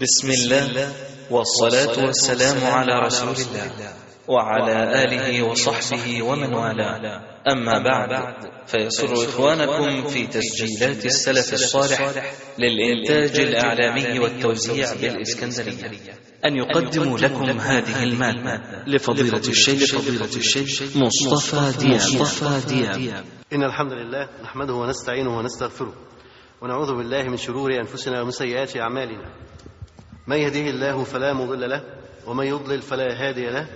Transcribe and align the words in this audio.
بسم 0.00 0.30
الله 0.30 0.92
والصلاة 1.30 2.04
والسلام 2.06 2.64
على 2.64 2.92
رسول 3.06 3.34
الله 3.34 3.70
وعلى 4.28 5.02
آله 5.04 5.42
وصحبه 5.42 6.22
ومن 6.22 6.54
والاه. 6.54 7.20
أما 7.52 7.78
بعد 7.78 8.34
فيسر 8.66 9.12
إخوانكم 9.12 10.08
في 10.08 10.26
تسجيلات 10.26 11.06
السلف 11.06 11.52
الصالح 11.52 12.12
للإنتاج 12.58 13.40
الإعلامي 13.40 14.18
والتوزيع 14.18 14.94
بالإسكندرية. 14.94 15.90
أن 16.44 16.56
يقدموا 16.56 17.18
لكم 17.18 17.60
هذه 17.60 18.02
المادة 18.02 18.84
لفضيلة 18.86 19.48
الشيخ 19.48 19.98
فضيلة 19.98 20.36
الشيخ 20.36 20.96
مصطفى 20.96 21.78
دياب. 21.78 22.20
مصطفى 22.20 22.68
دياب. 22.68 23.24
إن 23.52 23.62
الحمد 23.62 23.92
لله 23.92 24.28
نحمده 24.42 24.74
ونستعينه 24.74 25.38
ونستغفره 25.38 25.94
ونعوذ 26.62 26.96
بالله 26.96 27.22
من 27.22 27.36
شرور 27.36 27.74
أنفسنا 27.80 28.22
ومن 28.22 28.30
سيئات 28.30 28.76
أعمالنا. 28.76 29.47
من 30.28 30.36
يهده 30.36 30.70
الله 30.70 31.04
فلا 31.04 31.32
مضل 31.32 31.70
له 31.70 31.84
ومن 32.26 32.46
يضلل 32.46 32.82
فلا 32.82 33.28
هادي 33.28 33.46
له 33.46 33.66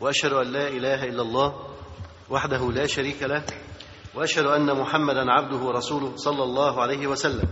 وأشهد 0.00 0.32
أن 0.32 0.46
لا 0.52 0.68
إله 0.68 1.04
إلا 1.04 1.22
الله 1.22 1.54
وحده 2.30 2.72
لا 2.72 2.86
شريك 2.86 3.22
له 3.22 3.42
وأشهد 4.14 4.46
أن 4.46 4.80
محمدا 4.80 5.24
عبده 5.30 5.56
ورسوله 5.56 6.12
صلى 6.16 6.42
الله 6.42 6.82
عليه 6.82 7.06
وسلم. 7.06 7.48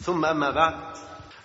ثم 0.00 0.24
أما 0.24 0.50
بعد 0.50 0.74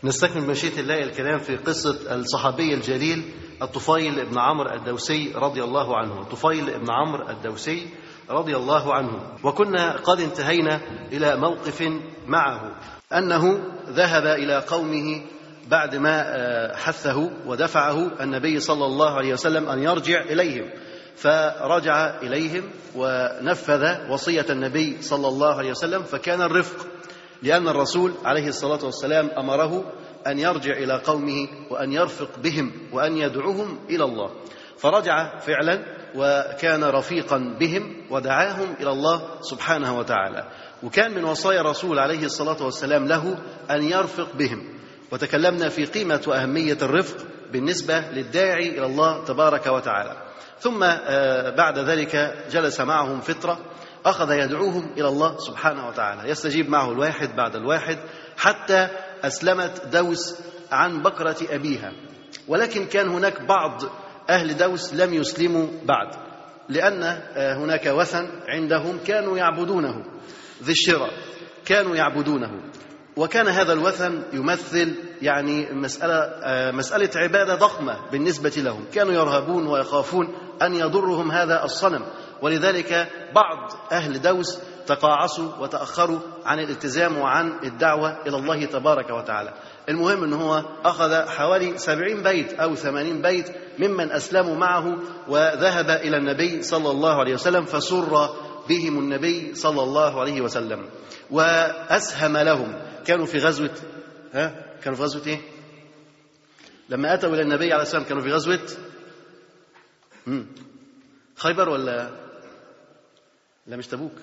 نستكمل 0.04 0.48
مشيئة 0.48 0.80
الله 0.80 1.00
الكلام 1.04 1.40
في 1.40 1.56
قصة 1.56 2.16
الصحابي 2.16 2.74
الجليل 2.74 3.24
الطفيل 3.62 4.26
بن 4.26 4.38
عمرو 4.38 4.70
الدوسي 4.70 5.34
رضي 5.36 5.64
الله 5.64 5.98
عنه. 5.98 6.22
الطفيل 6.22 6.80
بن 6.80 6.92
عمرو 6.92 7.30
الدوسي 7.30 7.88
رضي 8.30 8.56
الله 8.56 8.94
عنه. 8.94 9.22
وكنا 9.44 9.98
قد 9.98 10.20
انتهينا 10.20 10.82
إلى 11.12 11.36
موقف 11.36 11.84
معه 12.28 12.76
أنه 13.14 13.60
ذهب 13.90 14.26
إلى 14.26 14.58
قومه 14.58 15.22
بعد 15.70 15.96
ما 15.96 16.24
حثه 16.76 17.32
ودفعه 17.46 18.22
النبي 18.22 18.60
صلى 18.60 18.86
الله 18.86 19.14
عليه 19.14 19.34
وسلم 19.34 19.70
أن 19.70 19.84
يرجع 19.84 20.22
إليهم. 20.22 20.70
فرجع 21.16 22.20
إليهم 22.22 22.64
ونفذ 22.96 24.12
وصية 24.12 24.46
النبي 24.50 25.02
صلى 25.02 25.28
الله 25.28 25.56
عليه 25.56 25.72
وسلم 25.72 26.04
فكان 26.04 26.42
الرفق 26.42 26.88
لأن 27.44 27.68
الرسول 27.68 28.14
عليه 28.26 28.48
الصلاة 28.48 28.86
والسلام 28.86 29.30
أمره 29.38 29.94
أن 30.28 30.40
يرجع 30.40 30.74
إلى 30.74 31.02
قومه 31.06 31.48
وأن 31.70 31.92
يرفق 31.92 32.40
بهم 32.40 32.72
وأن 32.94 33.18
يدعوهم 33.18 33.80
إلى 33.90 34.04
الله. 34.04 34.32
فرجع 34.78 35.38
فعلا 35.38 35.86
وكان 36.16 36.84
رفيقا 36.84 37.38
بهم 37.60 38.06
ودعاهم 38.10 38.76
إلى 38.80 38.92
الله 38.92 39.22
سبحانه 39.42 39.98
وتعالى. 39.98 40.48
وكان 40.84 41.12
من 41.12 41.24
وصايا 41.24 41.62
الرسول 41.62 42.00
عليه 42.00 42.26
الصلاة 42.26 42.64
والسلام 42.64 43.08
له 43.08 43.38
أن 43.72 43.84
يرفق 43.84 44.36
بهم. 44.36 44.79
وتكلمنا 45.12 45.70
في 45.70 45.86
قيمة 45.86 46.22
وأهمية 46.28 46.78
الرفق 46.82 47.26
بالنسبة 47.52 48.00
للداعي 48.00 48.70
إلى 48.70 48.86
الله 48.86 49.26
تبارك 49.26 49.68
وتعالى. 49.68 50.18
ثم 50.60 50.80
بعد 51.58 51.80
ذلك 51.80 52.44
جلس 52.52 52.82
معهم 52.82 53.22
فترة 53.22 53.60
أخذ 54.06 54.32
يدعوهم 54.32 54.94
إلى 54.98 55.08
الله 55.08 55.38
سبحانه 55.38 55.88
وتعالى. 55.88 56.30
يستجيب 56.30 56.70
معه 56.70 56.92
الواحد 56.92 57.36
بعد 57.36 57.56
الواحد 57.56 57.98
حتى 58.38 58.88
أسلمت 59.24 59.86
دوس 59.86 60.36
عن 60.72 61.02
بكرة 61.02 61.38
أبيها. 61.50 61.92
ولكن 62.48 62.86
كان 62.86 63.10
هناك 63.10 63.42
بعض 63.42 63.84
أهل 64.30 64.58
دوس 64.58 64.94
لم 64.94 65.14
يسلموا 65.14 65.68
بعد 65.86 66.08
لأن 66.70 67.04
هناك 67.36 67.86
وثن 67.86 68.30
عندهم 68.48 69.00
كانوا 69.08 69.38
يعبدونه 69.38 70.04
ذي 70.64 70.72
الشراء 70.72 71.12
كانوا 71.66 71.96
يعبدونه. 71.96 72.52
وكان 73.20 73.48
هذا 73.48 73.74
الوثن 73.74 74.24
يمثل 74.34 74.96
يعني 75.22 75.68
مسألة 75.72 76.32
مسألة 76.72 77.10
عبادة 77.16 77.56
ضخمة 77.56 78.10
بالنسبة 78.12 78.54
لهم. 78.58 78.86
كانوا 78.94 79.14
يرهبون 79.14 79.68
ويخافون 79.68 80.28
أن 80.62 80.76
يضرهم 80.76 81.32
هذا 81.32 81.64
الصنم. 81.64 82.06
ولذلك 82.42 83.08
بعض 83.36 83.72
أهل 83.92 84.22
دوس 84.22 84.60
تقاعسوا 84.88 85.52
وتأخروا 85.60 86.20
عن 86.46 86.60
الالتزام 86.60 87.18
وعن 87.18 87.54
الدعوة 87.64 88.18
إلى 88.28 88.38
الله 88.38 88.66
تبارك 88.66 89.10
وتعالى. 89.10 89.54
المهم 89.90 90.24
أنه 90.24 90.42
هو 90.42 90.64
أخذ 90.86 91.28
حوالي 91.30 91.78
سبعين 91.78 92.24
بيت 92.24 92.54
أو 92.54 92.76
ثمانين 92.76 93.22
بيت 93.22 93.50
ممن 93.80 94.12
أسلموا 94.12 94.56
معه 94.56 94.98
وذهب 95.28 95.90
إلى 95.90 96.18
النبي 96.18 96.64
صلى 96.64 96.92
الله 96.92 97.20
عليه 97.20 97.34
وسلم 97.34 97.66
فسر 97.66 98.30
بهم 98.70 99.00
النبي 99.00 99.56
صلى 99.56 99.84
الله 99.84 100.20
عليه 100.22 100.42
وسلم 100.42 100.90
وأسهم 101.32 102.38
لهم 102.38 102.82
كانوا 103.06 103.26
في 103.26 103.38
غزوة 103.38 103.76
ها 104.34 104.76
كانوا 104.84 104.98
في 104.98 105.04
غزوة 105.04 105.26
إيه؟ 105.28 105.42
لما 106.90 107.14
أتوا 107.14 107.30
إلى 107.34 107.42
النبي 107.42 107.74
عليه 107.74 107.84
السلام 107.84 108.04
كانوا 108.04 108.24
في 108.24 108.30
غزوة. 108.32 108.60
خيبر 111.36 111.70
ولا 111.70 112.10
لا 113.68 113.78
مش 113.78 113.88
تبوك 113.88 114.14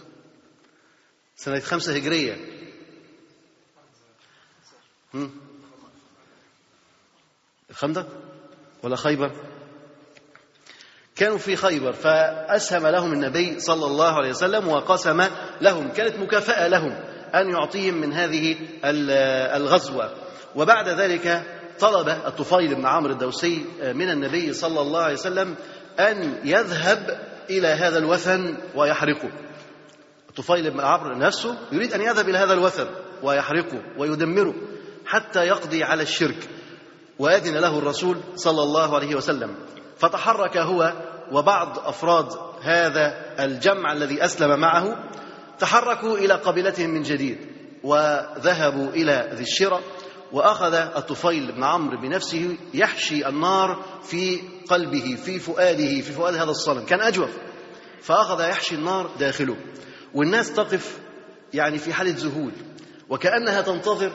سنة 1.37 1.61
خمسة 1.61 1.97
هجرية. 1.97 2.37
الخندق 7.71 8.09
ولا 8.83 8.97
خيبر 8.97 9.33
كانوا 11.17 11.39
في 11.39 11.57
خيبر 11.57 11.93
فأسهم 11.93 12.87
لهم 12.87 13.13
النبي 13.13 13.61
صلى 13.61 13.87
الله 13.87 14.13
عليه 14.13 14.31
وسلم 14.31 14.69
وقسم 14.69 15.25
لهم 15.61 15.89
كانت 15.89 16.19
مكافأة 16.19 16.69
لهم 16.69 16.93
أن 17.35 17.51
يعطيهم 17.51 17.95
من 17.95 18.13
هذه 18.13 18.57
الغزوة. 19.57 20.11
وبعد 20.55 20.89
ذلك 20.89 21.43
طلب 21.81 22.09
الطفيل 22.09 22.75
بن 22.75 22.87
عمرو 22.87 23.13
الدوسي 23.13 23.65
من 23.83 24.11
النبي 24.11 24.53
صلى 24.53 24.81
الله 24.81 25.01
عليه 25.01 25.15
وسلم 25.15 25.55
أن 26.01 26.41
يذهب 26.45 27.21
إلى 27.51 27.69
هذا 27.69 27.99
الوثن 27.99 28.57
ويحرقه. 28.75 29.31
الطفيل 30.29 30.71
بن 30.71 30.81
عمرو 30.81 31.19
نفسه 31.19 31.59
يريد 31.73 31.93
أن 31.93 32.01
يذهب 32.01 32.29
إلى 32.29 32.39
هذا 32.39 32.53
الوثن 32.53 32.87
ويحرقه 33.23 33.83
ويدمره 33.99 34.55
حتى 35.07 35.47
يقضي 35.47 35.85
على 35.85 36.03
الشرك 36.03 36.49
وأذن 37.19 37.57
له 37.57 37.79
الرسول 37.79 38.17
صلى 38.35 38.63
الله 38.63 38.95
عليه 38.95 39.15
وسلم. 39.15 39.55
فتحرك 39.99 40.57
هو 40.57 40.93
وبعض 41.33 41.79
أفراد 41.79 42.33
هذا 42.63 43.35
الجمع 43.41 43.93
الذي 43.93 44.25
أسلم 44.25 44.61
معه 44.61 45.11
تحركوا 45.59 46.19
إلى 46.19 46.35
قبيلتهم 46.35 46.91
من 46.91 47.03
جديد 47.03 47.39
وذهبوا 47.83 48.89
إلى 48.89 49.31
ذي 49.35 49.43
الشرى 49.43 49.81
وأخذ 50.33 50.75
الطفيل 50.75 51.53
بن 51.53 51.65
عمرو 51.65 52.01
بنفسه 52.01 52.57
يحشي 52.75 53.29
النار 53.29 53.85
في 54.03 54.41
قلبه 54.69 55.19
في 55.25 55.39
فؤاده 55.39 56.01
في 56.01 56.13
فؤاد 56.13 56.35
هذا 56.35 56.51
الصنم 56.51 56.85
كان 56.85 57.01
أجوف 57.01 57.31
فأخذ 58.03 58.41
يحشي 58.41 58.75
النار 58.75 59.11
داخله 59.19 59.57
والناس 60.15 60.53
تقف 60.53 60.99
يعني 61.55 61.79
في 61.79 61.93
حالة 61.93 62.15
ذهول 62.19 62.53
وكأنها 63.09 63.61
تنتظر 63.61 64.13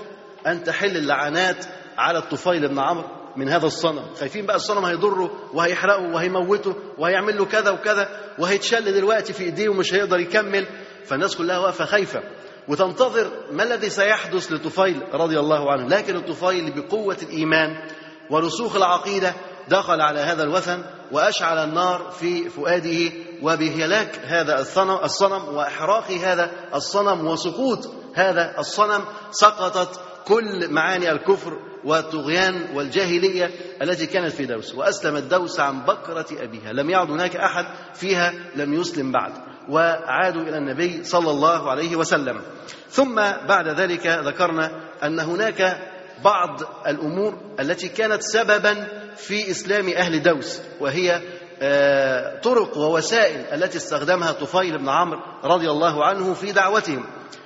أن 0.48 0.64
تحل 0.64 0.98
اللعنات 0.98 1.66
على 1.98 2.18
الطفيل 2.18 2.68
بن 2.68 2.80
عمرو. 2.80 3.21
من 3.36 3.50
هذا 3.50 3.66
الصنم. 3.66 4.06
خايفين 4.20 4.46
بقى 4.46 4.56
الصنم 4.56 4.86
هيضره 4.86 5.32
وهيحرقه 5.54 6.14
وهيموته 6.14 6.76
وهيعمل 6.98 7.38
له 7.38 7.46
كذا 7.46 7.70
وكذا 7.72 8.10
وهيتشل 8.40 8.94
دلوقتي 8.94 9.34
في 9.34 9.44
إيديه 9.44 9.70
ومش 9.70 9.94
هيقدر 9.94 10.20
يكمل. 10.20 10.66
فالناس 11.06 11.36
كلها 11.36 11.58
واقفة 11.58 11.86
خايفة 11.86 12.24
وتنتظر 12.68 13.32
ما 13.52 13.64
الذي 13.64 13.90
سيحدث 13.90 14.52
لطفيل 14.52 15.04
رضي 15.14 15.40
الله 15.40 15.72
عنه. 15.72 15.88
لكن 15.88 16.16
الطفيل 16.16 16.72
بقوة 16.82 17.18
الإيمان 17.22 17.88
ورسوخ 18.30 18.76
العقيدة 18.76 19.34
دخل 19.70 20.02
على 20.02 20.20
هذا 20.20 20.44
الوثن 20.44 20.84
وأشعل 21.12 21.58
النار 21.70 22.12
في 22.20 22.50
فؤاده 22.50 23.12
وبهلاك 23.44 24.20
هذا 24.24 24.60
الصنم 24.62 24.98
الصنم 25.04 25.56
وإحراق 25.56 26.12
هذا 26.12 26.52
الصنم 26.76 27.28
وسقوط 27.28 27.90
هذا 28.16 28.56
الصنم 28.60 29.02
سقطت 29.32 30.00
كل 30.28 30.70
معاني 30.70 31.12
الكفر 31.12 31.60
والطغيان 31.86 32.76
والجاهلية 32.76 33.52
التي 33.82 34.06
كانت 34.06 34.34
في 34.34 34.46
دوس 34.46 34.76
وأسلمت 34.76 35.24
دوس 35.24 35.60
عن 35.60 35.82
بكرة 35.82 36.26
أبيها. 36.32 36.74
لم 36.74 36.90
يعد 36.90 37.12
هناك 37.12 37.36
أحد 37.36 37.66
فيها 37.94 38.34
لم 38.56 38.74
يسلم 38.74 39.12
بعد 39.12 39.32
وعادوا 39.70 40.42
إلى 40.42 40.58
النبي 40.58 41.04
صلى 41.04 41.32
الله 41.32 41.72
عليه 41.72 41.96
وسلم. 41.96 42.42
ثم 42.90 43.16
بعد 43.48 43.68
ذلك 43.68 44.08
ذكرنا 44.08 44.72
أن 45.04 45.20
هناك 45.20 45.78
بعض 46.24 46.62
الأمور 46.88 47.38
التي 47.60 47.90
كانت 47.90 48.22
سببا 48.22 48.88
في 49.16 49.52
إسلام 49.52 49.90
أهل 49.90 50.24
دوس 50.24 50.62
وهي 50.80 51.22
طرق 52.44 52.78
ووسائل 52.78 53.40
التي 53.40 53.78
استخدمها 53.78 54.32
طفيل 54.32 54.78
بن 54.78 54.90
عمرو 54.90 55.20
رضي 55.44 55.70
الله 55.72 56.06
عنه 56.06 56.34
في 56.34 56.52
دعوتهم. 56.52 57.06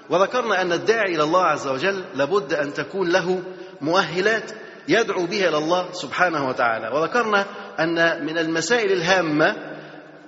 وذكرنا 0.09 0.61
أن 0.61 0.71
الداعي 0.71 1.15
إلى 1.15 1.23
الله 1.23 1.43
عز 1.43 1.67
وجل 1.67 2.05
لابد 2.15 2.53
أن 2.53 2.73
تكون 2.73 3.09
له 3.09 3.43
مؤهلات 3.81 4.51
يدعو 4.87 5.25
بها 5.25 5.49
إلى 5.49 5.57
الله 5.57 5.91
سبحانه 5.91 6.47
وتعالى. 6.47 6.87
وذكرنا 6.87 7.45
أن 7.79 8.25
من 8.25 8.37
المسائل 8.37 8.91
الهامة 8.91 9.55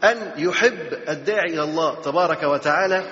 أن 0.04 0.32
يحب 0.38 0.94
الداعي 1.10 1.54
إلى 1.54 1.64
الله 1.64 2.02
تبارك 2.02 2.44
وتعالى 2.44 3.04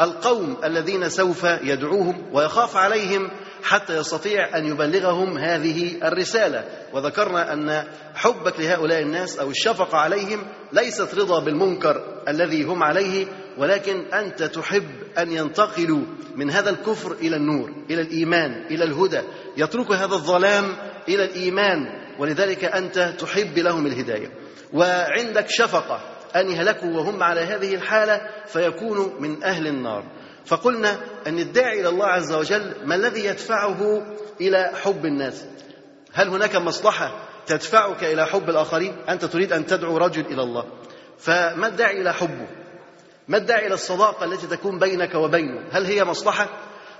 القوم 0.00 0.56
الذين 0.64 1.08
سوف 1.08 1.44
يدعوهم 1.44 2.28
ويخاف 2.32 2.76
عليهم 2.76 3.30
حتى 3.62 3.96
يستطيع 3.96 4.58
أن 4.58 4.66
يبلغهم 4.66 5.38
هذه 5.38 6.08
الرسالة. 6.08 6.64
وذكرنا 6.92 7.52
أن 7.52 7.84
حبك 8.14 8.60
لهؤلاء 8.60 9.02
الناس 9.02 9.38
أو 9.38 9.50
الشفقة 9.50 9.98
عليهم 9.98 10.46
ليست 10.72 11.14
رضا 11.14 11.40
بالمنكر 11.44 12.22
الذي 12.28 12.64
هم 12.64 12.82
عليه 12.82 13.26
ولكن 13.60 14.14
أنت 14.14 14.42
تحب 14.42 14.88
أن 15.18 15.32
ينتقلوا 15.32 16.02
من 16.36 16.50
هذا 16.50 16.70
الكفر 16.70 17.12
إلى 17.12 17.36
النور 17.36 17.72
إلى 17.90 18.00
الإيمان 18.00 18.66
إلى 18.70 18.84
الهدى. 18.84 19.20
يترك 19.56 19.92
هذا 19.92 20.14
الظلام 20.14 20.76
إلى 21.08 21.24
الإيمان 21.24 21.86
ولذلك 22.18 22.64
أنت 22.64 23.14
تحب 23.18 23.58
لهم 23.58 23.86
الهداية. 23.86 24.30
وعندك 24.72 25.46
شفقة 25.48 26.00
أن 26.36 26.50
يهلكوا 26.50 26.88
وهم 26.88 27.22
على 27.22 27.40
هذه 27.40 27.74
الحالة 27.74 28.20
فيكونوا 28.46 29.20
من 29.20 29.44
أهل 29.44 29.66
النار. 29.66 30.04
فقلنا 30.44 31.00
أن 31.26 31.38
الداعي 31.38 31.80
إلى 31.80 31.88
الله 31.88 32.06
عز 32.06 32.32
وجل 32.32 32.74
ما 32.84 32.94
الذي 32.94 33.24
يدفعه 33.24 34.02
إلى 34.40 34.70
حب 34.82 35.04
الناس؟ 35.04 35.44
هل 36.12 36.28
هناك 36.28 36.56
مصلحة 36.56 37.28
تدفعك 37.46 38.04
إلى 38.04 38.26
حب 38.26 38.50
الآخرين؟ 38.50 38.96
أنت 39.08 39.24
تريد 39.24 39.52
أن 39.52 39.66
تدعو 39.66 39.96
رجل 39.96 40.26
إلى 40.26 40.42
الله. 40.42 40.64
فما 41.18 41.66
الداعي 41.66 42.00
إلى 42.00 42.12
حبه؟ 42.12 42.59
ما 43.30 43.36
الداعي 43.36 43.66
إلى 43.66 43.74
الصداقة 43.74 44.24
التي 44.24 44.46
تكون 44.46 44.78
بينك 44.78 45.14
وبينه؟ 45.14 45.60
هل 45.72 45.84
هي 45.84 46.04
مصلحة؟ 46.04 46.48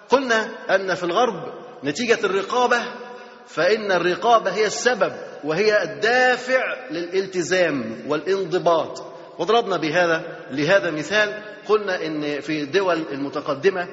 قلنا 0.09 0.49
أن 0.75 0.95
في 0.95 1.05
الغرب 1.05 1.53
نتيجة 1.85 2.19
الرقابة 2.25 2.79
فإن 3.47 3.93
الرقابة 3.93 4.51
هي 4.51 4.67
السبب 4.67 5.13
وهي 5.45 5.83
الدافع 5.83 6.91
للالتزام 6.91 8.05
والانضباط. 8.09 9.03
وضربنا 9.39 9.77
بهذا 9.77 10.23
لهذا 10.51 10.91
مثال. 10.91 11.43
قلنا 11.69 12.07
إن 12.07 12.41
في 12.41 12.63
الدول 12.63 13.03
المتقدمة 13.13 13.89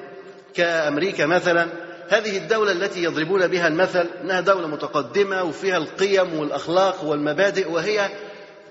كأمريكا 0.53 1.25
مثلا 1.25 1.67
هذه 2.09 2.37
الدولة 2.37 2.71
التي 2.71 3.03
يضربون 3.03 3.47
بها 3.47 3.67
المثل 3.67 4.07
إنها 4.21 4.39
دولة 4.39 4.67
متقدمة 4.67 5.43
وفيها 5.43 5.77
القيم 5.77 6.39
والأخلاق 6.39 7.03
والمبادئ 7.03 7.71
وهي 7.71 8.09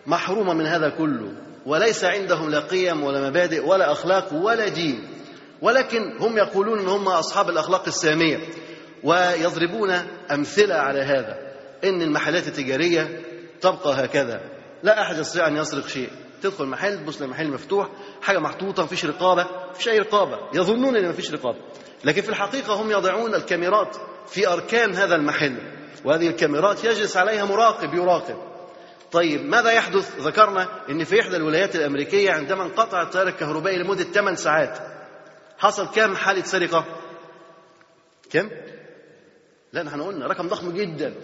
محرومة 0.07 0.55
من 0.55 0.67
هذا 0.67 0.89
كله. 0.89 1.46
وليس 1.67 2.05
عندهم 2.05 2.51
لا 2.51 2.61
قيم 2.61 3.05
ولا 3.05 3.31
مبادئ 3.31 3.67
ولا 3.67 3.93
أخلاق 3.93 4.35
ولا 4.35 4.69
دين. 4.69 5.09
ولكن 5.63 6.17
هم 6.21 6.39
يقولون 6.39 6.79
إن 6.79 6.89
هم 6.89 7.09
أصحاب 7.09 7.51
الأخلاق 7.51 7.83
السامية 7.87 8.39
ويضربون 9.05 9.91
أمثلة 10.31 10.75
على 10.75 11.01
هذا. 11.01 11.37
إن 11.85 12.03
المحلات 12.03 12.49
التجارية 12.49 13.21
تبقى 13.61 14.05
هكذا. 14.05 14.41
لا 14.83 15.03
أحد 15.03 15.19
يستطيع 15.19 15.49
أن 15.49 15.57
يسرق 15.57 15.87
شيء. 15.87 16.11
تدخل 16.43 16.67
محل 16.67 16.99
تبص 16.99 17.23
المحل 17.23 17.51
مفتوح 17.51 17.89
حاجة 18.23 18.39
محطوطة 18.39 18.83
مفيش 18.83 19.05
رقابة 19.05 19.47
مفيش 19.71 19.89
أي 19.89 19.99
رقابة. 19.99 20.39
يظنون 20.55 20.97
إن 20.97 21.09
مفيش 21.09 21.33
رقابة. 21.33 21.59
لكن 22.05 22.23
في 22.23 22.29
الحقيقة 22.29 22.75
هم 22.75 22.91
يضعون 22.91 23.35
الكاميرات 23.35 23.97
في 24.27 24.49
أركان 24.49 24.95
هذا 24.95 25.15
المحل. 25.15 25.57
وهذه 26.05 26.29
الكاميرات 26.29 26.85
يجلس 26.85 27.17
عليها 27.17 27.45
مراقب 27.45 27.95
يراقب. 27.95 28.56
طيب 29.13 29.41
ماذا 29.47 29.71
يحدث؟ 29.71 30.21
ذكرنا 30.21 30.69
إن 30.91 31.05
في 31.05 31.21
إحدى 31.21 31.37
الولايات 31.37 31.77
الأمريكية 31.77 32.31
عندما 32.33 32.63
انقطع 32.65 33.03
التيار 33.03 33.29
الكهربائي 33.29 33.79
لمدة 33.79 34.05
8 34.05 34.37
ساعات 34.37 34.79
حصل 35.59 35.91
كم 35.95 36.17
حالة 36.17 36.43
سرقة؟ 36.43 36.85
كم؟ 38.31 38.51
لا 39.73 39.83
نحن 39.83 40.03
قلنا 40.03 40.27
رقم 40.27 40.49
ضخم 40.49 40.73
جدا. 40.73 41.15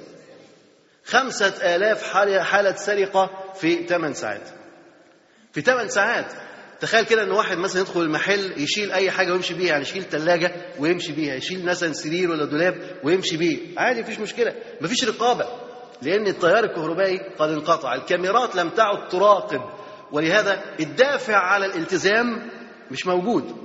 خمسة 1.04 1.74
آلاف 1.76 2.12
حالة, 2.12 2.42
حالة 2.42 2.74
سرقة 2.74 3.30
في 3.54 3.86
8 3.86 4.14
ساعات. 4.14 4.48
في 5.52 5.60
8 5.60 5.88
ساعات. 5.88 6.32
تخيل 6.80 7.04
كده 7.04 7.22
إن 7.22 7.30
واحد 7.30 7.58
مثلا 7.58 7.82
يدخل 7.82 8.00
المحل 8.00 8.62
يشيل 8.62 8.92
أي 8.92 9.10
حاجة 9.10 9.32
ويمشي 9.32 9.54
بيها 9.54 9.66
يعني 9.68 9.82
يشيل 9.82 10.02
ثلاجه 10.02 10.52
ويمشي 10.78 11.12
بيها 11.12 11.34
يشيل 11.34 11.64
مثلا 11.64 11.92
سرير 11.92 12.30
ولا 12.30 12.44
دولاب 12.44 13.00
ويمشي 13.04 13.36
بيه. 13.36 13.58
عادي 13.78 14.00
مفيش 14.00 14.18
مشكلة. 14.18 14.54
مفيش 14.80 15.04
رقابة. 15.04 15.61
لأن 16.02 16.26
التيار 16.26 16.64
الكهربائي 16.64 17.18
قد 17.38 17.50
انقطع. 17.50 17.94
الكاميرات 17.94 18.56
لم 18.56 18.68
تعد 18.68 19.08
تراقب. 19.08 19.60
ولهذا 20.12 20.62
الدافع 20.80 21.36
على 21.36 21.66
الالتزام 21.66 22.50
مش 22.90 23.06
موجود. 23.06 23.56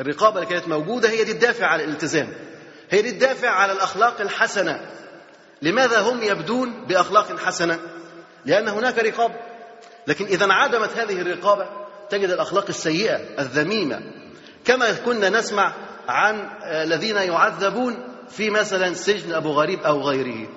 الرقابة 0.00 0.36
اللي 0.36 0.50
كانت 0.50 0.68
موجودة 0.68 1.10
هي 1.10 1.24
دي 1.24 1.32
الدافع 1.32 1.66
على 1.66 1.84
الالتزام. 1.84 2.32
هي 2.90 3.02
دي 3.02 3.08
الدافع 3.08 3.50
على 3.50 3.72
الأخلاق 3.72 4.20
الحسنة. 4.20 4.80
لماذا 5.62 6.00
هم 6.00 6.22
يبدون 6.22 6.86
بأخلاق 6.86 7.38
حسنة؟ 7.38 7.78
لأن 8.44 8.68
هناك 8.68 8.98
رقابه 8.98 9.34
لكن 10.06 10.24
إذا 10.24 10.44
انعدمت 10.44 10.90
هذه 10.96 11.20
الرقابة 11.20 11.66
تجد 12.10 12.30
الأخلاق 12.30 12.64
السيئة 12.68 13.16
الذميمة. 13.38 14.00
كما 14.64 14.92
كنا 14.92 15.28
نسمع 15.28 15.74
عن 16.08 16.48
الذين 16.62 17.16
يعذبون 17.16 17.96
في 18.28 18.50
مثلا 18.50 18.94
سجن 18.94 19.32
أبو 19.32 19.50
غريب 19.52 19.80
أو 19.80 20.00
غيره. 20.00 20.48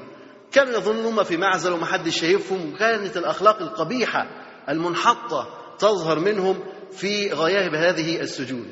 كانوا 0.51 0.73
يظنون 0.73 1.23
في 1.23 1.37
معزل 1.37 1.71
ومحدش 1.71 2.19
شايفهم؟ 2.21 2.73
وكانت 2.73 3.17
الأخلاق 3.17 3.61
القبيحة 3.61 4.27
المنحطة 4.69 5.47
تظهر 5.79 6.19
منهم 6.19 6.63
في 6.91 7.31
غياهب 7.31 7.75
هذه 7.75 8.21
السجون. 8.21 8.71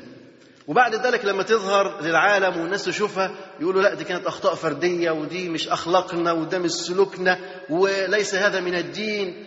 وبعد 0.66 0.94
ذلك 0.94 1.24
لما 1.24 1.42
تظهر 1.42 2.02
للعالم 2.02 2.60
والناس 2.60 2.84
تشوفها 2.84 3.30
يقولوا 3.60 3.82
لا 3.82 3.94
دي 3.94 4.04
كانت 4.04 4.26
أخطاء 4.26 4.54
فردية 4.54 5.10
ودي 5.10 5.48
مش 5.48 5.68
أخلاقنا 5.68 6.32
وده 6.32 6.58
مش 6.58 6.70
سلوكنا 6.70 7.38
وليس 7.70 8.34
هذا 8.34 8.60
من 8.60 8.74
الدين. 8.74 9.44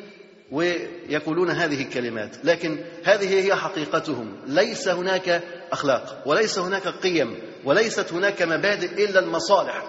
ويقولون 0.51 1.50
هذه 1.50 1.81
الكلمات. 1.81 2.45
لكن 2.45 2.80
هذه 3.04 3.45
هي 3.45 3.56
حقيقتهم. 3.56 4.38
ليس 4.48 4.88
هناك 4.88 5.44
أخلاق 5.72 6.24
وليس 6.25 6.60
هناك 6.60 6.88
قيم 6.88 7.39
وليست 7.66 8.13
هناك 8.13 8.42
مبادئ 8.42 9.06
إلا 9.06 9.19
المصالح. 9.19 9.84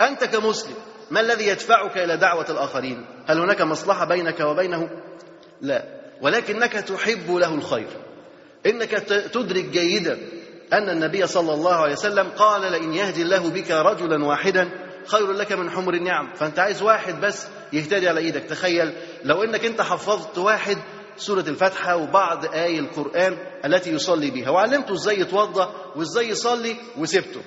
أنت 0.00 0.24
كمسلم 0.24 0.74
ما 1.14 1.20
الذي 1.20 1.46
يدفعك 1.46 1.98
إلى 1.98 2.16
دعوة 2.16 2.46
الآخرين؟ 2.50 3.06
هل 3.26 3.38
هناك 3.38 3.62
مصلحة 3.62 4.04
بينك 4.04 4.40
وبينه؟ 4.40 4.88
لا. 5.60 5.84
ولكنك 6.20 6.72
تحب 6.72 7.30
له 7.30 7.54
الخير. 7.54 7.88
إنك 8.66 8.90
تدرك 9.32 9.64
جيدا 9.64 10.18
أن 10.72 10.88
النبي 10.88 11.26
صلى 11.26 11.54
الله 11.54 11.74
عليه 11.74 11.92
وسلم 11.92 12.28
قال 12.28 12.72
لئن 12.72 12.94
يهدي 12.94 13.22
الله 13.22 13.50
بك 13.50 13.70
رجلا 13.70 14.24
واحدا 14.24 14.70
خير 15.06 15.32
لك 15.32 15.52
من 15.52 15.70
حمر 15.70 15.94
النعم. 15.94 16.32
فأنت 16.34 16.58
عايز 16.58 16.82
واحد 16.82 17.20
بس 17.20 17.46
يهتدي 17.72 18.08
على 18.08 18.20
إيدك. 18.20 18.42
تخيل 18.42 18.92
لو 19.24 19.42
إنك 19.42 19.64
أنت 19.64 19.80
حفظت 19.80 20.38
واحد 20.38 20.78
سورة 21.16 21.44
الفاتحة 21.48 21.96
وبعض 21.96 22.54
آي 22.54 22.78
القرآن 22.78 23.36
التي 23.64 23.90
يصلي 23.90 24.30
بها. 24.30 24.50
وعلمته 24.50 24.94
إزاي 24.94 25.20
يتوضأ 25.20 25.74
وإزاي 25.96 26.28
يصلي 26.28 26.76
وسبته. 26.98 27.40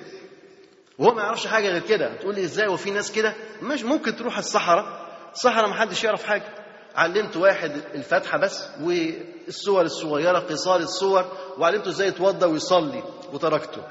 وهو 0.98 1.14
ما 1.14 1.22
يعرفش 1.22 1.46
حاجة 1.46 1.68
غير 1.68 1.82
كده. 1.82 2.14
تقول 2.14 2.34
لي 2.34 2.44
إزاي 2.44 2.68
وفي 2.68 2.90
ناس 2.90 3.12
كده؟ 3.12 3.34
مش 3.62 3.84
ممكن 3.84 4.16
تروح 4.16 4.38
الصحراء. 4.38 5.08
الصحراء 5.32 5.68
ما 5.68 5.74
حدش 5.74 6.04
يعرف 6.04 6.24
حاجة. 6.24 6.54
علمت 6.96 7.36
واحد 7.36 7.72
الفاتحة 7.94 8.38
بس 8.38 8.68
والسور 8.82 9.82
الصغيرة 9.82 10.38
قصار 10.38 10.80
السور 10.80 11.24
وعلمته 11.58 11.88
إزاي 11.88 12.08
يتوضا 12.08 12.46
ويصلي 12.46 13.02
وتركته. 13.32 13.82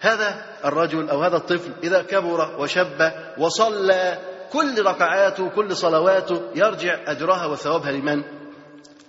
هذا 0.00 0.44
الرجل 0.64 1.10
أو 1.10 1.22
هذا 1.22 1.36
الطفل 1.36 1.72
إذا 1.82 2.02
كبر 2.02 2.60
وشب 2.60 3.10
وصلى 3.38 4.18
كل 4.52 4.82
ركعاته 4.86 5.48
كل 5.48 5.76
صلواته 5.76 6.42
يرجع 6.54 6.98
أجرها 7.06 7.46
وثوابها 7.46 7.92
لمن؟ 7.92 8.22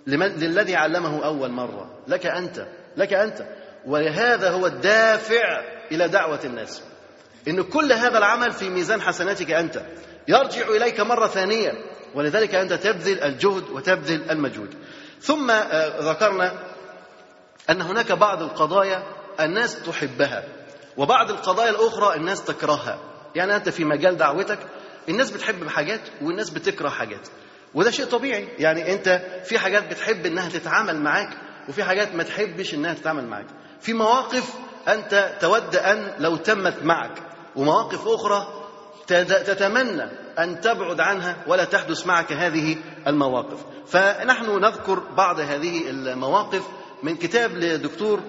لمن؟ 0.08 0.28
للذي 0.28 0.76
علمه 0.76 1.26
أول 1.26 1.52
مرة. 1.52 1.90
لك 2.08 2.26
أنت. 2.26 2.68
لك 2.98 3.14
أنت. 3.14 3.46
وهذا 3.86 4.52
هو 4.52 4.66
الدافع 4.66 5.62
إلى 5.92 6.08
دعوة 6.08 6.40
الناس. 6.46 6.84
إن 7.48 7.64
كل 7.64 7.92
هذا 7.92 8.18
العمل 8.18 8.52
في 8.52 8.70
ميزان 8.70 9.02
حسناتك 9.02 9.52
أنت. 9.52 9.82
يرجع 10.28 10.68
إليك 10.68 11.00
مرة 11.00 11.28
ثانية. 11.28 11.74
ولذلك 12.16 12.56
أنت 12.56 12.74
تبذل 12.74 13.20
الجهد 13.20 13.70
وتبذل 13.70 14.32
المجهود. 14.32 14.76
ثم 15.22 15.52
ذكرنا 16.00 16.54
أن 17.70 17.82
هناك 17.82 18.12
بعض 18.12 18.42
القضايا 18.42 19.04
الناس 19.40 19.84
تحبها. 19.84 20.44
وبعض 20.98 21.32
القضايا 21.32 21.70
الأخرى 21.70 22.16
الناس 22.16 22.44
تكرهها. 22.44 23.00
يعني 23.36 23.56
أنت 23.56 23.70
في 23.70 23.86
مجال 23.86 24.18
دعوتك 24.18 24.60
الناس 25.10 25.32
بتحب 25.32 25.68
حاجات 25.68 26.02
والناس 26.22 26.50
بتكره 26.50 26.90
حاجات. 26.90 27.28
وده 27.74 27.92
شيء 27.92 28.06
طبيعي. 28.06 28.48
يعني 28.60 28.94
أنت 28.94 29.22
في 29.44 29.60
حاجات 29.60 29.88
بتحب 29.88 30.26
إنها 30.26 30.50
تتعامل 30.50 31.02
معاك 31.02 31.30
وفي 31.70 31.84
حاجات 31.84 32.16
ما 32.16 32.24
تحبش 32.24 32.74
إنها 32.74 32.94
تتعامل 32.94 33.28
معاك. 33.28 33.48
في 33.82 33.94
مواقف 33.94 34.54
أنت 34.88 35.38
تود 35.42 35.76
أن 35.76 36.14
لو 36.20 36.36
تمت 36.36 36.84
معك. 36.84 37.35
ومواقف 37.56 38.08
أخرى 38.08 38.48
تتمنى 39.08 40.04
أن 40.40 40.62
تبعد 40.62 41.00
عنها 41.00 41.38
ولا 41.48 41.64
تحدث 41.64 42.08
معك 42.08 42.34
هذه 42.34 42.78
المواقف. 43.08 43.60
فنحن 43.88 44.60
نذكر 44.60 45.00
بعض 45.00 45.40
هذه 45.40 45.90
المواقف 45.90 46.62
من 47.04 47.16
كتاب 47.16 47.52
لدكتور 47.52 48.20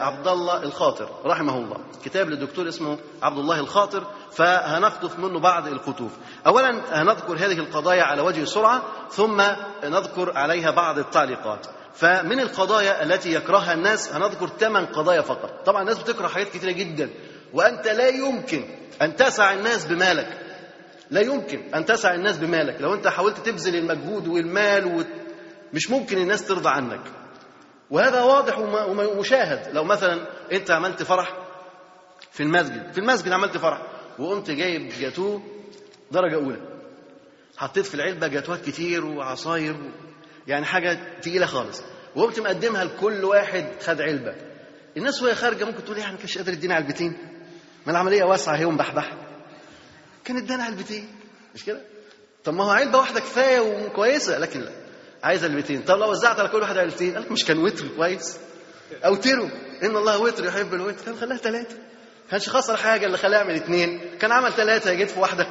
عبد 0.00 0.28
الله 0.28 0.62
الخاطر 0.62 1.08
رحمه 1.24 1.56
الله. 1.58 1.76
كتاب 2.04 2.30
للدكتور 2.30 2.68
اسمه 2.68 2.98
عبد 3.22 3.38
الله 3.38 3.60
الخاطر 3.60 4.06
فهنقطف 4.32 5.18
منه 5.18 5.40
بعض 5.40 5.66
القطوف 5.66 6.12
اولا 6.46 7.02
هنذكر 7.02 7.34
هذه 7.34 7.58
القضايا 7.58 8.02
على 8.02 8.22
وجه 8.22 8.42
السرعة 8.42 8.82
ثم 9.10 9.42
نذكر 9.84 10.38
عليها 10.38 10.70
بعض 10.70 10.98
التعليقات. 10.98 11.66
فمن 11.94 12.40
القضايا 12.40 13.02
التي 13.02 13.34
يكرهها 13.34 13.72
الناس 13.72 14.12
هنذكر 14.12 14.48
ثمان 14.58 14.86
قضايا 14.86 15.20
فقط. 15.20 15.50
طبعا 15.66 15.82
الناس 15.82 15.98
بتكره 15.98 16.28
حاجات 16.28 16.48
كثيره 16.48 16.72
جدا. 16.72 17.10
وأنت 17.52 17.86
لا 17.88 18.08
يمكن 18.08 18.64
أن 19.02 19.16
تسع 19.16 19.52
الناس 19.52 19.84
بمالك. 19.86 20.38
لا 21.10 21.20
يمكن 21.20 21.74
أن 21.74 21.84
تسع 21.84 22.14
الناس 22.14 22.36
بمالك. 22.36 22.80
لو 22.80 22.94
أنت 22.94 23.08
حاولت 23.08 23.46
تبذل 23.46 23.76
المجهود 23.76 24.28
والمال 24.28 24.84
و... 24.86 25.04
مش 25.72 25.90
ممكن 25.90 26.18
الناس 26.18 26.44
ترضى 26.46 26.68
عنك. 26.68 27.00
وهذا 27.90 28.22
واضح 28.22 28.58
وم- 28.58 28.98
ومشاهد. 28.98 29.74
لو 29.74 29.84
مثلا 29.84 30.26
أنت 30.52 30.70
عملت 30.70 31.02
فرح 31.02 31.36
في 32.32 32.42
المسجد 32.42 32.92
في 32.92 32.98
المسجد 32.98 33.32
عملت 33.32 33.56
فرح 33.56 33.82
وقمت 34.18 34.50
جايب 34.50 34.92
جاتوه 35.00 35.42
درجة 36.10 36.34
أولى. 36.34 36.60
حطيت 37.56 37.86
في 37.86 37.94
العلبة 37.94 38.26
جاتوهات 38.26 38.64
كتير 38.64 39.04
وعصاير 39.04 39.72
و... 39.74 39.90
يعني 40.46 40.64
حاجة 40.64 40.98
تقيلة 41.22 41.46
خالص. 41.46 41.82
وقمت 42.16 42.40
مقدمها 42.40 42.84
لكل 42.84 43.24
واحد 43.24 43.64
خد 43.82 44.00
علبة. 44.00 44.34
الناس 44.96 45.22
وهي 45.22 45.34
خارجة 45.34 45.64
ممكن 45.64 45.84
تقول 45.84 45.98
يعني 45.98 46.16
كانش 46.16 46.38
قادر 46.38 46.52
يدينا 46.52 46.74
علبتين 46.74 47.16
ما 47.86 47.92
العملية 47.92 48.24
واسعة 48.24 48.56
هي 48.56 48.64
ومبحبحة 48.64 49.16
كان 50.24 50.36
ادانا 50.36 50.64
علبتين 50.64 51.08
مش 51.54 51.64
كده؟ 51.64 51.80
طب 52.44 52.54
ما 52.54 52.64
هو 52.64 52.70
علبة 52.70 52.98
واحدة 52.98 53.20
كفاية 53.20 53.60
وكويسة 53.60 54.38
لكن 54.38 54.60
لا. 54.60 54.70
عايز 55.22 55.44
علبتين 55.44 55.82
طب 55.82 55.98
لو 55.98 56.10
وزعت 56.10 56.40
على 56.40 56.48
كل 56.48 56.58
واحد 56.60 56.78
علبتين 56.78 57.14
قال 57.14 57.22
لك 57.22 57.32
مش 57.32 57.44
كان 57.44 57.58
وتر 57.58 57.88
كويس. 57.96 58.38
أو 59.04 59.14
ترو 59.14 59.48
إن 59.82 59.96
الله 59.96 60.18
وتر 60.18 60.44
يحب 60.44 60.74
الوتر. 60.74 61.04
كان 61.04 61.16
خلاها 61.16 61.36
ثلاثة 61.38 61.76
كانش 62.30 62.48
خسر 62.48 62.76
حاجة 62.76 63.06
اللي 63.06 63.18
خلاه 63.18 63.38
يعمل 63.38 63.54
اثنين 63.54 64.00
كان 64.20 64.32
عمل 64.32 64.52
ثلاثة 64.52 64.92
جيت 64.92 65.10
في 65.10 65.20
واحدة. 65.20 65.46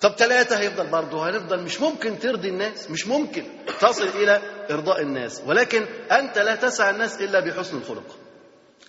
طب 0.00 0.14
ثلاثة 0.18 0.58
هيفضل 0.58 0.86
برضه. 0.86 1.28
هنفضل 1.30 1.62
مش 1.62 1.80
ممكن 1.80 2.18
ترضي 2.18 2.48
الناس. 2.48 2.90
مش 2.90 3.06
ممكن. 3.06 3.44
تصل 3.80 4.08
إلى 4.08 4.42
إرضاء 4.70 5.02
الناس. 5.02 5.42
ولكن 5.46 5.86
أنت 6.12 6.38
لا 6.38 6.54
تسعى 6.54 6.90
الناس 6.90 7.20
إلا 7.22 7.40
بحسن 7.40 7.76
الخلق. 7.76 8.16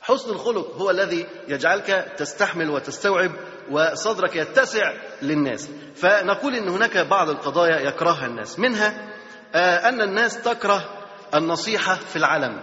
حسن 0.10 0.30
الخلق 0.30 0.75
هو 0.75 0.89
الذي 0.89 1.25
يجعلك 1.48 2.13
تستحمل 2.18 2.70
وتستوعب 2.70 3.32
وصدرك 3.72 4.36
يتسع 4.36 4.94
للناس. 5.22 5.70
فنقول 5.96 6.56
إن 6.56 6.70
هناك 6.70 6.98
بعض 6.98 7.30
القضايا 7.30 7.80
يكرهها 7.80 8.25
الناس. 8.25 8.60
منها 8.60 9.10
آه، 9.56 9.89
أن 9.89 10.01
الناس 10.01 10.42
تكره 10.42 10.89
النصيحة 11.34 11.96
في 11.96 12.16
العلم. 12.16 12.60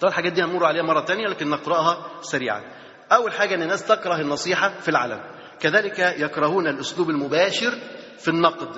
طبعا 0.00 0.10
الحاجات 0.10 0.32
دي 0.32 0.42
هنمر 0.42 0.64
عليها 0.66 0.82
مرة 0.82 1.00
تانية 1.00 1.26
لكن 1.26 1.50
نقرأها 1.50 2.06
سريعا. 2.22 2.62
أول 3.12 3.32
حاجة 3.32 3.54
إن 3.54 3.62
الناس 3.62 3.84
تكره 3.86 4.20
النصيحة 4.20 4.72
في 4.80 4.88
العلم. 4.88 5.20
كذلك 5.60 5.98
يكرهون 5.98 6.66
الأسلوب 6.66 7.10
المباشر 7.10 7.78
في 8.18 8.28
النقد. 8.28 8.68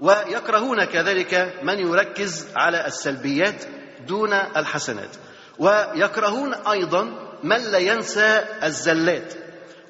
ويكرهون 0.00 0.84
كذلك 0.84 1.54
من 1.62 1.78
يركز 1.78 2.48
على 2.56 2.86
السلبيات 2.86 3.64
دون 4.06 4.32
الحسنات. 4.32 5.16
ويكرهون 5.58 6.54
أيضا 6.54 7.02
من 7.42 7.56
لا 7.56 7.78
ينسى 7.78 8.44
الزلات 8.62 9.34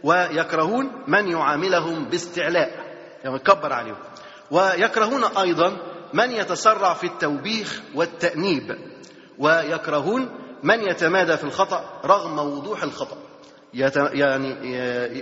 ويكرهون 0.05 1.05
من 1.09 1.29
يعاملهم 1.29 2.05
باستعلاء 2.05 2.71
يعني 3.25 3.37
يكبر 3.37 3.73
عليهم. 3.73 3.97
ويكرهون 4.51 5.25
أيضا 5.25 5.77
من 6.15 6.31
يتسرع 6.31 6.95
في 6.95 7.07
التوبيخ 7.07 7.81
والتأنيب 7.95 8.77
ويكرهون 9.39 10.29
من 10.63 10.81
يتمادى 10.81 11.37
في 11.37 11.45
الخطأ 11.45 12.01
رغم 12.05 12.39
وضوح 12.39 12.83
الخطأ. 12.83 13.17
يت... 13.75 13.97
يعني 13.97 14.57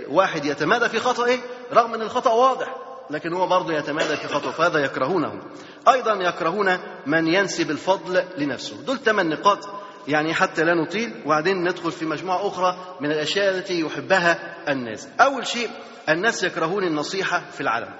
واحد 0.09 0.45
يتمادى 0.45 0.89
في 0.89 0.99
خطئه 0.99 1.37
رغم 1.73 1.93
إن 1.93 2.01
الخطأ 2.01 2.33
واضح 2.33 2.75
لكن 3.09 3.33
هو 3.33 3.47
برضه 3.47 3.73
يتمادى 3.73 4.15
في 4.15 4.27
خطأه 4.27 4.51
فهذا 4.51 4.79
يكرهونه. 4.79 5.41
أيضا 5.87 6.13
يكرهون 6.13 6.77
من 7.05 7.27
ينسب 7.27 7.71
الفضل 7.71 8.23
لنفسه. 8.37 8.75
دول 8.81 8.99
ثمان 8.99 9.29
نقاط 9.29 9.69
يعني 10.07 10.33
حتى 10.33 10.63
لا 10.63 10.73
نطيل 10.73 11.21
وبعدين 11.25 11.63
ندخل 11.69 11.91
في 11.91 12.05
مجموعة 12.05 12.47
أخرى 12.47 12.97
من 13.01 13.11
الأشياء 13.11 13.57
التي 13.57 13.79
يحبها 13.79 14.55
الناس. 14.71 15.07
أول 15.19 15.47
شيء 15.47 15.69
الناس 16.09 16.43
يكرهون 16.43 16.83
النصيحة 16.83 17.43
في 17.51 17.61
العلم 17.61 17.93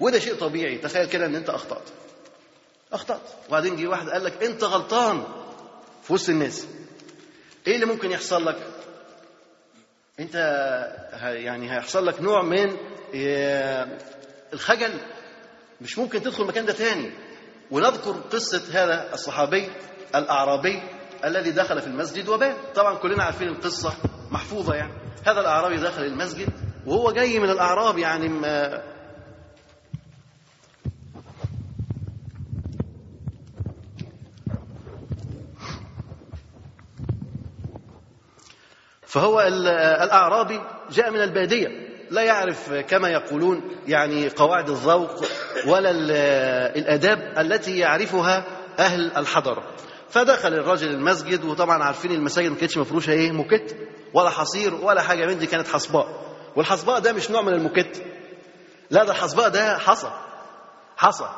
وده 0.00 0.18
شيء 0.18 0.34
طبيعي. 0.34 0.78
تخيل 0.78 1.06
كده 1.06 1.26
إن 1.26 1.34
أنت 1.34 1.50
أخطأت. 1.50 1.88
أخطأت. 2.92 3.20
وبعدين 3.48 3.76
جه 3.76 3.86
واحد 3.86 4.08
قال 4.08 4.24
لك 4.24 4.42
أنت 4.44 4.64
غلطان 4.64 5.24
في 6.02 6.12
وسط 6.12 6.28
الناس. 6.28 6.66
إيه 7.66 7.74
اللي 7.74 7.86
ممكن 7.86 8.10
يحصل 8.10 8.46
لك؟ 8.46 8.56
أنت 10.20 10.36
ه- 11.12 11.28
يعني 11.28 11.72
هيحصل 11.76 12.06
لك 12.06 12.20
نوع 12.20 12.42
من 12.42 12.76
آه، 13.14 13.88
الخجل. 14.52 14.92
مش 15.80 15.98
ممكن 15.98 16.22
تدخل 16.22 16.42
المكان 16.42 16.66
ده 16.66 16.72
تاني. 16.72 17.10
ونذكر 17.70 18.10
قصة 18.32 18.62
هذا 18.72 19.14
الصحابي 19.14 19.68
الأعرابي 20.14 20.82
الذي 21.26 21.50
دخل 21.50 21.80
في 21.80 21.86
المسجد 21.86 22.28
وبات. 22.28 22.56
طبعا 22.74 22.94
كلنا 22.94 23.22
عارفين 23.24 23.48
القصة 23.48 23.92
محفوظة 24.30 24.74
يعني. 24.74 24.92
هذا 25.26 25.40
الأعرابي 25.40 25.76
دخل 25.76 26.02
المسجد 26.04 26.48
وهو 26.86 27.10
جاي 27.12 27.38
من 27.38 27.50
الأعراب 27.50 27.98
يعني 27.98 28.28
ما 28.28 28.82
فهو 39.02 39.40
ال- 39.40 39.68
الأعرابي 40.02 40.60
جاء 40.90 41.10
من 41.10 41.20
البادية. 41.22 41.68
لا 42.10 42.22
يعرف 42.22 42.72
كما 42.72 43.08
يقولون 43.08 43.62
يعني 43.88 44.28
قواعد 44.28 44.68
الذوق 44.70 45.24
ولا 45.66 45.90
ال- 45.90 46.10
الآداب 46.78 47.18
التي 47.38 47.78
يعرفها 47.78 48.44
أهل 48.78 49.16
الحضر 49.16 49.62
فدخل 50.10 50.54
الرجل 50.54 50.88
المسجد 50.88 51.44
وطبعا 51.44 51.82
عارفين 51.84 52.12
المساجد 52.12 52.50
ما 52.50 52.56
كانتش 52.56 52.78
مفروشه 52.78 53.10
إيه 53.12 53.32
موكيت 53.32 53.76
ولا 54.14 54.30
حصير 54.30 54.74
ولا 54.74 55.02
حاجة 55.02 55.26
من 55.26 55.38
دي 55.38 55.46
كانت 55.46 55.68
حصباء. 55.68 56.26
والحصباء 56.56 56.98
ده 57.00 57.12
مش 57.12 57.30
نوع 57.30 57.42
من 57.42 57.52
الموكيت. 57.52 57.98
لا 58.90 59.04
ده 59.04 59.10
الحصباء 59.12 59.48
ده 59.48 59.78
حصى 59.78 60.10
حصى. 60.96 61.28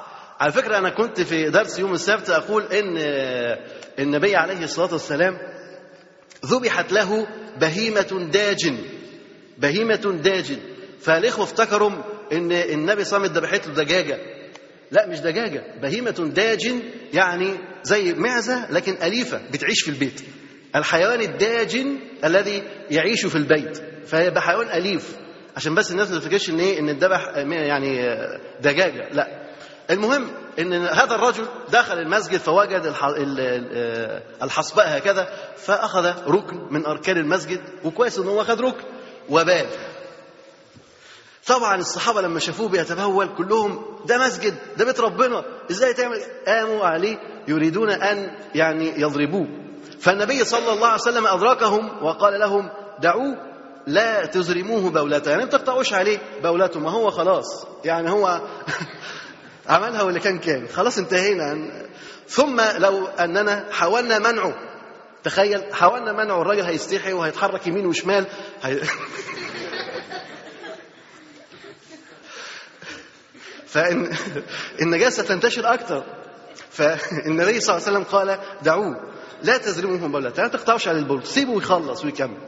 على 0.41 0.53
فكرة 0.53 0.79
أنا 0.79 0.91
كنت 0.91 1.21
في 1.21 1.51
درس 1.51 1.79
يوم 1.79 1.93
السبت 1.93 2.31
أقول 2.31 2.63
إن 2.63 2.97
النبي 3.99 4.37
عليه 4.37 4.65
الصلاة 4.65 4.93
والسلام 4.93 5.39
ذبحت 6.47 6.93
له 6.93 7.27
بهيمة 7.61 8.29
داجن 8.33 8.79
بهيمة 9.59 10.21
داجن 10.23 10.59
فالإخوة 11.01 11.45
افتكروا 11.45 11.91
إن 12.33 12.53
النبي 12.53 13.05
صامت 13.05 13.31
ذبحت 13.31 13.67
له 13.67 13.75
دجاجة. 13.75 14.19
لا 14.91 15.07
مش 15.07 15.21
دجاجة 15.21 15.65
بهيمة 15.83 16.11
داجن 16.35 16.83
يعني 17.13 17.55
زي 17.83 18.13
معزة 18.15 18.71
لكن 18.73 18.97
أليفة 19.03 19.41
بتعيش 19.53 19.83
في 19.83 19.89
البيت. 19.91 20.21
الحيوان 20.77 21.21
الداجن 21.21 21.97
الذي 22.25 22.63
يعيش 22.91 23.27
في 23.27 23.37
البيت 23.37 23.83
فيبقى 24.07 24.43
حيوان 24.43 24.69
أليف. 24.69 25.17
عشان 25.57 25.75
بس 25.75 25.91
الناس 25.91 26.11
ما 26.11 26.19
تفتكرش 26.19 26.51
إن 26.51 26.61
إيه 26.61 26.79
إن 26.81 26.89
الذبح 26.89 27.37
يعني 27.37 28.17
دجاجة 28.61 29.09
لا. 29.13 29.49
المهم 29.91 30.31
إن 30.59 30.73
هذا 30.73 31.15
الرجل 31.15 31.45
دخل 31.73 31.99
المسجد 31.99 32.37
فوجد 32.39 32.87
الح- 32.87 33.05
ال- 33.05 33.41
ال- 33.41 34.23
الحصباء 34.43 34.99
هكذا 34.99 35.29
فأخذ 35.57 36.13
ركن 36.29 36.57
من 36.71 36.87
أركان 36.87 37.17
المسجد 37.17 37.61
وكويس 37.85 38.19
إن 38.19 38.29
هو 38.29 38.41
اخذ 38.41 38.61
ركن 38.61 38.85
وبال 39.29 39.67
طبعا 41.49 41.77
الصحابة 41.77 42.21
لما 42.21 42.39
شافوه 42.41 42.69
بيتبول 42.69 43.29
كلهم 43.37 43.83
ده 44.07 44.19
مسجد 44.19 44.55
ده 44.77 44.85
بيت 44.85 45.01
ربنا 45.01 45.45
إزاي 45.71 45.95
تعمل؟ 45.95 46.23
قاموا 46.47 46.87
عليه 46.87 47.17
يريدون 47.49 47.91
أن 47.91 48.37
يعني 48.55 49.01
يضربوه. 49.01 49.47
فالنبي 50.01 50.45
صلى 50.45 50.73
الله 50.73 50.87
عليه 50.87 51.03
وسلم 51.03 51.27
أدركهم 51.27 52.05
وقال 52.05 52.41
لهم 52.41 52.71
دعوه 53.01 53.37
لا 53.87 54.27
تزرموه 54.27 54.91
بولته 54.91 55.31
يعني 55.31 55.45
ما 55.45 55.51
تقطعوش 55.51 55.93
عليه 55.93 56.19
بولته 56.43 56.81
ما 56.81 56.91
هو 56.91 57.11
خلاص. 57.11 57.67
يعني 57.85 58.11
هو 58.11 58.41
عملها 59.69 60.03
واللي 60.03 60.21
كان 60.21 60.39
كان. 60.39 60.69
خلاص 60.69 60.99
انتهينا. 60.99 61.73
ثم 62.29 62.61
لو 62.79 63.07
أننا 63.07 63.65
حاولنا 63.71 64.19
منعه 64.19 64.55
تخيل 65.25 65.75
حاولنا 65.75 66.13
منعه 66.13 66.43
الراجل 66.43 66.63
هيستحي 66.63 67.13
وهيتحرك 67.13 67.67
يمين 67.67 67.87
وشمال 67.87 68.27
هي... 68.63 68.81
فإن 73.69 74.13
النجاسة 74.83 75.23
تنتشر 75.23 75.75
أكثر. 75.75 76.05
فالنبي 76.71 77.61
صلى 77.61 77.77
الله 77.77 77.89
عليه 77.89 77.99
وسلم 77.99 78.05
قال 78.05 78.39
دعوه 78.63 79.01
لا 79.43 79.57
تزرموهم 79.57 80.13
بولته 80.13 80.43
لا 80.43 80.49
تقطعوش 80.49 80.89
على 80.89 80.99
البول 80.99 81.27
سيبه 81.27 81.57
يخلص 81.57 82.05
ويكمل. 82.05 82.39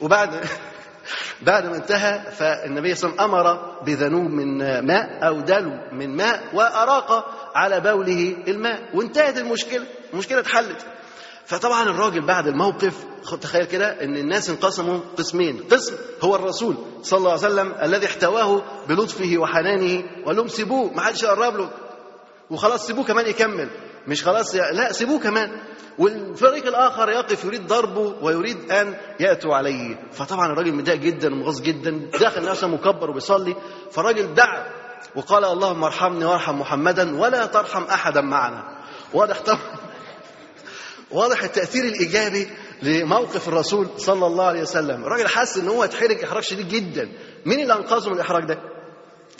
وبعد 0.00 0.44
بعد 1.42 1.66
ما 1.66 1.76
انتهى 1.76 2.32
فالنبي 2.32 2.94
صلى 2.94 3.10
الله 3.10 3.22
عليه 3.22 3.32
وسلم 3.32 3.40
أمر 3.40 3.82
بذنوب 3.82 4.30
من 4.30 4.78
ماء 4.86 5.26
أو 5.26 5.40
دلو 5.40 5.78
من 5.92 6.16
ماء 6.16 6.42
وأراق 6.52 7.34
على 7.54 7.80
بوله 7.80 8.36
الماء. 8.48 8.80
وانتهت 8.94 9.38
المشكلة. 9.38 9.86
المشكلة 10.12 10.40
اتحلت. 10.40 10.86
فطبعا 11.46 11.82
الراجل 11.82 12.26
بعد 12.26 12.46
الموقف 12.46 13.04
تخيل 13.40 13.64
كده 13.64 14.04
إن 14.04 14.16
الناس 14.16 14.50
انقسموا 14.50 15.00
قسمين. 15.16 15.64
قسم 15.70 15.96
هو 16.22 16.36
الرسول 16.36 16.76
صلى 17.02 17.18
الله 17.18 17.30
عليه 17.30 17.40
وسلم 17.40 17.74
الذي 17.82 18.06
احتواه 18.06 18.62
بلطفه 18.88 19.34
وحنانه 19.38 20.04
وقال 20.24 20.36
لهم 20.36 20.48
سيبوه 20.48 20.92
ما 20.92 21.02
حدش 21.02 21.22
يقرب 21.22 21.56
له. 21.56 21.70
وخلاص 22.50 22.86
سيبوه 22.86 23.04
كمان 23.04 23.26
يكمل. 23.26 23.70
مش 24.06 24.24
خلاص 24.24 24.54
لا 24.54 24.92
سيبوه 24.92 25.20
كمان. 25.20 25.60
والفريق 25.98 26.66
الآخر 26.66 27.08
يقف 27.08 27.44
يريد 27.44 27.66
ضربه 27.66 28.14
ويريد 28.22 28.72
أن 28.72 28.96
يأتوا 29.20 29.54
عليه. 29.54 30.10
فطبعا 30.12 30.52
الراجل 30.52 30.72
متضايق 30.72 31.00
جدا 31.00 31.34
ومغاظ 31.34 31.60
جدا 31.60 32.10
داخل 32.20 32.44
نفسه 32.44 32.68
مكبر 32.68 33.10
وبيصلي. 33.10 33.56
فالراجل 33.90 34.34
دعا 34.34 34.66
وقال 35.16 35.44
اللهم 35.44 35.84
ارحمني 35.84 36.24
وارحم 36.24 36.58
محمدا 36.60 37.20
ولا 37.20 37.46
ترحم 37.46 37.82
احدا 37.82 38.20
معنا. 38.20 38.78
واضح 39.12 39.40
طبعا. 39.40 39.83
واضح 41.10 41.42
التأثير 41.42 41.84
الإيجابي 41.84 42.48
لموقف 42.82 43.48
الرسول 43.48 43.88
صلى 43.96 44.26
الله 44.26 44.44
عليه 44.44 44.62
وسلم. 44.62 45.04
الراجل 45.04 45.28
حس 45.28 45.58
إن 45.58 45.68
هو 45.68 45.84
اتحرج 45.84 46.24
إحراج 46.24 46.42
شديد 46.42 46.68
جدا. 46.68 47.08
مين 47.46 47.60
اللي 47.60 47.74
أنقذه 47.74 48.08
من 48.08 48.14
الإحراج 48.14 48.44
ده؟ 48.44 48.58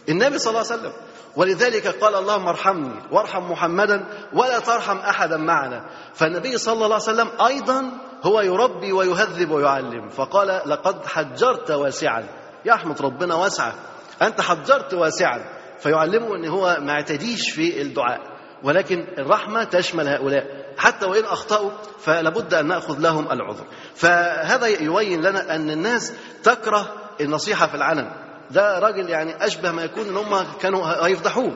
النبي 0.09 0.39
صلى 0.39 0.51
الله 0.51 0.71
عليه 0.71 0.81
وسلم. 0.81 0.93
ولذلك 1.37 1.87
قال 1.87 2.15
اللهم 2.15 2.49
ارحمني 2.49 2.95
وارحم 3.13 3.51
محمدا 3.51 4.05
ولا 4.35 4.59
ترحم 4.59 4.97
احدا 4.97 5.37
معنا. 5.37 5.91
فالنبي 6.15 6.59
صلى 6.59 6.75
الله 6.75 6.85
عليه 6.85 6.95
وسلم 6.95 7.29
أيضا 7.47 7.91
هو 8.23 8.41
يربي 8.41 8.93
ويهذب 8.93 9.51
ويعلم. 9.51 10.09
فقال 10.09 10.63
لقد 10.67 11.07
حجرت 11.07 11.71
واسعا. 11.71 12.25
يحمد 12.65 13.03
ربنا 13.03 13.35
واسعة. 13.35 13.75
أنت 14.23 14.41
حجرت 14.41 14.95
واسعا. 14.95 15.45
فيعلمه 15.79 16.37
إن 16.37 16.45
هو 16.45 16.79
ما 16.81 16.93
يعتديش 16.93 17.51
في 17.51 17.83
الدعاء. 17.83 18.21
ولكن 18.63 19.07
الرحمة 19.19 19.65
تشمل 19.65 20.09
هؤلاء. 20.09 20.64
حتى 20.79 21.07
وإن 21.07 21.25
أخطأوا 21.25 21.71
فلابد 21.99 22.55
أن 22.55 22.67
نأخذ 22.67 22.99
لهم 22.99 23.33
العذر. 23.33 23.67
فهذا 23.95 24.67
يبين 24.67 25.21
لنا 25.23 25.55
أن 25.55 25.71
الناس 25.71 26.13
تكره 26.43 26.93
النصيحة 27.21 27.67
في 27.67 27.75
العلن. 27.75 28.11
ده 28.51 28.79
راجل 28.79 29.11
يعني 29.11 29.47
أشبه 29.47 29.73
ما 29.73 29.85
يكون 29.85 30.09
إن 30.09 30.17
هم 30.17 30.47
كانوا 30.61 31.07
هيفضحوه. 31.07 31.55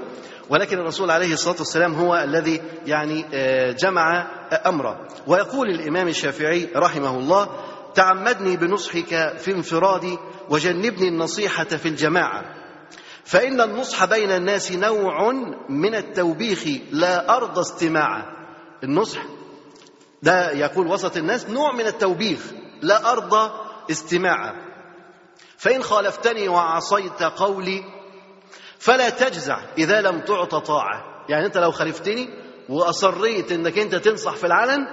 ولكن 0.51 0.79
الرسول 0.79 1.11
عليه 1.11 1.33
الصلاة 1.33 1.57
والسلام 1.59 1.95
هو 1.95 2.17
الذي 2.17 2.63
يعني 2.87 3.25
جمع 3.73 4.27
أمره. 4.67 5.09
ويقول 5.27 5.71
الإمام 5.71 6.09
الشافعي 6.09 6.69
رحمه 6.77 7.19
الله 7.19 7.49
تعمدني 7.95 8.57
بنصحك 8.57 9.37
في 9.39 9.53
انفرادي 9.53 10.19
وجنبني 10.51 11.09
النصيحة 11.09 11.65
في 11.65 11.89
الجماعة. 11.89 12.45
فإن 13.25 13.61
النصح 13.61 14.05
بين 14.05 14.31
الناس 14.31 14.73
نوع 14.73 15.33
من 15.69 15.95
التوبيخ 15.95 16.65
لا 16.93 17.37
أرضى 17.37 17.61
استماعه. 17.61 18.38
النصح. 18.85 19.21
ده 20.23 20.51
يقول 20.53 20.87
وسط 20.87 21.17
الناس 21.17 21.51
نوع 21.51 21.73
من 21.73 21.87
التوبيخ 21.87 22.41
لا 22.83 23.13
ارضى 23.13 23.51
استماعه 23.91 24.55
فإن 25.57 25.83
خالفتني 25.83 26.49
وعصيت 26.49 27.23
قولي 27.23 27.85
فلا 28.79 29.11
تجزع 29.11 29.59
إذا 29.79 30.01
لم 30.01 30.21
تعط 30.21 30.55
طاعة. 30.55 31.25
يعني 31.29 31.47
أنت 31.47 31.59
لو 31.59 31.71
خالفتني 31.71 32.29
وأصريت 32.69 33.53
أنك 33.53 33.79
أنت 33.79 33.95
تنصح 33.95 34.35
في 34.35 34.47
العلن 34.47 34.87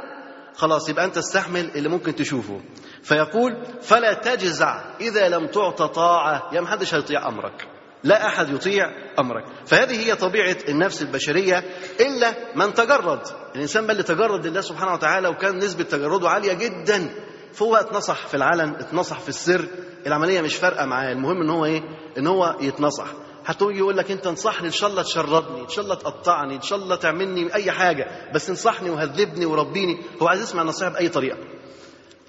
خلاص 0.55 0.89
يبقى 0.89 1.05
أنت 1.05 1.17
استحمل 1.17 1.69
اللي 1.75 1.89
ممكن 1.89 2.15
تشوفه. 2.15 2.61
فيقول 3.03 3.65
فلا 3.81 4.13
تجزع 4.13 4.83
إذا 5.01 5.29
لم 5.29 5.47
تعط 5.47 5.81
طاعة. 5.81 6.49
يا 6.53 6.61
محدش 6.61 6.93
هيطيع 6.95 7.27
أمرك. 7.27 7.67
لا 8.05 8.27
أحد 8.27 8.49
يطيع 8.49 8.85
أمرك. 9.19 9.43
فهذه 9.65 10.07
هي 10.07 10.15
طبيعة 10.15 10.57
النفس 10.69 11.01
البشرية 11.01 11.63
إلا 11.99 12.33
من 12.55 12.73
تجرد. 12.73 13.19
الإنسان 13.55 13.87
بل 13.87 14.03
تجرد 14.03 14.47
لله 14.47 14.61
سبحانه 14.61 14.93
وتعالى 14.93 15.27
وكان 15.27 15.57
نسبة 15.57 15.83
تجرده 15.83 16.29
عالية 16.29 16.53
جدا. 16.53 17.09
فهو 17.53 17.75
اتنصح 17.75 18.27
في 18.27 18.33
العلن 18.33 18.69
اتنصح 18.69 19.19
في 19.19 19.29
السر. 19.29 19.65
العملية 20.07 20.41
مش 20.41 20.55
فارقة 20.55 20.85
معاه. 20.85 21.11
المهم 21.11 21.41
إن 21.41 21.49
هو 21.49 21.65
إيه؟ 21.65 21.81
إن 22.17 22.27
هو 22.27 22.55
يتنصح. 22.61 23.07
حتى 23.45 23.65
يقول 23.65 23.97
لك 23.97 24.11
أنت 24.11 24.27
انصحني 24.27 24.67
إن 24.67 24.71
شاء 24.71 24.89
الله 24.89 25.01
تشردني 25.03 25.61
إن 25.61 25.69
شاء 25.69 25.83
الله 25.83 25.95
تقطعني 25.95 26.55
إن 26.55 26.61
شاء 26.61 26.79
الله 26.79 26.95
تعملني 26.95 27.53
أي 27.53 27.71
حاجة. 27.71 28.31
بس 28.33 28.49
انصحني 28.49 28.89
وهذبني 28.89 29.45
وربيني. 29.45 29.97
هو 30.21 30.27
عايز 30.27 30.41
يسمع 30.41 30.61
النصيحة 30.61 30.91
بأي 30.91 31.09
طريقة. 31.09 31.37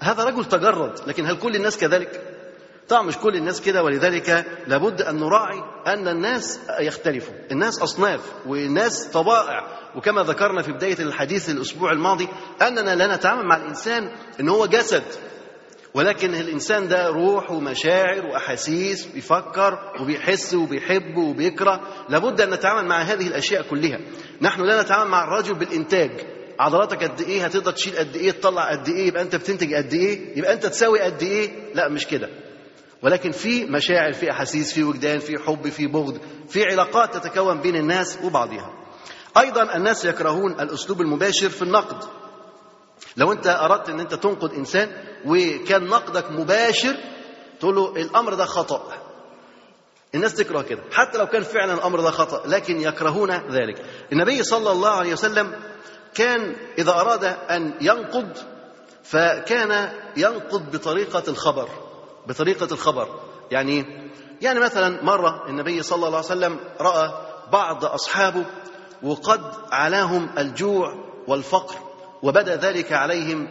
هذا 0.01 0.23
رجل 0.23 0.45
تجرد 0.45 0.99
لكن 1.07 1.25
هل 1.25 1.37
كل 1.37 1.55
الناس 1.55 1.77
كذلك؟ 1.77 2.26
طبعا 2.89 3.01
مش 3.01 3.17
كل 3.17 3.35
الناس 3.35 3.61
كده 3.61 3.83
ولذلك 3.83 4.45
لابد 4.67 5.01
أن 5.01 5.15
نراعي 5.19 5.63
أن 5.87 6.07
الناس 6.07 6.59
يختلفوا. 6.79 7.33
الناس 7.51 7.79
أصناف 7.81 8.21
والناس 8.45 9.07
طبائع. 9.07 9.67
وكما 9.95 10.23
ذكرنا 10.23 10.61
في 10.61 10.71
بداية 10.71 10.99
الحديث 10.99 11.49
الأسبوع 11.49 11.91
الماضي 11.91 12.27
أننا 12.61 12.95
لا 12.95 13.15
نتعامل 13.15 13.45
مع 13.47 13.57
الإنسان 13.57 14.11
إن 14.39 14.49
هو 14.49 14.65
جسد 14.65 15.03
ولكن 15.93 16.35
الإنسان 16.35 16.87
ده 16.87 17.07
روح 17.09 17.51
ومشاعر 17.51 18.25
وأحاسيس 18.25 19.05
بيفكر 19.05 19.79
وبيحس 20.01 20.53
وبيحب 20.53 21.17
وبيكره. 21.17 21.81
لابد 22.09 22.41
أن 22.41 22.49
نتعامل 22.49 22.87
مع 22.87 23.01
هذه 23.01 23.27
الأشياء 23.27 23.61
كلها. 23.69 23.99
نحن 24.41 24.61
لا 24.61 24.81
نتعامل 24.81 25.09
مع 25.11 25.23
الرجل 25.23 25.53
بالإنتاج. 25.53 26.11
عضلاتك 26.59 27.03
قد 27.03 27.21
إيه؟ 27.21 27.45
هتقدر 27.45 27.71
تشيل 27.71 27.97
قد 27.97 28.15
إيه؟ 28.15 28.31
تطلع 28.31 28.71
قد 28.71 28.87
إيه؟ 28.89 29.07
يبقى 29.07 29.21
أنت 29.21 29.35
بتنتج 29.35 29.73
قد 29.73 29.93
إيه؟ 29.93 30.37
يبقى 30.37 30.53
أنت 30.53 30.65
تساوي 30.65 30.99
قد 31.01 31.23
إيه؟ 31.23 31.49
لا 31.73 31.89
مش 31.89 32.07
كده. 32.07 32.29
ولكن 33.03 33.31
في 33.31 33.65
مشاعر 33.65 34.13
في 34.13 34.31
أحاسيس 34.31 34.73
في 34.73 34.83
وجدان 34.83 35.19
في 35.19 35.37
حب 35.37 35.69
في 35.69 35.87
بغض 35.87 36.19
في 36.49 36.63
علاقات 36.63 37.17
تتكون 37.17 37.61
بين 37.61 37.75
الناس 37.75 38.19
وبعضها. 38.23 38.73
أيضا 39.37 39.75
الناس 39.75 40.05
يكرهون 40.05 40.51
الأسلوب 40.51 41.01
المباشر 41.01 41.49
في 41.49 41.61
النقد. 41.61 42.03
لو 43.17 43.31
أنت 43.31 43.47
أردت 43.47 43.89
أن 43.89 43.99
أنت 43.99 44.13
تنقد 44.13 44.53
إنسان 44.53 44.89
وكان 45.25 45.85
نقدك 45.87 46.31
مباشر 46.31 46.95
تقول 47.59 47.75
له 47.75 47.95
الأمر 47.95 48.33
ده 48.33 48.45
خطأ. 48.45 48.93
الناس 50.15 50.33
تكره 50.35 50.61
كده. 50.61 50.83
حتى 50.91 51.17
لو 51.17 51.27
كان 51.27 51.43
فعلا 51.43 51.73
الأمر 51.73 52.01
ده 52.01 52.11
خطأ 52.11 52.47
لكن 52.47 52.81
يكرهون 52.81 53.31
ذلك. 53.31 53.85
النبي 54.11 54.43
صلى 54.43 54.71
الله 54.71 54.89
عليه 54.89 55.13
وسلم 55.13 55.55
كان 56.15 56.55
إذا 56.77 56.91
أراد 56.91 57.23
أن 57.23 57.73
ينقد 57.81 58.37
فكان 59.03 59.91
ينقد 60.17 60.71
بطريقة 60.71 61.23
الخبر. 61.27 61.69
بطريقة 62.27 62.67
الخبر. 62.71 63.07
يعني 63.51 63.85
يعني 64.41 64.59
مثلا 64.59 65.03
مرة 65.03 65.49
النبي 65.49 65.83
صلى 65.83 65.95
الله 65.95 66.17
عليه 66.17 66.17
وسلم 66.17 66.59
رأى 66.81 67.11
بعض 67.51 67.85
أصحابه 67.85 68.45
وقد 69.03 69.41
علاهم 69.71 70.29
الجوع 70.37 70.95
والفقر 71.27 71.75
وبدأ 72.23 72.55
ذلك 72.55 72.93
عليهم 72.93 73.47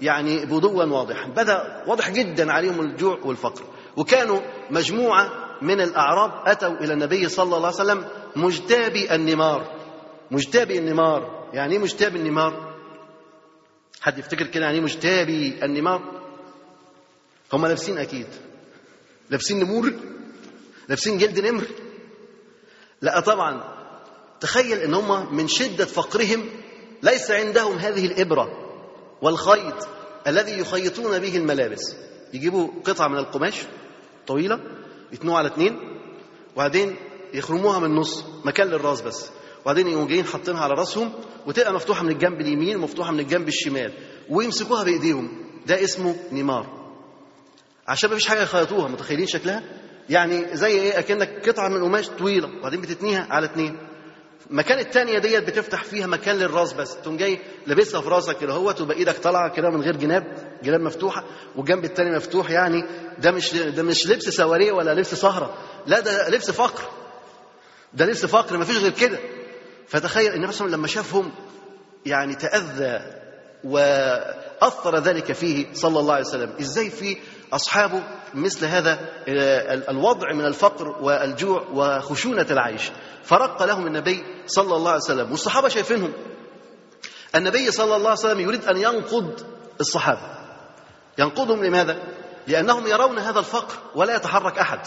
يعني 0.00 0.44
بدوا 0.46 0.84
واضحا. 0.84 1.28
بدأ 1.28 1.84
واضح 1.86 2.10
جدا 2.10 2.52
عليهم 2.52 2.80
الجوع 2.80 3.18
والفقر. 3.24 3.62
وكانوا 3.96 4.40
مجموعة 4.70 5.30
من 5.62 5.80
الأعراب 5.80 6.32
أتوا 6.46 6.74
إلى 6.80 6.92
النبي 6.92 7.28
صلى 7.28 7.56
الله 7.56 7.66
عليه 7.66 7.76
وسلم 7.76 8.04
مجتابي 8.36 9.14
النمار. 9.14 9.72
مجتابي 10.30 10.78
النمار. 10.78 11.48
يعني 11.52 11.72
إيه 11.72 11.78
مجتابي 11.78 12.18
النمار؟ 12.18 12.74
حد 14.00 14.18
يفتكر 14.18 14.46
كده 14.46 14.64
يعني 14.64 14.76
إيه 14.76 14.84
مجتابي 14.84 15.58
النمار؟ 15.62 16.19
هم 17.52 17.66
لابسين 17.66 17.98
أكيد. 17.98 18.26
لابسين 19.30 19.58
نمور 19.58 19.92
لابسين 20.88 21.18
جلد 21.18 21.40
نمر. 21.40 21.64
لا 23.02 23.20
طبعا 23.20 23.80
تخيل 24.40 24.78
إن 24.78 24.94
هم 24.94 25.34
من 25.34 25.48
شدة 25.48 25.84
فقرهم 25.84 26.48
ليس 27.02 27.30
عندهم 27.30 27.76
هذه 27.76 28.06
الإبرة 28.06 28.48
والخيط 29.22 29.88
الذي 30.26 30.58
يخيطون 30.58 31.18
به 31.18 31.36
الملابس. 31.36 31.96
يجيبوا 32.34 32.68
قطعة 32.84 33.08
من 33.08 33.18
القماش 33.18 33.54
طويلة 34.26 34.60
يتنوها 35.12 35.38
على 35.38 35.48
اثنين 35.48 35.76
وبعدين 36.54 36.96
يخرموها 37.34 37.78
من 37.78 37.84
النص 37.84 38.24
مكان 38.44 38.68
للراس 38.68 39.00
بس. 39.00 39.30
وبعدين 39.62 39.86
يقوموا 39.88 40.08
جايين 40.08 40.24
حاطينها 40.24 40.60
على 40.60 40.74
راسهم 40.74 41.12
وتبقى 41.46 41.72
مفتوحة 41.72 42.02
من 42.04 42.10
الجنب 42.10 42.40
اليمين 42.40 42.76
ومفتوحة 42.76 43.12
من 43.12 43.20
الجنب 43.20 43.48
الشمال 43.48 43.92
ويمسكوها 44.28 44.84
بإيديهم. 44.84 45.46
ده 45.66 45.84
اسمه 45.84 46.16
نمار. 46.32 46.79
عشان 47.90 48.10
ما 48.10 48.16
فيش 48.16 48.26
حاجة 48.26 48.42
يخيطوها 48.42 48.88
متخيلين 48.88 49.26
شكلها؟ 49.26 49.62
يعني 50.10 50.56
زي 50.56 50.66
إيه؟ 50.70 50.98
أكنك 50.98 51.48
قطعة 51.48 51.68
من 51.68 51.84
قماش 51.84 52.08
طويلة 52.08 52.48
وبعدين 52.58 52.80
بتتنيها 52.80 53.26
على 53.30 53.46
اثنين 53.46 53.78
مكان 54.50 54.78
التانية 54.78 55.18
ديت 55.18 55.44
بتفتح 55.50 55.84
فيها 55.84 56.06
مكان 56.06 56.36
للراس 56.36 56.72
بس. 56.72 56.96
تقوم 56.96 57.16
جاي 57.16 57.38
لابسها 57.66 58.00
في 58.00 58.08
راسك 58.08 58.38
كده 58.38 58.52
هو 58.52 58.70
تبقى 58.70 58.96
إيدك 58.96 59.16
طالعة 59.18 59.54
كده 59.54 59.70
من 59.70 59.80
غير 59.80 59.96
جناب 59.96 60.24
جناب 60.62 60.80
مفتوحة 60.80 61.24
والجنب 61.56 61.84
التاني 61.84 62.16
مفتوح 62.16 62.50
يعني. 62.50 62.84
ده 63.18 63.30
مش 63.30 63.54
ده 63.54 63.82
مش 63.82 64.06
لبس 64.06 64.28
سواريه 64.28 64.72
ولا 64.72 64.94
لبس 64.94 65.14
سهره 65.14 65.54
لا 65.86 66.00
ده 66.00 66.28
لبس 66.28 66.50
فقر. 66.50 66.82
ده 67.94 68.04
لبس 68.06 68.26
فقر 68.26 68.56
ما 68.56 68.64
فيش 68.64 68.76
غير 68.76 68.90
كده. 68.92 69.18
فتخيل 69.88 70.32
النبي 70.34 70.52
صلى 70.52 70.66
الله 70.66 70.76
عليه 70.76 70.76
وسلم 70.76 70.78
لما 70.78 70.86
شافهم 70.86 71.32
يعني 72.06 72.34
تأذى 72.34 73.20
وأثر 73.64 74.98
ذلك 74.98 75.32
فيه 75.32 75.66
صلى 75.74 76.00
الله 76.00 76.14
عليه 76.14 76.24
وسلم. 76.26 76.52
إزاي 76.60 76.90
في 76.90 77.16
أصحابه 77.52 78.02
مثل 78.34 78.66
هذا 78.66 78.98
الوضع 79.90 80.32
من 80.32 80.44
الفقر 80.44 80.88
والجوع 80.88 81.66
وخشونة 81.72 82.46
العيش. 82.50 82.90
فرق 83.24 83.62
لهم 83.62 83.86
النبي 83.86 84.24
صلى 84.46 84.76
الله 84.76 84.90
عليه 84.90 85.02
وسلم 85.02 85.30
والصحابة 85.30 85.68
شايفينهم. 85.68 86.12
النبي 87.34 87.70
صلى 87.70 87.96
الله 87.96 88.10
عليه 88.10 88.18
وسلم 88.18 88.40
يريد 88.40 88.64
أن 88.64 88.76
ينقض 88.76 89.40
الصحابة. 89.80 90.20
ينقضهم 91.18 91.64
لماذا؟ 91.64 91.98
لأنهم 92.46 92.86
يرون 92.86 93.18
هذا 93.18 93.38
الفقر 93.38 93.74
ولا 93.94 94.16
يتحرك 94.16 94.58
أحد. 94.58 94.80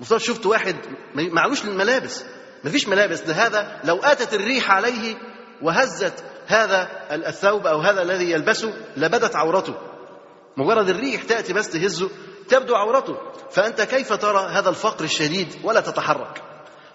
مفترض 0.00 0.20
شفت 0.20 0.46
واحد 0.46 0.76
معلوش 1.14 1.64
للملابس. 1.64 2.24
مفيش 2.64 2.88
ملابس. 2.88 3.20
ده 3.20 3.34
هذا 3.34 3.80
لو 3.84 3.96
أتت 3.96 4.34
الريح 4.34 4.70
عليه 4.70 5.16
وهزت 5.62 6.24
هذا 6.46 6.88
الثوب 7.12 7.66
أو 7.66 7.80
هذا 7.80 8.02
الذي 8.02 8.30
يلبسه 8.30 8.72
لبدت 8.96 9.36
عورته. 9.36 9.74
مجرد 10.56 10.88
الريح 10.88 11.22
تأتي 11.22 11.52
بس 11.52 11.70
تهزه 11.70 12.10
تبدو 12.48 12.74
عورته. 12.74 13.16
فأنت 13.50 13.80
كيف 13.80 14.12
ترى 14.12 14.38
هذا 14.38 14.68
الفقر 14.68 15.04
الشديد 15.04 15.48
ولا 15.64 15.80
تتحرك؟ 15.80 16.42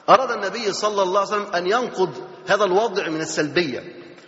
أراد 0.10 0.32
النبي 0.32 0.74
صلى 0.74 1.02
الله 1.04 1.20
عليه 1.20 1.30
وسلم 1.30 1.56
أن 1.56 1.68
ينقض 1.68 2.14
هذا 2.48 2.64
الوضع 2.64 3.08
من 3.08 3.22
السلبية 3.22 3.84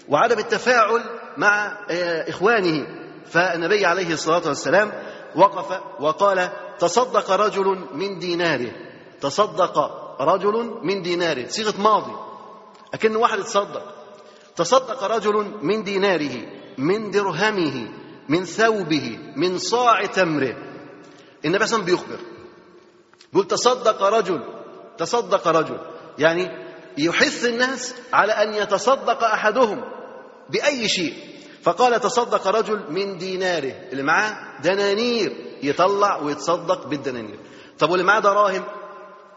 وعدم 0.09 0.39
التفاعل 0.39 1.03
مع 1.37 1.77
إخوانه. 2.27 2.87
فالنبي 3.25 3.85
عليه 3.85 4.13
الصلاة 4.13 4.47
والسلام 4.47 4.91
وقف 5.35 5.81
وقال 5.99 6.49
تصدق 6.79 7.31
رجل 7.31 7.87
من 7.93 8.19
ديناره. 8.19 8.71
تصدق 9.21 9.77
رجل 10.21 10.79
من 10.83 11.01
ديناره. 11.01 11.47
صيغة 11.47 11.81
ماضي. 11.81 12.15
أكن 12.93 13.15
واحد 13.15 13.39
يتصدق 13.39 13.93
تصدق 14.55 15.03
رجل 15.03 15.59
من 15.61 15.83
ديناره 15.83 16.35
من 16.77 17.11
درهمه. 17.11 18.00
من 18.31 18.45
ثوبه 18.45 19.19
من 19.35 19.57
صاع 19.57 20.05
تمره. 20.05 20.55
النبي 21.45 21.65
صلى 21.65 21.83
بيخبر. 21.83 22.19
يقول 23.33 23.47
تصدق 23.47 24.03
رجل 24.03 24.41
تصدق 24.97 25.47
رجل. 25.47 25.79
يعني 26.19 26.47
يحث 26.97 27.45
الناس 27.45 27.95
على 28.13 28.31
أن 28.31 28.53
يتصدق 28.53 29.23
أحدهم 29.23 29.83
بأي 30.49 30.87
شيء. 30.87 31.13
فقال 31.63 31.99
تصدق 31.99 32.47
رجل 32.47 32.91
من 32.91 33.17
ديناره. 33.17 33.73
اللي 33.91 34.03
معاه 34.03 34.61
دنانير. 34.63 35.59
يطلع 35.63 36.17
ويتصدق 36.17 36.87
بالدنانير. 36.87 37.39
طب 37.79 37.89
واللي 37.89 38.05
معاه 38.05 38.19
دراهم؟ 38.19 38.63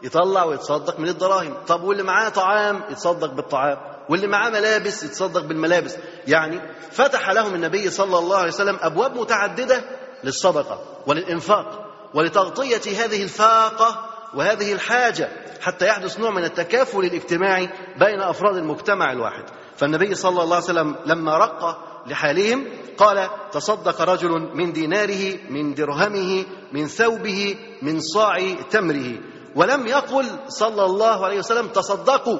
يطلع 0.03 0.43
ويتصدق 0.43 0.99
من 0.99 1.09
الدراهم. 1.09 1.53
طب 1.67 1.83
واللي 1.83 2.03
معاه 2.03 2.29
طعام؟ 2.29 2.83
يتصدق 2.89 3.33
بالطعام. 3.33 3.94
واللي 4.09 4.27
معاه 4.27 4.49
ملابس 4.49 5.03
يتصدق 5.03 5.41
بالملابس. 5.41 5.97
يعني 6.27 6.61
فتح 6.91 7.29
لهم 7.29 7.55
النبي 7.55 7.89
صلى 7.89 8.17
الله 8.17 8.37
عليه 8.37 8.51
وسلم 8.51 8.77
أبواب 8.81 9.17
متعددة 9.17 9.83
للصدقة 10.23 10.79
وللإنفاق 11.07 11.85
ولتغطية 12.13 13.05
هذه 13.05 13.23
الفاقة 13.23 14.09
وهذه 14.35 14.73
الحاجة 14.73 15.29
حتى 15.61 15.87
يحدث 15.87 16.19
نوع 16.19 16.31
من 16.31 16.43
التكافل 16.43 16.99
الاجتماعي 16.99 17.69
بين 17.99 18.21
أفراد 18.21 18.57
المجتمع 18.57 19.11
الواحد. 19.11 19.43
فالنبي 19.77 20.15
صلى 20.15 20.43
الله 20.43 20.55
عليه 20.55 20.65
وسلم 20.65 20.95
لما 21.05 21.37
رق 21.37 21.77
لحالهم 22.07 22.67
قال 22.97 23.29
تصدق 23.51 24.01
رجل 24.01 24.29
من 24.53 24.73
ديناره 24.73 25.39
من 25.49 25.73
درهمه 25.73 26.45
من 26.73 26.87
ثوبه 26.87 27.55
من 27.81 27.99
صاع 27.99 28.53
تمره. 28.69 29.19
ولم 29.55 29.87
يقل 29.87 30.25
صلى 30.47 30.85
الله 30.85 31.25
عليه 31.25 31.39
وسلم 31.39 31.67
تصدقوا. 31.67 32.39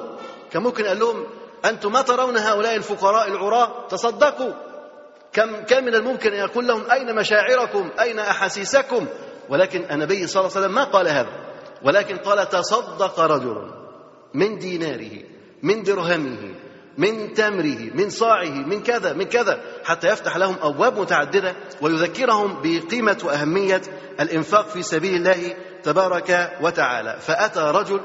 كان 0.50 0.62
ممكن 0.62 0.86
قال 0.86 0.98
لهم 0.98 1.26
أنتم 1.68 1.92
ما 1.92 2.02
ترون 2.02 2.36
هؤلاء 2.36 2.76
الفقراء 2.76 3.28
العراة؟ 3.28 3.86
تصدقوا. 3.88 4.52
كم 5.32 5.64
كان 5.64 5.84
من 5.84 5.94
الممكن 5.94 6.32
أن 6.32 6.38
يقول 6.38 6.66
لهم 6.66 6.90
أين 6.90 7.14
مشاعركم؟ 7.14 7.90
أين 8.00 8.18
أحاسيسكم؟ 8.18 9.06
ولكن 9.48 9.84
النبي 9.90 10.26
صلى 10.26 10.40
الله 10.40 10.56
عليه 10.56 10.66
وسلم 10.66 10.74
ما 10.74 10.84
قال 10.84 11.08
هذا. 11.08 11.46
ولكن 11.82 12.16
قال 12.16 12.48
تصدق 12.48 13.20
رجل 13.20 13.70
من 14.34 14.58
ديناره 14.58 15.22
من 15.62 15.82
درهمه 15.82 16.54
من 16.98 17.34
تمره 17.34 17.78
من 17.94 18.10
صاعه 18.10 18.50
من 18.50 18.82
كذا 18.82 19.12
من 19.12 19.24
كذا 19.24 19.60
حتى 19.84 20.08
يفتح 20.08 20.36
لهم 20.36 20.56
أبواب 20.62 20.98
متعددة 20.98 21.56
ويذكرهم 21.82 22.60
بقيمة 22.62 23.18
وأهمية 23.24 23.82
الإنفاق 24.20 24.68
في 24.68 24.82
سبيل 24.82 25.14
الله 25.14 25.56
تبارك 25.82 26.58
وتعالى. 26.60 27.16
فأتى 27.20 27.60
رجل 27.60 28.00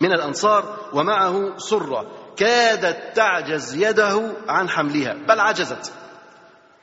من 0.00 0.12
الأنصار 0.12 0.76
ومعه 0.92 1.56
سرة. 1.56 2.06
كادت 2.40 3.16
تعجز 3.16 3.74
يده 3.74 4.32
عن 4.48 4.68
حملها. 4.68 5.12
بل 5.28 5.40
عجزت. 5.40 5.92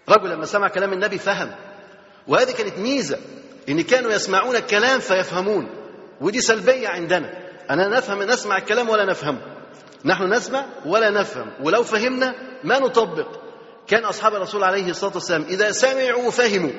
رجل 0.09 0.29
لما 0.29 0.45
سمع 0.45 0.67
كلام 0.67 0.93
النبي 0.93 1.17
فهم. 1.17 1.55
وهذه 2.27 2.51
كانت 2.51 2.77
ميزة 2.77 3.17
إن 3.69 3.81
كانوا 3.81 4.11
يسمعون 4.11 4.55
الكلام 4.55 4.99
فيفهمون. 4.99 5.69
ودي 6.21 6.41
سلبية 6.41 6.87
عندنا. 6.87 7.33
أنا 7.69 7.87
نفهم 7.87 8.23
نسمع 8.23 8.57
الكلام 8.57 8.89
ولا 8.89 9.05
نفهمه 9.05 9.41
نحن 10.05 10.33
نسمع 10.33 10.65
ولا 10.85 11.09
نفهم. 11.09 11.53
ولو 11.61 11.83
فهمنا 11.83 12.33
ما 12.63 12.79
نطبق. 12.79 13.27
كان 13.87 14.05
أصحاب 14.05 14.35
الرسول 14.35 14.63
عليه 14.63 14.89
الصلاة 14.89 15.13
والسلام 15.13 15.43
إذا 15.43 15.71
سمعوا 15.71 16.31
فهموا. 16.31 16.71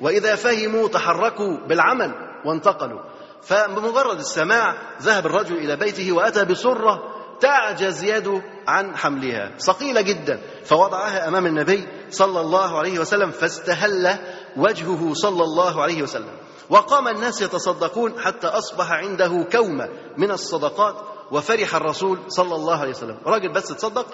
وإذا 0.00 0.34
فهموا 0.34 0.88
تحركوا 0.88 1.66
بالعمل 1.68 2.14
وانتقلوا. 2.44 3.00
فبمجرد 3.42 4.18
السماع 4.18 4.74
ذهب 5.02 5.26
الرجل 5.26 5.56
إلى 5.56 5.76
بيته 5.76 6.12
وأتى 6.12 6.44
بسرة 6.44 7.15
تعجز 7.40 8.04
يده 8.04 8.42
عن 8.68 8.96
حملها. 8.96 9.58
ثقيله 9.58 10.00
جدا. 10.00 10.40
فوضعها 10.64 11.28
أمام 11.28 11.46
النبي 11.46 11.88
صلى 12.10 12.40
الله 12.40 12.78
عليه 12.78 12.98
وسلم 12.98 13.30
فاستهل 13.30 14.18
وجهه 14.56 15.14
صلى 15.14 15.42
الله 15.44 15.82
عليه 15.82 16.02
وسلم. 16.02 16.36
وقام 16.70 17.08
الناس 17.08 17.42
يتصدقون 17.42 18.20
حتى 18.20 18.46
أصبح 18.46 18.92
عنده 18.92 19.46
كومة 19.52 19.88
من 20.16 20.30
الصدقات 20.30 20.96
وفرح 21.30 21.74
الرسول 21.74 22.18
صلى 22.28 22.54
الله 22.54 22.80
عليه 22.80 22.90
وسلم. 22.90 23.18
راجل 23.26 23.52
بس 23.52 23.68
تصدق؟ 23.68 24.06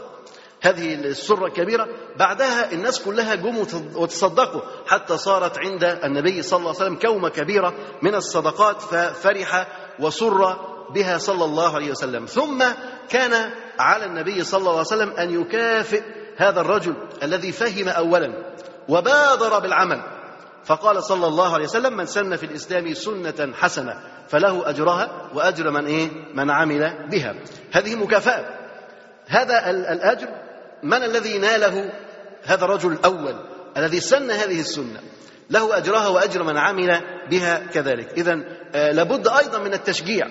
هذه 0.62 0.94
السرة 0.94 1.46
الكبيرة. 1.46 1.88
بعدها 2.16 2.72
الناس 2.72 3.00
كلها 3.00 3.34
جم 3.34 3.66
وتصدقوا 3.96 4.60
حتى 4.86 5.18
صارت 5.18 5.58
عند 5.58 5.84
النبي 5.84 6.42
صلى 6.42 6.58
الله 6.58 6.68
عليه 6.68 6.80
وسلم 6.80 6.96
كومة 6.96 7.28
كبيرة 7.28 7.74
من 8.02 8.14
الصدقات. 8.14 8.82
ففرح 8.82 9.68
وسر 10.00 10.71
بها 10.94 11.18
صلى 11.18 11.44
الله 11.44 11.74
عليه 11.74 11.90
وسلم. 11.90 12.26
ثم 12.26 12.64
كان 13.08 13.50
على 13.78 14.04
النبي 14.04 14.44
صلى 14.44 14.58
الله 14.58 14.70
عليه 14.70 14.80
وسلم 14.80 15.10
أن 15.10 15.40
يكافئ 15.40 16.02
هذا 16.36 16.60
الرجل 16.60 16.94
الذي 17.22 17.52
فهم 17.52 17.88
أولا 17.88 18.32
وبادر 18.88 19.58
بالعمل. 19.58 20.02
فقال 20.64 21.02
صلى 21.02 21.26
الله 21.26 21.54
عليه 21.54 21.64
وسلم 21.64 21.96
من 21.96 22.06
سن 22.06 22.36
في 22.36 22.46
الإسلام 22.46 22.94
سنة 22.94 23.52
حسنة 23.54 24.00
فله 24.28 24.68
أجرها 24.70 25.30
وأجر 25.34 25.70
من 25.70 25.86
إيه؟ 25.86 26.10
من 26.34 26.50
عمل 26.50 27.08
بها. 27.10 27.34
هذه 27.72 27.94
مكافأة. 27.96 28.44
هذا 29.26 29.70
الأجر 29.70 30.28
من 30.82 31.02
الذي 31.02 31.38
ناله 31.38 31.92
هذا 32.44 32.64
الرجل 32.64 32.92
الأول 32.92 33.34
الذي 33.76 34.00
سن 34.00 34.30
هذه 34.30 34.60
السنة؟ 34.60 35.00
له 35.50 35.76
أجرها 35.76 36.08
وأجر 36.08 36.42
من 36.42 36.58
عمل 36.58 37.00
بها 37.30 37.58
كذلك. 37.58 38.12
إذا 38.18 38.34
لابد 38.74 39.28
أيضا 39.28 39.58
من 39.58 39.74
التشجيع. 39.74 40.26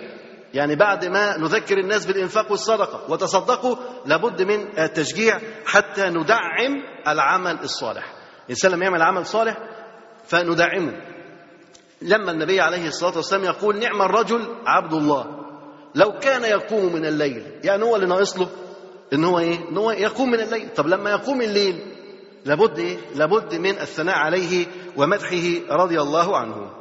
يعني 0.53 0.75
بعد 0.75 1.05
ما 1.05 1.37
نذكر 1.37 1.77
الناس 1.77 2.05
بالإنفاق 2.05 2.51
والصدقة 2.51 3.11
وتصدقوا 3.11 3.75
لابد 4.05 4.41
من 4.41 4.79
التشجيع 4.79 5.39
حتى 5.65 6.09
ندعم 6.09 6.83
العمل 7.07 7.59
الصالح. 7.63 8.13
الإنسان 8.45 8.71
لما 8.71 8.85
يعمل 8.85 9.01
عمل 9.01 9.25
صالح 9.25 9.57
فندعمه. 10.25 11.01
لما 12.01 12.31
النبي 12.31 12.61
عليه 12.61 12.87
الصلاة 12.87 13.15
والسلام 13.15 13.43
يقول 13.43 13.79
نعم 13.79 14.01
الرجل 14.01 14.55
عبد 14.65 14.93
الله 14.93 15.25
لو 15.95 16.11
كان 16.19 16.43
يقوم 16.43 16.93
من 16.93 17.05
الليل 17.05 17.59
يعني 17.63 17.83
هو 17.83 17.95
اللي 17.95 18.07
ناقص 18.07 18.39
له 18.39 18.49
إن 19.13 19.23
هو 19.23 19.39
إيه؟ 19.39 19.69
إن 19.69 19.77
هو 19.77 19.91
يقوم 19.91 20.31
من 20.31 20.39
الليل. 20.39 20.69
طب 20.75 20.87
لما 20.87 21.09
يقوم 21.09 21.41
الليل 21.41 21.95
لابد 22.45 22.79
إيه؟ 22.79 22.97
لابد 23.15 23.55
من 23.55 23.79
الثناء 23.79 24.15
عليه 24.17 24.65
ومدحه 24.97 25.75
رضي 25.75 26.01
الله 26.01 26.37
عنه. 26.37 26.80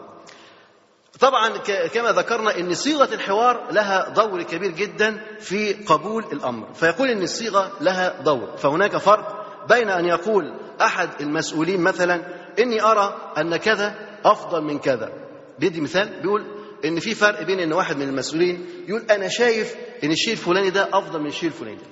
طبعا 1.20 1.48
كما 1.94 2.12
ذكرنا 2.12 2.58
إن 2.58 2.74
صيغة 2.74 3.14
الحوار 3.14 3.72
لها 3.72 4.08
دور 4.08 4.42
كبير 4.42 4.70
جدا 4.70 5.20
في 5.40 5.72
قبول 5.72 6.24
الأمر. 6.32 6.72
فيقول 6.74 7.08
إن 7.08 7.22
الصيغة 7.22 7.72
لها 7.80 8.22
دور. 8.22 8.56
فهناك 8.56 8.96
فرق 8.96 9.46
بين 9.68 9.90
أن 9.90 10.04
يقول 10.04 10.44
أحد 10.80 11.08
المسؤولين 11.20 11.80
مثلا 11.80 12.22
إني 12.58 12.82
أرى 12.82 13.32
أن 13.38 13.56
كذا 13.56 13.94
أفضل 14.24 14.62
من 14.64 14.78
كذا. 14.78 15.12
بيدي 15.58 15.80
مثال. 15.80 16.20
بيقول 16.22 16.44
إن 16.84 17.00
في 17.00 17.14
فرق 17.14 17.42
بين 17.42 17.60
إن 17.60 17.72
واحد 17.72 17.96
من 17.96 18.08
المسؤولين 18.08 18.66
يقول 18.88 19.02
أنا 19.10 19.28
شايف 19.28 19.74
إن 20.04 20.12
الشيء 20.12 20.32
الفلاني 20.32 20.70
ده 20.70 20.88
أفضل 20.92 21.20
من 21.20 21.26
الشيء 21.26 21.48
الفلاني 21.48 21.82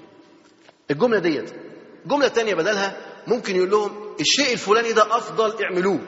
الجملة 0.91 1.19
ديت 1.19 1.53
الجمله 2.05 2.27
الثانية 2.27 2.55
بدلها 2.55 2.97
ممكن 3.27 3.57
يقول 3.57 3.71
لهم 3.71 4.15
الشيء 4.21 4.53
الفلاني 4.53 4.93
ده 4.93 5.03
أفضل 5.17 5.63
اعملوه. 5.65 6.01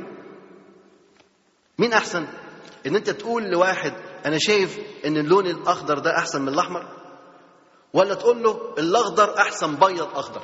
مين 1.79 1.93
أحسن؟ 1.93 2.27
إن 2.87 2.97
أنت 2.97 3.11
تقول 3.11 3.43
لواحد 3.51 3.93
أنا 4.27 4.39
شايف 4.39 4.79
إن 5.07 5.17
اللون 5.17 5.47
الأخضر 5.47 5.99
ده 5.99 6.19
أحسن 6.19 6.43
من 6.43 6.49
الأحمر؟ 6.49 6.87
ولا 7.95 8.15
تقول 8.15 8.43
له 8.43 8.75
الأخضر 8.79 9.39
أحسن 9.39 9.77
بيض 9.77 10.09
أخضر؟ 10.19 10.43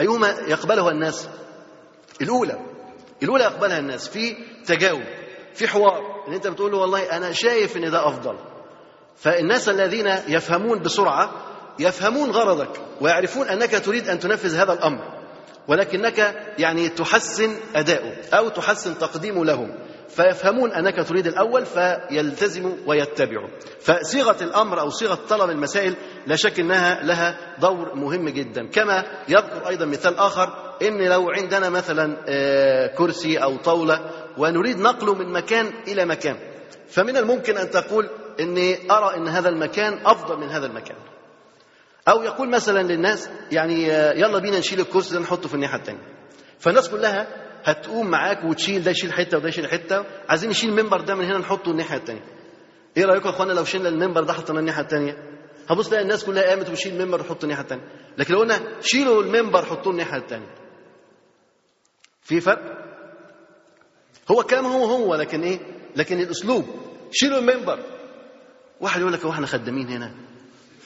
أيهما 0.00 0.28
يقبلها 0.28 0.90
الناس؟ 0.90 1.28
الأولى 2.20 2.58
الأولى 3.22 3.44
يقبلها 3.44 3.78
الناس 3.78 4.08
في 4.08 4.36
تجاوب 4.66 5.02
في 5.54 5.68
حوار 5.68 6.24
إن 6.28 6.32
أنت 6.32 6.46
بتقول 6.46 6.72
له 6.72 6.78
والله 6.78 7.16
أنا 7.16 7.32
شايف 7.32 7.76
إن 7.76 7.90
ده 7.90 8.08
أفضل. 8.08 8.36
فالناس 9.16 9.68
الذين 9.68 10.06
يفهمون 10.28 10.82
بسرعة 10.82 11.32
يفهمون 11.78 12.30
غرضك 12.30 12.80
ويعرفون 13.00 13.48
أنك 13.48 13.70
تريد 13.84 14.08
أن 14.08 14.18
تنفذ 14.18 14.54
هذا 14.56 14.72
الأمر 14.72 15.14
ولكنك 15.68 16.18
يعني 16.58 16.88
تحسن 16.88 17.56
أداؤه 17.74 18.16
أو 18.32 18.48
تحسن 18.48 18.98
تقديمه 18.98 19.44
لهم. 19.44 19.74
فيفهمون 20.16 20.72
أنك 20.72 21.08
تريد 21.08 21.26
الأول 21.26 21.66
فيلتزموا 21.66 22.74
ويتبعوا. 22.86 23.48
فصيغة 23.80 24.36
الأمر 24.44 24.80
أو 24.80 24.88
صيغة 24.90 25.18
طلب 25.28 25.50
المسائل 25.50 25.96
لا 26.26 26.36
شك 26.36 26.60
أنها 26.60 27.02
لها 27.02 27.36
دور 27.60 27.94
مهم 27.94 28.28
جدا. 28.28 28.66
كما 28.68 29.04
يذكر 29.28 29.68
أيضا 29.68 29.84
مثال 29.86 30.18
آخر 30.18 30.74
إن 30.82 31.02
لو 31.08 31.30
عندنا 31.30 31.68
مثلا 31.68 32.16
كرسي 32.98 33.38
أو 33.38 33.56
طاولة 33.56 34.10
ونريد 34.38 34.78
نقله 34.78 35.14
من 35.14 35.32
مكان 35.32 35.70
إلى 35.88 36.04
مكان 36.04 36.36
فمن 36.88 37.16
الممكن 37.16 37.56
أن 37.58 37.70
تقول 37.70 38.08
إني 38.40 38.90
أرى 38.90 39.16
أن 39.16 39.28
هذا 39.28 39.48
المكان 39.48 39.98
أفضل 40.06 40.36
من 40.40 40.48
هذا 40.48 40.66
المكان. 40.66 40.96
أو 42.08 42.22
يقول 42.22 42.50
مثلا 42.50 42.82
للناس 42.82 43.28
يعني 43.52 43.84
يلا 44.20 44.38
بينا 44.38 44.58
نشيل 44.58 44.80
الكرسي 44.80 45.14
ده 45.14 45.20
نحطه 45.20 45.48
في 45.48 45.54
الناحية 45.54 45.78
الثانية 45.78 46.02
فالناس 46.58 46.88
كلها 46.90 47.26
هتقوم 47.64 48.10
معاك 48.10 48.44
وتشيل 48.44 48.82
ده 48.84 48.90
يشيل 48.90 49.12
حتة 49.12 49.36
وده 49.38 49.48
يشيل 49.48 49.68
حتة. 49.68 50.04
عايزين 50.28 50.50
نشيل 50.50 50.70
المنبر 50.70 51.00
ده 51.00 51.14
من 51.14 51.24
هنا 51.24 51.38
نحطه 51.38 51.70
الناحية 51.70 51.96
الثانية 51.96 52.24
إيه 52.96 53.04
رأيكم 53.04 53.28
يا 53.28 53.34
اخوانا 53.34 53.52
لو 53.52 53.64
شلنا 53.64 53.88
المنبر 53.88 54.22
ده 54.24 54.32
حطيناه 54.32 54.60
الناحية 54.60 54.82
الثانية 54.82 55.16
هبص 55.68 55.88
تلاقي 55.88 56.02
الناس 56.02 56.24
كلها 56.24 56.42
قامت 56.42 56.70
وشيل 56.70 56.92
المنبر 57.00 57.20
وحطه 57.20 57.44
الناحية 57.44 57.62
الثانية 57.62 57.84
لكن 58.18 58.34
لو 58.34 58.40
قلنا 58.40 58.60
شيلوا 58.80 59.22
المنبر 59.22 59.64
حطوه 59.64 59.92
الناحية 59.92 60.18
الثانية 60.18 60.54
في 62.22 62.40
فرق؟ 62.40 62.84
هو 64.30 64.42
كلام 64.42 64.66
هو 64.66 64.84
هو 64.84 65.14
لكن 65.14 65.42
إيه؟ 65.42 65.58
لكن 65.96 66.20
الأسلوب. 66.20 66.64
شيلوا 67.12 67.38
المنبر. 67.38 67.78
واحد 68.80 69.00
يقول 69.00 69.12
لك 69.12 69.24
هو 69.24 69.30
إحنا 69.30 69.46
خدامين 69.46 69.88
هنا؟ 69.88 70.14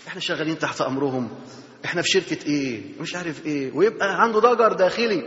إحنا 0.09 0.21
شغالين 0.21 0.59
تحت 0.59 0.81
أمرهم. 0.81 1.29
إحنا 1.85 2.03
في 2.03 2.09
شركة 2.09 2.47
إيه؟ 2.47 2.83
مش 3.01 3.17
عارف 3.17 3.47
إيه. 3.47 3.73
ويبقى 3.75 4.23
عنده 4.23 4.39
ضجر 4.41 4.73
داخلي. 4.73 5.23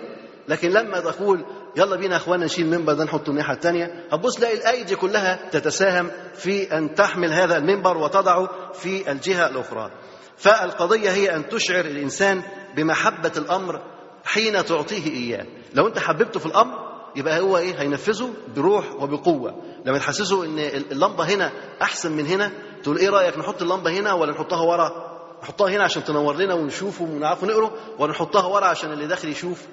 لكن 0.51 0.69
لما 0.69 0.99
تقول 0.99 1.45
يلا 1.77 1.95
بينا 1.95 2.15
إخوانا 2.15 2.45
نشيل 2.45 2.65
المنبر 2.65 2.93
ده 2.93 3.03
نحطه 3.03 3.29
الناحية 3.29 3.53
الثانية 3.53 4.05
هتبص 4.11 4.35
تلاقي 4.35 4.53
الأيدي 4.57 4.95
كلها 4.95 5.49
تتساهم 5.51 6.11
في 6.35 6.77
أن 6.77 6.95
تحمل 6.95 7.33
هذا 7.33 7.57
المنبر 7.57 7.97
وتضعه 7.97 8.49
في 8.73 9.11
الجهة 9.11 9.47
الأخرى. 9.47 9.91
فالقضية 10.37 11.09
هي 11.11 11.35
أن 11.35 11.49
تشعر 11.49 11.85
الإنسان 11.85 12.41
بمحبة 12.75 13.31
الأمر 13.37 13.81
حين 14.23 14.65
تعطيه 14.65 15.07
إياه. 15.13 15.45
لو 15.73 15.87
أنت 15.87 15.99
حببته 15.99 16.39
في 16.39 16.45
الأمر 16.45 16.91
يبقى 17.15 17.39
هو 17.39 17.57
إيه؟ 17.57 17.81
هينفذه 17.81 18.29
بروح 18.55 18.93
وبقوة. 18.93 19.55
لما 19.85 19.97
تحسسه 19.97 20.45
إن 20.45 20.59
اللمبة 20.91 21.23
هنا 21.23 21.51
أحسن 21.81 22.11
من 22.11 22.25
هنا 22.27 22.51
تقول 22.83 22.97
إيه 22.97 23.09
رأيك 23.09 23.37
نحط 23.37 23.61
اللمبة 23.61 23.91
هنا 23.91 24.13
ولا 24.13 24.31
نحطها 24.31 24.61
ورا؟ 24.61 25.11
نحطها 25.43 25.69
هنا 25.69 25.83
عشان 25.83 26.03
تنور 26.03 26.35
لنا 26.35 26.53
ونشوف 26.53 27.01
ونعرف 27.01 27.43
نقرأ 27.43 27.71
ولا 27.99 28.11
نحطها 28.11 28.45
ورا 28.45 28.65
عشان 28.65 28.91
اللي 28.91 29.07
داخل 29.07 29.29
يشوف؟ 29.29 29.65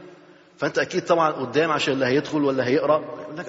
فأنت 0.59 0.79
أكيد 0.79 1.05
طبعا 1.05 1.31
قدام 1.33 1.73
عشان 1.73 1.93
اللي 1.95 2.07
هيدخل 2.07 2.45
ولا 2.45 2.67
هيقرأ. 2.67 3.05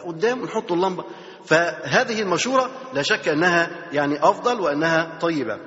قدام 0.07 0.43
نحط 0.43 0.71
اللمبة. 0.71 1.05
فهذه 1.45 2.21
المشورة 2.21 2.69
لا 2.93 3.01
شك 3.01 3.27
أنها 3.27 3.69
يعني 3.91 4.23
أفضل 4.23 4.61
وأنها 4.61 5.17
طيبة. 5.21 5.57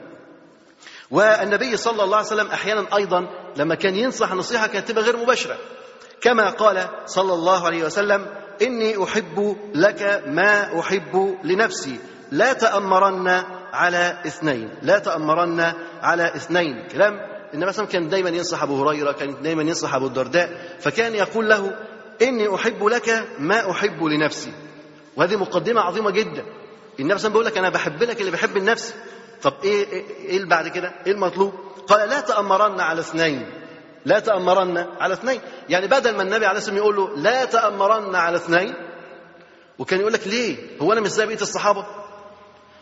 والنبي 1.11 1.77
صلى 1.77 2.05
الله 2.05 2.17
عليه 2.17 2.27
وسلم 2.27 2.47
أحيانا 2.47 2.97
أيضا 2.97 3.27
لما 3.57 3.75
كان 3.75 3.97
ينصح 3.97 4.33
نصيحة 4.33 4.67
كانت 4.67 4.89
تبقى 4.89 5.05
غير 5.05 5.17
مباشرة. 5.17 5.57
كما 6.21 6.51
قال 6.51 6.89
صلى 7.07 7.35
الله 7.35 7.67
عليه 7.67 7.85
وسلم 7.85 8.27
إني 8.63 9.05
أحب 9.05 9.57
لك 9.75 10.23
ما 10.27 10.81
أحب 10.81 11.39
لنفسي. 11.45 11.99
لا 12.33 12.53
تأمرن 12.53 13.43
على 13.73 14.19
اثنين. 14.27 14.71
لا 14.83 14.99
تأمرن 14.99 15.73
على 16.03 16.37
اثنين. 16.37 16.89
كلام 16.89 17.32
النبي 17.55 17.67
مثلا 17.67 17.87
كان 17.87 18.09
دايما 18.09 18.31
ينصح 18.31 18.63
أبو 18.63 18.83
هريرة 18.89 19.13
كان 19.13 19.43
دايما 19.43 19.63
ينصح 19.63 19.95
أبو 19.95 20.07
الدرداء 20.07 20.77
فكان 20.81 21.15
يقول 21.15 21.49
له 21.49 21.77
إني 22.23 22.55
أحب 22.55 22.85
لك 22.85 23.29
ما 23.39 23.71
أحب 23.71 24.05
لنفسي. 24.05 24.53
وهذه 25.17 25.37
مقدمة 25.37 25.81
عظيمة 25.81 26.11
جدا. 26.11 26.45
النبي 27.01 27.15
مثلا 27.15 27.31
بيقول 27.31 27.47
لك 27.47 27.59
أنا 27.59 27.69
بحب 27.69 28.03
لك 28.03 28.21
اللي 28.21 28.31
بحب 28.31 28.57
النفس. 28.57 28.95
طب 29.43 29.55
إيه 29.65 29.87
إيه, 29.93 30.05
إيه 30.25 30.37
اللي 30.37 30.49
بعد 30.49 30.69
كده؟ 30.69 30.93
إيه 31.07 31.13
المطلوب؟ 31.13 31.53
قال 31.87 32.09
لا 32.09 32.21
تأمرن 32.21 32.81
على 32.81 33.01
اثنين. 33.01 33.47
لا 34.05 34.19
تأمرن 34.19 34.87
على 35.01 35.15
اثنين. 35.15 35.41
يعني 35.69 35.87
بدل 35.87 36.17
ما 36.17 36.23
النبي 36.23 36.47
عليه 36.47 36.59
الصلاة 36.59 36.83
والسلام 36.83 36.97
يقول 36.97 36.97
له 36.97 37.23
لا 37.23 37.45
تأمرن 37.45 38.15
على 38.15 38.37
اثنين 38.37 38.75
وكان 39.79 40.01
يقول 40.01 40.13
لك 40.13 40.27
ليه؟ 40.29 40.57
هو 40.83 40.93
أنا 40.93 41.01
مش 41.01 41.11
زي 41.11 41.27
بقية 41.27 41.43
الصحابة؟ 41.43 41.87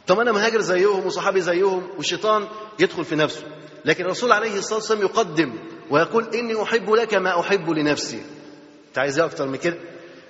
طب 0.07 0.21
أنا 0.21 0.33
مهاجر 0.33 0.61
زيهم 0.61 1.07
وصحابي 1.07 1.41
زيهم 1.41 1.89
والشيطان 1.97 2.49
يدخل 2.79 3.05
في 3.05 3.17
نفسه. 3.17 3.43
لكن 3.85 4.05
الرسول 4.05 4.33
عليه 4.33 4.59
الصلاة 4.59 4.79
والسلام 4.79 5.01
يقدم 5.01 5.53
ويقول 5.91 6.35
إني 6.35 6.63
أحب 6.63 6.91
لك 6.91 7.15
ما 7.15 7.41
أحب 7.41 7.71
لنفسي. 7.71 8.23
أنت 8.89 8.99
عايز 8.99 9.19
إيه 9.19 9.27
أكتر 9.27 9.47
من 9.47 9.57
كده؟ 9.57 9.77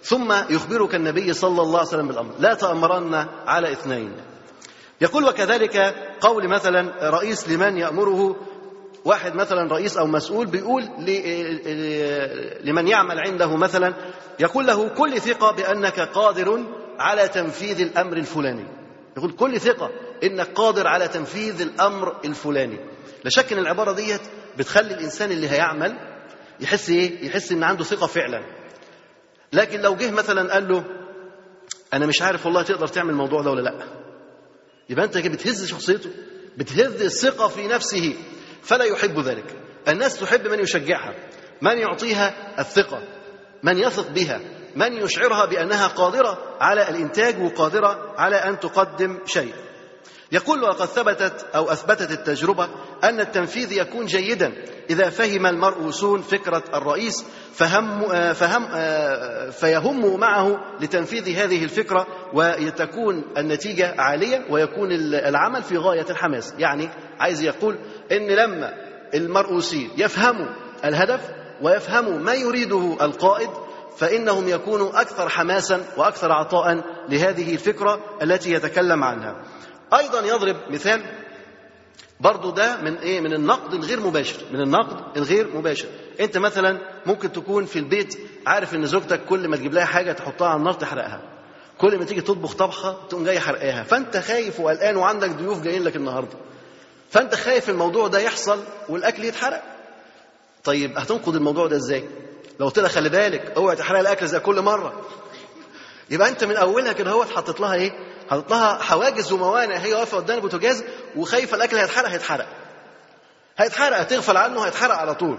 ثم 0.02 0.32
يخبرك 0.50 0.94
النبي 0.94 1.32
صلى 1.32 1.62
الله 1.62 1.78
عليه 1.78 1.88
وسلم 1.88 2.08
بالأمر. 2.08 2.32
لا 2.38 2.54
تأمرن 2.54 3.26
على 3.46 3.72
اثنين. 3.72 4.12
يقول 5.00 5.24
وكذلك 5.24 5.76
قول 6.20 6.48
مثلا 6.48 7.10
رئيس 7.10 7.48
لمن 7.48 7.76
يأمره؟ 7.76 8.36
واحد 9.04 9.34
مثلا 9.34 9.72
رئيس 9.72 9.96
أو 9.96 10.06
مسؤول 10.06 10.46
بيقول 10.46 10.82
لمن 12.64 12.88
يعمل 12.88 13.20
عنده 13.20 13.56
مثلا 13.56 13.94
يقول 14.40 14.66
له 14.66 14.88
كل 14.88 15.20
ثقة 15.20 15.50
بأنك 15.52 16.00
قادر 16.00 16.64
على 16.98 17.28
تنفيذ 17.28 17.80
الأمر 17.80 18.16
الفلاني. 18.16 18.64
يقول 19.16 19.32
كل 19.32 19.60
ثقة 19.60 19.90
إنك 20.24 20.48
قادر 20.54 20.86
على 20.86 21.08
تنفيذ 21.08 21.60
الأمر 21.60 22.16
الفلاني. 22.24 22.78
لا 23.24 23.30
شك 23.30 23.52
إن 23.52 23.58
العبارة 23.58 23.92
ديت 23.92 24.20
بتخلي 24.58 24.94
الإنسان 24.94 25.30
اللي 25.32 25.48
هيعمل 25.48 25.96
يحس 26.60 26.90
إيه؟ 26.90 27.26
يحس 27.26 27.52
إن 27.52 27.64
عنده 27.64 27.84
ثقة 27.84 28.06
فعلا. 28.06 28.42
لكن 29.52 29.80
لو 29.80 29.94
جه 29.96 30.10
مثلا 30.10 30.52
قال 30.52 30.68
له 30.68 30.84
أنا 31.94 32.06
مش 32.06 32.22
عارف 32.22 32.46
والله 32.46 32.62
تقدر 32.62 32.86
تعمل 32.86 33.10
الموضوع 33.10 33.42
ده 33.42 33.50
ولا 33.50 33.60
لأ. 33.60 33.84
يبقى 34.90 35.04
أنت 35.04 35.18
بتهز 35.18 35.66
شخصيته 35.66 36.10
بتهز 36.56 37.02
الثقة 37.02 37.48
في 37.48 37.66
نفسه 37.66 38.14
فلا 38.62 38.84
يحب 38.84 39.18
ذلك. 39.18 39.56
الناس 39.88 40.20
تحب 40.20 40.46
من 40.46 40.58
يشجعها 40.60 41.14
من 41.62 41.78
يعطيها 41.78 42.60
الثقة 42.60 43.02
من 43.62 43.78
يثق 43.78 44.08
بها 44.10 44.40
من 44.76 44.92
يشعرها 44.92 45.46
بأنها 45.46 45.86
قادرة 45.86 46.56
على 46.60 46.88
الإنتاج 46.88 47.42
وقادرة 47.42 48.14
على 48.18 48.36
أن 48.36 48.60
تقدم 48.60 49.18
شيء. 49.26 49.54
يقول 50.32 50.62
وقد 50.62 50.86
ثبتت 50.86 51.46
أو 51.54 51.70
أثبتت 51.70 52.10
التجربة 52.10 52.68
أن 53.04 53.20
التنفيذ 53.20 53.72
يكون 53.72 54.06
جيدا. 54.06 54.52
إذا 54.90 55.10
فهم 55.10 55.46
المرؤوسون 55.46 56.22
فكرة 56.22 56.62
الرئيس 56.74 57.24
فهم 57.52 58.08
فهم 58.32 58.66
فيهم 59.50 60.20
معه 60.20 60.60
لتنفيذ 60.80 61.28
هذه 61.36 61.64
الفكرة 61.64 62.06
وتكون 62.34 63.24
النتيجة 63.38 63.94
عالية 63.98 64.46
ويكون 64.50 64.92
العمل 65.14 65.62
في 65.62 65.76
غاية 65.76 66.06
الحماس. 66.10 66.54
يعني 66.58 66.88
عايز 67.18 67.42
يقول 67.42 67.78
إن 68.12 68.26
لما 68.26 68.74
المرؤوسين 69.14 69.90
يفهموا 69.96 70.48
الهدف 70.84 71.20
ويفهموا 71.62 72.18
ما 72.18 72.34
يريده 72.34 72.96
القائد 73.00 73.50
فإنهم 73.96 74.48
يكونوا 74.48 75.00
أكثر 75.00 75.28
حماسا 75.28 75.84
وأكثر 75.96 76.32
عطاء 76.32 76.84
لهذه 77.08 77.52
الفكرة 77.52 78.00
التي 78.22 78.52
يتكلم 78.52 79.04
عنها. 79.04 79.36
أيضا 79.98 80.26
يضرب 80.26 80.56
مثال 80.70 81.02
برضو 82.20 82.50
ده 82.50 82.76
من 82.76 82.96
إيه؟ 82.96 83.20
من 83.20 83.32
النقد 83.32 83.74
الغير 83.74 84.00
مباشر 84.00 84.36
من 84.52 84.60
النقد 84.60 85.16
الغير 85.16 85.56
مباشر. 85.56 85.88
أنت 86.20 86.38
مثلا 86.38 86.78
ممكن 87.06 87.32
تكون 87.32 87.64
في 87.64 87.78
البيت 87.78 88.18
عارف 88.46 88.74
إن 88.74 88.86
زوجتك 88.86 89.24
كل 89.24 89.48
ما 89.48 89.56
تجيب 89.56 89.74
لها 89.74 89.84
حاجة 89.84 90.12
تحطها 90.12 90.48
على 90.48 90.58
النار 90.58 90.72
تحرقها. 90.74 91.22
كل 91.78 91.98
ما 91.98 92.04
تيجي 92.04 92.20
تطبخ 92.20 92.54
طبخة 92.54 92.96
تقوم 93.08 93.24
جاي 93.24 93.40
حرقاها. 93.40 93.82
فأنت 93.82 94.16
خايف 94.16 94.60
وقلقان 94.60 94.96
وعندك 94.96 95.30
ضيوف 95.30 95.62
جايين 95.62 95.82
لك 95.82 95.96
النهارده. 95.96 96.36
فأنت 97.10 97.34
خايف 97.34 97.70
الموضوع 97.70 98.08
ده 98.08 98.18
يحصل 98.18 98.62
والأكل 98.88 99.24
يتحرق. 99.24 99.62
طيب 100.64 100.98
هتنقد 100.98 101.34
الموضوع 101.34 101.66
ده 101.66 101.76
إزاي؟ 101.76 102.04
لو 102.60 102.66
قلت 102.66 102.78
لها 102.78 102.88
خلي 102.88 103.08
بالك 103.08 103.52
اوعي 103.56 103.76
تحرق 103.76 103.98
الأكل 103.98 104.26
زي 104.26 104.40
كل 104.40 104.60
مرة. 104.60 105.06
يبقى 106.10 106.28
انت 106.28 106.44
من 106.44 106.56
اولها 106.56 106.92
كده 106.92 107.10
هو 107.10 107.24
حطيت 107.24 107.60
لها 107.60 107.74
إيه؟ 107.74 107.92
حطيت 108.30 108.50
لها 108.50 108.78
حواجز 108.82 109.32
وموانع 109.32 109.76
هي 109.76 109.94
واقفة 109.94 110.16
قدام 110.16 110.36
البوتاجاز 110.36 110.84
وخايفة 111.16 111.56
الاكل 111.56 111.76
هيتحرق 111.76 112.08
هيتحرق. 112.08 112.46
هيتحرق 113.58 113.96
هتغفل 113.98 114.36
عنه 114.36 114.62
هيتحرق 114.66 114.94
على 114.94 115.14
طول. 115.14 115.38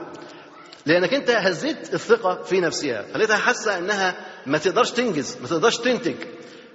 لانك 0.86 1.14
انت 1.14 1.30
هزيت 1.30 1.94
الثقة 1.94 2.44
في 2.44 2.60
نفسها. 2.60 3.06
خليتها 3.14 3.38
حاسة 3.38 3.78
انها 3.78 4.16
ما 4.46 4.58
تقدرش 4.58 4.92
تنجز 4.92 5.38
ما 5.42 5.48
تقدرش 5.48 5.78
تنتج. 5.78 6.16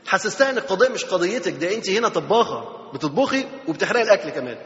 حسستها 0.06 0.50
ان 0.50 0.58
القضية 0.58 0.88
مش 0.88 1.04
قضيتك 1.04 1.52
ده 1.52 1.74
انت 1.74 1.90
هنا 1.90 2.08
طباخة 2.08 2.64
بتطبخي 2.94 3.44
وبتحرقي 3.68 4.02
الأكل 4.02 4.30
كمان. 4.30 4.56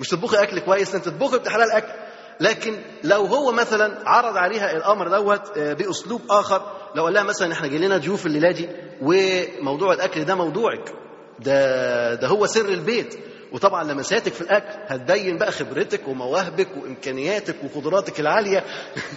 مش 0.00 0.08
تطبخي 0.08 0.36
أكل 0.42 0.58
كويس 0.60 0.94
انت 0.94 1.04
تطبخي 1.04 1.36
وبتحرقي 1.36 1.64
الأكل. 1.66 1.92
لكن 2.40 2.78
لو 3.04 3.24
هو 3.24 3.52
مثلا 3.52 4.08
عرض 4.08 4.36
عليها 4.36 4.76
الأمر 4.76 5.08
دوت 5.08 5.58
بأسلوب 5.58 6.22
آخر 6.30 6.62
لو 6.94 7.04
قال 7.04 7.14
لها 7.14 7.22
مثلا 7.22 7.52
إحنا 7.52 7.68
جاي 7.68 7.78
لنا 7.78 7.96
ضيوف 7.96 8.26
الليلة 8.26 8.50
دي 8.50 8.68
وموضوع 9.02 9.92
الأكل 9.92 10.24
ده 10.24 10.34
موضوعك 10.34 10.94
ده 11.38 12.14
ده 12.14 12.28
هو 12.28 12.46
سر 12.46 12.68
البيت. 12.68 13.14
وطبعا 13.52 13.84
لمساتك 13.84 14.32
في 14.32 14.40
الأكل 14.40 14.78
هتبين 14.94 15.36
بقى 15.38 15.52
خبرتك 15.52 16.08
ومواهبك 16.08 16.68
وإمكانياتك 16.76 17.56
وقدراتك 17.64 18.20
العالية. 18.20 18.64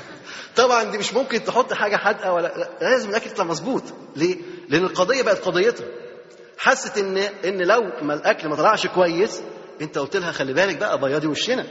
طبعا 0.55 0.83
دي 0.83 0.97
مش 0.97 1.13
ممكن 1.13 1.43
تحط 1.43 1.73
حاجة 1.73 1.95
حادقة 1.95 2.33
ولا 2.33 2.47
لا، 2.57 2.69
لازم 2.89 3.09
الأكل 3.09 3.29
يطلع 3.29 3.45
مظبوط. 3.45 3.83
ليه؟ 4.15 4.37
لأن 4.69 4.83
القضية 4.83 5.21
بقت 5.21 5.39
قضيتها. 5.45 5.85
حست 6.57 6.97
إن 6.97 7.17
إن 7.17 7.61
لو 7.61 7.81
ما 8.01 8.13
الأكل 8.13 8.47
ما 8.49 8.55
طلعش 8.55 8.87
كويس 8.87 9.41
أنت 9.81 9.97
قلت 9.97 10.15
لها 10.17 10.31
خلي 10.31 10.53
بالك 10.53 10.77
بقى 10.77 10.99
بياضي 10.99 11.27
وشنا. 11.27 11.65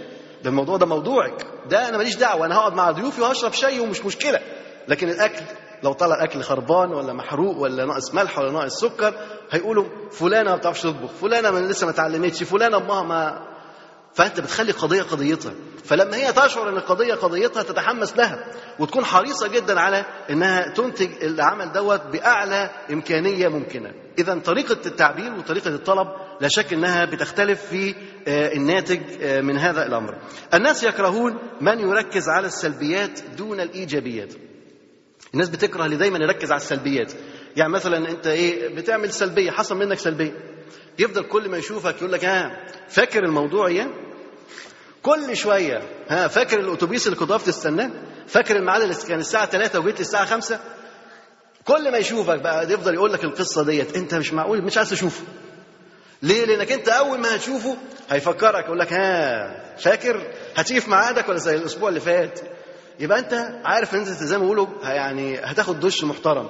ده 0.44 0.50
الموضوع 0.50 0.76
ده 0.76 0.86
موضوعك. 0.86 1.46
ده 1.70 1.88
أنا 1.88 1.96
ماليش 1.98 2.16
دعوة 2.16 2.46
أنا 2.46 2.56
هقعد 2.56 2.74
مع 2.74 2.90
ضيوفي 2.90 3.20
وهشرب 3.20 3.52
شاي 3.52 3.80
ومش 3.80 4.04
مشكلة. 4.04 4.40
لكن 4.88 5.08
الأكل 5.08 5.42
لو 5.82 5.92
طلع 5.92 6.14
الاكل 6.16 6.42
خربان 6.42 6.92
ولا 6.94 7.12
محروق 7.12 7.56
ولا 7.58 7.84
ناقص 7.84 8.14
ملح 8.14 8.38
ولا 8.38 8.50
ناقص 8.52 8.80
سكر 8.80 9.14
هيقولوا 9.50 9.84
فلانة 10.10 10.50
ما 10.50 10.56
بتعرفش 10.56 10.82
تطبخ 10.82 11.10
فلانة 11.20 11.50
من 11.50 11.68
لسه 11.68 11.84
ما 11.86 11.90
اتعلمتش 11.92 12.42
فلانة 12.42 12.76
أمها 12.76 13.02
ما 13.02 13.51
فأنت 14.14 14.40
بتخلي 14.40 14.72
قضية 14.72 15.02
قضيتها. 15.02 15.54
فلما 15.84 16.16
هي 16.16 16.32
تشعر 16.32 16.68
إن 16.68 16.76
القضية 16.76 17.14
قضيتها 17.14 17.62
تتحمس 17.62 18.16
لها 18.16 18.44
وتكون 18.78 19.04
حريصة 19.04 19.48
جدا 19.48 19.80
على 19.80 20.04
إنها 20.30 20.68
تنتج 20.68 21.24
العمل 21.24 21.72
دوت 21.72 22.02
بأعلى 22.06 22.70
إمكانية 22.90 23.48
ممكنة. 23.48 23.92
اذا 24.18 24.38
طريقة 24.38 24.78
التعبير 24.86 25.32
وطريقة 25.34 25.68
الطلب 25.68 26.06
لا 26.40 26.48
شك 26.48 26.72
إنها 26.72 27.04
بتختلف 27.04 27.64
في 27.64 27.94
آه، 28.28 28.52
الناتج 28.52 29.00
آه، 29.22 29.40
من 29.40 29.58
هذا 29.58 29.86
الأمر. 29.86 30.18
الناس 30.54 30.84
يكرهون 30.84 31.38
من 31.60 31.80
يركز 31.80 32.28
على 32.28 32.46
السلبيات 32.46 33.20
دون 33.36 33.60
الإيجابيات. 33.60 34.34
الناس 35.34 35.48
بتكره 35.48 35.84
اللي 35.84 35.96
دايما 35.96 36.18
يركز 36.18 36.50
على 36.52 36.60
السلبيات. 36.60 37.12
يعني 37.56 37.72
مثلا 37.72 38.10
أنت 38.10 38.26
إيه 38.26 38.74
بتعمل 38.76 39.12
سلبية 39.12 39.50
حصل 39.50 39.76
منك 39.76 39.98
سلبية. 39.98 40.51
يفضل 40.98 41.22
كل 41.22 41.48
ما 41.48 41.58
يشوفك 41.58 41.96
يقول 41.96 42.12
لك 42.12 42.24
ها 42.24 42.64
فاكر 42.88 43.24
الموضوع 43.24 43.66
إيه 43.66 43.88
كل 45.02 45.36
شوية 45.36 45.82
ها 46.08 46.28
فاكر 46.28 46.60
الأتوبيس 46.60 47.06
اللي 47.06 47.18
كنت 47.18 47.32
تستناه؟ 47.32 47.90
فاكر 48.26 48.56
الميعاد 48.56 48.82
اللي 48.82 48.94
كان 48.94 49.18
الساعة 49.20 49.46
3 49.46 49.80
وجيت 49.80 50.00
الساعة 50.00 50.24
5 50.26 50.60
كل 51.64 51.92
ما 51.92 51.98
يشوفك 51.98 52.40
بقى 52.40 52.64
يفضل 52.72 52.94
يقول 52.94 53.12
لك 53.12 53.24
القصة 53.24 53.64
ديت 53.64 53.96
أنت 53.96 54.14
مش 54.14 54.32
معقول 54.32 54.62
مش 54.62 54.76
عايز 54.78 54.90
تشوفه. 54.90 55.22
ليه؟ 56.22 56.44
لأنك 56.44 56.72
أنت 56.72 56.88
أول 56.88 57.18
ما 57.18 57.36
هتشوفه 57.36 57.76
هيفكرك 58.10 58.64
يقول 58.64 58.78
لك 58.78 58.92
ها 58.92 59.76
فاكر؟ 59.76 60.32
هتيجي 60.56 60.80
في 60.80 60.90
ميعادك 60.90 61.28
ولا 61.28 61.38
زي 61.38 61.56
الأسبوع 61.56 61.88
اللي 61.88 62.00
فات؟ 62.00 62.40
يبقى 63.00 63.18
أنت 63.18 63.60
عارف 63.64 63.94
إن 63.94 63.98
أنت 63.98 64.08
زي 64.08 64.36
ما 64.36 64.42
بيقولوا 64.42 64.66
يعني 64.84 65.38
هتاخد 65.40 65.80
دش 65.80 66.04
محترم. 66.04 66.48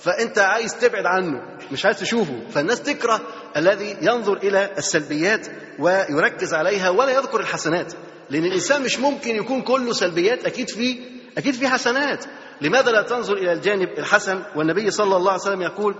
فأنت 0.00 0.38
عايز 0.38 0.78
تبعد 0.78 1.06
عنه. 1.06 1.58
مش 1.72 1.84
عايز 1.84 1.98
تشوفه. 2.00 2.40
فالناس 2.50 2.82
تكره 2.82 3.20
الذي 3.56 3.96
ينظر 4.02 4.36
إلى 4.36 4.70
السلبيات 4.78 5.46
ويركز 5.78 6.54
عليها 6.54 6.90
ولا 6.90 7.10
يذكر 7.18 7.40
الحسنات. 7.40 7.92
لأن 8.30 8.44
الإنسان 8.44 8.82
مش 8.82 8.98
ممكن 8.98 9.36
يكون 9.36 9.62
كله 9.62 9.92
سلبيات 9.92 10.44
أكيد 10.46 10.68
فيه 10.68 11.00
أكيد 11.38 11.54
فيه 11.54 11.68
حسنات. 11.68 12.24
لماذا 12.60 12.90
لا 12.90 13.02
تنظر 13.02 13.36
إلى 13.36 13.52
الجانب 13.52 13.88
الحسن؟ 13.98 14.42
والنبي 14.56 14.90
صلى 14.90 15.16
الله 15.16 15.32
عليه 15.32 15.42
وسلم 15.42 15.62
يقول 15.62 15.94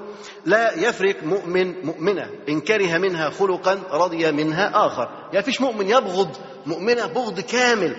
لا 0.47 0.75
يفرق 0.75 1.23
مؤمن 1.23 1.87
مؤمنة 1.87 2.31
إن 2.49 2.61
كره 2.61 2.99
منها 2.99 3.31
خلقا 3.31 3.81
رضي 3.91 4.33
منها 4.33 4.87
آخر. 4.87 5.09
يعني 5.33 5.45
فيش 5.45 5.61
مؤمن 5.61 5.89
يبغض 5.89 6.37
مؤمنة 6.67 7.07
بغض 7.07 7.41
كامل. 7.41 7.95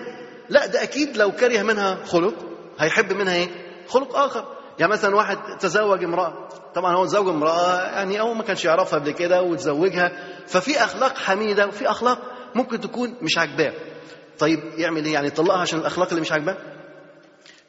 لا 0.48 0.66
ده 0.66 0.82
أكيد 0.82 1.16
لو 1.16 1.32
كره 1.32 1.62
منها 1.62 2.04
خلق 2.04 2.34
هيحب 2.78 3.12
منها 3.12 3.34
إيه؟ 3.34 3.48
خلق 3.88 4.16
آخر. 4.16 4.44
يعني 4.78 4.92
مثلا 4.92 5.16
واحد 5.16 5.38
تزوج 5.60 6.04
امرأة 6.04 6.48
طبعا 6.74 6.96
هو 6.96 7.04
تزوج 7.04 7.28
امرأة 7.28 7.82
يعني 7.82 8.20
هو 8.20 8.34
ما 8.34 8.42
كانش 8.42 8.64
يعرفها 8.64 8.98
قبل 8.98 9.10
كده 9.10 9.42
وتزوجها 9.42 10.12
ففي 10.46 10.84
أخلاق 10.84 11.18
حميدة 11.18 11.66
وفي 11.66 11.90
أخلاق 11.90 12.18
ممكن 12.54 12.80
تكون 12.80 13.14
مش 13.22 13.38
عاجباه. 13.38 13.72
طيب 14.38 14.60
يعمل 14.76 15.04
إيه؟ 15.04 15.12
يعني 15.12 15.26
يطلقها 15.26 15.60
عشان 15.60 15.78
الأخلاق 15.78 16.08
اللي 16.08 16.20
مش 16.20 16.32
عاجباه؟ 16.32 16.56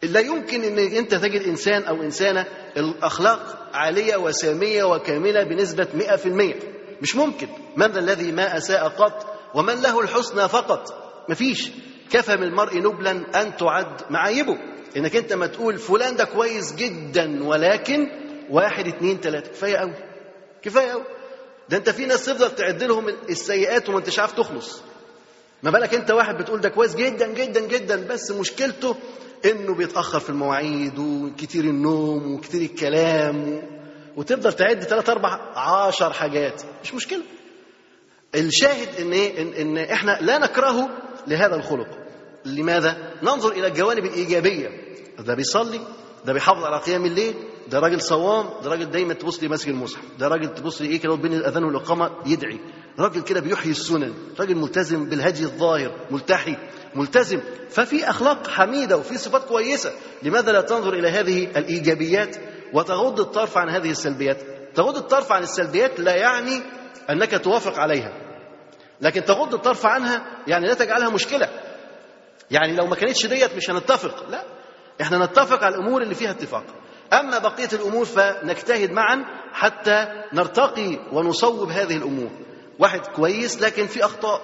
لا 0.03 0.19
يمكن 0.19 0.63
إن 0.63 0.79
أنت 0.79 1.15
تجد 1.15 1.41
إنسان 1.41 1.83
أو 1.83 2.01
إنسانة 2.01 2.45
الأخلاق 2.77 3.69
عالية 3.73 4.15
وسامية 4.15 4.83
وكاملة 4.83 5.43
بنسبة 5.43 5.87
100% 5.93 6.55
مش 7.01 7.15
ممكن. 7.15 7.47
من 7.77 7.97
الذي 7.97 8.31
ما 8.31 8.57
أساء 8.57 8.87
قط 8.87 9.25
ومن 9.53 9.81
له 9.81 9.99
الحسنى 9.99 10.49
فقط؟ 10.49 10.93
مفيش. 11.29 11.71
كفى 12.11 12.35
من 12.35 12.43
المرء 12.43 12.77
نبلا 12.77 13.11
أن 13.41 13.57
تعد 13.57 14.01
معايبه. 14.09 14.57
إنك 14.97 15.15
أنت 15.15 15.33
ما 15.33 15.47
تقول 15.47 15.77
فلان 15.77 16.15
ده 16.15 16.23
كويس 16.23 16.75
جدا 16.75 17.43
ولكن 17.43 18.07
واحد 18.49 18.87
اتنين 18.87 19.21
تلاتة. 19.21 19.49
كفاية 19.51 19.77
قوي 19.77 19.93
كفاية 20.61 20.91
قوي 20.91 21.03
ده 21.69 21.77
أنت 21.77 21.89
في 21.89 22.05
ناس 22.05 22.25
تفضل 22.25 22.55
تعد 22.55 22.83
لهم 22.83 23.09
السيئات 23.29 23.89
وما 23.89 23.97
أنتش 23.97 24.19
عارف 24.19 24.31
تخلص. 24.31 24.81
ما 25.63 25.71
بالك 25.71 25.93
أنت 25.93 26.11
واحد 26.11 26.37
بتقول 26.37 26.61
ده 26.61 26.69
كويس 26.69 26.95
جدا 26.95 27.27
جدا 27.27 27.59
جدا 27.67 28.07
بس 28.07 28.31
مشكلته 28.31 28.95
إنه 29.45 29.75
بيتأخر 29.75 30.19
في 30.19 30.29
المواعيد 30.29 30.99
وكتير 30.99 31.63
النوم 31.63 32.33
وكتير 32.33 32.61
الكلام 32.61 33.49
و... 33.53 33.61
وتفضل 34.17 34.53
تعد 34.53 34.83
ثلاث 34.83 35.09
أربع 35.09 35.29
عشر 35.57 36.13
حاجات. 36.13 36.61
مش 36.83 36.93
مشكلة. 36.93 37.21
الشاهد 38.35 38.89
إن 38.99 39.11
إيه؟ 39.13 39.41
إن, 39.41 39.53
إن 39.53 39.77
إحنا 39.77 40.17
لا 40.21 40.37
نكرهه 40.37 40.89
لهذا 41.27 41.55
الخلق. 41.55 41.87
لماذا؟ 42.45 42.97
ننظر 43.23 43.51
إلى 43.51 43.67
الجوانب 43.67 44.05
الايجابيه 44.05 44.69
ده 45.19 45.33
بيصلي 45.35 45.79
ده 46.25 46.33
بيحافظ 46.33 46.63
على 46.63 46.77
قيام 46.77 47.05
الليل 47.05 47.33
ده 47.67 47.79
راجل 47.79 48.01
صوام 48.01 48.49
ده 48.63 48.69
راجل 48.69 48.91
دايما 48.91 49.13
تبص 49.13 49.43
لي 49.43 49.47
ماسك 49.47 49.67
المصحف 49.67 50.03
ده 50.19 50.27
راجل 50.27 50.53
تبص 50.53 50.81
لي 50.81 50.87
إيه 50.87 50.99
كده 50.99 51.15
بين 51.15 51.33
الاذان 51.33 51.63
والاقامه 51.63 52.11
يدعي. 52.25 52.59
راجل 52.99 53.21
كده 53.21 53.39
بيحيي 53.39 53.71
السنن 53.71 54.13
راجل 54.39 54.55
ملتزم 54.55 55.05
بالهدي 55.05 55.43
الظاهر 55.43 55.91
ملتحي 56.11 56.57
ملتزم. 56.95 57.39
ففي 57.69 58.09
أخلاق 58.09 58.47
حميدة 58.47 58.97
وفي 58.97 59.17
صفات 59.17 59.43
كويسة. 59.43 59.91
لماذا 60.23 60.51
لا 60.51 60.61
تنظر 60.61 60.93
إلى 60.93 61.09
هذه 61.09 61.43
الإيجابيات 61.43 62.35
وتغض 62.73 63.19
الطرف 63.19 63.57
عن 63.57 63.69
هذه 63.69 63.91
السلبيات؟ 63.91 64.37
تغض 64.75 64.97
الطرف 64.97 65.31
عن 65.31 65.43
السلبيات 65.43 65.99
لا 65.99 66.15
يعني 66.15 66.61
أنك 67.09 67.41
توافق 67.43 67.79
عليها. 67.79 68.22
لكن 69.01 69.25
تغض 69.25 69.53
الطرف 69.53 69.85
عنها 69.85 70.25
يعني 70.47 70.67
لا 70.67 70.73
تجعلها 70.73 71.09
مشكلة. 71.09 71.49
يعني 72.51 72.75
لو 72.75 72.85
ما 72.85 72.95
كانتش 72.95 73.25
ديت 73.25 73.55
مش 73.55 73.69
هنتفق. 73.69 74.29
لا 74.29 74.43
إحنا 75.01 75.25
نتفق 75.25 75.63
على 75.63 75.75
الأمور 75.75 76.01
اللي 76.01 76.15
فيها 76.15 76.31
اتفاق. 76.31 76.63
أما 77.13 77.37
بقية 77.37 77.69
الأمور 77.73 78.05
فنجتهد 78.05 78.91
معا 78.91 79.25
حتى 79.53 80.07
نرتقي 80.33 80.99
ونصوب 81.11 81.69
هذه 81.69 81.97
الأمور. 81.97 82.29
واحد 82.79 83.07
كويس 83.07 83.61
لكن 83.61 83.87
في 83.87 84.05
أخطاء. 84.05 84.41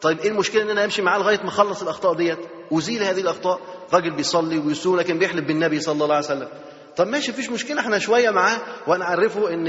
طيب 0.00 0.20
إيه 0.20 0.28
المشكلة 0.28 0.62
إن 0.62 0.70
أنا 0.70 0.84
أمشي 0.84 1.02
معاه 1.02 1.18
لغاية 1.18 1.42
ما 1.42 1.48
أخلص 1.48 1.82
الأخطاء 1.82 2.14
ديت؟ 2.14 2.38
أزيل 2.72 3.02
هذه 3.02 3.20
الأخطاء. 3.20 3.60
راجل 3.92 4.16
بيصلي 4.16 4.58
ويصوم 4.58 4.96
لكن 4.96 5.18
بيحلف 5.18 5.44
بالنبي 5.44 5.80
صلى 5.80 6.04
الله 6.04 6.14
عليه 6.14 6.24
وسلم. 6.26 6.48
طب 6.96 7.06
ماشي 7.06 7.30
مفيش 7.32 7.50
مشكلة 7.50 7.80
إحنا 7.80 7.98
شوية 7.98 8.30
معاه 8.30 8.58
ونعرفه 8.86 9.50
إن 9.50 9.64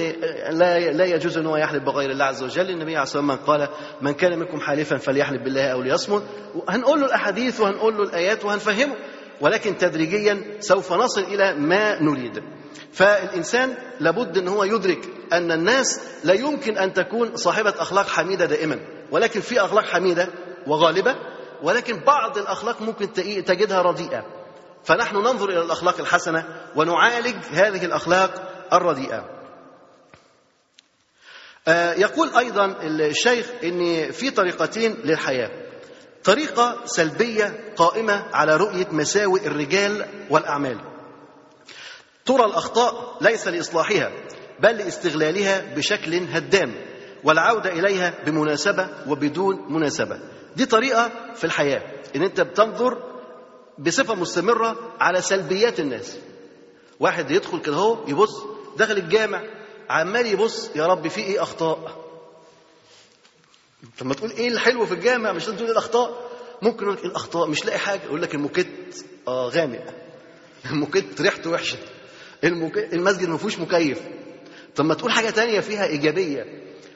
لا 0.51 0.79
لا 0.91 1.05
يجوز 1.05 1.37
إن 1.37 1.45
هو 1.45 1.57
يحلف 1.57 1.83
بغير 1.83 2.11
الله 2.11 2.25
عز 2.25 2.43
وجل. 2.43 2.69
النبي 2.69 2.91
عليه 2.91 3.03
الصلاة 3.03 3.23
والسلام 3.23 3.45
قال 3.47 3.69
من 4.01 4.11
كان 4.11 4.39
منكم 4.39 4.59
حالفا 4.59 4.97
فليحلف 4.97 5.41
بالله 5.43 5.65
أو 5.67 5.81
ليصمت. 5.81 6.23
هنقول 6.69 6.99
له 6.99 7.05
الأحاديث 7.05 7.59
وهنقول 7.61 7.97
له 7.97 8.03
الآيات 8.03 8.45
وهنفهمه 8.45 8.95
ولكن 9.41 9.77
تدريجيا 9.77 10.43
سوف 10.59 10.93
نصل 10.93 11.21
إلى 11.21 11.53
ما 11.53 12.01
نريد. 12.01 12.43
فالإنسان 12.91 13.75
لابد 13.99 14.37
إن 14.37 14.47
هو 14.47 14.63
يدرك 14.63 15.09
أن 15.33 15.51
الناس 15.51 16.01
لا 16.23 16.33
يمكن 16.33 16.77
أن 16.77 16.93
تكون 16.93 17.35
صاحبة 17.35 17.69
أخلاق 17.79 18.07
حميدة 18.07 18.45
دائما 18.45 18.79
ولكن 19.11 19.39
في 19.39 19.61
أخلاق 19.61 19.85
حميدة 19.85 20.27
وغالبة 20.67 21.15
ولكن 21.63 21.99
بعض 21.99 22.37
الأخلاق 22.37 22.81
ممكن 22.81 23.13
تجدها 23.45 23.81
رديئة. 23.81 24.25
فنحن 24.87 25.15
ننظر 25.15 25.49
إلى 25.49 25.61
الأخلاق 25.61 25.99
الحسنة 25.99 26.45
ونعالج 26.75 27.35
هذه 27.51 27.85
الأخلاق 27.85 28.31
الرديئة. 28.73 29.25
يقول 31.97 32.29
أيضا 32.37 32.65
الشيخ 32.83 33.47
ان 33.63 34.11
في 34.11 34.29
طريقتين 34.29 34.97
للحياة. 35.03 35.51
طريقة 36.23 36.81
سلبية 36.85 37.73
قائمة 37.75 38.25
على 38.33 38.55
رؤية 38.57 38.87
مساوئ 38.91 39.47
الرجال 39.47 40.05
والأعمال. 40.29 40.77
ترى 42.25 42.45
الأخطاء 42.45 43.17
ليس 43.21 43.47
لإصلاحها 43.47 44.11
بل 44.59 44.77
لاستغلالها 44.77 45.75
بشكل 45.75 46.13
هدام 46.15 46.75
والعودة 47.23 47.69
إليها 47.71 48.13
بمناسبة 48.25 48.89
وبدون 49.07 49.73
مناسبة. 49.73 50.19
دي 50.55 50.65
طريقة 50.65 51.11
في 51.35 51.43
الحياة 51.43 51.81
إن 52.15 52.23
أنت 52.23 52.41
بتنظر 52.41 53.16
بصفة 53.79 54.15
مستمرة 54.15 54.95
على 54.99 55.21
سلبيات 55.21 55.79
الناس. 55.79 56.17
واحد 56.99 57.31
يدخل 57.31 57.61
كده 57.61 57.75
هو 57.75 58.07
يبص 58.07 58.43
دخل 58.77 58.97
الجامع 58.97 59.43
عمال 59.89 60.25
يبص 60.27 60.69
يا 60.75 60.85
رب 60.87 61.07
في 61.07 61.21
إيه 61.21 61.43
أخطاء؟ 61.43 62.05
طب 63.99 64.05
ما 64.05 64.13
تقول 64.13 64.31
إيه 64.31 64.47
الحلو 64.47 64.85
في 64.85 64.93
الجامع؟ 64.93 65.31
مش 65.31 65.43
لازم 65.43 65.55
تقول 65.57 65.71
الأخطاء. 65.71 66.27
ممكن 66.61 66.83
يقول 66.83 66.95
لك 66.95 67.03
إيه 67.03 67.09
الأخطاء؟ 67.09 67.47
مش 67.47 67.65
لاقي 67.65 67.79
حاجة. 67.79 68.01
يقول 68.03 68.21
لك 68.21 68.35
الموكيت 68.35 68.67
آه 69.27 69.47
غامق. 69.49 69.85
الموكيت 70.71 71.21
ريحته 71.21 71.49
وحشة. 71.49 71.77
المسجد 72.93 73.29
ما 73.29 73.37
فيهوش 73.37 73.59
مكيف. 73.59 73.99
طب 74.75 74.85
ما 74.85 74.93
تقول 74.93 75.11
حاجة 75.11 75.29
تانية 75.29 75.59
فيها 75.59 75.85
إيجابية. 75.85 76.45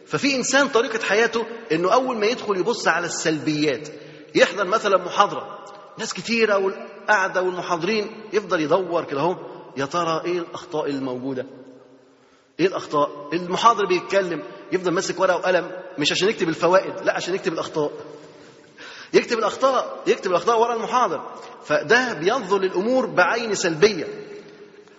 ففي 0.05 0.35
إنسان 0.35 0.67
طريقة 0.67 1.03
حياته 1.03 1.45
إنه 1.71 1.93
أول 1.93 2.17
ما 2.17 2.25
يدخل 2.25 2.57
يبص 2.57 2.87
على 2.87 3.05
السلبيات. 3.05 3.87
يحضر 4.35 4.65
مثلا 4.67 4.97
محاضرة. 4.97 5.57
ناس 6.01 6.13
كتيرة 6.13 6.57
والقعده 6.57 7.41
والمحاضرين 7.41 8.23
يفضل 8.33 8.61
يدور 8.61 9.03
كده 9.03 9.19
اهو 9.21 9.35
يا 9.77 9.85
ترى 9.85 10.21
إيه 10.25 10.39
الأخطاء 10.39 10.89
الموجودة؟ 10.89 11.45
إيه 12.59 12.67
الأخطاء؟ 12.67 13.29
المحاضر 13.33 13.85
بيتكلم 13.85 14.43
يفضل 14.71 14.91
ماسك 14.91 15.19
ورقة 15.19 15.35
وقلم 15.37 15.71
مش 15.97 16.11
عشان 16.11 16.29
يكتب 16.29 16.49
الفوائد 16.49 16.93
لا 17.03 17.13
عشان 17.15 17.35
يكتب 17.35 17.53
الأخطاء. 17.53 17.91
يكتب 19.13 19.39
الأخطاء 19.39 20.03
يكتب 20.07 20.31
الأخطاء 20.31 20.59
ورا 20.61 20.75
المحاضر. 20.75 21.21
فده 21.63 22.13
بينظر 22.13 22.59
للأمور 22.59 23.05
بعين 23.05 23.55
سلبية. 23.55 24.07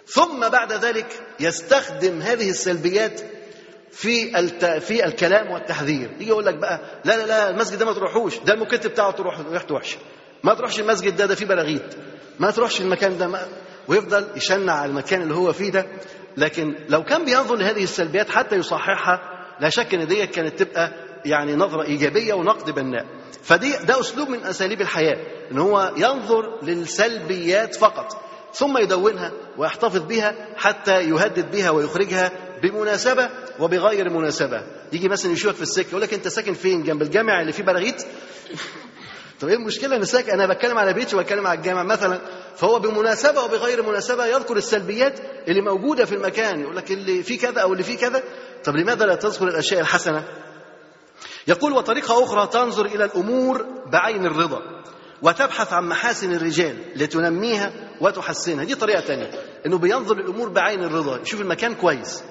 ثم 0.06 0.48
بعد 0.48 0.72
ذلك 0.72 1.22
يستخدم 1.40 2.20
هذه 2.22 2.50
السلبيات 2.50 3.20
في 3.92 4.38
الت... 4.38 4.64
في 4.64 5.04
الكلام 5.04 5.50
والتحذير. 5.50 6.10
يجي 6.20 6.28
يقول 6.28 6.46
لك 6.46 6.54
بقى 6.54 6.80
لا 7.04 7.16
لا 7.16 7.26
لا 7.26 7.50
المسجد 7.50 7.78
ده 7.78 7.84
ما 7.86 7.92
تروحوش 7.92 8.38
ده 8.38 8.52
المكتب 8.54 8.90
بتاعه 8.90 9.10
تروح 9.10 9.40
ريحته 9.40 9.74
وحشه 9.74 9.98
ما 10.44 10.54
تروحش 10.54 10.80
المسجد 10.80 11.16
ده 11.16 11.26
ده 11.26 11.34
فيه 11.34 11.46
براغيث 11.46 11.82
ما 12.40 12.50
تروحش 12.50 12.80
المكان 12.80 13.18
ده 13.18 13.26
ما... 13.28 13.46
ويفضل 13.88 14.26
يشنع 14.36 14.72
على 14.72 14.90
المكان 14.90 15.22
اللي 15.22 15.34
هو 15.34 15.52
فيه 15.52 15.70
ده. 15.70 15.86
لكن 16.36 16.74
لو 16.88 17.04
كان 17.04 17.24
بينظر 17.24 17.54
لهذه 17.56 17.82
السلبيات 17.82 18.30
حتى 18.30 18.56
يصححها 18.56 19.20
لا 19.60 19.68
شك 19.68 19.94
إن 19.94 20.06
دي 20.06 20.26
كانت 20.26 20.62
تبقى 20.62 20.92
يعني 21.24 21.54
نظرة 21.56 21.82
إيجابية 21.82 22.34
ونقد 22.34 22.70
بناء. 22.70 23.06
فدي 23.42 23.72
ده 23.86 24.00
أسلوب 24.00 24.28
من 24.28 24.44
أساليب 24.44 24.80
الحياة 24.80 25.16
إن 25.52 25.58
هو 25.58 25.92
ينظر 25.96 26.64
للسلبيات 26.64 27.74
فقط 27.74 28.24
ثم 28.54 28.78
يدونها 28.78 29.32
ويحتفظ 29.58 29.98
بها 30.06 30.34
حتى 30.56 31.00
يهدد 31.02 31.50
بها 31.50 31.70
ويخرجها 31.70 32.32
بمناسبة 32.62 33.30
وبغير 33.60 34.10
مناسبة. 34.10 34.62
يجي 34.92 35.08
مثلا 35.08 35.32
يشوفك 35.32 35.54
في 35.56 35.62
السكة 35.62 35.88
يقول 35.88 36.02
لك 36.02 36.14
أنت 36.14 36.28
ساكن 36.28 36.54
فين؟ 36.54 36.82
جنب 36.82 37.02
الجامع 37.02 37.40
اللي 37.40 37.52
فيه 37.52 37.62
براغيث 37.64 38.04
طب 39.42 39.48
إيه 39.48 39.56
المشكلة؟ 39.56 39.96
أنا 39.96 40.04
ساكن 40.04 40.32
أنا 40.32 40.46
بتكلم 40.46 40.78
على 40.78 40.92
بيتي 40.92 41.16
وبتكلم 41.16 41.46
على 41.46 41.58
الجامع 41.58 41.82
مثلا. 41.82 42.20
فهو 42.56 42.78
بمناسبة 42.78 43.42
وبغير 43.44 43.82
مناسبة 43.82 44.26
يذكر 44.26 44.56
السلبيات 44.56 45.20
اللي 45.48 45.60
موجودة 45.60 46.04
في 46.04 46.14
المكان 46.14 46.60
يقول 46.60 46.76
لك 46.76 46.90
اللي 46.90 47.22
فيه 47.22 47.38
كذا 47.38 47.60
أو 47.60 47.72
اللي 47.72 47.84
فيه 47.84 47.96
كذا. 47.98 48.22
طب 48.64 48.76
لماذا 48.76 49.04
لا 49.06 49.14
تذكر 49.14 49.48
الأشياء 49.48 49.80
الحسنة؟ 49.80 50.24
يقول 51.48 51.72
وطريقة 51.72 52.24
أخرى 52.24 52.46
تنظر 52.46 52.86
إلى 52.86 53.04
الأمور 53.04 53.66
بعين 53.92 54.26
الرضا 54.26 54.62
وتبحث 55.22 55.72
عن 55.72 55.88
محاسن 55.88 56.34
الرجال 56.34 56.76
لتنميها 56.96 57.72
وتحسنها. 58.00 58.64
دي 58.64 58.74
طريقة 58.74 59.00
تانية 59.00 59.30
إنه 59.66 59.78
بينظر 59.78 60.16
للامور 60.16 60.48
بعين 60.48 60.84
الرضا 60.84 61.20
يشوف 61.20 61.40
المكان 61.40 61.74
كويس. 61.74 62.22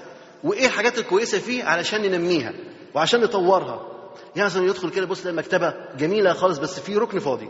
وإيه 0.44 0.66
الحاجات 0.66 0.98
الكويسة 0.98 1.40
فيه؟ 1.40 1.64
علشان 1.64 2.02
ننميها 2.02 2.54
وعشان 2.96 3.22
نطورها. 3.22 3.88
يعني 4.36 4.46
مثلا 4.46 4.66
يدخل 4.66 4.90
كده 4.90 5.04
يبص 5.04 5.26
المكتبه 5.26 5.74
جميلة 5.98 6.34
خالص 6.34 6.58
بس 6.58 6.80
في 6.80 6.96
ركن 6.98 7.20
فاضي. 7.20 7.50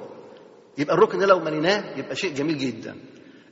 يبقى 0.77 0.95
الركن 0.95 1.19
ده 1.19 1.25
لو 1.25 1.39
مليناه 1.39 1.97
يبقى 1.97 2.15
شيء 2.15 2.33
جميل 2.33 2.57
جدا. 2.57 2.95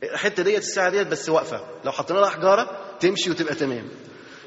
الحتة 0.03 0.43
ديت 0.43 0.57
الساعة 0.57 0.89
ديت 0.89 1.07
بس 1.07 1.29
واقفة. 1.29 1.61
لو 1.85 1.91
حطينا 1.91 2.19
لها 2.19 2.29
حجارة 2.29 2.69
تمشي 2.99 3.31
وتبقى 3.31 3.55
تمام. 3.55 3.85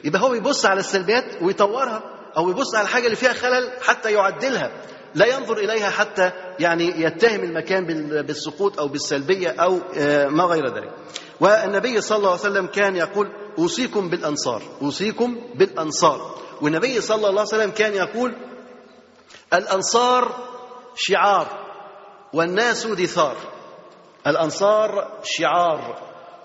يبقى 0.05 0.23
هو 0.23 0.31
بيبص 0.31 0.67
على 0.67 0.81
السلبيات 0.81 1.25
ويطورها 1.43 2.03
أو 2.37 2.51
يبص 2.51 2.75
على 2.75 2.83
الحاجة 2.85 3.05
اللي 3.05 3.17
فيها 3.17 3.33
خلل 3.33 3.71
حتى 3.83 4.13
يعدلها. 4.13 4.73
لا 5.15 5.27
ينظر 5.27 5.57
إليها 5.59 5.91
حتى 5.91 6.31
يعني 6.59 7.03
يتهم 7.03 7.41
المكان 7.45 7.87
بالسقوط 8.23 8.79
أو 8.79 8.89
بالسلبية 8.89 9.49
أو 9.49 9.79
ما 10.29 10.45
غير 10.45 10.67
ذلك. 10.67 10.91
والنبي 11.41 12.01
صلى 12.01 12.19
الله 12.19 12.31
عليه 12.31 12.41
وسلم 12.41 12.67
كان 12.67 12.97
يقول 12.97 13.29
أوصيكم 13.59 14.09
بالأنصار. 14.09 14.63
أوصيكم 14.83 15.39
بالأنصار. 15.55 16.35
والنبي 16.63 17.01
صلى 17.01 17.17
الله 17.17 17.29
عليه 17.29 17.41
وسلم 17.41 17.71
كان 17.71 17.95
يقول 17.95 18.35
الأنصار 19.55 20.35
شعار 20.95 21.47
والناس 22.33 22.87
دثار. 22.87 23.37
الأنصار 24.27 25.21
شعار 25.25 25.99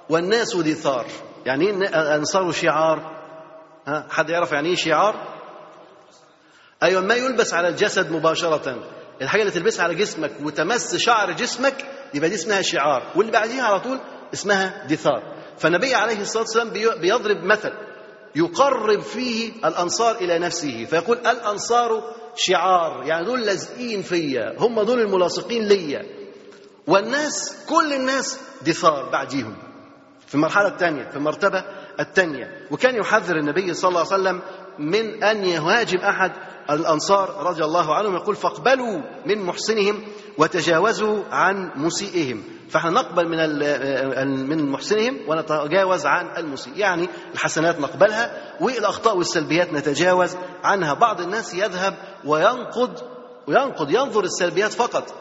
والناس 0.09 0.55
دثار. 0.55 1.05
يعني 1.45 1.67
إيه 1.67 1.73
الأنصار 1.75 2.51
شعار 2.51 3.17
ها 3.87 4.07
حد 4.09 4.29
يعرف 4.29 4.51
يعني 4.51 4.69
إيه 4.69 4.75
شعار؟ 4.75 5.37
أيوه 6.83 7.01
ما 7.01 7.15
يلبس 7.15 7.53
على 7.53 7.67
الجسد 7.67 8.11
مباشرة. 8.11 8.75
الحاجة 9.21 9.41
اللي 9.41 9.51
تلبسها 9.51 9.83
على 9.83 9.95
جسمك 9.95 10.31
وتمس 10.43 10.95
شعر 10.95 11.31
جسمك 11.31 11.85
يبقى 12.13 12.29
دي 12.29 12.35
اسمها 12.35 12.61
شعار. 12.61 13.03
واللي 13.15 13.31
بعديها 13.31 13.63
على 13.63 13.79
طول 13.79 13.99
اسمها 14.33 14.85
دثار. 14.87 15.23
فالنبي 15.57 15.95
عليه 15.95 16.21
الصلاة 16.21 16.43
والسلام 16.43 16.69
بيضرب 16.99 17.43
مثل 17.43 17.71
يقرب 18.35 18.99
فيه 18.99 19.51
الأنصار 19.65 20.15
إلى 20.15 20.39
نفسه. 20.39 20.85
فيقول 20.85 21.17
الأنصار 21.17 22.03
شعار 22.37 23.03
يعني 23.05 23.25
دول 23.25 23.41
لازقين 23.41 24.01
فيا 24.01 24.55
هم 24.59 24.81
دول 24.81 25.01
الملاصقين 25.01 25.63
ليا. 25.67 26.05
والناس 26.87 27.65
كل 27.69 27.93
الناس 27.93 28.39
دثار 28.61 29.09
بعديهم. 29.11 29.55
في 30.27 30.35
المرحله 30.35 30.67
الثانية 30.67 31.09
في 31.09 31.15
المرتبه 31.15 31.63
الثانية 31.99 32.67
وكان 32.71 32.95
يحذر 32.95 33.35
النبي 33.37 33.73
صلى 33.73 33.89
الله 33.89 33.99
عليه 33.99 34.21
وسلم 34.21 34.41
من 34.79 35.23
أن 35.23 35.45
يهاجم 35.45 35.97
أحد 35.99 36.31
الأنصار 36.69 37.43
رضي 37.43 37.63
الله 37.63 37.95
عنهم 37.95 38.15
يقول 38.15 38.35
فاقبلوا 38.35 39.01
من 39.25 39.45
محسنهم 39.45 40.03
وتجاوزوا 40.37 41.23
عن 41.31 41.71
مسيئهم. 41.75 42.43
فاحنا 42.69 42.91
نقبل 42.91 43.27
من 43.27 44.49
من 44.49 44.71
محسنهم 44.71 45.17
ونتجاوز 45.27 46.05
عن 46.05 46.37
المسيء. 46.37 46.73
يعني 46.77 47.07
الحسنات 47.33 47.79
نقبلها 47.79 48.55
والأخطاء 48.61 49.17
والسلبيات 49.17 49.73
نتجاوز 49.73 50.35
عنها. 50.63 50.93
بعض 50.93 51.21
الناس 51.21 51.53
يذهب 51.53 51.93
وينقد 52.25 52.99
وينقد 53.47 53.91
ينظر 53.91 54.23
السلبيات 54.23 54.71
فقط 54.71 55.13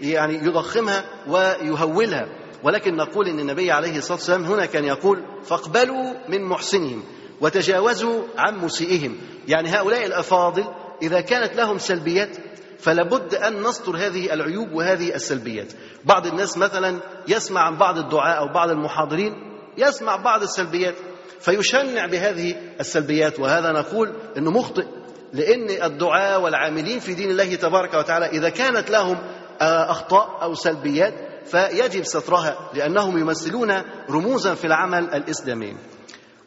يعني 0.00 0.34
يضخمها 0.34 1.04
ويهولها. 1.28 2.39
ولكن 2.64 2.96
نقول 2.96 3.28
إن 3.28 3.40
النبي 3.40 3.72
عليه 3.72 3.98
الصلاة 3.98 4.18
والسلام 4.18 4.44
هنا 4.44 4.66
كان 4.66 4.84
يقول 4.84 5.24
فاقبلوا 5.44 6.14
من 6.28 6.44
محسنهم 6.44 7.02
وتجاوزوا 7.40 8.22
عن 8.38 8.58
مسيئهم. 8.58 9.16
يعني 9.48 9.68
هؤلاء 9.68 10.06
الأفاضل 10.06 10.64
إذا 11.02 11.20
كانت 11.20 11.56
لهم 11.56 11.78
سلبيات 11.78 12.36
فلابد 12.78 13.34
أن 13.34 13.62
نستر 13.62 13.96
هذه 13.96 14.32
العيوب 14.32 14.72
وهذه 14.72 15.14
السلبيات. 15.14 15.72
بعض 16.04 16.26
الناس 16.26 16.58
مثلا 16.58 17.00
يسمع 17.28 17.60
عن 17.60 17.76
بعض 17.76 17.98
الدعاء 17.98 18.38
أو 18.38 18.52
بعض 18.52 18.70
المحاضرين 18.70 19.32
يسمع 19.78 20.16
بعض 20.16 20.42
السلبيات 20.42 20.94
فيشنع 21.40 22.06
بهذه 22.06 22.54
السلبيات 22.80 23.40
وهذا 23.40 23.72
نقول 23.72 24.12
إنه 24.36 24.50
مخطئ 24.50 24.86
لأن 25.32 25.82
الدعاء 25.84 26.40
والعاملين 26.40 27.00
في 27.00 27.14
دين 27.14 27.30
الله 27.30 27.54
تبارك 27.54 27.94
وتعالى 27.94 28.26
إذا 28.26 28.48
كانت 28.48 28.90
لهم 28.90 29.18
أخطاء 29.60 30.42
أو 30.42 30.54
سلبيات 30.54 31.14
فيجب 31.44 32.02
سترها 32.02 32.70
لأنهم 32.74 33.18
يمثلون 33.18 33.82
رموزا 34.10 34.54
في 34.54 34.66
العمل 34.66 35.14
الإسلامي 35.14 35.76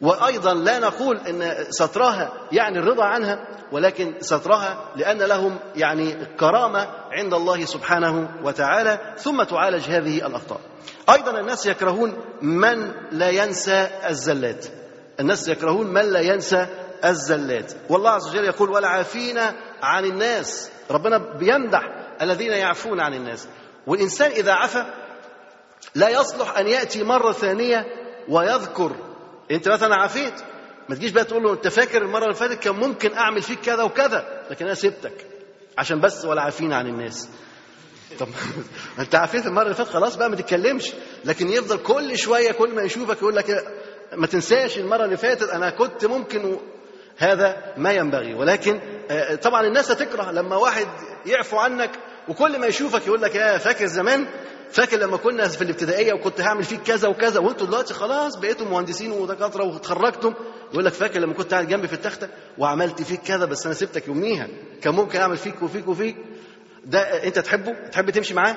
وأيضا 0.00 0.54
لا 0.54 0.78
نقول 0.78 1.16
إن 1.16 1.64
سترها 1.70 2.32
يعني 2.52 2.78
الرضا 2.78 3.04
عنها 3.04 3.46
ولكن 3.72 4.14
سترها 4.20 4.92
لأن 4.96 5.18
لهم 5.18 5.58
يعني 5.76 6.26
كرامة 6.40 6.88
عند 7.12 7.34
الله 7.34 7.64
سبحانه 7.64 8.28
وتعالى 8.44 9.14
ثم 9.16 9.42
تعالج 9.42 9.82
هذه 9.90 10.26
الأخطاء. 10.26 10.60
أيضا 11.10 11.40
الناس 11.40 11.66
يكرهون 11.66 12.16
من 12.42 12.92
لا 13.10 13.30
ينسى 13.30 13.88
الزلات. 14.08 14.66
الناس 15.20 15.48
يكرهون 15.48 15.86
من 15.86 16.02
لا 16.12 16.20
ينسى 16.20 16.66
الزلات، 17.04 17.72
والله 17.88 18.10
عز 18.10 18.28
وجل 18.28 18.44
يقول 18.44 18.70
والعافين 18.70 19.38
عن 19.82 20.04
الناس، 20.04 20.70
ربنا 20.90 21.18
بيمدح 21.18 21.82
الذين 22.22 22.52
يعفون 22.52 23.00
عن 23.00 23.14
الناس، 23.14 23.48
والإنسان 23.86 24.30
إذا 24.30 24.52
عفى 24.52 24.84
لا 25.94 26.08
يصلح 26.08 26.58
أن 26.58 26.66
يأتي 26.68 27.02
مرة 27.04 27.32
ثانية 27.32 27.86
ويذكر 28.28 28.96
أنت 29.50 29.68
مثلا 29.68 29.94
عافيت 29.94 30.34
ما 30.88 30.94
تجيش 30.94 31.10
بقى 31.10 31.24
تقول 31.24 31.42
له 31.42 31.52
أنت 31.52 31.68
فاكر 31.68 32.02
المرة 32.02 32.24
اللي 32.24 32.34
فاتت 32.34 32.58
كان 32.58 32.74
ممكن 32.74 33.14
أعمل 33.14 33.42
فيك 33.42 33.60
كذا 33.60 33.82
وكذا 33.82 34.44
لكن 34.50 34.64
أنا 34.64 34.74
سبتك 34.74 35.26
عشان 35.78 36.00
بس 36.00 36.24
ولا 36.24 36.42
عافين 36.42 36.72
عن 36.72 36.86
الناس 36.86 37.28
طب 38.18 38.28
أنت 38.98 39.14
عافيت 39.14 39.46
المرة 39.46 39.62
اللي 39.62 39.74
فاتت 39.74 39.90
خلاص 39.90 40.16
بقى 40.16 40.30
ما 40.30 40.36
تتكلمش 40.36 40.92
لكن 41.24 41.48
يفضل 41.48 41.78
كل 41.78 42.18
شوية 42.18 42.52
كل 42.52 42.74
ما 42.74 42.82
يشوفك 42.82 43.16
يقول 43.16 43.36
لك 43.36 43.66
ما 44.12 44.26
تنساش 44.26 44.78
المرة 44.78 45.04
اللي 45.04 45.16
فاتت 45.16 45.48
أنا 45.48 45.70
كنت 45.70 46.04
ممكن. 46.04 46.58
هذا 47.18 47.56
ما 47.76 47.92
ينبغي. 47.92 48.34
ولكن 48.34 48.80
طبعا 49.42 49.66
الناس 49.66 49.90
هتكره 49.90 50.30
لما 50.30 50.56
واحد 50.56 50.86
يعفو 51.26 51.58
عنك 51.58 51.90
وكل 52.28 52.58
ما 52.58 52.66
يشوفك 52.66 53.06
يقول 53.06 53.22
لك 53.22 53.34
يا 53.34 53.58
فاكر 53.58 53.86
زمان؟ 53.86 54.26
فاكر 54.70 54.96
لما 54.96 55.16
كنا 55.16 55.48
في 55.48 55.62
الابتدائية 55.62 56.12
وكنت 56.12 56.40
هعمل 56.40 56.64
فيك 56.64 56.82
كذا 56.82 57.08
وكذا. 57.08 57.40
وانتوا 57.40 57.66
دلوقتي 57.66 57.94
خلاص 57.94 58.36
بقيتوا 58.36 58.66
مهندسين 58.66 59.12
ودكاترة 59.12 59.64
واتخرجتم 59.64 60.34
يقول 60.72 60.84
لك 60.84 60.92
فاكر 60.92 61.20
لما 61.20 61.34
كنت 61.34 61.54
قاعد 61.54 61.68
جنبي 61.68 61.88
في 61.88 61.92
التخته 61.92 62.28
وعملت 62.58 63.02
فيك 63.02 63.20
كذا 63.20 63.44
بس 63.44 63.66
أنا 63.66 63.74
سبتك 63.74 64.08
يوميها. 64.08 64.48
كان 64.82 64.94
ممكن 64.94 65.18
أعمل 65.20 65.36
فيك 65.36 65.62
وفيك 65.62 65.88
وفيك. 65.88 66.16
ده 66.84 67.00
أنت 67.00 67.38
تحبه؟ 67.38 67.72
تحب 67.92 68.10
تمشي 68.10 68.34
معاه؟ 68.34 68.56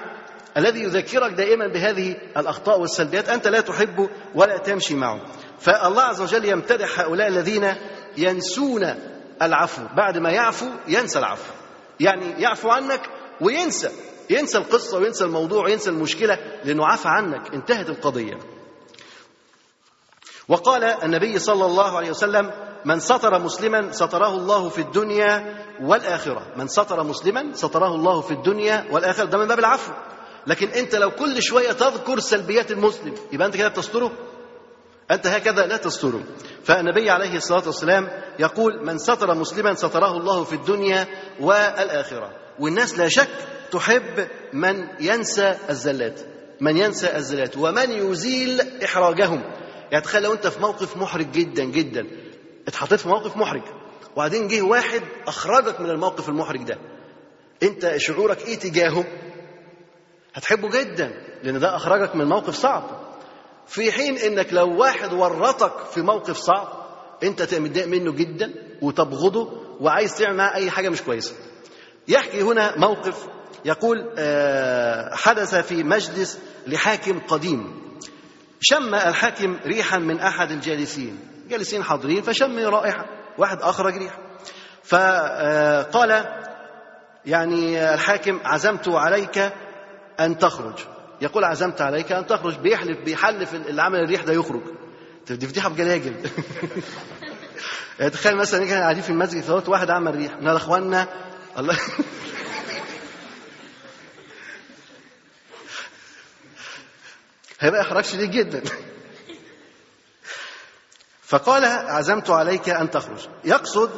الذي 0.58 0.84
يذكرك 0.84 1.34
دائما 1.34 1.68
بهذه 1.68 2.16
الأخطاء 2.38 2.80
والسلبيات 2.80 3.30
أنت 3.30 3.48
لا 3.48 3.62
تحبه 3.62 4.10
ولا 4.36 4.58
تمشي 4.58 4.96
معه. 4.96 5.22
فالله 5.60 6.02
عز 6.02 6.22
وجل 6.22 6.46
يمتدح 6.46 7.00
هؤلاء 7.00 7.28
الذين 7.28 7.74
ينسون 8.18 8.96
العفو. 9.42 9.82
بعد 9.98 10.18
ما 10.18 10.32
يعفو 10.32 10.66
ينسى 10.88 11.20
العفو. 11.20 11.54
يعني 12.00 12.42
يعفو 12.42 12.70
عنك 12.70 13.02
وينسى. 13.42 13.90
ينسى 14.30 14.58
القصة 14.58 14.98
وينسى 14.98 15.24
الموضوع 15.24 15.66
وينسى 15.66 15.90
المشكلة 15.90 16.38
لأنه 16.64 16.86
عفى 16.86 17.08
عنك 17.08 17.54
انتهت 17.54 17.90
القضية. 17.90 18.38
وقال 20.48 20.84
النبي 20.84 21.40
صلى 21.40 21.66
الله 21.66 21.98
عليه 21.98 22.10
وسلم 22.10 22.52
من 22.86 23.00
ستر 23.00 23.40
مسلما 23.40 23.92
ستره 23.92 24.28
الله 24.28 24.70
في 24.70 24.82
الدنيا 24.82 25.66
والآخرة. 25.82 26.54
من 26.58 26.68
ستر 26.68 27.04
مسلما 27.04 27.54
ستره 27.54 27.96
الله 27.96 28.22
في 28.22 28.32
الدنيا 28.32 28.86
والآخرة. 28.92 29.26
ده 29.26 29.38
من 29.38 29.48
باب 29.48 29.60
العفو. 29.60 29.92
لكن 30.48 30.68
أنت 30.68 30.96
لو 30.96 31.12
كل 31.12 31.42
شوية 31.44 31.72
تذكر 31.72 32.20
سلبيات 32.20 32.72
المسلم 32.72 33.14
يبقى 33.32 33.48
أنت 33.48 33.58
كده 33.58 33.68
بتستره. 33.68 34.12
أنت 35.12 35.28
هكذا 35.28 35.66
لا 35.66 35.78
تستره 35.78 36.24
فالنبي 36.64 37.10
عليه 37.10 37.38
الصلاة 37.38 37.64
والسلام 37.66 38.10
يقول 38.40 38.86
من 38.86 38.98
ستر 38.98 39.36
مسلما 39.36 39.74
ستره 39.74 40.18
الله 40.18 40.44
في 40.44 40.54
الدنيا 40.54 41.08
والآخرة. 41.40 42.32
والناس 42.60 43.00
لا 43.00 43.08
شك 43.08 43.30
تحب 43.72 44.28
من 44.54 44.88
ينسى 45.00 45.56
الزلات 45.70 46.20
من 46.62 46.78
ينسى 46.78 47.16
الزلات 47.16 47.58
ومن 47.58 47.92
يزيل 47.92 48.84
إحراجهم. 48.84 49.44
يعني 49.92 50.04
تخيل 50.04 50.24
لو 50.24 50.34
أنت 50.34 50.48
في 50.48 50.60
موقف 50.62 50.98
محرج 50.98 51.32
جدا 51.32 51.64
جدا. 51.64 52.08
اتحطيت 52.68 53.00
في 53.00 53.08
موقف 53.08 53.38
محرج 53.38 53.62
وبعدين 54.16 54.48
جه 54.48 54.62
واحد 54.62 55.02
أخرجك 55.28 55.82
من 55.82 55.90
الموقف 55.90 56.30
المحرج 56.30 56.64
ده. 56.64 56.78
أنت 57.64 57.94
شعورك 57.98 58.48
إيه 58.48 58.56
تجاهه؟ 58.60 59.06
هتحبه 60.34 60.70
جدا 60.70 61.12
لأن 61.44 61.60
ده 61.60 61.76
أخرجك 61.76 62.16
من 62.16 62.26
موقف 62.26 62.56
صعب. 62.56 63.07
في 63.68 63.92
حين 63.92 64.18
إنك 64.18 64.54
لو 64.54 64.78
واحد 64.78 65.14
ورطك 65.14 65.86
في 65.92 66.02
موقف 66.02 66.38
صعب 66.38 66.68
أنت 67.24 67.56
متضايق 67.56 67.88
منه 67.88 68.12
جدا 68.12 68.54
وتبغضه 68.82 69.64
وعايز 69.80 70.16
تعمل 70.18 70.38
معاه 70.38 70.56
أي 70.56 70.72
حاجة 70.72 70.90
مش 70.90 71.02
كويسة. 71.02 71.36
يحكي 72.08 72.42
هنا 72.42 72.78
موقف 72.78 73.28
يقول 73.66 74.14
آه، 74.18 75.16
حدث 75.16 75.56
في 75.56 75.84
مجلس 75.84 76.40
لحاكم 76.68 77.20
قديم. 77.20 77.82
شم 78.62 78.96
الحاكم 78.96 79.60
ريحا 79.66 79.98
من 79.98 80.20
أحد 80.20 80.52
الجالسين. 80.52 81.20
جالسين 81.50 81.84
حاضرين 81.84 82.22
فشم 82.22 82.60
رائحة. 82.60 83.06
واحد 83.38 83.62
أخرج 83.62 83.98
ريحة. 83.98 84.20
فقال 84.84 86.26
يعني 87.26 87.94
الحاكم 87.94 88.40
عزمت 88.46 88.88
عليك 88.88 89.52
أن 90.20 90.38
تخرج. 90.38 90.97
يقول 91.22 91.44
عزمت 91.44 91.82
عليك 91.82 92.12
أن 92.12 92.28
تخرج 92.28 92.58
بيحلف 92.60 92.98
بيحلف 93.00 93.54
اللي 93.54 93.82
عمل 93.82 94.00
الريح 94.00 94.24
ده 94.24 94.34
يخرج. 94.34 94.62
دي 95.30 95.48
فضيحه 95.48 95.70
بجلاجل 95.70 96.16
يعني 98.00 98.12
تخيل 98.12 98.38
مثلا 98.38 98.66
كان 98.66 98.82
قاعدين 98.82 99.02
في 99.04 99.10
المسجد 99.10 99.44
فوت 99.44 99.70
واحد 99.70 99.90
عمل 99.90 100.16
ريح. 100.16 100.34
من 100.42 100.48
اخواننا 100.48 101.08
الله. 101.58 101.78
هيبقى 107.60 107.82
إحراج 107.82 108.06
شديد 108.06 108.32
جدا. 108.32 108.62
فقال 111.24 111.66
عزمت 111.66 112.30
عليك 112.30 112.70
أن 112.70 112.90
تخرج. 112.92 113.28
يقصد 113.44 113.92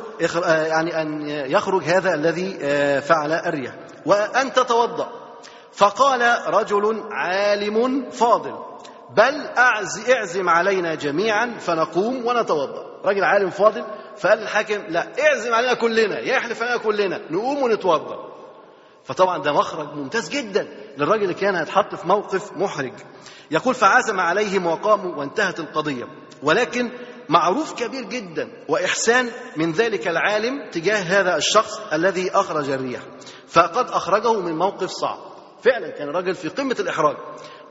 يعني 0.48 1.02
أن 1.02 1.30
يخرج 1.30 1.84
هذا 1.84 2.14
الذي 2.14 2.54
فعل 3.02 3.32
الريح. 3.32 3.76
وأن 4.06 4.54
تتوضأ. 4.54 5.29
فقال 5.80 6.22
رجل 6.48 7.04
عالم 7.12 8.10
فاضل 8.10 8.56
بل 9.10 9.48
أعز 9.58 10.10
اعزم 10.10 10.50
علينا 10.50 10.96
جميعا 10.96 11.58
فنقوم 11.60 12.26
ونتوضأ. 12.26 13.00
راجل 13.06 13.24
عالم 13.24 13.50
فاضل 13.50 13.86
فقال 14.18 14.42
الحاكم 14.42 14.82
لا 14.90 15.08
اعزم 15.20 15.54
علينا 15.54 15.74
كلنا 15.74 16.20
يحلف 16.20 16.62
علينا 16.62 16.78
كلنا 16.78 17.22
نقوم 17.32 17.64
ونتوضأ. 17.64 18.30
فطبعا 19.04 19.38
ده 19.38 19.54
مخرج 19.54 19.94
ممتاز 19.94 20.30
جدا 20.30 20.68
للراجل 20.98 21.24
اللي 21.24 21.34
كان 21.34 21.56
هيتحط 21.56 21.96
في 21.96 22.08
موقف 22.08 22.52
محرج. 22.58 22.94
يقول 23.52 23.76
فعزم 23.76 24.20
عليهم 24.20 24.66
وقاموا 24.66 25.16
وانتهت 25.16 25.60
القضية. 25.60 26.06
ولكن 26.44 26.92
معروف 27.30 27.74
كبير 27.74 28.04
جدا 28.04 28.50
وإحسان 28.70 29.30
من 29.58 29.72
ذلك 29.72 30.08
العالم 30.08 30.70
تجاه 30.72 30.98
هذا 30.98 31.38
الشخص 31.38 31.80
الذي 31.94 32.32
أخرج 32.32 32.70
الريح 32.70 33.02
فقد 33.48 33.90
أخرجه 33.90 34.34
من 34.34 34.58
موقف 34.58 34.90
صعب. 34.90 35.30
فعلا 35.64 35.90
كان 35.90 36.10
راجل 36.10 36.36
في 36.36 36.48
قمة 36.50 36.76
الإحراج. 36.80 37.16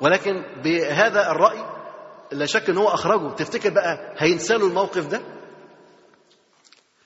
ولكن 0.00 0.42
بهذا 0.64 1.30
الرأي 1.30 1.64
لا 2.32 2.46
شك 2.46 2.70
إن 2.70 2.76
هو 2.78 2.88
أخرجه. 2.88 3.34
تفتكر 3.34 3.70
بقى 3.70 4.14
هينسى 4.18 4.54
له 4.54 4.66
الموقف 4.66 5.06
ده؟ 5.06 5.20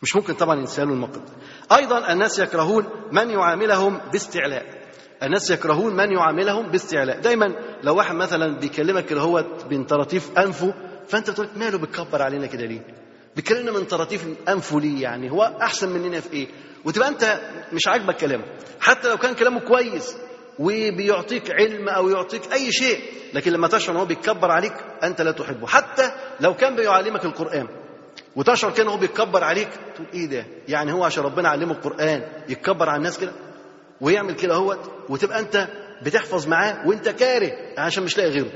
مش 0.02 0.16
ممكن 0.16 0.34
طبعا 0.34 0.56
ينسى 0.60 0.84
له 0.84 0.92
الموقف 0.92 1.16
ده. 1.18 1.76
أيضا 1.76 2.12
الناس 2.12 2.38
يكرهون 2.38 2.86
من 3.12 3.30
يعاملهم 3.30 4.00
باستعلاء. 4.12 4.82
الناس 5.22 5.50
يكرهون 5.50 5.96
من 5.96 6.12
يعاملهم 6.12 6.70
باستعلاء. 6.70 7.20
دايما 7.20 7.54
لو 7.82 7.96
واحد 7.96 8.14
مثلا 8.14 8.58
بيكلمك 8.58 9.04
كده 9.06 9.20
هو 9.20 9.44
بين 9.68 9.84
طراطيف 9.84 10.38
أنفه 10.38 10.74
فأنت 11.08 11.30
بتقول 11.30 11.48
ماله 11.56 11.78
بتكبر 11.78 12.22
علينا 12.22 12.46
كده 12.46 12.64
ليه؟ 12.66 12.80
بيكلمنا 13.36 13.72
من 13.72 13.84
طراطيف 13.84 14.26
أنفه 14.48 14.80
ليه 14.80 15.02
يعني؟ 15.02 15.30
هو 15.30 15.42
أحسن 15.62 15.88
مننا 15.88 16.20
في 16.20 16.32
إيه؟ 16.32 16.48
وتبقى 16.84 17.08
أنت 17.08 17.40
مش 17.72 17.88
عاجبك 17.88 18.16
كلامه. 18.16 18.44
حتى 18.80 19.08
لو 19.08 19.16
كان 19.16 19.34
كلامه 19.34 19.60
كويس 19.60 20.16
وبيعطيك 20.58 21.50
علم 21.50 21.88
أو 21.88 22.08
يعطيك 22.08 22.52
أي 22.52 22.72
شيء 22.72 23.00
لكن 23.34 23.52
لما 23.52 23.68
تشعر 23.68 23.94
إن 23.94 24.00
هو 24.00 24.04
بيتكبر 24.06 24.50
عليك 24.50 24.74
أنت 25.02 25.20
لا 25.20 25.32
تحبه. 25.32 25.66
حتى 25.66 26.10
لو 26.40 26.54
كان 26.54 26.76
بيعلمك 26.76 27.24
القرآن 27.24 27.68
وتشعر 28.36 28.70
كان 28.70 28.88
هو 28.88 28.96
بيتكبر 28.96 29.44
عليك 29.44 29.68
تقول 29.94 30.06
إيه 30.14 30.26
ده؟ 30.26 30.46
يعني 30.68 30.92
هو 30.92 31.04
عشان 31.04 31.24
ربنا 31.24 31.48
علمه 31.48 31.72
القرآن 31.72 32.22
يتكبر 32.48 32.88
على 32.88 32.96
الناس 32.98 33.18
كده؟ 33.18 33.32
ويعمل 34.00 34.34
كده 34.34 34.54
هو 34.54 34.76
وتبقى 35.08 35.40
أنت 35.40 35.68
بتحفظ 36.02 36.48
معاه 36.48 36.88
وأنت 36.88 37.08
كاره 37.08 37.52
عشان 37.78 38.02
مش 38.04 38.18
لاقي 38.18 38.30
غيره. 38.30 38.52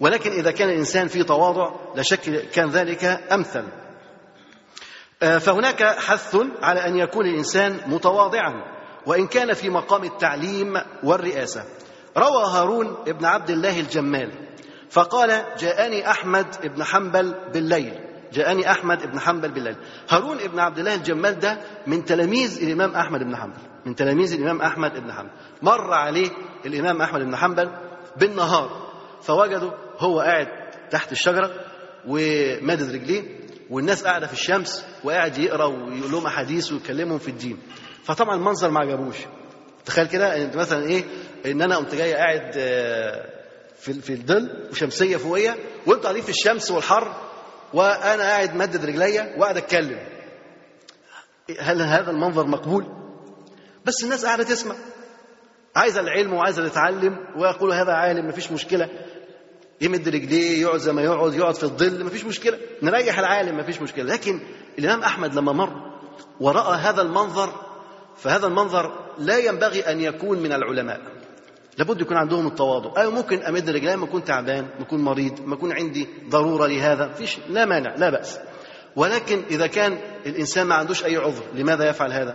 ولكن 0.00 0.30
إذا 0.30 0.50
كان 0.50 0.68
الإنسان 0.68 1.08
في 1.08 1.22
تواضع 1.22 1.70
لا 1.96 2.02
شك 2.02 2.48
كان 2.52 2.68
ذلك 2.70 3.04
أمثل. 3.32 3.64
فهناك 5.40 5.82
حث 5.84 6.36
على 6.62 6.86
أن 6.86 6.96
يكون 6.98 7.26
الإنسان 7.26 7.80
متواضعا. 7.86 8.75
وإن 9.06 9.26
كان 9.26 9.52
في 9.52 9.70
مقام 9.70 10.04
التعليم 10.04 10.80
والرئاسة. 11.02 11.64
روى 12.16 12.44
هارون 12.44 12.96
ابن 13.08 13.24
عبد 13.24 13.50
الله 13.50 13.80
الجمال 13.80 14.32
فقال 14.90 15.44
جاءني 15.58 16.10
أحمد 16.10 16.46
ابن 16.64 16.84
حنبل 16.84 17.34
بالليل. 17.54 18.00
جاءني 18.32 18.70
أحمد 18.70 19.02
ابن 19.02 19.20
حنبل 19.20 19.50
بالليل. 19.50 19.76
هارون 20.10 20.40
ابن 20.40 20.58
عبد 20.58 20.78
الله 20.78 20.94
الجمال 20.94 21.38
ده 21.38 21.58
من 21.86 22.04
تلاميذ 22.04 22.62
الإمام 22.62 22.94
أحمد 22.94 23.20
بن 23.20 23.36
حنبل 23.36 23.58
من 23.86 23.94
تلاميذ 23.94 24.32
الإمام 24.32 24.62
أحمد 24.62 24.92
بن 24.92 25.12
حنبل. 25.12 25.30
مر 25.62 25.92
عليه 25.92 26.30
الإمام 26.66 27.02
أحمد 27.02 27.20
بن 27.20 27.36
حنبل 27.36 27.70
بالنهار 28.16 28.86
فوجده 29.22 29.72
هو 29.98 30.20
قاعد 30.20 30.46
تحت 30.90 31.12
الشجرة 31.12 31.50
ومادد 32.08 32.94
رجليه 32.94 33.22
والناس 33.70 34.04
قاعدة 34.04 34.26
في 34.26 34.32
الشمس 34.32 34.86
وقاعد 35.04 35.38
يقرأ 35.38 35.64
ويقول 35.64 36.12
لهم 36.12 36.26
أحاديث 36.26 36.72
ويكلمهم 36.72 37.18
في 37.18 37.28
الدين. 37.28 37.58
فطبعا 38.06 38.36
المنظر 38.36 38.70
ما 38.70 38.80
عجبوش. 38.80 39.16
تخيل 39.84 40.06
كده 40.06 40.42
أنت 40.42 40.56
مثلا 40.56 40.86
إيه 40.86 41.04
إن 41.46 41.62
أنا 41.62 41.76
قمت 41.76 41.94
جاي 41.94 42.14
قاعد 42.14 42.52
في 43.78 43.92
في 43.92 44.12
الظل 44.12 44.68
وشمسية 44.70 45.16
فوقية 45.16 45.56
وانتوا 45.86 46.02
قاعدين 46.02 46.22
في 46.22 46.28
الشمس 46.28 46.70
والحر 46.70 47.14
وأنا 47.74 48.22
قاعد 48.22 48.54
مدد 48.54 48.84
رجليا 48.84 49.34
وقاعد 49.38 49.56
أتكلم. 49.56 49.98
هل 51.60 51.82
هذا 51.82 52.10
المنظر 52.10 52.46
مقبول؟ 52.46 52.86
بس 53.84 54.04
الناس 54.04 54.24
قاعدة 54.24 54.44
تسمع. 54.44 54.74
عايزة 55.76 56.00
العلم 56.00 56.32
وعايزة 56.32 56.68
تتعلم 56.68 57.16
ويقول 57.36 57.72
هذا 57.72 57.92
عالم 57.92 58.28
مفيش 58.28 58.52
مشكلة. 58.52 58.88
يمد 59.80 60.08
رجليه 60.08 60.62
يقعد 60.62 60.78
زي 60.78 60.92
ما 60.92 61.02
يقعد 61.02 61.34
يقعد 61.34 61.54
في 61.54 61.64
الظل 61.64 62.04
مفيش 62.04 62.24
مشكلة. 62.24 62.58
نريح 62.82 63.18
العالم 63.18 63.58
مفيش 63.58 63.82
مشكلة. 63.82 64.04
لكن 64.04 64.40
الإمام 64.78 65.02
أحمد 65.02 65.34
لما 65.34 65.52
مر 65.52 65.72
وراى 66.40 66.78
هذا 66.78 67.02
المنظر 67.02 67.65
فهذا 68.16 68.46
المنظر 68.46 68.92
لا 69.18 69.38
ينبغي 69.38 69.80
أن 69.80 70.00
يكون 70.00 70.38
من 70.38 70.52
العلماء. 70.52 71.00
لابد 71.78 72.00
يكون 72.00 72.16
عندهم 72.16 72.46
التواضع. 72.46 73.02
أو 73.02 73.10
ممكن 73.10 73.42
أمد 73.42 73.70
رجلي 73.70 73.96
ما 73.96 74.04
أكون 74.04 74.24
تعبان 74.24 74.64
ما 74.64 74.82
أكون 74.82 75.00
مريض 75.00 75.40
ما 75.40 75.54
أكون 75.54 75.72
عندي 75.72 76.08
ضرورة 76.28 76.66
لهذا. 76.66 77.08
فيش 77.08 77.38
لا 77.48 77.64
مانع 77.64 77.94
لا 77.94 78.10
بأس. 78.10 78.38
ولكن 78.96 79.42
إذا 79.50 79.66
كان 79.66 79.98
الإنسان 80.26 80.66
ما 80.66 80.74
عندوش 80.74 81.04
أي 81.04 81.16
عذر 81.16 81.42
لماذا 81.54 81.88
يفعل 81.88 82.12
هذا؟ 82.12 82.34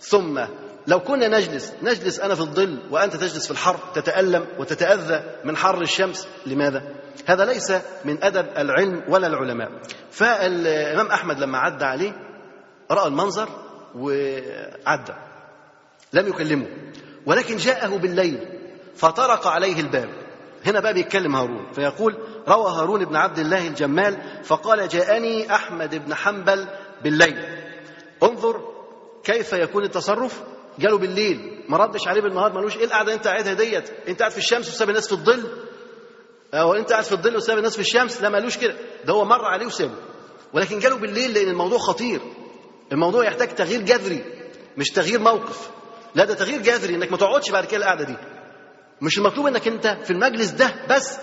ثم 0.00 0.40
لو 0.86 1.00
كنا 1.00 1.28
نجلس 1.28 1.74
نجلس 1.82 2.20
أنا 2.20 2.34
في 2.34 2.40
الظل 2.40 2.78
وأنت 2.90 3.16
تجلس 3.16 3.44
في 3.44 3.50
الحر 3.50 3.76
تتألم 3.94 4.46
وتتأذى 4.58 5.22
من 5.44 5.56
حر 5.56 5.82
الشمس 5.82 6.28
لماذا؟ 6.46 6.82
هذا 7.26 7.44
ليس 7.44 7.72
من 8.04 8.24
أدب 8.24 8.46
العلم 8.58 9.04
ولا 9.08 9.26
العلماء. 9.26 9.70
فالإمام 10.10 11.06
أحمد 11.06 11.40
لما 11.40 11.58
عدى 11.58 11.84
عليه 11.84 12.12
رأى 12.90 13.08
المنظر 13.08 13.48
وعدى. 13.96 15.14
لم 16.12 16.28
يكلمه 16.28 16.66
ولكن 17.26 17.56
جاءه 17.56 17.96
بالليل 17.96 18.48
فطرق 18.94 19.46
عليه 19.46 19.80
الباب. 19.80 20.08
هنا 20.66 20.80
بقى 20.80 20.94
بيتكلم 20.94 21.36
هارون 21.36 21.72
فيقول 21.72 22.14
روى 22.48 22.70
هارون 22.70 23.04
بن 23.04 23.16
عبد 23.16 23.38
الله 23.38 23.66
الجمال 23.66 24.44
فقال 24.44 24.88
جاءني 24.88 25.54
أحمد 25.54 25.94
بن 26.04 26.14
حنبل 26.14 26.66
بالليل. 27.04 27.38
انظر 28.22 28.60
كيف 29.24 29.52
يكون 29.52 29.84
التصرف. 29.84 30.42
جاله 30.78 30.98
بالليل 30.98 31.64
ما 31.68 31.76
ردش 31.76 32.08
عليه 32.08 32.20
بالنهار 32.20 32.52
ملوش 32.52 32.76
إيه 32.76 32.84
القعدة 32.84 33.14
أنت 33.14 33.26
قاعدها 33.26 33.52
ديت؟ 33.54 33.90
أنت 34.08 34.18
قاعد 34.18 34.32
في 34.32 34.38
الشمس 34.38 34.68
وساب 34.68 34.88
الناس 34.88 35.06
في 35.06 35.12
الظل؟ 35.12 35.44
أو 36.54 36.74
انت 36.74 36.90
قاعد 36.92 37.04
في 37.04 37.12
الظل 37.12 37.36
وساب 37.36 37.58
الناس 37.58 37.74
في 37.74 37.80
الشمس؟ 37.80 38.22
لا 38.22 38.28
مالوش 38.28 38.58
كده 38.58 38.74
ده 39.04 39.12
هو 39.12 39.24
مر 39.24 39.44
عليه 39.44 39.66
وسابه. 39.66 39.94
ولكن 40.52 40.78
جاله 40.78 40.96
بالليل 40.96 41.32
لأن 41.34 41.48
الموضوع 41.48 41.78
خطير. 41.78 42.20
الموضوع 42.92 43.24
يحتاج 43.24 43.54
تغيير 43.54 43.80
جذري 43.82 44.24
مش 44.76 44.90
تغيير 44.90 45.20
موقف. 45.20 45.70
لا 46.14 46.24
ده 46.24 46.34
تغيير 46.34 46.62
جذري 46.62 46.94
إنك 46.94 47.10
ما 47.10 47.16
تقعدش 47.16 47.50
بعد 47.50 47.64
كده 47.64 47.76
القعده 47.78 48.04
دي. 48.04 48.16
مش 49.00 49.18
المطلوب 49.18 49.46
إنك 49.46 49.68
أنت 49.68 49.86
في 50.04 50.10
المجلس 50.10 50.50
ده 50.50 50.70
بس 50.90 51.18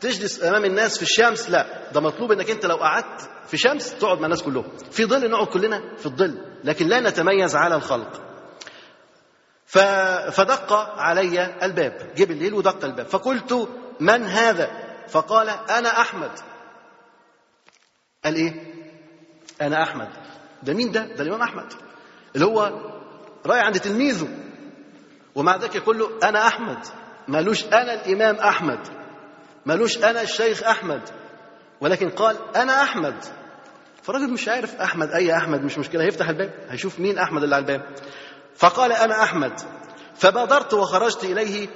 تجلس 0.00 0.44
أمام 0.44 0.64
الناس 0.64 0.96
في 0.96 1.02
الشمس 1.02 1.50
لا. 1.50 1.90
ده 1.92 2.00
مطلوب 2.00 2.32
إنك 2.32 2.50
أنت 2.50 2.66
لو 2.66 2.76
قعدت 2.76 3.30
في 3.48 3.56
شمس 3.56 3.94
تقعد 3.94 4.18
مع 4.18 4.24
الناس 4.24 4.42
كلهم. 4.42 4.64
في 4.90 5.04
ظل 5.04 5.30
نقعد 5.30 5.46
كلنا 5.46 5.82
في 5.98 6.06
الظل 6.06 6.38
لكن 6.64 6.86
لا 6.86 7.00
نتميز 7.00 7.56
على 7.56 7.74
الخلق. 7.74 8.22
ف... 9.66 9.78
فدق 10.30 10.72
علي 10.98 11.64
الباب 11.64 12.12
جه 12.16 12.24
بالليل 12.24 12.54
ودق 12.54 12.84
الباب. 12.84 13.06
فقلت 13.06 13.68
من 14.00 14.26
هذا؟ 14.26 14.70
فقال 15.08 15.48
أنا 15.48 16.00
أحمد. 16.00 16.30
قال 18.24 18.34
إيه؟ 18.34 18.74
أنا 19.62 19.82
أحمد. 19.82 20.08
ده 20.62 20.74
مين 20.74 20.92
ده؟ 20.92 21.06
ده 21.06 21.22
الإمام 21.22 21.42
أحمد. 21.42 21.72
اللي 22.34 22.46
هو 22.46 22.72
رايح 23.46 23.64
عند 23.64 23.80
تلميذه. 23.80 24.28
ومع 25.34 25.56
ذلك 25.56 25.74
يقول 25.76 25.98
له 25.98 26.10
أنا 26.22 26.46
أحمد. 26.46 26.78
مالوش 27.28 27.64
أنا 27.64 27.94
الإمام 28.06 28.34
أحمد. 28.36 28.78
مالوش 29.66 29.96
أنا 29.98 30.22
الشيخ 30.22 30.62
أحمد. 30.62 31.02
ولكن 31.80 32.10
قال 32.10 32.36
أنا 32.56 32.82
أحمد. 32.82 33.14
فالراجل 34.02 34.32
مش 34.32 34.48
عارف 34.48 34.74
أحمد 34.80 35.10
أي 35.10 35.36
أحمد 35.36 35.62
مش 35.64 35.78
مشكلة. 35.78 36.04
هيفتح 36.04 36.28
الباب 36.28 36.50
هيشوف 36.68 37.00
مين 37.00 37.18
أحمد 37.18 37.42
اللي 37.42 37.54
على 37.54 37.62
الباب. 37.62 37.82
فقال 38.56 38.92
أنا 38.92 39.22
أحمد. 39.22 39.52
فبادرت 40.14 40.74
وخرجت 40.74 41.24
إليه 41.24 41.68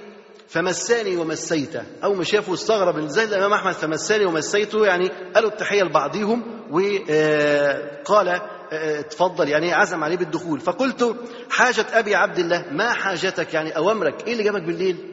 فمساني 0.49 1.16
ومسيته 1.16 1.83
أو 2.05 2.14
ما 2.14 2.24
شافه 2.24 2.55
استغرب 2.55 2.99
إزاي 2.99 3.24
الإمام 3.24 3.53
أحمد 3.53 3.72
فمساني 3.72 4.24
ومسيته 4.24 4.87
يعني 4.87 5.09
قالوا 5.35 5.51
التحية 5.51 5.83
لبعضهم 5.83 6.43
وقال 6.70 8.41
اتفضل 8.73 9.49
يعني 9.49 9.73
عزم 9.73 10.05
عليه 10.05 10.16
بالدخول. 10.16 10.61
فقلت 10.61 11.16
حاجة 11.51 11.87
أبي 11.93 12.14
عبد 12.14 12.39
الله 12.39 12.66
ما 12.71 12.93
حاجتك؟ 12.93 13.55
يعني 13.55 13.77
اوامرك 13.77 14.27
إيه 14.27 14.33
اللي 14.33 14.45
جابك 14.45 14.62
بالليل؟ 14.62 15.12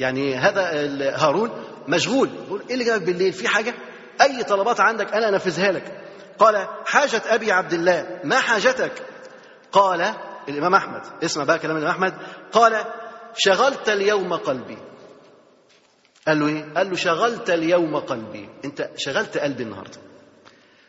يعني 0.00 0.34
هذا 0.34 0.62
هارون 1.16 1.50
مشغول. 1.88 2.30
إيه 2.68 2.74
اللي 2.74 2.84
جابك 2.84 3.02
بالليل؟ 3.02 3.32
في 3.32 3.48
حاجة؟ 3.48 3.74
أي 4.22 4.44
طلبات 4.44 4.80
عندك؟ 4.80 5.12
أنا 5.12 5.28
أنفذها 5.28 5.72
لك. 5.72 6.00
قال 6.38 6.68
حاجة 6.86 7.22
أبي 7.26 7.52
عبد 7.52 7.72
الله 7.72 8.20
ما 8.24 8.38
حاجتك؟ 8.40 8.92
قال 9.72 10.14
الإمام 10.48 10.74
أحمد. 10.74 11.02
اسمع 11.24 11.44
بقى 11.44 11.58
كلام 11.58 11.76
الإمام 11.76 11.94
أحمد. 11.94 12.14
قال 12.52 12.84
شغلت 13.36 13.88
اليوم 13.88 14.32
قلبي. 14.32 14.78
قال 16.28 16.40
له 16.40 16.46
إيه؟ 16.46 16.64
قال 16.76 16.90
له 16.90 16.96
شغلت 16.96 17.50
اليوم 17.50 17.96
قلبي. 17.96 18.48
أنت 18.64 18.90
شغلت 18.96 19.38
قلبي 19.38 19.62
النهارده. 19.62 19.98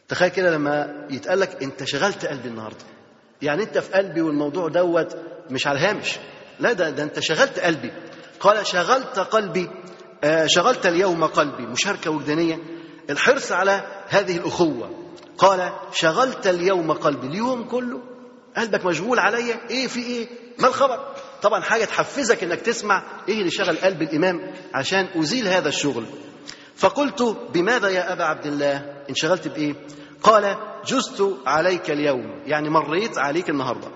تخيل 0.07 0.27
كده 0.29 0.51
لما 0.51 1.05
يتقال 1.09 1.39
لك 1.39 1.63
انت 1.63 1.83
شغلت 1.83 2.25
قلبي 2.25 2.47
النهارده. 2.47 2.85
يعني 3.41 3.63
انت 3.63 3.77
في 3.77 3.91
قلبي 3.93 4.21
والموضوع 4.21 4.67
دوت 4.67 5.17
مش 5.49 5.67
على 5.67 5.79
الهامش. 5.79 6.19
لا 6.59 6.73
ده, 6.73 6.89
ده 6.89 7.03
انت 7.03 7.19
شغلت 7.19 7.59
قلبي. 7.59 7.91
قال 8.39 8.67
شغلت 8.67 9.19
قلبي 9.19 9.69
آه 10.23 10.45
شغلت 10.47 10.85
اليوم 10.85 11.23
قلبي. 11.25 11.65
مشاركة 11.65 12.11
وجدانية. 12.11 12.59
الحرص 13.09 13.51
على 13.51 13.83
هذه 14.07 14.37
الأخوة. 14.37 14.89
قال 15.37 15.71
شغلت 15.93 16.47
اليوم 16.47 16.91
قلبي. 16.91 17.27
اليوم 17.27 17.67
كله 17.67 18.01
قلبك 18.57 18.85
مشغول 18.85 19.19
عليا. 19.19 19.59
إيه 19.69 19.87
في 19.87 19.99
إيه؟ 19.99 20.27
ما 20.59 20.67
الخبر؟ 20.67 21.13
طبعا 21.41 21.61
حاجة 21.61 21.85
تحفزك 21.85 22.43
إنك 22.43 22.61
تسمع 22.61 23.03
إيه 23.29 23.39
اللي 23.39 23.51
شغل 23.51 23.77
قلب 23.77 24.01
الإمام 24.01 24.53
عشان 24.73 25.07
أزيل 25.15 25.47
هذا 25.47 25.69
الشغل. 25.69 26.05
فقلت 26.75 27.37
بماذا 27.53 27.89
يا 27.89 28.13
أبا 28.13 28.23
عبد 28.23 28.45
الله؟ 28.45 29.03
انشغلت 29.09 29.47
بإيه؟ 29.47 29.73
قال 30.23 30.57
جزت 30.85 31.37
عليك 31.45 31.91
اليوم 31.91 32.41
يعني 32.45 32.69
مريت 32.69 33.17
عليك 33.17 33.49
النهارده. 33.49 33.87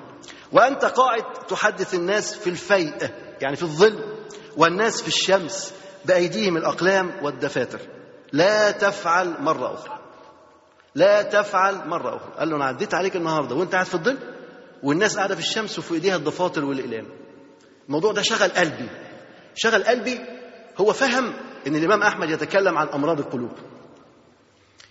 وأنت 0.52 0.86
قاعد 0.86 1.24
تحدث 1.48 1.94
الناس 1.94 2.36
في 2.36 2.50
الفيء 2.50 2.96
يعني 3.42 3.56
في 3.56 3.64
الظل 3.64 4.04
والناس 4.58 5.02
في 5.02 5.08
الشمس 5.08 5.74
بأيديهم 6.06 6.58
الأقلام 6.58 7.12
والدفاتر. 7.22 7.80
لا 8.32 8.72
تفعل 8.72 9.36
مرة 9.40 9.74
أخرى. 9.74 10.00
لا 10.96 11.22
تفعل 11.22 11.88
مرة 11.88 12.16
أخرى. 12.16 12.34
قال 12.40 12.50
له 12.50 12.56
أنا 12.56 12.66
عديت 12.66 12.94
عليك 12.94 13.16
النهارده 13.16 13.56
وأنت 13.56 13.74
قاعد 13.74 13.86
في 13.86 13.96
الظل 13.96 14.18
والناس 14.84 15.18
قاعدة 15.18 15.36
في 15.36 15.42
الشمس 15.42 15.80
وفي 15.80 15.94
إيديها 15.94 16.16
الضفاطر 16.16 16.66
والإقلام. 16.66 17.06
الموضوع 17.88 18.12
ده 18.12 18.22
شغل 18.22 18.50
قلبي. 18.50 18.90
شغل 19.56 19.84
قلبي 19.84 20.20
هو 20.78 20.94
فهم 20.94 21.34
إن 21.68 21.76
الإمام 21.76 22.04
أحمد 22.04 22.30
يتكلم 22.30 22.78
عن 22.78 22.88
أمراض 22.88 23.20
القلوب. 23.20 23.52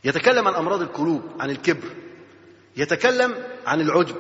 يتكلم 0.05 0.49
عن 0.49 0.55
أمراض 0.55 0.83
القلوب 0.83 1.23
عن 1.41 1.51
الكبر. 1.51 1.89
يتكلم 2.77 3.35
عن 3.67 3.81
العجب. 3.81 4.17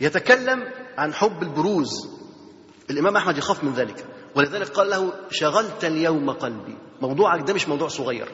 يتكلم 0.00 0.62
عن 0.98 1.14
حب 1.14 1.42
البروز. 1.42 1.90
الإمام 2.90 3.16
أحمد 3.16 3.38
يخاف 3.38 3.64
من 3.64 3.72
ذلك. 3.72 4.04
ولذلك 4.34 4.68
قال 4.68 4.90
له 4.90 5.12
شغلت 5.30 5.84
اليوم 5.84 6.30
قلبي. 6.30 6.76
موضوعك 7.02 7.46
ده 7.46 7.54
مش 7.54 7.68
موضوع 7.68 7.88
صغير. 7.88 8.28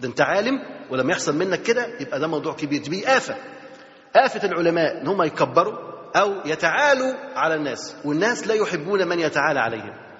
ده 0.00 0.08
أنت 0.08 0.20
عالم 0.20 0.58
ولما 0.90 1.12
يحصل 1.12 1.36
منك 1.36 1.62
كده 1.62 1.86
يبقى 2.00 2.20
ده 2.20 2.26
موضوع 2.26 2.54
كبير. 2.54 2.82
دي 2.82 3.08
آفة. 3.08 3.36
آفة 4.16 4.48
العلماء 4.48 5.00
إن 5.02 5.06
هم 5.06 5.22
يكبروا 5.22 5.92
أو 6.16 6.34
يتعالوا 6.46 7.12
على 7.34 7.54
الناس. 7.54 7.96
والناس 8.04 8.46
لا 8.46 8.54
يحبون 8.54 9.08
من 9.08 9.20
يتعالى 9.20 9.60
عليهم. 9.60 10.11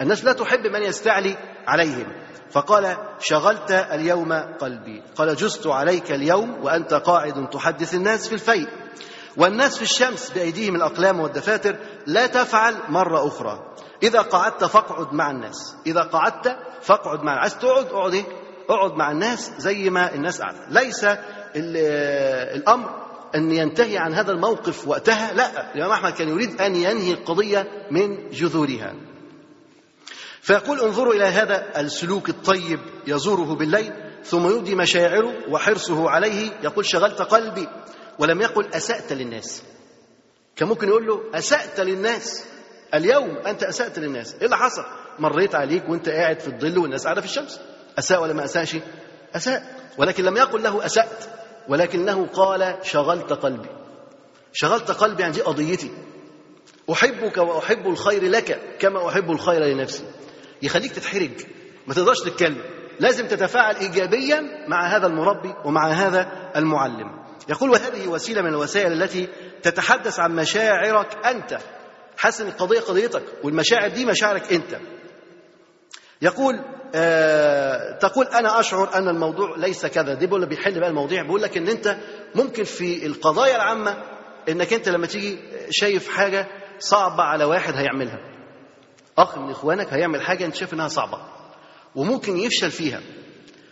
الناس 0.00 0.24
لا 0.24 0.32
تحب 0.32 0.66
من 0.66 0.82
يستعلي 0.82 1.36
عليهم. 1.66 2.06
فقال 2.50 2.96
شغلت 3.20 3.70
اليوم 3.70 4.32
قلبي. 4.32 5.02
قال 5.16 5.36
جزت 5.36 5.66
عليك 5.66 6.12
اليوم 6.12 6.64
وأنت 6.64 6.94
قاعد 6.94 7.50
تحدث 7.50 7.94
الناس 7.94 8.28
في 8.28 8.34
الفيء 8.34 8.68
والناس 9.36 9.76
في 9.76 9.82
الشمس 9.82 10.30
بأيديهم 10.30 10.76
الأقلام 10.76 11.20
والدفاتر 11.20 11.76
لا 12.06 12.26
تفعل 12.26 12.74
مرة 12.88 13.26
أخرى. 13.26 13.74
إذا 14.02 14.20
قعدت 14.20 14.64
فاقعد 14.64 15.12
مع 15.14 15.30
الناس. 15.30 15.76
إذا 15.86 16.02
قعدت 16.02 16.56
فاقعد 16.82 17.22
مع 17.22 17.40
عايز 17.40 17.58
تقعد؟ 17.58 17.86
اقعد 17.86 18.14
إيه؟ 18.14 18.24
اقعد 18.70 18.92
مع 18.92 19.10
الناس 19.10 19.52
زي 19.58 19.90
ما 19.90 20.14
الناس 20.14 20.40
قاعدة. 20.40 20.58
ليس 20.70 21.06
الأمر 22.56 23.08
أن 23.34 23.52
ينتهي 23.52 23.98
عن 23.98 24.14
هذا 24.14 24.32
الموقف 24.32 24.88
وقتها؟ 24.88 25.32
لا. 25.32 25.74
الإمام 25.74 25.92
أحمد 25.92 26.12
كان 26.12 26.28
يريد 26.28 26.60
أن 26.60 26.76
ينهي 26.76 27.12
القضية 27.12 27.68
من 27.90 28.28
جذورها. 28.28 28.94
فيقول 30.48 30.80
انظروا 30.80 31.14
إلى 31.14 31.24
هذا 31.24 31.80
السلوك 31.80 32.28
الطيب 32.28 32.80
يزوره 33.06 33.54
بالليل 33.54 33.92
ثم 34.24 34.56
يبدي 34.56 34.74
مشاعره 34.74 35.34
وحرصه 35.50 36.10
عليه 36.10 36.50
يقول 36.62 36.86
شغلت 36.86 37.22
قلبي 37.22 37.68
ولم 38.18 38.40
يقل 38.40 38.74
أسأت 38.74 39.12
للناس. 39.12 39.62
كان 40.56 40.68
ممكن 40.68 40.88
يقول 40.88 41.06
له 41.06 41.38
أسأت 41.38 41.80
للناس. 41.80 42.44
اليوم 42.94 43.36
أنت 43.46 43.62
أسأت 43.62 43.98
للناس. 43.98 44.34
إيه 44.34 44.44
اللي 44.44 44.56
حصل؟ 44.56 44.82
مريت 45.18 45.54
عليك 45.54 45.88
وأنت 45.88 46.08
قاعد 46.08 46.40
في 46.40 46.48
الظل 46.48 46.78
والناس 46.78 47.04
قاعدة 47.04 47.20
في 47.20 47.26
الشمس. 47.26 47.60
أساء 47.98 48.22
ولا 48.22 48.32
ما 48.32 48.44
اساش 48.44 48.76
أساء. 49.34 49.62
ولكن 49.98 50.24
لم 50.24 50.36
يقل 50.36 50.62
له 50.62 50.86
أسأت 50.86 51.24
ولكنه 51.68 52.26
قال 52.26 52.78
شغلت 52.82 53.32
قلبي. 53.32 53.68
شغلت 54.52 54.90
قلبي 54.90 55.24
عن 55.24 55.30
دي 55.30 55.40
قضيتي. 55.40 55.90
أحبك 56.92 57.36
وأحب 57.36 57.86
الخير 57.86 58.24
لك 58.24 58.76
كما 58.78 59.08
أحب 59.08 59.30
الخير 59.30 59.64
لنفسي. 59.64 60.04
يخليك 60.62 60.92
تتحرج. 60.92 61.30
ما 61.86 61.94
تقدرش 61.94 62.20
تتكلم. 62.20 62.62
لازم 63.00 63.26
تتفاعل 63.26 63.76
ايجابيا 63.76 64.40
مع 64.68 64.96
هذا 64.96 65.06
المربي 65.06 65.54
ومع 65.64 65.88
هذا 65.88 66.50
المعلم. 66.56 67.18
يقول 67.48 67.70
وهذه 67.70 68.08
وسيلة 68.08 68.42
من 68.42 68.48
الوسائل 68.48 68.92
التي 69.02 69.28
تتحدث 69.62 70.20
عن 70.20 70.36
مشاعرك 70.36 71.26
أنت. 71.26 71.58
حاسس 72.18 72.40
ان 72.40 72.46
القضية 72.48 72.80
قضيتك 72.80 73.22
والمشاعر 73.44 73.88
دي 73.88 74.04
مشاعرك 74.06 74.52
أنت. 74.52 74.78
يقول 76.22 76.54
آه 76.94 77.98
تقول 77.98 78.26
أنا 78.26 78.60
أشعر 78.60 78.94
أن 78.94 79.08
الموضوع 79.08 79.56
ليس 79.56 79.86
كذا. 79.86 80.14
دي 80.14 80.26
بيقول 80.26 80.46
بيحل 80.46 80.80
بقى 80.80 80.88
المواضيع 80.88 81.22
بيقول 81.22 81.42
لك 81.42 81.56
إن 81.56 81.68
أنت 81.68 81.96
ممكن 82.34 82.64
في 82.64 83.06
القضايا 83.06 83.56
العامة 83.56 83.96
إنك 84.48 84.72
أنت 84.72 84.88
لما 84.88 85.06
تيجي 85.06 85.38
شايف 85.70 86.08
حاجة 86.08 86.46
صعبة 86.78 87.22
على 87.22 87.44
واحد 87.44 87.74
هيعملها. 87.74 88.18
أخ 89.18 89.38
من 89.38 89.50
إخوانك 89.50 89.92
هيعمل 89.92 90.22
حاجة 90.22 90.44
أنت 90.46 90.54
شايف 90.54 90.74
إنها 90.74 90.88
صعبة 90.88 91.18
وممكن 91.94 92.36
يفشل 92.36 92.70
فيها. 92.70 93.00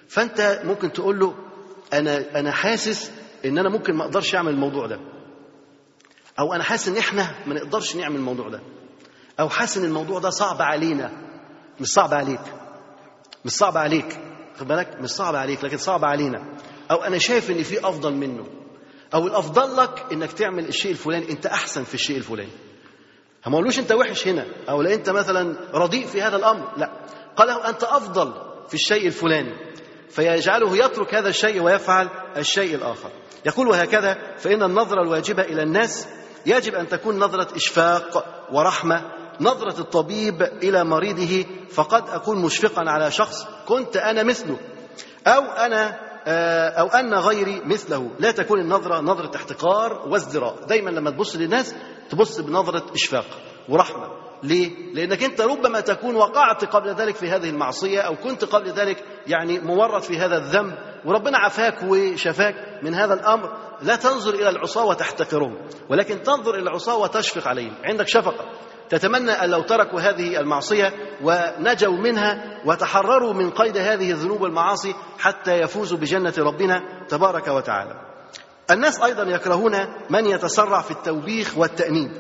فأنت 0.09 0.63
ممكن 0.65 0.93
تقول 0.93 1.19
له 1.19 1.35
أنا 1.93 2.39
أنا 2.41 2.53
حاسس 2.53 3.11
إن 3.45 3.59
أنا 3.59 3.69
ممكن 3.69 3.95
ما 3.95 4.05
أقدرش 4.05 4.35
أعمل 4.35 4.53
الموضوع 4.53 4.87
ده. 4.87 5.01
أو 6.39 6.55
أنا 6.55 6.63
حاسس 6.63 6.89
إن 6.89 6.97
إحنا 6.97 7.35
ما 7.47 7.55
نقدرش 7.55 7.97
نعمل 7.97 8.17
الموضوع 8.17 8.49
ده. 8.49 8.61
أو 9.41 9.49
حاسس 9.49 9.79
إن 9.79 9.85
الموضوع 9.85 10.19
ده 10.19 10.31
صعب 10.31 10.63
علينا. 10.63 11.13
مش 11.81 11.87
صعب 11.87 12.15
عليك. 12.15 12.41
مش 13.45 13.53
صعب 13.53 13.77
عليك. 13.77 14.19
خد 14.59 14.67
بالك؟ 14.69 15.01
مش 15.01 15.11
صعب 15.11 15.35
عليك 15.35 15.65
لكن 15.65 15.77
صعب 15.77 16.05
علينا. 16.05 16.57
أو 16.91 16.97
أنا 16.97 17.19
شايف 17.19 17.51
إن 17.51 17.63
في 17.63 17.89
أفضل 17.89 18.15
منه. 18.15 18.47
أو 19.15 19.27
الأفضل 19.27 19.77
لك 19.77 20.07
إنك 20.13 20.33
تعمل 20.33 20.69
الشيء 20.69 20.91
الفلاني. 20.91 21.31
أنت 21.31 21.47
أحسن 21.47 21.85
في 21.85 21.95
الشيء 21.95 22.17
الفلاني. 22.17 22.51
ما 23.47 23.57
قالوش 23.59 23.79
انت 23.79 23.93
وحش 23.93 24.29
هنا 24.29 24.47
أو 24.69 24.83
لا 24.83 24.95
انت 24.95 25.11
مثلا 25.11 25.57
رديء 25.75 26.07
في 26.07 26.23
هذا 26.23 26.37
الأمر. 26.37 26.73
لا. 26.77 26.91
قال 27.37 27.49
له 27.49 27.69
أنت 27.69 27.85
أفضل 27.85 28.33
في 28.69 28.75
الشيء 28.75 29.07
الفلاني 29.07 29.55
فيجعله 30.11 30.77
يترك 30.77 31.15
هذا 31.15 31.29
الشيء 31.29 31.63
ويفعل 31.63 32.09
الشيء 32.37 32.75
الآخر. 32.75 33.11
يقول 33.47 33.69
وهكذا 33.69 34.19
فإن 34.39 34.63
النظره 34.63 35.03
الواجبه 35.03 35.43
إلى 35.43 35.63
الناس 35.63 36.09
يجب 36.47 36.75
أن 36.75 36.89
تكون 36.89 37.19
نظرة 37.19 37.57
إشفاق 37.57 38.25
ورحمة 38.53 39.03
نظرة 39.41 39.81
الطبيب 39.81 40.43
إلى 40.43 40.85
مريضه 40.85 41.45
فقد 41.71 42.09
أكون 42.09 42.43
مشفقا 42.43 42.83
على 42.91 43.11
شخص 43.11 43.47
كنت 43.69 43.97
أنا 43.97 44.23
مثله 44.23 44.59
أو 45.27 45.43
أنا 45.43 46.06
أو 46.27 46.87
أن 46.87 47.15
غيري 47.15 47.63
مثله. 47.65 48.11
لا 48.19 48.31
تكون 48.31 48.61
النظرة 48.61 49.01
نظرة 49.01 49.37
احتقار 49.37 50.09
وازدراء. 50.09 50.55
دايما 50.69 50.91
لما 50.91 51.11
تبص 51.11 51.37
للناس 51.37 51.75
تبص 52.11 52.41
بنظرة 52.41 52.83
إشفاق 52.95 53.25
ورحمة. 53.69 54.09
ليه؟ 54.43 54.93
لأنك 54.95 55.23
أنت 55.23 55.41
ربما 55.41 55.81
تكون 55.81 56.15
وقعت 56.17 56.65
قبل 56.65 56.95
ذلك 56.95 57.15
في 57.17 57.31
هذه 57.31 57.51
المعصية 57.51 58.01
أو 58.01 58.17
كنت 58.17 58.45
قبل 58.45 58.71
ذلك 58.71 59.05
يعني 59.27 59.59
مورط 59.59 60.05
في 60.05 60.19
هذا 60.19 60.37
الذنب. 60.37 60.75
وربنا 61.05 61.39
عافاك 61.39 61.83
وشفاك 61.83 62.55
من 62.83 62.95
هذا 62.95 63.15
الأمر. 63.15 63.57
لا 63.83 63.97
تنظر 63.97 64.35
إلى 64.35 64.49
العصاة 64.49 64.85
وتحتقرهم 64.85 65.59
ولكن 65.91 66.23
تنظر 66.23 66.55
إلى 66.55 66.63
العصاة 66.63 66.97
وتشفق 66.97 67.49
عليهم. 67.49 67.75
عندك 67.85 68.09
شفقة. 68.09 68.45
تتمنى 68.91 69.31
أن 69.31 69.51
لو 69.51 69.63
تركوا 69.63 70.01
هذه 70.01 70.41
المعصية 70.41 70.93
ونجوا 71.23 71.97
منها 71.97 72.61
وتحرروا 72.65 73.33
من 73.33 73.51
قيد 73.51 73.77
هذه 73.77 74.11
الذنوب 74.11 74.41
والمعاصي 74.41 74.95
حتى 75.19 75.61
يفوزوا 75.61 75.99
بجنة 75.99 76.35
ربنا 76.39 76.83
تبارك 77.09 77.49
وتعالى. 77.49 78.01
الناس 78.71 79.03
أيضا 79.03 79.23
يكرهون 79.23 79.73
من 80.11 80.27
يتسرع 80.27 80.81
في 80.81 80.91
التوبيخ 80.91 81.59
والتأنيب. 81.59 82.13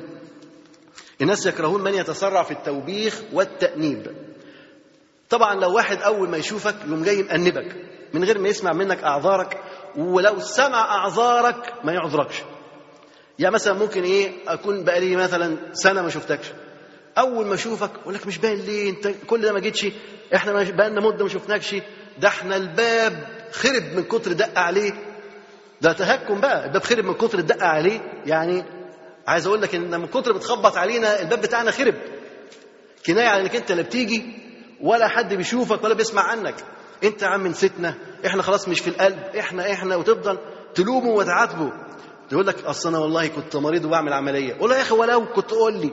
الناس 1.20 1.46
يكرهون 1.46 1.82
من 1.82 1.94
يتسرع 1.94 2.42
في 2.42 2.50
التوبيخ 2.50 3.20
والتأنيب. 3.32 4.06
طبعا 5.30 5.54
لو 5.54 5.74
واحد 5.74 6.02
أول 6.02 6.28
ما 6.28 6.36
يشوفك 6.36 6.74
يوم 6.86 7.02
جاي 7.02 7.22
مأنبك 7.22 7.76
من 8.14 8.24
غير 8.24 8.38
ما 8.38 8.48
يسمع 8.48 8.72
منك 8.72 9.04
أعذارك 9.04 9.62
ولو 9.96 10.40
سمع 10.40 10.80
أعذارك 10.80 11.72
ما 11.84 11.92
يعذركش. 11.92 12.42
يعني 13.38 13.54
مثلا 13.54 13.74
ممكن 13.78 14.02
إيه 14.02 14.32
أكون 14.48 14.84
بقالي 14.84 15.16
مثلا 15.16 15.56
سنة 15.72 16.02
ما 16.02 16.08
شفتكش. 16.10 16.46
أول 17.18 17.46
ما 17.46 17.54
أشوفك 17.54 17.90
أقول 18.02 18.14
لك 18.14 18.26
مش 18.26 18.38
باين 18.38 18.58
ليه 18.60 18.90
أنت 18.90 19.08
كل 19.26 19.40
ده 19.42 19.52
ما 19.52 19.60
جيتش 19.60 19.86
إحنا 20.34 20.52
بقالنا 20.52 21.00
مدة 21.00 21.24
ما 21.24 21.30
شفناكش. 21.30 21.74
ده 22.18 22.28
إحنا 22.28 22.56
الباب 22.56 23.26
خرب 23.52 23.82
من 23.96 24.02
كتر 24.04 24.32
دق 24.32 24.58
عليه. 24.58 24.92
ده 25.80 25.92
تهكم 25.92 26.40
بقى 26.40 26.66
الباب 26.66 26.82
خرب 26.82 27.04
من 27.04 27.14
كتر 27.14 27.38
الدق 27.38 27.62
عليه. 27.64 28.00
يعني 28.26 28.64
عايز 29.26 29.46
أقول 29.46 29.62
لك 29.62 29.74
إن 29.74 30.00
من 30.00 30.06
كتر 30.06 30.32
بتخبط 30.32 30.76
علينا 30.76 31.20
الباب 31.20 31.40
بتاعنا 31.40 31.70
خرب. 31.70 31.94
كناية 33.06 33.28
على 33.28 33.42
إنك 33.42 33.56
أنت 33.56 33.72
لا 33.72 33.82
بتيجي 33.82 34.24
ولا 34.80 35.08
حد 35.08 35.34
بيشوفك 35.34 35.84
ولا 35.84 35.94
بيسمع 35.94 36.22
عنك. 36.22 36.54
أنت 37.04 37.22
يا 37.22 37.26
عم 37.26 37.46
نسيتنا 37.46 37.94
إحنا 38.26 38.42
خلاص 38.42 38.68
مش 38.68 38.80
في 38.80 38.88
القلب 38.88 39.18
إحنا 39.38 39.72
إحنا 39.72 39.96
وتفضل 39.96 40.38
تلومه 40.74 41.08
وتعاتبه. 41.10 41.72
يقول 42.32 42.46
لك 42.46 42.64
أصل 42.64 42.88
أنا 42.88 42.98
والله 42.98 43.26
كنت 43.26 43.56
مريض 43.56 43.84
وبعمل 43.84 44.12
عملية. 44.12 44.58
قول 44.58 44.70
له 44.70 44.76
يا 44.76 44.82
أخي 44.82 44.94
ولو 44.94 45.26
كنت 45.26 45.50
قول 45.50 45.72
لي. 45.72 45.92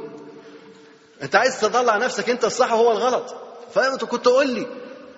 أنت 1.23 1.35
عايز 1.35 1.61
تطلع 1.61 1.97
نفسك 1.97 2.29
أنت 2.29 2.45
الصح 2.45 2.73
وهو 2.73 2.91
الغلط. 2.91 3.35
فانت 3.71 4.05
كنت 4.05 4.25
قول 4.25 4.49
لي. 4.49 4.67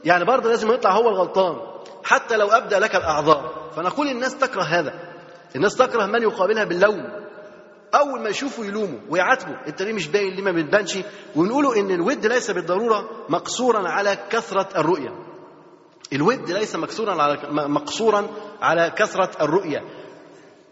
يعني 0.03 0.25
برضه 0.25 0.49
لازم 0.49 0.71
يطلع 0.71 0.91
هو 0.91 1.09
الغلطان. 1.09 1.55
حتى 2.03 2.37
لو 2.37 2.47
أبدى 2.47 2.75
لك 2.75 2.95
الأعذار. 2.95 3.71
فنقول 3.75 4.07
الناس 4.07 4.37
تكره 4.37 4.61
هذا. 4.61 4.93
الناس 5.55 5.75
تكره 5.75 6.05
من 6.05 6.21
يقابلها 6.21 6.63
باللوم. 6.63 7.25
أول 7.95 8.21
ما 8.21 8.29
يشوفوا 8.29 8.65
يلوموا 8.65 8.99
ويعاتبوا. 9.09 9.55
أنت 9.67 9.81
ليه 9.81 9.93
مش 9.93 10.07
باين؟ 10.07 10.33
ليه 10.33 10.43
ما 10.43 10.51
بتبانش؟ 10.51 10.97
ونقولوا 11.35 11.75
إن 11.75 11.91
الود 11.91 12.25
ليس 12.25 12.51
بالضرورة 12.51 13.09
مقصورا 13.29 13.89
على 13.89 14.17
كثرة 14.29 14.67
الرؤية. 14.75 15.09
الود 16.13 16.51
ليس 16.51 16.75
مقصورا 16.75 17.21
على 17.21 17.37
مقصورا 17.67 18.27
على 18.61 18.93
كثرة 18.95 19.31
الرؤية. 19.41 19.83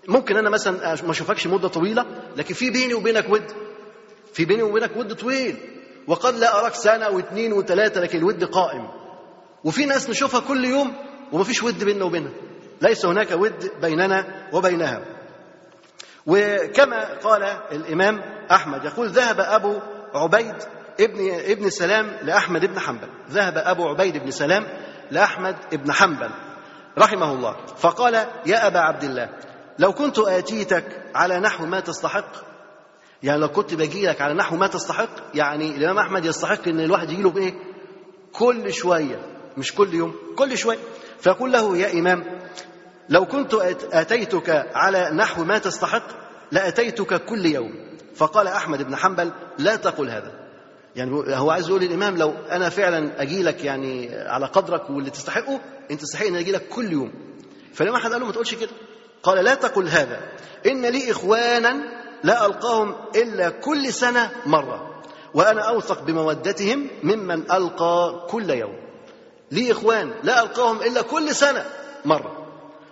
ممكن 0.07 0.37
أنا 0.37 0.49
مثلا 0.49 0.95
ما 1.03 1.11
أشوفكش 1.11 1.47
مدة 1.47 1.67
طويلة 1.67 2.05
لكن 2.37 2.53
في 2.53 2.69
بيني 2.69 2.93
وبينك 2.93 3.29
ود. 3.29 3.51
في 4.33 4.45
بيني 4.45 4.63
وبينك 4.63 4.97
ود 4.97 5.13
طويل. 5.13 5.57
وقد 6.07 6.35
لا 6.35 6.59
أراك 6.59 6.73
سنة 6.73 7.09
واثنين 7.09 7.53
وثلاثة 7.53 8.01
لكن 8.01 8.17
الود 8.17 8.43
قائم. 8.43 8.87
وفي 9.63 9.85
ناس 9.85 10.09
نشوفها 10.09 10.39
كل 10.39 10.65
يوم 10.65 10.95
ومفيش 11.31 11.63
ود 11.63 11.83
بيننا 11.83 12.05
وبينها. 12.05 12.31
ليس 12.81 13.05
هناك 13.05 13.31
ود 13.31 13.71
بيننا 13.81 14.49
وبينها. 14.53 15.01
وكما 16.25 17.13
قال 17.13 17.43
الإمام 17.71 18.21
أحمد 18.51 18.85
يقول 18.85 19.09
ذهب 19.09 19.39
أبو 19.39 19.79
عبيد 20.13 20.55
ابن 20.99 21.31
ابن 21.31 21.69
سلام 21.69 22.17
لأحمد 22.21 22.65
بن 22.65 22.79
حنبل. 22.79 23.09
ذهب 23.29 23.57
أبو 23.57 23.87
عبيد 23.87 24.17
بن 24.17 24.31
سلام 24.31 24.67
لأحمد 25.11 25.55
بن 25.71 25.91
حنبل 25.91 26.29
رحمه 26.97 27.31
الله. 27.33 27.65
فقال 27.65 28.13
يا 28.45 28.67
أبا 28.67 28.79
عبد 28.79 29.03
الله 29.03 29.29
لو 29.79 29.93
كنت 29.93 30.19
آتيتك 30.19 30.85
على 31.15 31.39
نحو 31.39 31.65
ما 31.65 31.79
تستحق 31.79 32.53
يعني 33.23 33.39
لو 33.39 33.47
كنت 33.47 33.73
باجي 33.73 34.07
لك 34.07 34.21
على 34.21 34.33
نحو 34.33 34.55
ما 34.55 34.67
تستحق 34.67 35.09
يعني 35.33 35.75
الإمام 35.75 35.97
أحمد 35.97 36.25
يستحق 36.25 36.67
إن 36.67 36.79
الواحد 36.79 37.09
يجي 37.09 37.21
له 37.21 37.29
بإيه؟ 37.29 37.53
كل 38.33 38.73
شوية 38.73 39.19
مش 39.57 39.75
كل 39.75 39.93
يوم 39.93 40.15
كل 40.37 40.57
شوية. 40.57 40.77
فيقول 41.19 41.51
له 41.51 41.77
يا 41.77 41.93
إمام 41.99 42.39
لو 43.09 43.25
كنت 43.25 43.53
آتيتك 43.93 44.49
على 44.75 45.09
نحو 45.13 45.43
ما 45.43 45.57
تستحق 45.57 46.07
لأتيتك 46.51 47.25
كل 47.25 47.45
يوم. 47.45 47.97
فقال 48.15 48.47
أحمد 48.47 48.83
بن 48.83 48.95
حنبل 48.95 49.31
لا 49.57 49.75
تقل 49.75 50.09
هذا. 50.09 50.31
يعني 50.95 51.11
هو 51.37 51.51
عايز 51.51 51.69
يقول 51.69 51.81
للإمام 51.81 52.17
لو 52.17 52.29
أنا 52.31 52.69
فعلا 52.69 53.21
أجي 53.21 53.43
لك 53.43 53.63
يعني 53.63 54.15
على 54.15 54.45
قدرك 54.45 54.89
واللي 54.89 55.09
تستحقه 55.09 55.59
أنت 55.91 56.01
تستحق 56.01 56.25
أن 56.25 56.35
أجي 56.35 56.51
لك 56.51 56.67
كل 56.67 56.91
يوم. 56.91 57.11
فالإمام 57.73 57.99
أحمد 57.99 58.11
قال 58.11 58.21
له 58.21 58.27
ما 58.27 58.33
تقولش 58.33 58.55
كده. 58.55 58.71
قال 59.23 59.43
لا 59.43 59.53
تقل 59.53 59.87
هذا. 59.87 60.21
إن 60.65 60.85
لي 60.85 61.11
إخوانا 61.11 61.83
لا 62.23 62.45
ألقاهم 62.45 62.95
إلا 63.15 63.49
كل 63.49 63.93
سنة 63.93 64.31
مرة. 64.45 65.01
وأنا 65.33 65.61
أوثق 65.61 66.01
بمودتهم 66.01 66.87
ممن 67.03 67.51
ألقى 67.51 68.27
كل 68.29 68.49
يوم. 68.49 68.75
لي 69.51 69.71
إخوان 69.71 70.13
لا 70.23 70.43
ألقاهم 70.43 70.81
إلا 70.81 71.01
كل 71.01 71.35
سنة 71.35 71.65
مرة. 72.05 72.37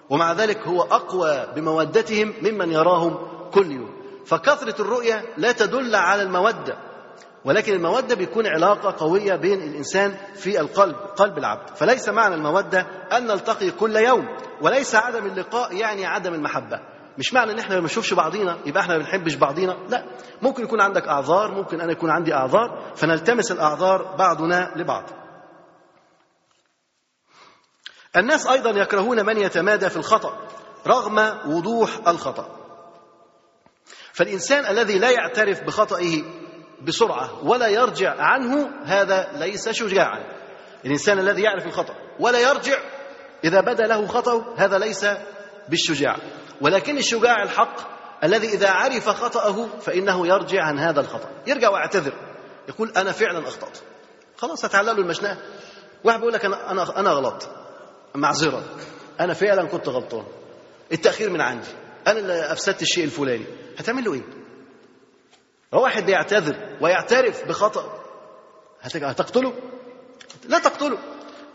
ومع 0.09 0.33
ذلك 0.33 0.67
هو 0.67 0.81
أقوى 0.81 1.47
بمودتهم 1.55 2.33
ممن 2.41 2.71
يراهم 2.71 3.17
كل 3.53 3.71
يوم. 3.71 4.01
فكثرة 4.25 4.81
الرؤية 4.81 5.25
لا 5.37 5.51
تدل 5.51 5.95
على 5.95 6.21
المودة. 6.23 6.90
ولكن 7.45 7.73
المودة 7.73 8.15
بيكون 8.15 8.47
علاقة 8.47 8.95
قوية 9.05 9.35
بين 9.35 9.61
الإنسان 9.61 10.17
في 10.35 10.59
القلب 10.59 10.95
قلب 10.95 11.37
العبد. 11.37 11.75
فليس 11.75 12.09
معنى 12.09 12.35
المودة 12.35 12.87
أن 13.11 13.27
نلتقي 13.27 13.71
كل 13.71 13.95
يوم 13.95 14.27
وليس 14.61 14.95
عدم 14.95 15.25
اللقاء 15.25 15.75
يعني 15.75 16.05
عدم 16.05 16.33
المحبة. 16.33 16.79
مش 17.17 17.33
معنى 17.33 17.51
إن 17.51 17.59
إحنا 17.59 17.75
ما 17.75 17.81
بنشوفش 17.81 18.13
بعضينا 18.13 18.57
يبقى 18.65 18.81
إحنا 18.83 18.93
ما 18.93 18.99
بنحبش 18.99 19.35
بعضينا؟ 19.35 19.77
لا. 19.89 20.05
ممكن 20.41 20.63
يكون 20.63 20.81
عندك 20.81 21.07
أعذار 21.07 21.51
ممكن 21.51 21.81
أنا 21.81 21.91
يكون 21.91 22.09
عندي 22.09 22.33
أعذار 22.33 22.91
فنلتمس 22.95 23.51
الأعذار 23.51 24.15
بعضنا 24.15 24.71
لبعض. 24.75 25.09
الناس 28.15 28.47
أيضا 28.47 28.69
يكرهون 28.69 29.25
من 29.25 29.37
يتمادى 29.37 29.89
في 29.89 29.97
الخطأ 29.97 30.47
رغم 30.87 31.37
وضوح 31.45 32.07
الخطأ. 32.07 32.57
فالإنسان 34.13 34.65
الذي 34.65 34.99
لا 34.99 35.09
يعترف 35.09 35.63
بخطئه 35.63 36.23
بسرعة 36.87 37.45
ولا 37.45 37.67
يرجع 37.67 38.15
عنه 38.19 38.69
هذا 38.85 39.31
ليس 39.35 39.69
شجاعا. 39.69 40.23
الإنسان 40.85 41.19
الذي 41.19 41.41
يعرف 41.41 41.65
الخطأ 41.65 41.95
ولا 42.19 42.39
يرجع 42.39 42.79
إذا 43.43 43.61
بدا 43.61 43.87
له 43.87 44.07
خطأه 44.07 44.53
هذا 44.57 44.77
ليس 44.77 45.05
بالشجاع. 45.69 46.17
ولكن 46.61 46.97
الشجاع 46.97 47.43
الحق 47.43 47.75
الذي 48.23 48.47
إذا 48.47 48.69
عرف 48.69 49.09
خطأه 49.09 49.67
فإنه 49.79 50.27
يرجع 50.27 50.63
عن 50.63 50.79
هذا 50.79 50.99
الخطأ. 51.01 51.29
يرجع 51.47 51.69
ويعتذر 51.69 52.13
يقول 52.69 52.91
أنا 52.97 53.11
فعلا 53.11 53.47
أخطأت. 53.47 53.77
خلاص 54.37 54.65
هتعلق 54.65 54.93
له 54.93 55.01
المشنقة 55.01 55.37
واحد 56.03 56.19
بيقول 56.19 56.33
لك 56.33 56.45
أنا 56.45 56.71
أنا 56.71 56.99
أنا 56.99 57.09
غلط 57.09 57.49
معذرة. 58.15 58.63
أنا 59.19 59.33
فعلا 59.33 59.67
كنت 59.67 59.89
غلطان. 59.89 60.23
التأخير 60.91 61.29
من 61.29 61.41
عندي. 61.41 61.67
أنا 62.07 62.19
اللي 62.19 62.51
أفسدت 62.51 62.81
الشيء 62.81 63.03
الفلاني. 63.03 63.45
هتعمل 63.77 64.03
له 64.03 64.13
إيه؟ 64.13 64.40
واحد 65.71 66.05
بيعتذر 66.05 66.55
ويعترف 66.81 67.47
بخطأ. 67.47 67.99
هتقتله؟ 68.81 69.53
لا 70.47 70.59
تقتله. 70.59 70.97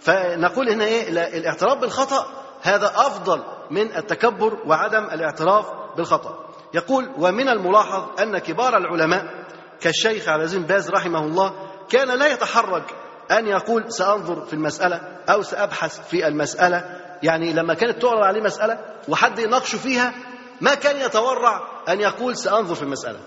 فنقول 0.01 0.69
هنا 0.69 0.85
إيه؟ 0.85 1.09
الاعتراف 1.39 1.79
بالخطأ 1.79 2.27
هذا 2.63 2.87
أفضل 2.87 3.43
من 3.71 3.97
التكبر 3.97 4.59
وعدم 4.67 5.05
الاعتراف 5.05 5.67
بالخطأ. 5.97 6.47
يقول 6.75 7.11
ومن 7.19 7.49
الملاحظ 7.49 8.21
أن 8.21 8.39
كبار 8.39 8.77
العلماء 8.77 9.47
كالشيخ 9.81 10.29
عبد 10.29 10.41
العزيز 10.41 10.63
باز 10.63 10.91
رحمه 10.91 11.19
الله 11.19 11.53
كان 11.89 12.19
لا 12.19 12.27
يتحرج 12.27 12.83
أن 13.31 13.47
يقول 13.47 13.93
سأنظر 13.93 14.45
في 14.45 14.53
المسألة 14.53 15.01
أو 15.29 15.43
سأبحث 15.43 16.09
في 16.09 16.27
المسألة. 16.29 17.01
يعني 17.23 17.53
لما 17.53 17.75
كانت 17.75 18.03
تعرض 18.03 18.23
عليه 18.23 18.41
مسألة 18.41 18.79
وحد 19.09 19.39
يناقشه 19.39 19.79
فيها 19.79 20.15
ما 20.61 20.75
كان 20.75 21.01
يتورع 21.01 21.83
أن 21.89 22.01
يقول 22.01 22.37
سأنظر 22.37 22.75
في 22.75 22.83
المسألة. 22.83 23.19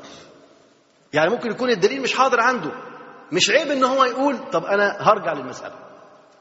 يعني 1.13 1.29
ممكن 1.29 1.51
يكون 1.51 1.69
الدليل 1.69 2.01
مش 2.01 2.13
حاضر 2.13 2.39
عنده. 2.39 2.71
مش 3.31 3.49
عيب 3.49 3.71
إن 3.71 3.83
هو 3.83 4.03
يقول 4.03 4.37
طب 4.51 4.65
أنا 4.65 4.97
هرجع 4.99 5.33
للمسألة. 5.33 5.73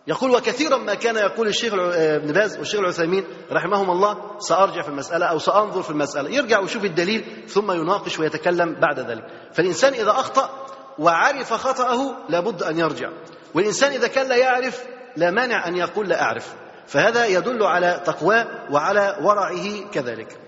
يقول 0.06 0.30
وكثيرا 0.30 0.76
ما 0.76 0.94
كان 0.94 1.16
يقول 1.16 1.48
الشيخ 1.48 1.74
ابن 1.74 2.32
باز 2.32 2.58
والشيخ 2.58 2.80
العثيمين 2.80 3.24
رحمهم 3.52 3.90
الله 3.90 4.38
سأرجع 4.38 4.82
في 4.82 4.88
المسألة 4.88 5.26
أو 5.26 5.38
سأنظر 5.38 5.82
في 5.82 5.90
المسألة. 5.90 6.30
يرجع 6.30 6.60
ويشوف 6.60 6.84
الدليل 6.84 7.44
ثم 7.48 7.72
يناقش 7.72 8.18
ويتكلم 8.18 8.74
بعد 8.80 9.00
ذلك. 9.00 9.24
فالإنسان 9.52 9.92
إذا 9.92 10.10
أخطأ 10.10 10.66
وعرف 10.98 11.52
خطأه 11.52 12.16
لابد 12.28 12.62
أن 12.62 12.78
يرجع. 12.78 13.08
والإنسان 13.54 13.92
إذا 13.92 14.08
كان 14.08 14.28
لا 14.28 14.36
يعرف 14.36 14.84
لا 15.16 15.30
مانع 15.30 15.68
أن 15.68 15.76
يقول 15.76 16.08
لا 16.08 16.22
أعرف. 16.22 16.54
فهذا 16.86 17.26
يدل 17.26 17.62
على 17.62 18.02
تقواه 18.04 18.46
وعلى 18.70 19.18
ورعه 19.22 19.90
كذلك. 19.92 20.47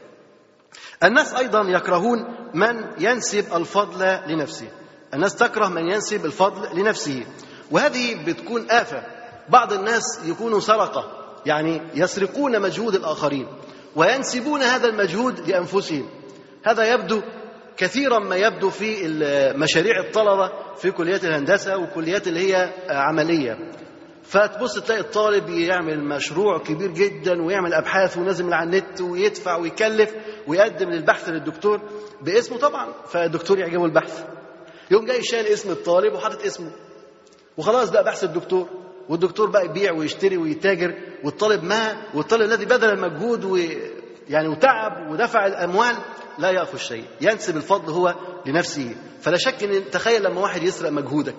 الناس 1.04 1.34
أيضا 1.34 1.62
يكرهون 1.68 2.24
من 2.54 2.84
ينسب 2.98 3.54
الفضل 3.54 4.18
لنفسه. 4.26 4.68
الناس 5.14 5.36
تكره 5.36 5.68
من 5.68 5.88
ينسب 5.88 6.24
الفضل 6.24 6.80
لنفسه. 6.80 7.24
وهذه 7.70 8.24
بتكون 8.26 8.70
آفة. 8.70 9.02
بعض 9.48 9.72
الناس 9.72 10.02
يكونوا 10.24 10.60
سرقة 10.60 11.04
يعني 11.46 11.80
يسرقون 11.94 12.60
مجهود 12.60 12.94
الآخرين 12.94 13.46
وينسبون 13.96 14.62
هذا 14.62 14.86
المجهود 14.86 15.48
لأنفسهم. 15.48 16.08
هذا 16.64 16.92
يبدو 16.92 17.22
كثيرا 17.76 18.18
ما 18.18 18.36
يبدو 18.36 18.70
في 18.70 19.08
مشاريع 19.56 20.00
الطلبة 20.00 20.50
في 20.76 20.90
كليات 20.90 21.24
الهندسة 21.24 21.76
وكليات 21.76 22.28
اللي 22.28 22.54
هي 22.54 22.70
عملية. 22.88 23.58
فتبص 24.30 24.78
تلاقي 24.78 25.00
الطالب 25.00 25.48
يعمل 25.48 26.04
مشروع 26.04 26.58
كبير 26.58 26.90
جدا 26.90 27.42
ويعمل 27.42 27.74
أبحاث 27.74 28.16
ونازل 28.18 28.52
على 28.52 28.64
النت 28.64 29.00
ويدفع 29.00 29.56
ويكلف 29.56 30.14
ويقدم 30.46 30.90
للبحث 30.90 31.28
للدكتور 31.28 31.80
باسمه 32.22 32.58
طبعا. 32.58 32.92
فالدكتور 33.06 33.58
يعجبه 33.58 33.84
البحث. 33.84 34.24
يوم 34.90 35.04
جاي 35.04 35.22
شايل 35.22 35.46
اسم 35.46 35.70
الطالب 35.70 36.14
وحاطط 36.14 36.44
اسمه. 36.44 36.70
وخلاص 37.56 37.90
بقى 37.90 38.04
بحث 38.04 38.24
الدكتور. 38.24 38.68
والدكتور 39.08 39.50
بقى 39.50 39.64
يبيع 39.64 39.92
ويشتري 39.92 40.36
ويتاجر. 40.36 40.94
والطالب 41.24 41.64
ما 41.64 42.02
والطالب 42.14 42.42
الذي 42.42 42.64
بذل 42.64 42.90
المجهود 42.90 43.44
و 43.44 43.58
يعني 44.28 44.48
وتعب 44.48 45.10
ودفع 45.10 45.46
الأموال 45.46 45.96
لا 46.38 46.50
يأخذ 46.50 46.78
شيء. 46.78 47.04
ينسب 47.20 47.56
الفضل 47.56 47.92
هو 47.92 48.14
لنفسه. 48.46 48.94
فلا 49.20 49.36
شك 49.36 49.64
إن 49.64 49.90
تخيل 49.90 50.22
لما 50.22 50.40
واحد 50.40 50.62
يسرق 50.62 50.90
مجهودك. 50.90 51.36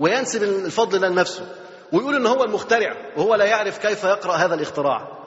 وينسب 0.00 0.42
الفضل 0.42 1.00
لنفسه 1.10 1.61
ويقول 1.92 2.14
ان 2.14 2.26
هو 2.26 2.44
المخترع 2.44 3.12
وهو 3.16 3.34
لا 3.34 3.44
يعرف 3.44 3.78
كيف 3.78 4.04
يقرأ 4.04 4.32
هذا 4.32 4.54
الاختراع. 4.54 5.22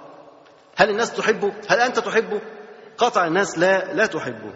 هل 0.76 0.90
الناس 0.90 1.14
تحبه؟ 1.14 1.54
هل 1.68 1.80
أنت 1.80 2.00
تحبه؟ 2.00 2.42
قطع 2.98 3.28
الناس 3.28 3.58
لا 3.58 3.94
لا 3.94 4.06
تحبه. 4.06 4.54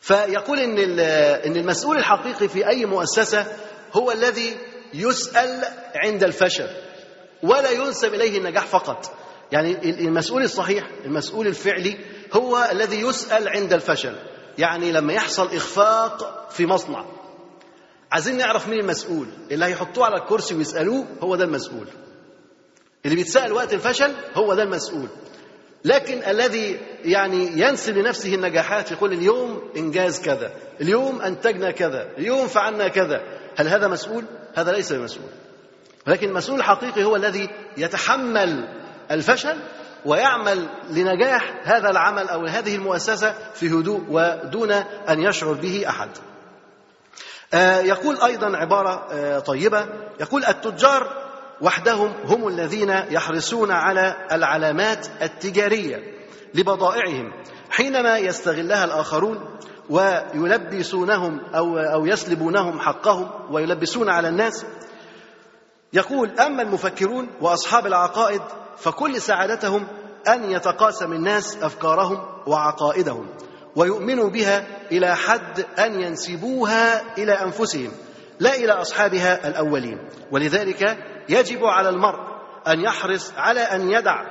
فيقول 0.00 0.58
إن 0.58 1.00
إن 1.46 1.56
المسؤول 1.56 1.96
الحقيقي 1.96 2.48
في 2.48 2.68
أي 2.68 2.86
مؤسسة 2.86 3.46
هو 3.92 4.12
الذي 4.12 4.56
يسأل 4.94 5.64
عند 6.04 6.24
الفشل 6.24 6.68
ولا 7.42 7.70
ينسب 7.70 8.14
إليه 8.14 8.38
النجاح 8.38 8.66
فقط. 8.66 9.12
يعني 9.52 9.90
المسؤول 9.90 10.42
الصحيح 10.42 10.90
المسؤول 11.04 11.46
الفعلي 11.46 11.98
هو 12.32 12.68
الذي 12.72 13.00
يسأل 13.00 13.48
عند 13.48 13.72
الفشل. 13.72 14.16
يعني 14.58 14.92
لما 14.92 15.12
يحصل 15.12 15.56
إخفاق 15.56 16.50
في 16.50 16.66
مصنع 16.66 17.04
عايزين 18.12 18.36
نعرف 18.36 18.68
مين 18.68 18.80
المسؤول. 18.80 19.26
اللي 19.50 19.64
هيحطوه 19.64 20.04
على 20.04 20.16
الكرسي 20.16 20.54
ويسألوه 20.54 21.06
هو 21.20 21.36
ده 21.36 21.44
المسؤول. 21.44 21.86
اللي 23.04 23.16
بيتسأل 23.16 23.52
وقت 23.52 23.74
الفشل 23.74 24.12
هو 24.34 24.54
ده 24.54 24.62
المسؤول. 24.62 25.08
لكن 25.84 26.22
الذي 26.30 26.80
يعني 27.04 27.60
ينسب 27.60 27.98
لنفسه 27.98 28.34
النجاحات 28.34 28.90
يقول 28.90 29.12
اليوم 29.12 29.62
إنجاز 29.76 30.20
كذا 30.20 30.52
اليوم 30.80 31.22
أنتجنا 31.22 31.70
كذا 31.70 32.08
اليوم 32.18 32.46
فعلنا 32.46 32.88
كذا. 32.88 33.22
هل 33.56 33.68
هذا 33.68 33.88
مسؤول؟ 33.88 34.24
هذا 34.54 34.72
ليس 34.72 34.92
بمسؤول 34.92 35.28
ولكن 36.06 36.28
المسؤول 36.28 36.58
الحقيقي 36.58 37.04
هو 37.04 37.16
الذي 37.16 37.48
يتحمل 37.76 38.68
الفشل 39.10 39.56
ويعمل 40.04 40.68
لنجاح 40.90 41.60
هذا 41.62 41.90
العمل 41.90 42.28
أو 42.28 42.46
هذه 42.46 42.74
المؤسسة 42.74 43.34
في 43.54 43.68
هدوء 43.68 44.04
ودون 44.08 44.70
أن 45.08 45.20
يشعر 45.20 45.52
به 45.52 45.88
أحد. 45.88 46.08
يقول 47.82 48.20
أيضا 48.20 48.56
عبارة 48.56 49.38
طيبة. 49.38 49.86
يقول 50.20 50.44
التجار 50.44 51.30
وحدهم 51.60 52.14
هم 52.24 52.48
الذين 52.48 52.90
يحرصون 52.90 53.70
على 53.70 54.16
العلامات 54.32 55.06
التجارية 55.22 55.96
لبضائعهم. 56.54 57.32
حينما 57.70 58.18
يستغلها 58.18 58.84
الآخرون 58.84 59.58
ويلبسونهم 59.90 61.40
أو 61.54 61.78
أو 61.78 62.06
يسلبونهم 62.06 62.80
حقهم 62.80 63.30
ويلبسون 63.50 64.08
على 64.08 64.28
الناس 64.28 64.66
يقول 65.92 66.40
أما 66.40 66.62
المفكرون 66.62 67.28
وأصحاب 67.40 67.86
العقائد 67.86 68.42
فكل 68.76 69.20
سعادتهم 69.20 69.86
أن 70.28 70.50
يتقاسم 70.50 71.12
الناس 71.12 71.62
أفكارهم 71.62 72.26
وعقائدهم. 72.46 73.26
ويؤمنوا 73.76 74.30
بها 74.30 74.66
إلى 74.92 75.16
حد 75.16 75.64
أن 75.78 76.00
ينسبوها 76.00 77.02
إلى 77.18 77.32
أنفسهم 77.32 77.90
لا 78.40 78.54
إلى 78.54 78.72
أصحابها 78.72 79.48
الأولين. 79.48 79.98
ولذلك 80.30 80.98
يجب 81.28 81.64
على 81.64 81.88
المرء 81.88 82.18
أن 82.68 82.80
يحرص 82.80 83.32
على 83.36 83.60
أن 83.60 83.90
يدع 83.90 84.22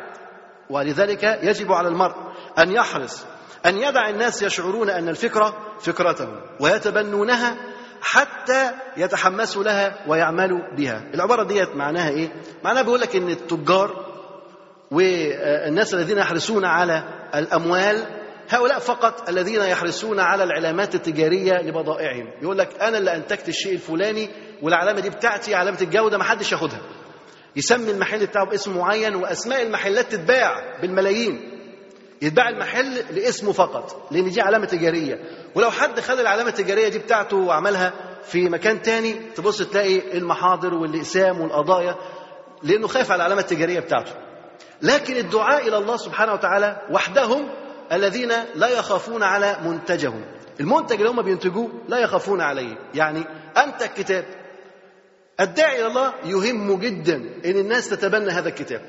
ولذلك 0.69 1.39
يجب 1.43 1.71
على 1.71 1.87
المرء 1.87 2.15
أن 2.59 2.71
يحرص 2.71 3.25
أن 3.65 3.77
يدع 3.77 4.09
الناس 4.09 4.41
يشعرون 4.43 4.89
أن 4.89 5.09
الفكرة 5.09 5.57
فكرتهم 5.79 6.41
ويتبنونها 6.59 7.57
حتى 8.01 8.71
يتحمسوا 8.97 9.63
لها 9.63 9.95
ويعملوا 10.07 10.59
بها. 10.77 11.03
العبارة 11.13 11.43
ديت 11.43 11.75
معناها 11.75 12.09
إيه؟ 12.09 12.31
معناها 12.63 12.83
بيقول 12.83 12.99
لك 13.01 13.15
إن 13.15 13.29
التجار 13.29 14.05
والناس 14.91 15.93
الذين 15.93 16.17
يحرصون 16.17 16.65
على 16.65 17.03
الأموال 17.35 18.18
هؤلاء 18.49 18.79
فقط 18.79 19.29
الذين 19.29 19.61
يحرصون 19.61 20.19
على 20.19 20.43
العلامات 20.43 20.95
التجارية 20.95 21.53
لبضائعهم. 21.53 22.31
يقول 22.41 22.57
لك 22.57 22.81
أنا 22.81 22.97
اللي 22.97 23.15
أنتجت 23.15 23.49
الشيء 23.49 23.73
الفلاني 23.73 24.29
والعلامة 24.61 24.99
دي 24.99 25.09
بتاعتي 25.09 25.55
علامة 25.55 25.77
الجودة 25.81 26.17
ما 26.17 26.23
حدش 26.23 26.51
ياخدها. 26.51 26.81
يسمي 27.55 27.91
المحل 27.91 28.25
بتاعه 28.25 28.45
باسم 28.45 28.77
معين 28.77 29.15
وأسماء 29.15 29.61
المحلات 29.61 30.11
تتباع 30.11 30.79
بالملايين. 30.81 31.39
يتباع 32.21 32.49
المحل 32.49 32.93
لاسمه 33.11 33.51
فقط 33.51 34.07
لأن 34.11 34.29
دي 34.29 34.41
علامة 34.41 34.65
تجارية. 34.65 35.15
ولو 35.55 35.71
حد 35.71 35.99
خد 35.99 36.19
العلامة 36.19 36.49
التجارية 36.49 36.87
دي 36.87 36.99
بتاعته 36.99 37.37
وعملها 37.37 37.93
في 38.23 38.49
مكان 38.49 38.81
تاني 38.81 39.13
تبص 39.35 39.61
تلاقي 39.61 40.17
المحاضر 40.17 40.73
والإقسام 40.73 41.41
والقضايا 41.41 41.95
لأنه 42.63 42.87
خايف 42.87 43.11
على 43.11 43.19
العلامة 43.19 43.41
التجارية 43.41 43.79
بتاعته. 43.79 44.11
لكن 44.81 45.17
الدعاء 45.17 45.67
إلى 45.67 45.77
الله 45.77 45.97
سبحانه 45.97 46.33
وتعالى 46.33 46.81
وحدهم 46.91 47.49
الذين 47.91 48.31
لا 48.55 48.67
يخافون 48.67 49.23
على 49.23 49.57
منتجهم. 49.63 50.25
المنتج 50.59 50.95
اللي 50.95 51.09
هم 51.09 51.21
بينتجوه 51.21 51.71
لا 51.87 51.97
يخافون 51.97 52.41
عليه. 52.41 52.77
يعني 52.93 53.23
أنت 53.57 53.81
الكتاب. 53.81 54.25
الداعي 55.39 55.79
إلى 55.79 55.87
الله 55.87 56.13
يهم 56.23 56.79
جدا 56.79 57.15
إن 57.45 57.57
الناس 57.57 57.89
تتبنى 57.89 58.31
هذا 58.31 58.49
الكتاب 58.49 58.81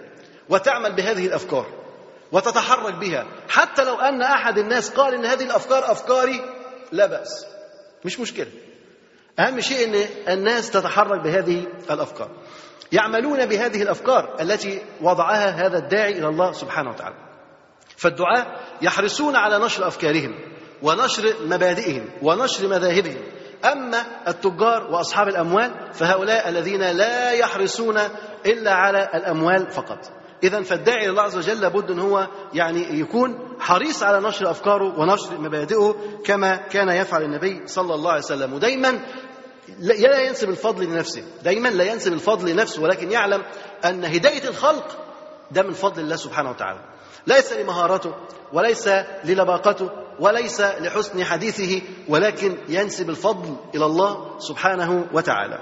وتعمل 0.48 0.92
بهذه 0.92 1.26
الأفكار 1.26 1.66
وتتحرك 2.32 2.94
بها. 2.94 3.26
حتى 3.48 3.84
لو 3.84 3.94
أن 3.94 4.22
أحد 4.22 4.58
الناس 4.58 4.90
قال 4.90 5.14
إن 5.14 5.24
هذه 5.24 5.44
الأفكار 5.44 5.92
أفكاري 5.92 6.40
لا 6.92 7.06
بأس. 7.06 7.46
مش 8.04 8.20
مشكلة. 8.20 8.50
أهم 9.38 9.60
شيء 9.60 9.88
إن 9.88 10.06
الناس 10.28 10.70
تتحرك 10.70 11.20
بهذه 11.20 11.66
الأفكار. 11.90 12.30
يعملون 12.92 13.46
بهذه 13.46 13.82
الأفكار 13.82 14.36
التي 14.40 14.82
وضعها 15.00 15.66
هذا 15.66 15.78
الداعي 15.78 16.18
إلى 16.18 16.28
الله 16.28 16.52
سبحانه 16.52 16.90
وتعالى. 16.90 17.29
فالدعاة 18.00 18.46
يحرصون 18.82 19.36
على 19.36 19.64
نشر 19.64 19.86
أفكارهم 19.88 20.34
ونشر 20.82 21.34
مبادئهم 21.46 22.08
ونشر 22.22 22.68
مذاهبهم. 22.68 23.22
أما 23.64 24.04
التجار 24.28 24.90
وأصحاب 24.90 25.28
الأموال 25.28 25.70
فهؤلاء 25.92 26.48
الذين 26.48 26.82
لا 26.82 27.32
يحرصون 27.32 27.98
إلا 28.46 28.72
على 28.74 29.10
الأموال 29.14 29.70
فقط. 29.70 29.98
اذا 30.42 30.62
فالداعي 30.62 31.08
الله 31.08 31.22
عز 31.22 31.36
وجل 31.36 31.60
لابد 31.60 31.90
أن 31.90 31.98
هو 31.98 32.28
يعني 32.54 33.00
يكون 33.00 33.56
حريص 33.58 34.02
على 34.02 34.28
نشر 34.28 34.50
أفكاره 34.50 34.98
ونشر 35.00 35.38
مبادئه 35.38 35.96
كما 36.24 36.56
كان 36.56 36.88
يفعل 36.88 37.22
النبي 37.22 37.62
صلى 37.66 37.94
الله 37.94 38.10
عليه 38.10 38.22
وسلم. 38.22 38.52
ودايما 38.52 39.00
لا 39.78 40.20
ينسب 40.20 40.50
الفضل 40.50 40.84
لنفسه 40.84 41.22
دايما 41.42 41.68
لا 41.68 41.84
ينسب 41.84 42.12
الفضل 42.12 42.50
لنفسه 42.50 42.82
ولكن 42.82 43.10
يعلم 43.10 43.42
أن 43.84 44.04
هداية 44.04 44.48
الخلق 44.48 44.98
ده 45.50 45.62
من 45.62 45.72
فضل 45.72 46.02
الله 46.02 46.16
سبحانه 46.16 46.50
وتعالى. 46.50 46.80
ليس 47.26 47.52
لمهارته 47.52 48.14
وليس 48.52 48.88
للباقته 49.24 49.90
وليس 50.20 50.60
لحسن 50.60 51.24
حديثه 51.24 51.82
ولكن 52.08 52.58
ينسب 52.68 53.10
الفضل 53.10 53.56
إلى 53.74 53.84
الله 53.84 54.38
سبحانه 54.38 55.08
وتعالى. 55.12 55.58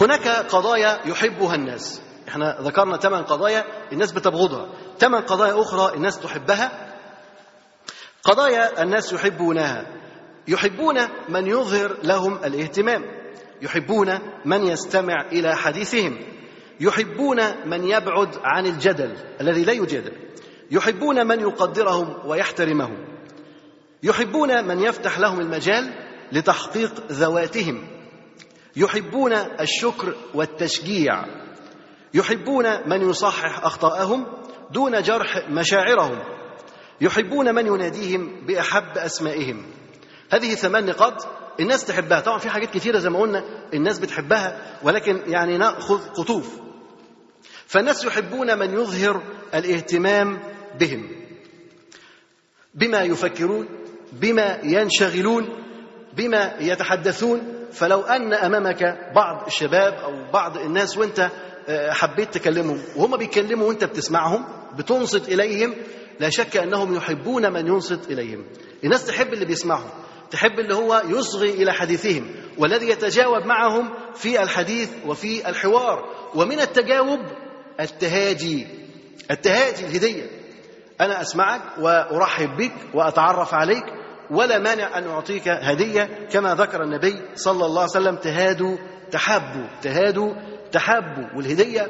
هناك 0.00 0.28
قضايا 0.28 1.00
يحبها 1.04 1.54
الناس. 1.54 2.02
إحنا 2.28 2.58
ذكرنا 2.60 2.96
ثمان 2.96 3.22
قضايا 3.24 3.64
الناس 3.92 4.12
بتبغضها. 4.12 4.68
ثمان 4.98 5.22
قضايا 5.22 5.60
أخرى 5.60 5.94
الناس 5.94 6.20
تحبها. 6.20 6.94
قضايا 8.22 8.82
الناس 8.82 9.12
يحبونها. 9.12 9.86
يحبون 10.48 10.98
من 11.28 11.46
يظهر 11.46 11.96
لهم 12.02 12.44
الاهتمام. 12.44 13.04
يحبون 13.62 14.18
من 14.44 14.66
يستمع 14.66 15.26
إلى 15.32 15.56
حديثهم. 15.56 16.37
يحبون 16.80 17.68
من 17.68 17.84
يبعد 17.84 18.36
عن 18.44 18.66
الجدل 18.66 19.16
الذي 19.40 19.64
لا 19.64 19.72
يجادل. 19.72 20.12
يحبون 20.70 21.26
من 21.26 21.40
يقدرهم 21.40 22.26
ويحترمهم. 22.26 23.08
يحبون 24.02 24.64
من 24.64 24.80
يفتح 24.80 25.18
لهم 25.18 25.40
المجال 25.40 25.94
لتحقيق 26.32 26.92
ذواتهم. 27.12 27.88
يحبون 28.76 29.32
الشكر 29.32 30.14
والتشجيع. 30.34 31.24
يحبون 32.14 32.88
من 32.88 33.10
يصحح 33.10 33.64
أخطاءهم 33.64 34.26
دون 34.70 35.02
جرح 35.02 35.50
مشاعرهم. 35.50 36.18
يحبون 37.00 37.54
من 37.54 37.66
يناديهم 37.66 38.46
بأحب 38.46 38.98
أسمائهم. 38.98 39.66
هذه 40.30 40.54
ثمان 40.54 40.86
نقاط 40.86 41.26
الناس 41.60 41.84
تحبها. 41.84 42.20
طبعا 42.20 42.38
في 42.38 42.50
حاجات 42.50 42.70
كثيرة 42.70 42.98
زي 42.98 43.10
ما 43.10 43.18
قلنا 43.18 43.44
الناس 43.74 43.98
بتحبها 43.98 44.78
ولكن 44.82 45.22
يعني 45.26 45.58
نأخذ 45.58 46.08
قطوف. 46.08 46.67
فالناس 47.68 48.04
يحبون 48.04 48.58
من 48.58 48.74
يظهر 48.74 49.22
الاهتمام 49.54 50.38
بهم. 50.80 51.10
بما 52.74 53.02
يفكرون 53.02 53.68
بما 54.12 54.58
ينشغلون 54.64 55.48
بما 56.16 56.56
يتحدثون. 56.60 57.54
فلو 57.72 58.00
أن 58.00 58.34
أمامك 58.34 59.10
بعض 59.14 59.46
الشباب 59.46 59.92
أو 59.92 60.32
بعض 60.32 60.56
الناس 60.56 60.98
وأنت 60.98 61.30
حبيت 61.68 62.34
تكلمهم 62.34 62.82
وهم 62.96 63.16
بيتكلموا 63.16 63.68
وأنت 63.68 63.84
بتسمعهم 63.84 64.44
بتنصت 64.76 65.28
إليهم 65.28 65.74
لا 66.20 66.30
شك 66.30 66.56
أنهم 66.56 66.94
يحبون 66.94 67.52
من 67.52 67.66
ينصت 67.66 68.10
إليهم. 68.10 68.44
الناس 68.84 69.06
تحب 69.06 69.32
اللي 69.32 69.44
بيسمعهم 69.44 69.90
تحب 70.30 70.58
اللي 70.60 70.74
هو 70.74 71.02
يصغي 71.08 71.50
إلى 71.50 71.72
حديثهم 71.72 72.30
والذي 72.58 72.88
يتجاوب 72.88 73.46
معهم 73.46 73.90
في 74.14 74.42
الحديث 74.42 74.90
وفي 75.06 75.48
الحوار. 75.48 76.04
ومن 76.34 76.60
التجاوب 76.60 77.20
التهاجي. 77.80 78.66
التهاجي 79.30 79.84
الهدية. 79.86 80.30
أنا 81.00 81.20
أسمعك 81.20 81.60
وأرحب 81.78 82.56
بك 82.56 82.72
وأتعرف 82.94 83.54
عليك 83.54 83.84
ولا 84.30 84.58
مانع 84.58 84.98
أن 84.98 85.08
أعطيك 85.08 85.48
هدية 85.48 86.28
كما 86.32 86.54
ذكر 86.54 86.82
النبي 86.82 87.22
صلى 87.34 87.66
الله 87.66 87.80
عليه 87.80 87.90
وسلم 87.90 88.16
تهادوا 88.16 88.76
تحابوا 89.10 89.66
تهادوا 89.82 90.34
تحابوا 90.72 91.36
والهدية 91.36 91.86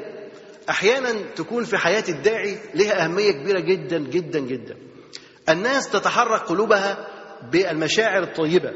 أحيانا 0.69 1.09
تكون 1.35 1.63
في 1.63 1.77
حياة 1.77 2.03
الداعي 2.09 2.57
لها 2.75 3.03
أهمية 3.03 3.31
كبيرة 3.31 3.59
جدا 3.59 3.97
جدا 3.99 4.39
جدا. 4.39 4.77
الناس 5.49 5.89
تتحرك 5.89 6.41
قلوبها 6.41 7.07
بالمشاعر 7.51 8.23
الطيبة 8.23 8.71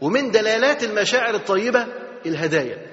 ومن 0.00 0.30
دلالات 0.30 0.84
المشاعر 0.84 1.34
الطيبة 1.34 1.86
الهدايا. 2.26 2.91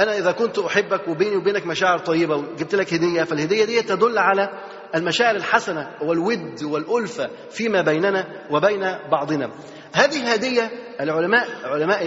أنا 0.00 0.18
إذا 0.18 0.32
كنت 0.32 0.58
أحبك 0.58 1.08
وبيني 1.08 1.36
وبينك 1.36 1.66
مشاعر 1.66 1.98
طيبة 1.98 2.36
وجبت 2.36 2.74
لك 2.74 2.94
هدية 2.94 3.22
فالهدية 3.24 3.64
دي 3.64 3.82
تدل 3.82 4.18
على 4.18 4.48
المشاعر 4.94 5.36
الحسنة 5.36 5.90
والود 6.02 6.62
والألفة 6.62 7.30
فيما 7.50 7.82
بيننا 7.82 8.46
وبين 8.50 8.98
بعضنا. 9.10 9.50
هذه 9.92 10.20
الهدية 10.22 10.70
العلماء 11.00 11.48
علماء 11.64 11.98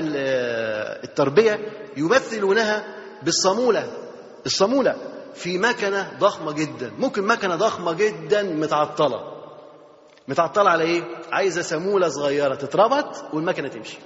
التربية 1.03 1.59
يمثلونها 1.97 2.83
بالصمولة 3.23 3.91
الصمولة 4.45 4.95
في 5.33 5.57
مكنة 5.57 6.11
ضخمة 6.19 6.51
جدا. 6.51 6.91
ممكن 6.99 7.23
مكنة 7.23 7.55
ضخمة 7.55 7.93
جدا 7.93 8.43
متعطلة. 8.43 9.35
متعطلة 10.27 10.69
على 10.69 10.83
إيه؟ 10.83 11.03
عايزة 11.31 11.61
سموله 11.61 12.07
صغيرة 12.07 12.55
تتربط 12.55 13.33
والمكنة 13.33 13.67
تمشي. 13.67 13.97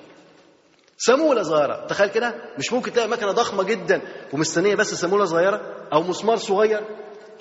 سموله 1.01 1.43
صغيره 1.43 1.85
تخيل 1.85 2.07
كده 2.07 2.35
مش 2.57 2.73
ممكن 2.73 2.93
تلاقي 2.93 3.09
مكنة 3.09 3.31
ضخمة 3.31 3.63
جدا 3.63 4.01
ومستنية 4.33 4.75
بس 4.75 4.93
سموله 4.93 5.25
صغيره 5.25 5.61
أو 5.93 6.03
مسمار 6.03 6.37
صغير. 6.37 6.81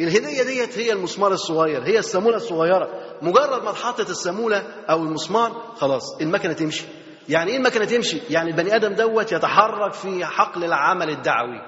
الهدية 0.00 0.42
ديت 0.42 0.78
هي 0.78 0.92
المسمار 0.92 1.32
الصغير 1.32 1.82
هي 1.82 1.98
السموله 1.98 2.36
الصغيره 2.36 2.88
مجرد 3.22 3.62
ما 3.62 3.70
اتحطت 3.70 4.11
السمولة 4.11 4.62
أو 4.90 5.02
المسمار 5.02 5.74
خلاص 5.76 6.20
المكنة 6.20 6.52
تمشي. 6.52 6.84
يعني 7.28 7.50
إيه 7.50 7.56
المكنة 7.56 7.84
تمشي؟ 7.84 8.20
يعني 8.30 8.50
البني 8.50 8.76
آدم 8.76 8.94
دوت 8.94 9.32
يتحرك 9.32 9.92
في 9.92 10.24
حقل 10.24 10.64
العمل 10.64 11.11
الدعوي. 11.11 11.61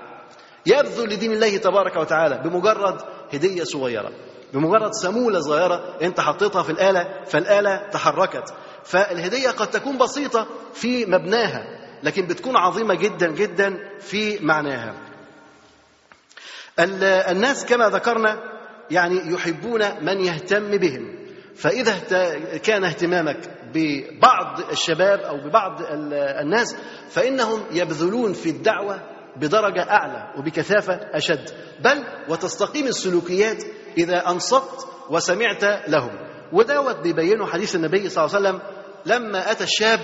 يبذل 0.67 1.09
لدين 1.09 1.33
الله 1.33 1.57
تبارك 1.57 1.97
وتعالى 1.97 2.41
بمجرد 2.45 3.01
هدية 3.33 3.65
صغيرة. 3.65 4.13
بمجرد 4.53 4.93
سمولة 4.93 5.41
صغيرة 5.41 5.97
أنت 6.03 6.21
حطيتها 6.21 6.63
في 6.63 6.71
الآلة 6.71 7.25
فالآلة 7.25 7.89
تحركت. 7.93 8.55
فالهدية 8.85 9.51
قد 9.51 9.71
تكون 9.71 9.99
بسيطة 9.99 10.47
في 10.73 11.07
مبناها. 11.07 11.80
لكن 12.03 12.27
بتكون 12.27 12.57
عظيمة 12.57 12.95
جدا 12.95 13.27
جدا 13.31 13.99
في 13.99 14.39
معناها. 14.45 14.95
الناس 17.31 17.67
كما 17.67 17.89
ذكرنا 17.89 18.39
يعني 18.91 19.33
يحبون 19.33 20.05
من 20.05 20.21
يهتم 20.21 20.77
بهم. 20.77 21.21
فإذا 21.57 21.99
كان 22.59 22.85
اهتمامك 22.85 23.37
ببعض 23.75 24.61
الشباب 24.71 25.19
أو 25.21 25.37
ببعض 25.37 25.81
الناس 26.41 26.77
فإنهم 27.11 27.65
يبذلون 27.73 28.33
في 28.33 28.51
الدعوة 28.51 29.01
بدرجة 29.37 29.91
أعلى 29.91 30.35
وبكثافة 30.39 30.95
أشد. 30.95 31.51
بل 31.81 32.05
وتستقيم 32.29 32.87
السلوكيات 32.87 33.65
إذا 33.99 34.29
أنصت 34.31 34.87
وسمعت 35.11 35.65
لهم. 35.89 36.11
ودوت 36.53 36.97
بيبينه 36.97 37.47
حديث 37.47 37.75
النبي 37.75 38.09
صلى 38.09 38.25
الله 38.25 38.37
عليه 38.37 38.49
وسلم 38.49 38.61
لما 39.07 39.51
أتى 39.51 39.65
الشاب 39.65 40.01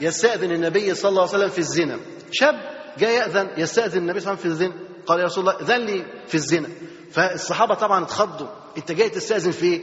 يستأذن 0.00 0.52
النبي 0.52 0.94
صلى 0.94 1.08
الله 1.08 1.22
عليه 1.22 1.30
وسلم 1.30 1.48
في 1.48 1.58
الزنا. 1.58 1.98
شاب 2.32 2.54
جاء 2.98 3.10
يأذن 3.10 3.48
يستأذن 3.56 3.98
النبي 3.98 4.20
صلى 4.20 4.32
الله 4.32 4.42
عليه 4.44 4.50
وسلم 4.50 4.56
في 4.56 4.64
الزنا. 4.64 4.74
قال 5.06 5.20
يا 5.20 5.24
رسول 5.24 5.48
الله 5.48 5.60
إذن 5.60 5.86
لي 5.86 6.04
في 6.26 6.34
الزنا. 6.34 6.68
فالصحابة 7.10 7.74
طبعا 7.74 8.04
اتخضوا. 8.04 8.46
أنت 8.76 8.92
جاي 8.92 9.08
تستأذن 9.08 9.50
في 9.50 9.66
إيه؟ 9.66 9.82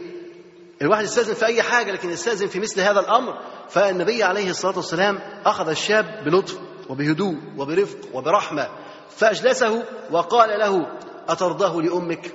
الواحد 0.82 1.04
يستأذن 1.04 1.34
في 1.34 1.46
أي 1.46 1.62
حاجة 1.62 1.92
لكن 1.92 2.10
يستأذن 2.10 2.48
في 2.48 2.60
مثل 2.60 2.82
هذا 2.82 3.00
الأمر. 3.00 3.34
فالنبي 3.70 4.24
عليه 4.24 4.50
الصلاة 4.50 4.76
والسلام 4.76 5.20
أخذ 5.46 5.70
الشاب 5.70 6.24
بلطف 6.26 6.58
وبهدوء 6.90 7.36
وبرفق 7.58 7.98
وبرحمة. 8.14 8.68
فأجلسه 9.10 9.84
وقال 10.12 10.60
له 10.60 10.88
أترضاه 11.30 11.82
لأمك؟ 11.82 12.32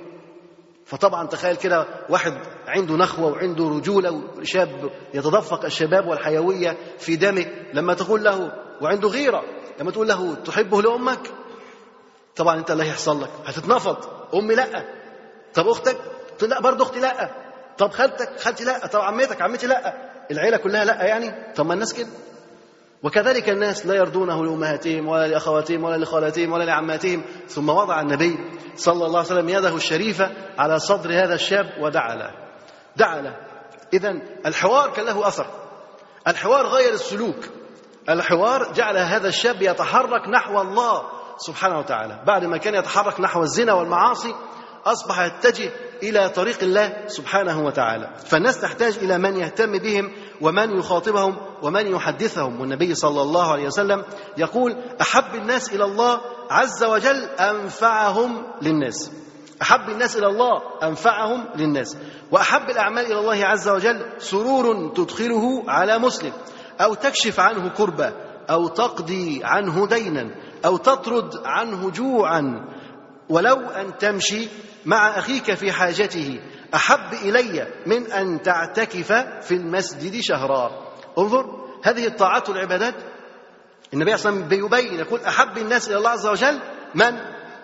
فطبعا 0.85 1.27
تخيل 1.27 1.55
كده 1.55 1.85
واحد 2.09 2.33
عنده 2.67 2.95
نخوة 2.95 3.31
وعنده 3.31 3.63
رجولة 3.69 4.21
وشاب 4.37 4.91
يتدفق 5.13 5.65
الشباب 5.65 6.07
والحيوية 6.07 6.77
في 6.97 7.15
دمه 7.15 7.45
لما 7.73 7.93
تقول 7.93 8.23
له 8.23 8.51
وعنده 8.81 9.07
غيرة 9.09 9.43
لما 9.79 9.91
تقول 9.91 10.07
له 10.07 10.35
تحبه 10.35 10.81
لأمك 10.81 11.31
طبعا 12.35 12.59
أنت 12.59 12.71
اللي 12.71 12.83
هيحصل 12.83 13.21
لك 13.21 13.29
هتتنفض. 13.45 13.97
أمي 14.35 14.55
لأ. 14.55 14.85
طب 15.53 15.67
أختك؟ 15.67 15.97
تقول 16.37 16.49
لا 16.49 16.61
برضه 16.61 16.83
أختي 16.83 16.99
لأ. 16.99 17.29
طب 17.77 17.91
خالتك؟ 17.91 18.39
خالتي 18.39 18.63
لأ. 18.63 18.87
طب 18.87 18.99
عمتك؟ 19.01 19.41
عمتي 19.41 19.67
لأ. 19.67 19.93
العيلة 20.31 20.57
كلها 20.57 20.85
لأ 20.85 21.03
يعني؟ 21.05 21.53
طب 21.55 21.65
ما 21.65 21.73
الناس 21.73 21.93
كده. 21.93 22.07
وكذلك 23.03 23.49
الناس 23.49 23.85
لا 23.85 23.95
يرضونه 23.95 24.45
لأمهاتهم 24.45 25.07
ولا 25.07 25.27
لأخواتهم 25.27 25.83
ولا 25.83 25.97
لخالاتهم 25.97 26.51
ولا 26.51 26.63
لعماتهم. 26.63 27.23
ثم 27.47 27.69
وضع 27.69 28.01
النبي 28.01 28.37
صلى 28.75 29.05
الله 29.05 29.19
عليه 29.19 29.27
وسلم 29.27 29.49
يده 29.49 29.75
الشريفة 29.75 30.31
على 30.57 30.79
صدر 30.79 31.23
هذا 31.23 31.33
الشاب 31.33 31.65
ودعا 31.79 32.15
له. 32.15 32.31
دعا 32.95 33.21
له. 33.21 33.35
اذا 33.93 34.21
الحوار 34.45 34.89
كان 34.89 35.05
له 35.05 35.27
أثر. 35.27 35.47
الحوار 36.27 36.65
غير 36.67 36.93
السلوك. 36.93 37.49
الحوار 38.09 38.73
جعل 38.73 38.97
هذا 38.97 39.27
الشاب 39.27 39.61
يتحرك 39.61 40.29
نحو 40.29 40.61
الله 40.61 41.03
سبحانه 41.37 41.79
وتعالى. 41.79 42.23
بعد 42.27 42.45
ما 42.45 42.57
كان 42.57 42.75
يتحرك 42.75 43.19
نحو 43.19 43.41
الزنا 43.41 43.73
والمعاصي 43.73 44.35
أصبح 44.85 45.19
يتجه 45.19 45.71
إلى 46.03 46.29
طريق 46.29 46.63
الله 46.63 47.07
سبحانه 47.07 47.65
وتعالى. 47.65 48.09
فالناس 48.25 48.61
تحتاج 48.61 48.97
إلى 48.97 49.17
من 49.17 49.37
يهتم 49.37 49.71
بهم 49.77 50.11
ومن 50.41 50.77
يخاطبهم 50.79 51.37
ومن 51.61 51.87
يحدثهم. 51.87 52.61
والنبي 52.61 52.95
صلى 52.95 53.21
الله 53.21 53.51
عليه 53.51 53.67
وسلم 53.67 54.03
يقول 54.37 54.75
أحب 55.01 55.35
الناس 55.35 55.73
إلى 55.73 55.85
الله 55.85 56.21
عز 56.51 56.83
وجل 56.83 57.23
أنفعهم 57.39 58.45
للناس. 58.61 59.11
أحب 59.61 59.89
الناس 59.89 60.17
إلى 60.17 60.27
الله 60.27 60.61
أنفعهم 60.83 61.47
للناس. 61.55 61.97
وأحب 62.31 62.69
الأعمال 62.69 63.05
إلى 63.05 63.19
الله 63.19 63.45
عز 63.45 63.69
وجل 63.69 64.05
سرور 64.17 64.93
تدخله 64.95 65.63
على 65.67 65.99
مسلم. 65.99 66.31
أو 66.81 66.93
تكشف 66.93 67.39
عنه 67.39 67.69
كربة 67.69 68.13
أو 68.49 68.67
تقضي 68.67 69.41
عنه 69.43 69.87
دينا 69.87 70.35
أو 70.65 70.77
تطرد 70.77 71.31
عنه 71.45 71.89
جوعا 71.89 72.41
ولو 73.33 73.69
أن 73.69 73.97
تمشي 73.97 74.47
مع 74.85 75.17
أخيك 75.17 75.53
في 75.53 75.71
حاجته 75.71 76.39
أحب 76.75 77.13
إلي 77.13 77.67
من 77.85 78.11
أن 78.11 78.41
تعتكف 78.41 79.11
في 79.41 79.51
المسجد 79.51 80.19
شهرا. 80.21 80.71
انظر 81.17 81.65
هذه 81.83 82.07
الطاعات 82.07 82.49
والعبادات. 82.49 82.95
النبي 83.93 84.17
صلى 84.17 84.29
الله 84.29 84.45
عليه 84.45 84.63
وسلم 84.63 84.69
بيبين 84.69 84.99
يقول 84.99 85.19
أحب 85.19 85.57
الناس 85.57 85.87
إلى 85.87 85.97
الله 85.97 86.09
عز 86.09 86.27
وجل 86.27 86.59
من 86.95 87.17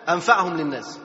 أنفعهم 0.09 0.57
للناس. 0.57 0.99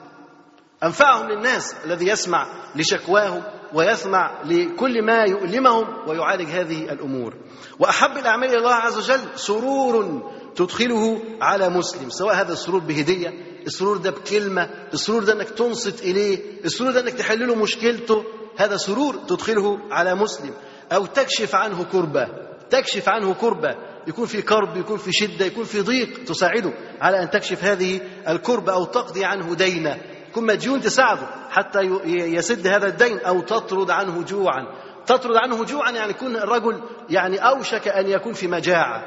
أنفعهم 0.83 1.27
للناس 1.27 1.75
الذي 1.85 2.07
يسمع 2.07 2.47
لشكواهم 2.75 3.43
ويسمع 3.73 4.41
لكل 4.45 5.05
ما 5.05 5.23
يؤلمهم 5.23 6.09
ويعالج 6.09 6.49
هذه 6.49 6.91
الأمور. 6.91 7.33
وأحب 7.79 8.17
الأعمال 8.17 8.49
إلى 8.49 8.57
الله 8.57 8.73
عز 8.73 8.97
وجل 8.97 9.21
سرور 9.35 10.23
تدخله 10.55 11.21
على 11.41 11.69
مسلم 11.69 12.09
سواء 12.09 12.35
هذا 12.35 12.53
السرور 12.53 12.79
بهدية 12.79 13.54
السرور 13.65 13.97
ده 13.97 14.11
بكلمة 14.11 14.69
السرور 14.93 15.23
ده 15.23 15.33
أنك 15.33 15.49
تنصت 15.49 16.01
إليه 16.01 16.39
السرور 16.65 16.91
ده 16.91 16.99
أنك 16.99 17.13
تحل 17.13 17.47
له 17.47 17.55
مشكلته 17.55 18.23
هذا 18.57 18.77
سرور 18.77 19.15
تدخله 19.15 19.79
على 19.91 20.15
مسلم. 20.15 20.53
أو 20.91 21.05
تكشف 21.05 21.55
عنه 21.55 21.83
كربة 21.83 22.27
تكشف 22.69 23.09
عنه 23.09 23.33
كربة. 23.33 23.75
يكون 24.07 24.25
في 24.25 24.41
كرب 24.41 24.77
يكون 24.77 24.97
في 24.97 25.11
شدة 25.11 25.45
يكون 25.45 25.63
في 25.63 25.81
ضيق 25.81 26.23
تساعده 26.23 26.73
على 27.01 27.23
أن 27.23 27.29
تكشف 27.29 27.63
هذه 27.63 28.01
الكربة 28.27 28.73
أو 28.73 28.85
تقضي 28.85 29.25
عنه 29.25 29.55
دينه. 29.55 29.97
يكون 30.29 30.45
مديون 30.45 30.81
تساعده 30.81 31.27
حتى 31.49 31.79
يسد 32.05 32.67
هذا 32.67 32.87
الدين 32.87 33.19
أو 33.19 33.41
تطرد 33.41 33.91
عنه 33.91 34.21
جوعا. 34.21 34.67
تطرد 35.05 35.35
عنه 35.35 35.63
جوعا 35.63 35.91
يعني 35.91 36.09
يكون 36.09 36.35
الرجل 36.35 36.81
يعني 37.09 37.37
أوشك 37.37 37.87
أن 37.87 38.07
يكون 38.07 38.33
في 38.33 38.47
مجاعة. 38.47 39.03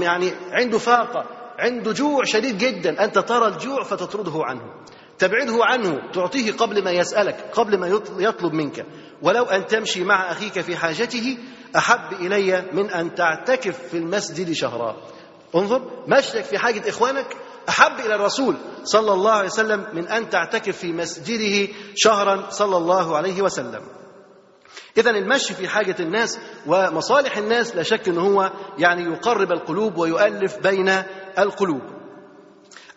يعني 0.00 0.32
عنده 0.50 0.78
فاقة. 0.78 1.24
عنده 1.58 1.92
جوع 1.92 2.24
شديد 2.24 2.58
جدا. 2.58 3.04
أنت 3.04 3.18
ترى 3.18 3.48
الجوع 3.48 3.82
فتطرده 3.82 4.44
عنه. 4.44 4.62
تبعده 5.18 5.64
عنه 5.64 6.10
تعطيه 6.12 6.52
قبل 6.52 6.84
ما 6.84 6.90
يسألك 6.90 7.50
قبل 7.52 7.78
ما 7.78 8.00
يطلب 8.18 8.52
منك. 8.52 8.86
ولو 9.22 9.44
أن 9.44 9.66
تمشي 9.66 10.04
مع 10.04 10.30
أخيك 10.32 10.60
في 10.60 10.76
حاجته 10.76 11.38
أحب 11.76 12.12
إلي 12.12 12.64
من 12.72 12.90
أن 12.90 13.14
تعتكف 13.14 13.78
في 13.88 13.96
المسجد 13.96 14.52
شهرا. 14.52 14.96
انظر 15.54 15.82
مشيك 16.08 16.44
في 16.44 16.58
حاجة 16.58 16.88
إخوانك 16.88 17.36
أحب 17.68 18.00
إلى 18.00 18.14
الرسول 18.14 18.56
صلى 18.84 19.12
الله 19.12 19.32
عليه 19.32 19.48
وسلم 19.48 19.86
من 19.92 20.08
أن 20.08 20.30
تعتكف 20.30 20.76
في 20.76 20.92
مسجده 20.92 21.72
شهرا 21.94 22.50
صلى 22.50 22.76
الله 22.76 23.16
عليه 23.16 23.42
وسلم. 23.42 23.82
إذا 24.98 25.10
المشي 25.10 25.54
في 25.54 25.68
حاجة 25.68 25.96
الناس 26.00 26.38
ومصالح 26.66 27.36
الناس 27.36 27.76
لا 27.76 27.82
شك 27.82 28.08
أنه 28.08 28.20
هو 28.20 28.50
يعني 28.78 29.02
يقرب 29.04 29.52
القلوب 29.52 29.98
ويؤلف 29.98 30.58
بين 30.58 30.92
القلوب. 31.38 31.82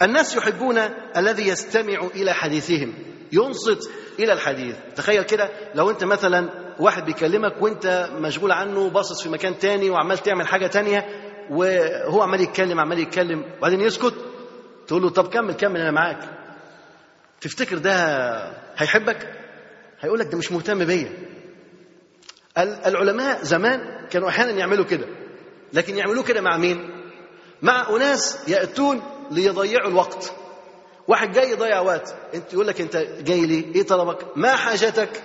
الناس 0.02 0.36
يحبون 0.36 0.78
الذي 1.18 1.48
يستمع 1.48 2.08
إلى 2.16 2.34
حديثهم 2.34 2.94
ينصت 3.32 3.92
إلى 4.20 4.34
الحديث. 4.34 4.76
تخيل 4.96 5.24
كده 5.24 5.50
لو 5.76 5.90
أنت 5.90 6.04
مثلا 6.04 6.50
واحد 6.80 7.06
بيكلمك 7.06 7.62
وأنت 7.62 8.10
مشغول 8.14 8.52
عنه 8.52 8.90
باصص 8.90 9.24
في 9.24 9.30
مكان 9.30 9.58
تاني 9.60 9.90
وعمال 9.90 10.18
تعمل 10.18 10.48
حاجة 10.48 10.68
تانية 10.68 11.06
وهو 11.52 12.22
عمال 12.22 12.42
يتكلم 12.42 12.80
عمال 12.80 13.00
يتكلم 13.00 13.44
وبعدين 13.58 13.82
يسكت 13.82 14.14
تقول 14.88 15.02
له 15.02 15.10
طب 15.10 15.28
كمل 15.28 15.54
كمل 15.54 15.82
أنا 15.82 15.92
معاك. 15.92 16.20
تفتكر 17.42 17.78
ده 17.78 17.94
هيحبك؟ 18.78 19.34
هيقول 20.02 20.20
لك 20.20 20.28
ده 20.28 20.38
مش 20.38 20.52
مهتم 20.52 20.86
بيا. 20.86 21.29
العلماء 22.58 23.44
زمان 23.44 24.08
كانوا 24.10 24.30
أحيانا 24.30 24.52
يعملوا 24.52 24.86
كده. 24.86 25.06
لكن 25.74 25.98
يعملوه 25.98 26.24
كده 26.24 26.42
مع 26.42 26.58
مين؟ 26.58 26.90
مع 27.62 27.90
أناس 27.90 28.50
يأتون 28.50 29.02
ليضيعوا 29.32 29.90
الوقت. 29.90 30.34
واحد 31.08 31.32
جاي 31.32 31.52
يضيع 31.52 31.80
وقت. 31.80 32.16
أنت 32.34 32.54
يقول 32.54 32.68
لك 32.68 32.82
أنت 32.82 32.98
جاي 32.98 33.46
ليه 33.46 33.76
إيه 33.76 33.84
طلبك؟ 33.84 34.26
ما 34.36 34.56
حاجتك؟ 34.56 35.24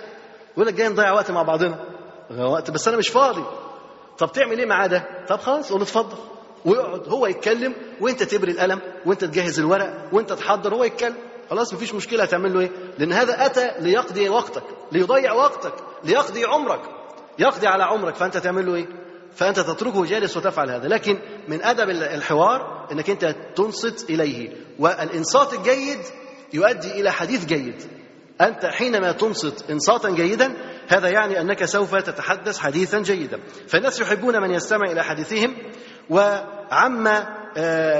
يقول 0.53 0.67
لك 0.67 0.73
جاي 0.73 0.87
نضيع 0.89 1.11
وقت 1.11 1.31
مع 1.31 1.43
بعضنا. 1.43 1.85
وقت. 2.39 2.71
بس 2.71 2.87
أنا 2.87 2.97
مش 2.97 3.09
فاضي. 3.09 3.43
طب 4.17 4.31
تعمل 4.31 4.59
إيه 4.59 4.65
معاه 4.65 4.87
ده؟ 4.87 5.03
طب 5.27 5.39
خلاص 5.39 5.71
قول 5.71 5.81
اتفضل. 5.81 6.17
ويقعد. 6.65 7.07
هو 7.07 7.25
يتكلم 7.27 7.73
وأنت 8.01 8.23
تبري 8.23 8.51
القلم 8.51 8.81
وأنت 9.05 9.25
تجهز 9.25 9.59
الورق 9.59 10.09
وأنت 10.11 10.33
تحضر 10.33 10.75
هو 10.75 10.83
يتكلم. 10.83 11.15
خلاص 11.49 11.73
مفيش 11.73 11.93
مشكلة. 11.93 12.23
هتعمل 12.23 12.53
له 12.53 12.59
إيه؟ 12.59 12.71
لأن 12.97 13.13
هذا 13.13 13.45
أتى 13.45 13.71
ليقضي 13.79 14.29
وقتك 14.29 14.63
ليضيع 14.91 15.33
وقتك 15.33 15.73
ليقضي 16.03 16.45
عمرك. 16.45 16.81
يقضي 17.39 17.67
على 17.67 17.83
عمرك 17.83 18.15
فأنت 18.15 18.37
تعمل 18.37 18.65
له 18.65 18.75
إيه؟ 18.75 18.87
فأنت 19.35 19.59
تتركه 19.59 20.05
جالس 20.05 20.37
وتفعل 20.37 20.69
هذا. 20.69 20.87
لكن 20.87 21.19
من 21.47 21.63
أدب 21.63 21.89
الحوار 21.89 22.87
إنك 22.91 23.09
أنت 23.09 23.35
تنصت 23.55 24.09
إليه. 24.09 24.49
والإنصات 24.79 25.53
الجيد 25.53 25.99
يؤدي 26.53 26.91
إلى 26.91 27.11
حديث 27.11 27.45
جيد. 27.45 27.81
أنت 28.41 28.65
حينما 28.65 29.11
تنصت 29.11 29.69
إنصاتا 29.69 30.09
جيدا 30.09 30.53
هذا 30.87 31.09
يعني 31.09 31.41
أنك 31.41 31.65
سوف 31.65 31.95
تتحدث 31.95 32.59
حديثا 32.59 32.99
جيدا. 32.99 33.39
فالناس 33.67 33.99
يحبون 33.99 34.41
من 34.41 34.51
يستمع 34.51 34.91
إلى 34.91 35.03
حديثهم 35.03 35.55
وعما 36.09 37.27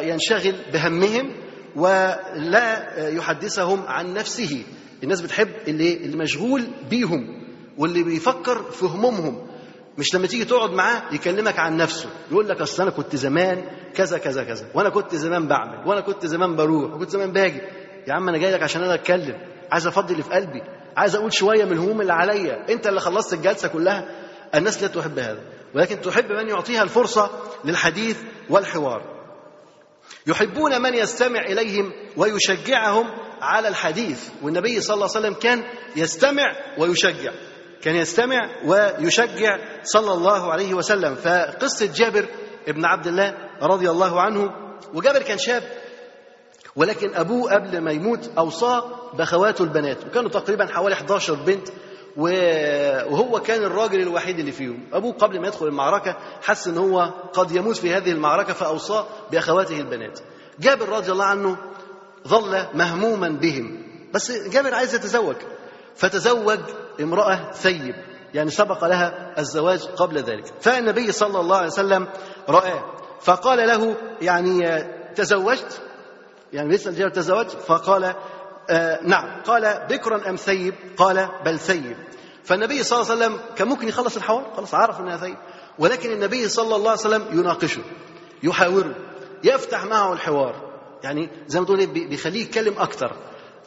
ينشغل 0.04 0.56
بهمهم 0.74 1.36
ولا 1.76 3.10
يحدثهم 3.10 3.84
عن 3.88 4.14
نفسه. 4.14 4.64
الناس 5.04 5.22
بتحب 5.22 5.50
اللي, 5.68 5.94
اللي 5.94 6.18
مشغول 6.18 6.68
بيهم. 6.90 7.45
واللي 7.78 8.04
بيفكر 8.04 8.72
في 8.72 8.86
همومهم. 8.86 9.48
مش 9.98 10.16
لما 10.16 10.28
تيجي 10.28 10.46
تقعد 10.46 10.70
معاه 10.70 11.04
يكلمك 11.12 11.60
عن 11.60 11.78
نفسه. 11.78 12.10
يقول 12.32 12.50
لك 12.50 12.62
أصل 12.62 12.84
أنا 12.84 12.92
كنت 12.92 13.16
زمان 13.16 13.66
كذا 13.96 14.18
كذا 14.18 14.44
كذا. 14.44 14.68
وأنا 14.74 14.90
كنت 14.90 15.16
زمان 15.16 15.48
بعمل. 15.48 15.88
وأنا 15.88 16.02
كنت 16.02 16.26
زمان 16.26 16.56
بروح. 16.56 16.94
وكنت 16.94 17.10
زمان 17.10 17.32
باجي. 17.32 17.62
يا 18.08 18.14
عم 18.14 18.30
أنا 18.30 18.38
جاي 18.38 18.52
لك 18.52 18.64
عشان 18.64 18.84
أنا 18.84 18.94
أتكلم. 18.94 19.38
عايز 19.72 19.88
أفضي 19.88 20.14
اللي 20.14 20.24
في 20.24 20.30
قلبي. 20.30 20.62
عايز 20.98 21.16
أقول 21.16 21.34
شوية 21.34 21.66
من 21.66 21.72
الهموم 21.72 22.02
اللي 22.02 22.14
عليا. 22.14 22.66
أنت 22.70 22.88
اللي 22.88 23.00
خلصت 23.00 23.34
الجلسة 23.34 23.68
كلها. 23.68 24.10
الناس 24.56 24.82
لا 24.82 24.88
تحب 24.88 25.20
هذا. 25.20 25.44
ولكن 25.76 26.02
تحب 26.02 26.32
من 26.32 26.50
يعطيها 26.50 26.84
الفرصة 26.84 27.30
للحديث 27.66 28.22
والحوار. 28.50 29.16
يحبون 30.28 30.82
من 30.82 30.94
يستمع 30.94 31.40
إليهم 31.40 31.92
ويشجعهم 32.18 33.06
على 33.42 33.68
الحديث. 33.68 34.30
والنبي 34.42 34.82
صلى 34.82 34.94
الله 34.94 35.10
عليه 35.16 35.20
وسلم 35.20 35.34
كان 35.34 35.64
يستمع 35.96 36.56
ويشجع. 36.78 37.32
كان 37.86 37.96
يستمع 37.96 38.50
ويشجع 38.66 39.58
صلى 39.84 40.14
الله 40.14 40.52
عليه 40.52 40.74
وسلم. 40.74 41.16
فقصة 41.16 41.86
جابر 41.86 42.26
ابن 42.68 42.86
عبد 42.86 43.08
الله 43.08 43.34
رضي 43.62 43.90
الله 43.90 44.22
عنه 44.22 44.52
وجابر 44.94 45.22
كان 45.22 45.38
شاب 45.38 45.64
ولكن 46.76 47.16
أبوه 47.16 47.54
قبل 47.54 47.82
ما 47.82 47.92
يموت 47.92 48.30
أوصاه 48.38 49.12
بأخواته 49.14 49.64
البنات 49.64 50.06
وكانوا 50.06 50.30
تقريبا 50.30 50.66
حوالي 50.66 50.96
11 50.96 51.34
بنت 51.34 51.68
وهو 52.18 53.40
كان 53.40 53.64
الراجل 53.64 54.02
الوحيد 54.02 54.40
اللي 54.40 54.52
فيهم. 54.52 54.90
أبوه 54.94 55.14
قبل 55.14 55.42
ما 55.42 55.48
يدخل 55.48 55.68
المعركة 55.68 56.18
حس 56.42 56.68
أن 56.68 56.78
هو 56.78 57.02
قد 57.34 57.52
يموت 57.52 57.78
في 57.78 57.94
هذه 57.94 58.12
المعركة 58.12 58.54
فأوصاه 58.54 59.08
بأخواته 59.32 59.80
البنات. 59.80 60.20
جابر 60.60 60.90
رضي 60.90 61.12
الله 61.12 61.26
عنه 61.26 61.58
ظل 62.28 62.66
مهموما 62.74 63.30
بهم. 63.30 63.86
بس 64.14 64.32
جابر 64.32 64.74
عايز 64.74 64.96
يتزوج 64.96 65.36
فتزوج 65.96 66.60
امرأة 67.02 67.52
ثيب 67.52 67.96
يعني 68.34 68.52
سبق 68.52 68.86
لها 68.86 69.39
الزواج 69.39 69.84
قبل 69.84 70.18
ذلك. 70.18 70.46
فالنبي 70.62 71.12
صلى 71.12 71.39
الله 71.39 71.58
عليه 71.58 71.68
وسلم 71.68 72.08
رآه 72.50 72.84
فقال 73.22 73.68
له 73.68 73.96
يعني 74.22 74.84
تزوجت؟ 75.16 75.82
يعني 76.54 76.70
بيسأل 76.70 76.96
جابر 76.96 77.10
تزوجت؟ 77.10 77.52
فقال 77.52 78.16
آه 78.70 79.00
نعم. 79.04 79.41
قال 79.41 79.88
بكرا 79.89 80.30
أم 80.30 80.36
ثيب؟ 80.36 80.74
قال 80.98 81.30
بل 81.46 81.60
ثيب. 81.60 81.98
فالنبي 82.43 82.84
صلى 82.84 83.02
الله 83.02 83.12
عليه 83.12 83.26
وسلم 83.26 83.39
كان 83.56 83.68
ممكن 83.68 83.88
يخلص 83.88 84.16
الحوار؟ 84.16 84.54
خلاص 84.58 84.74
عرف 84.74 85.00
إنها 85.00 85.18
ثيب. 85.18 85.38
ولكن 85.80 86.12
النبي 86.12 86.47
صلى 86.47 86.76
الله 86.76 86.89
عليه 86.89 87.00
وسلم 87.00 87.39
يناقشه 87.39 87.82
يحاوره 88.43 88.96
يفتح 89.43 89.86
معه 89.86 90.13
الحوار. 90.13 90.55
يعني 91.04 91.30
زي 91.47 91.59
ما 91.59 91.66
تقول 91.66 91.86
بيخليه 91.86 92.42
يتكلم 92.42 92.74
أكتر. 92.78 93.16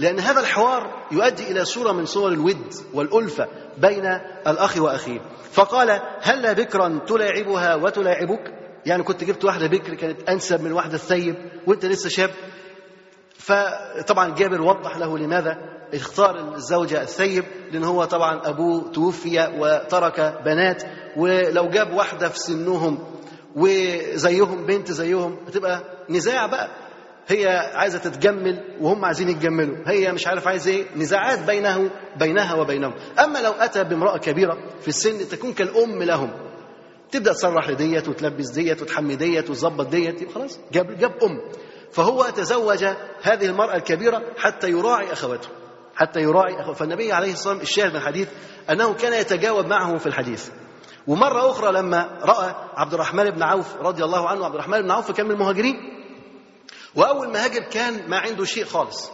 لأن 0.01 0.21
هذا 0.21 0.41
الحوار 0.41 1.07
يؤدي 1.13 1.51
إلى 1.51 1.65
صورة 1.65 1.93
من 1.93 2.07
صور 2.07 2.33
الود 2.33 2.75
والألفة 2.95 3.49
بين 3.79 4.07
الأخ 4.47 4.77
وأخيه. 4.77 5.21
فقال 5.53 6.01
هل 6.21 6.55
بكرا 6.55 7.01
تلاعبها 7.07 7.75
وتلاعبك 7.75 8.55
يعني 8.87 9.03
كنت 9.03 9.25
جبت 9.25 9.45
واحدة 9.45 9.67
بكر 9.67 9.95
كانت 9.95 10.29
أنسب 10.29 10.61
من 10.63 10.73
واحدة 10.73 10.95
الثيب 10.95 11.35
وأنت 11.67 11.85
لسه 11.87 12.09
شاب. 12.09 12.31
فطبعا 13.39 14.35
جابر 14.35 14.63
وضح 14.63 14.97
له 14.97 15.19
لماذا 15.19 15.59
اختار 15.95 16.55
الزوجة 16.55 17.03
الثيب 17.03 17.45
لأن 17.73 17.85
هو 17.85 18.05
طبعا 18.05 18.41
أبوه 18.49 18.93
توفي 18.93 19.49
وترك 19.59 20.41
بنات. 20.45 20.83
ولو 21.17 21.69
جاب 21.69 21.93
واحدة 21.95 22.29
في 22.29 22.39
سنهم 22.39 22.99
وزيهم 23.57 24.67
بنت 24.67 24.93
زيهم 24.93 25.37
هتبقى 25.47 25.83
نزاع 26.11 26.47
بقى. 26.47 26.69
هي 27.29 27.47
عايزة 27.75 27.99
تتجمل 27.99 28.65
وهم 28.81 29.05
عايزين 29.05 29.29
يتجملوا. 29.29 29.77
هي 29.87 30.13
مش 30.13 30.27
عارف 30.27 30.49
عايز 30.49 30.69
إيه؟ 30.69 30.87
نزاعات 30.97 31.39
بينه 31.39 31.91
بينها 32.17 32.55
وبينهم. 32.55 32.95
أما 33.25 33.39
لو 33.39 33.53
أتى 33.53 33.85
بامرأة 33.85 34.19
كبيرة 34.19 34.59
في 34.81 34.89
السن 34.89 35.29
تكون 35.29 35.53
كالأم 35.53 36.03
لهم. 36.03 36.31
تبدأ 37.11 37.33
تصرح 37.33 37.69
لديت 37.71 38.09
وتلبس 38.09 38.51
ديت 38.51 38.83
وتحمي 38.83 39.17
ديت 39.17 39.51
وتظبط 39.51 39.87
ديت 39.87 40.33
خلاص 40.35 40.59
جاب 40.73 40.99
جاب 40.99 41.11
أم. 41.23 41.41
فهو 41.93 42.25
تزوج 42.37 42.85
هذه 43.23 43.47
المرأة 43.47 43.77
الكبيرة 43.77 44.23
حتى 44.39 44.71
يراعي 44.71 45.13
أخواته 45.13 45.49
حتى 45.97 46.21
يراعي 46.21 46.61
أخواته 46.61 46.79
فالنبي 46.79 47.13
عليه 47.13 47.33
الصلاة 47.33 47.57
والسلام 47.57 47.61
الشاهد 47.61 47.91
من 47.91 47.97
الحديث 47.97 48.29
أنه 48.71 48.95
كان 48.95 49.21
يتجاوب 49.21 49.67
معه 49.67 49.97
في 49.97 50.07
الحديث. 50.07 50.49
ومرة 51.07 51.51
أخرى 51.51 51.73
لما 51.73 52.19
رأى 52.23 52.55
عبد 52.77 52.95
الرحمن 52.95 53.31
بن 53.31 53.43
عوف 53.43 53.77
رضي 53.77 54.05
الله 54.05 54.29
عنه 54.29 54.45
عبد 54.45 54.55
الرحمن 54.55 54.83
بن 54.83 54.91
عوف 54.91 55.11
كان 55.11 55.27
من 55.27 55.33
المهاجرين. 55.33 55.98
وأول 56.99 57.29
ما 57.29 57.45
هاجر 57.45 57.63
كان 57.63 58.11
ما 58.11 58.19
عنده 58.19 58.45
شيء 58.45 58.65
خالص. 58.65 59.11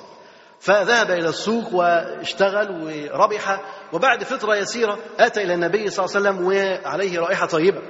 فذهب 0.61 1.11
إلى 1.11 1.29
السوق 1.29 1.75
واشتغل 1.75 2.71
وربح. 2.71 3.61
وبعد 3.93 4.25
فترة 4.25 4.57
يسيرة 4.57 4.99
أتى 5.19 5.43
إلى 5.43 5.55
النبي 5.55 5.91
صلى 5.91 6.05
الله 6.05 6.17
عليه 6.17 6.31
وسلم 6.31 6.47
وعليه 6.47 7.21
رائحة 7.21 7.47
طيبة. 7.47 7.83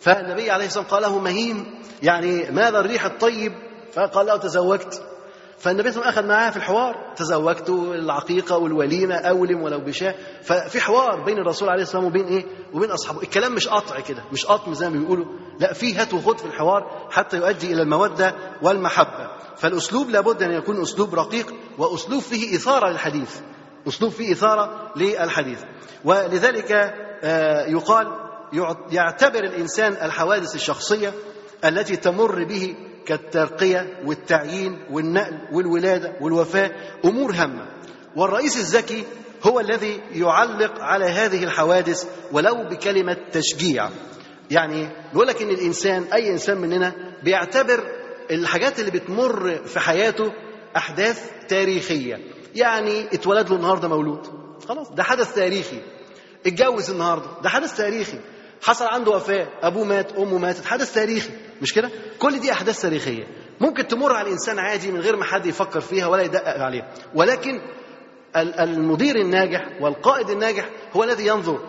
فالنبي 0.00 0.50
عليه 0.50 0.66
الصلاة 0.66 0.84
والسلام 0.84 1.02
قال 1.02 1.12
له 1.12 1.18
مهيم 1.18 1.82
يعني 2.02 2.50
ماذا 2.50 2.80
الريح 2.80 3.04
الطيب؟ 3.04 3.52
فقال 3.92 4.26
له 4.26 4.36
تزوجت 4.36 5.02
فالنبي 5.58 5.92
صلى 5.92 6.02
الله 6.02 6.06
عليه 6.06 6.18
وسلم 6.18 6.24
أخذ 6.24 6.28
معاه 6.28 6.50
في 6.50 6.56
الحوار. 6.56 7.12
تزوجت 7.16 7.70
العقيقة 7.70 8.58
والوليمة 8.58 9.14
أولم 9.14 9.62
ولو 9.62 9.80
بشاء. 9.80 10.18
ففي 10.42 10.80
حوار 10.80 11.24
بين 11.24 11.38
الرسول 11.38 11.68
عليه 11.68 11.82
الصلاة 11.82 12.04
والسلام 12.04 12.24
وبين 12.24 12.38
إيه؟ 12.38 12.46
وبين 12.72 12.90
أصحابه. 12.90 13.22
الكلام 13.22 13.54
مش 13.54 13.68
قطع 13.68 14.00
كده 14.00 14.24
مش 14.32 14.46
قطم 14.46 14.74
زي 14.74 14.88
ما 14.88 14.98
بيقولوا. 14.98 15.24
لا 15.60 15.72
في 15.72 15.94
هات 15.94 16.14
وخد 16.14 16.38
في 16.38 16.44
الحوار 16.44 17.08
حتى 17.10 17.36
يؤدي 17.36 17.72
إلى 17.72 17.82
المودة 17.82 18.34
والمحبة. 18.62 19.30
فالأسلوب 19.56 20.10
لابد 20.10 20.42
أن 20.42 20.52
يكون 20.52 20.82
أسلوب 20.82 21.14
رقيق 21.14 21.54
وأسلوب 21.78 22.22
فيه 22.22 22.56
إثارة 22.56 22.90
للحديث. 22.90 23.40
أسلوب 23.88 24.12
فيه 24.12 24.32
إثارة 24.32 24.92
للحديث. 24.96 25.62
ولذلك 26.04 26.94
يقال 27.68 28.06
يعتبر 28.90 29.44
الإنسان 29.44 29.92
الحوادث 29.92 30.54
الشخصية 30.54 31.12
التي 31.64 31.96
تمر 31.96 32.44
به 32.44 32.76
كالترقية 33.06 34.00
والتعيين 34.04 34.78
والنقل 34.90 35.38
والولادة 35.52 36.12
والوفاة 36.20 36.70
أمور 37.04 37.32
هامة. 37.32 37.66
والرئيس 38.16 38.56
الذكي 38.56 39.04
هو 39.42 39.60
الذي 39.60 40.00
يعلق 40.12 40.80
على 40.80 41.04
هذه 41.04 41.44
الحوادث 41.44 42.04
ولو 42.32 42.54
بكلمة 42.70 43.16
تشجيع. 43.32 43.88
يعني 44.50 44.88
بيقول 45.12 45.26
لك 45.28 45.42
إن 45.42 45.50
الإنسان 45.50 46.04
أي 46.12 46.30
إنسان 46.30 46.58
مننا 46.58 46.92
بيعتبر 47.24 47.84
الحاجات 48.30 48.80
اللي 48.80 48.90
بتمر 48.90 49.54
في 49.66 49.80
حياته 49.80 50.32
أحداث 50.76 51.30
تاريخية. 51.48 52.18
يعني 52.54 53.06
اتولد 53.12 53.50
له 53.50 53.56
النهارده 53.56 53.88
مولود. 53.88 54.26
خلاص 54.68 54.90
ده 54.90 55.02
حدث 55.02 55.34
تاريخي. 55.34 55.80
اتجوز 56.46 56.90
النهارده 56.90 57.26
ده 57.42 57.48
حدث 57.48 57.76
تاريخي. 57.76 58.18
حصل 58.62 58.84
عنده 58.84 59.10
وفاة 59.10 59.48
أبوه 59.62 59.84
مات 59.84 60.12
أمه 60.12 60.38
ماتت 60.38 60.64
حدث 60.64 60.94
تاريخي. 60.94 61.30
مش 61.62 61.72
كده؟ 61.74 61.90
كل 62.18 62.40
دي 62.40 62.52
أحداث 62.52 62.80
تاريخية. 62.82 63.24
ممكن 63.60 63.86
تمر 63.86 64.12
على 64.12 64.26
الإنسان 64.26 64.58
عادي 64.58 64.92
من 64.92 65.00
غير 65.00 65.16
ما 65.16 65.24
حد 65.24 65.46
يفكر 65.46 65.80
فيها 65.80 66.06
ولا 66.06 66.22
يدقق 66.22 66.62
عليها. 66.62 66.88
ولكن 67.14 67.60
المدير 68.36 69.16
الناجح 69.16 69.68
والقائد 69.80 70.30
الناجح 70.30 70.70
هو 70.92 71.04
الذي 71.04 71.26
ينظر. 71.26 71.60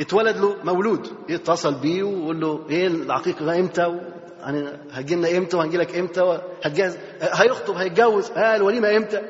اتولد 0.00 0.36
له 0.36 0.56
مولود. 0.64 1.08
يتصل 1.28 1.74
بيه 1.74 2.02
ويقول 2.02 2.40
له 2.40 2.66
إيه 2.70 2.86
العقيقة 2.86 3.58
إمتى؟ 3.60 4.00
يعني 4.40 4.68
هتجي 4.92 5.14
لنا 5.14 5.36
إمتى 5.36 5.56
وهنجي 5.56 5.76
لك 5.76 5.96
إمتى؟ 5.96 6.42
هتجهز 6.64 6.98
هيخطب 7.20 7.74
هيتجوز. 7.76 8.30
ها 8.30 8.56
الوليمة 8.56 8.96
إمتى؟ 8.96 9.20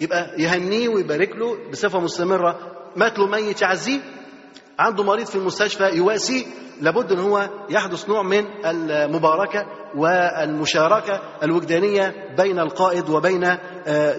يبقى 0.00 0.34
يهنيه 0.38 0.88
ويبارك 0.88 1.36
له 1.36 1.70
بصفة 1.70 2.00
مستمرة. 2.00 2.58
مات 2.96 3.18
له 3.18 3.26
ميت 3.26 3.62
يعزيه 3.62 4.00
عنده 4.82 5.04
مريض 5.04 5.26
في 5.26 5.36
المستشفى 5.36 5.84
يواسيه 5.84 6.44
لابد 6.80 7.12
إن 7.12 7.18
هو 7.18 7.48
يحدث 7.70 8.08
نوع 8.08 8.22
من 8.22 8.44
المباركة 8.64 9.66
والمشاركة 9.96 11.20
الوجدانية 11.42 12.34
بين 12.36 12.58
القائد 12.58 13.10
وبين 13.10 13.58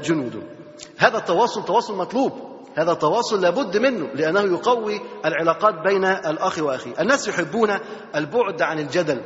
جنوده. 0.01 0.39
هذا 0.97 1.17
التواصل 1.17 1.65
تواصل 1.65 1.97
مطلوب، 1.97 2.31
هذا 2.77 2.91
التواصل 2.91 3.41
لابد 3.41 3.77
منه 3.77 4.07
لأنه 4.13 4.41
يقوي 4.41 5.01
العلاقات 5.25 5.73
بين 5.87 6.05
الأخ 6.05 6.59
واخيه. 6.59 6.91
الناس 6.99 7.27
يحبون 7.27 7.69
البعد 8.15 8.61
عن 8.61 8.79
الجدل. 8.79 9.21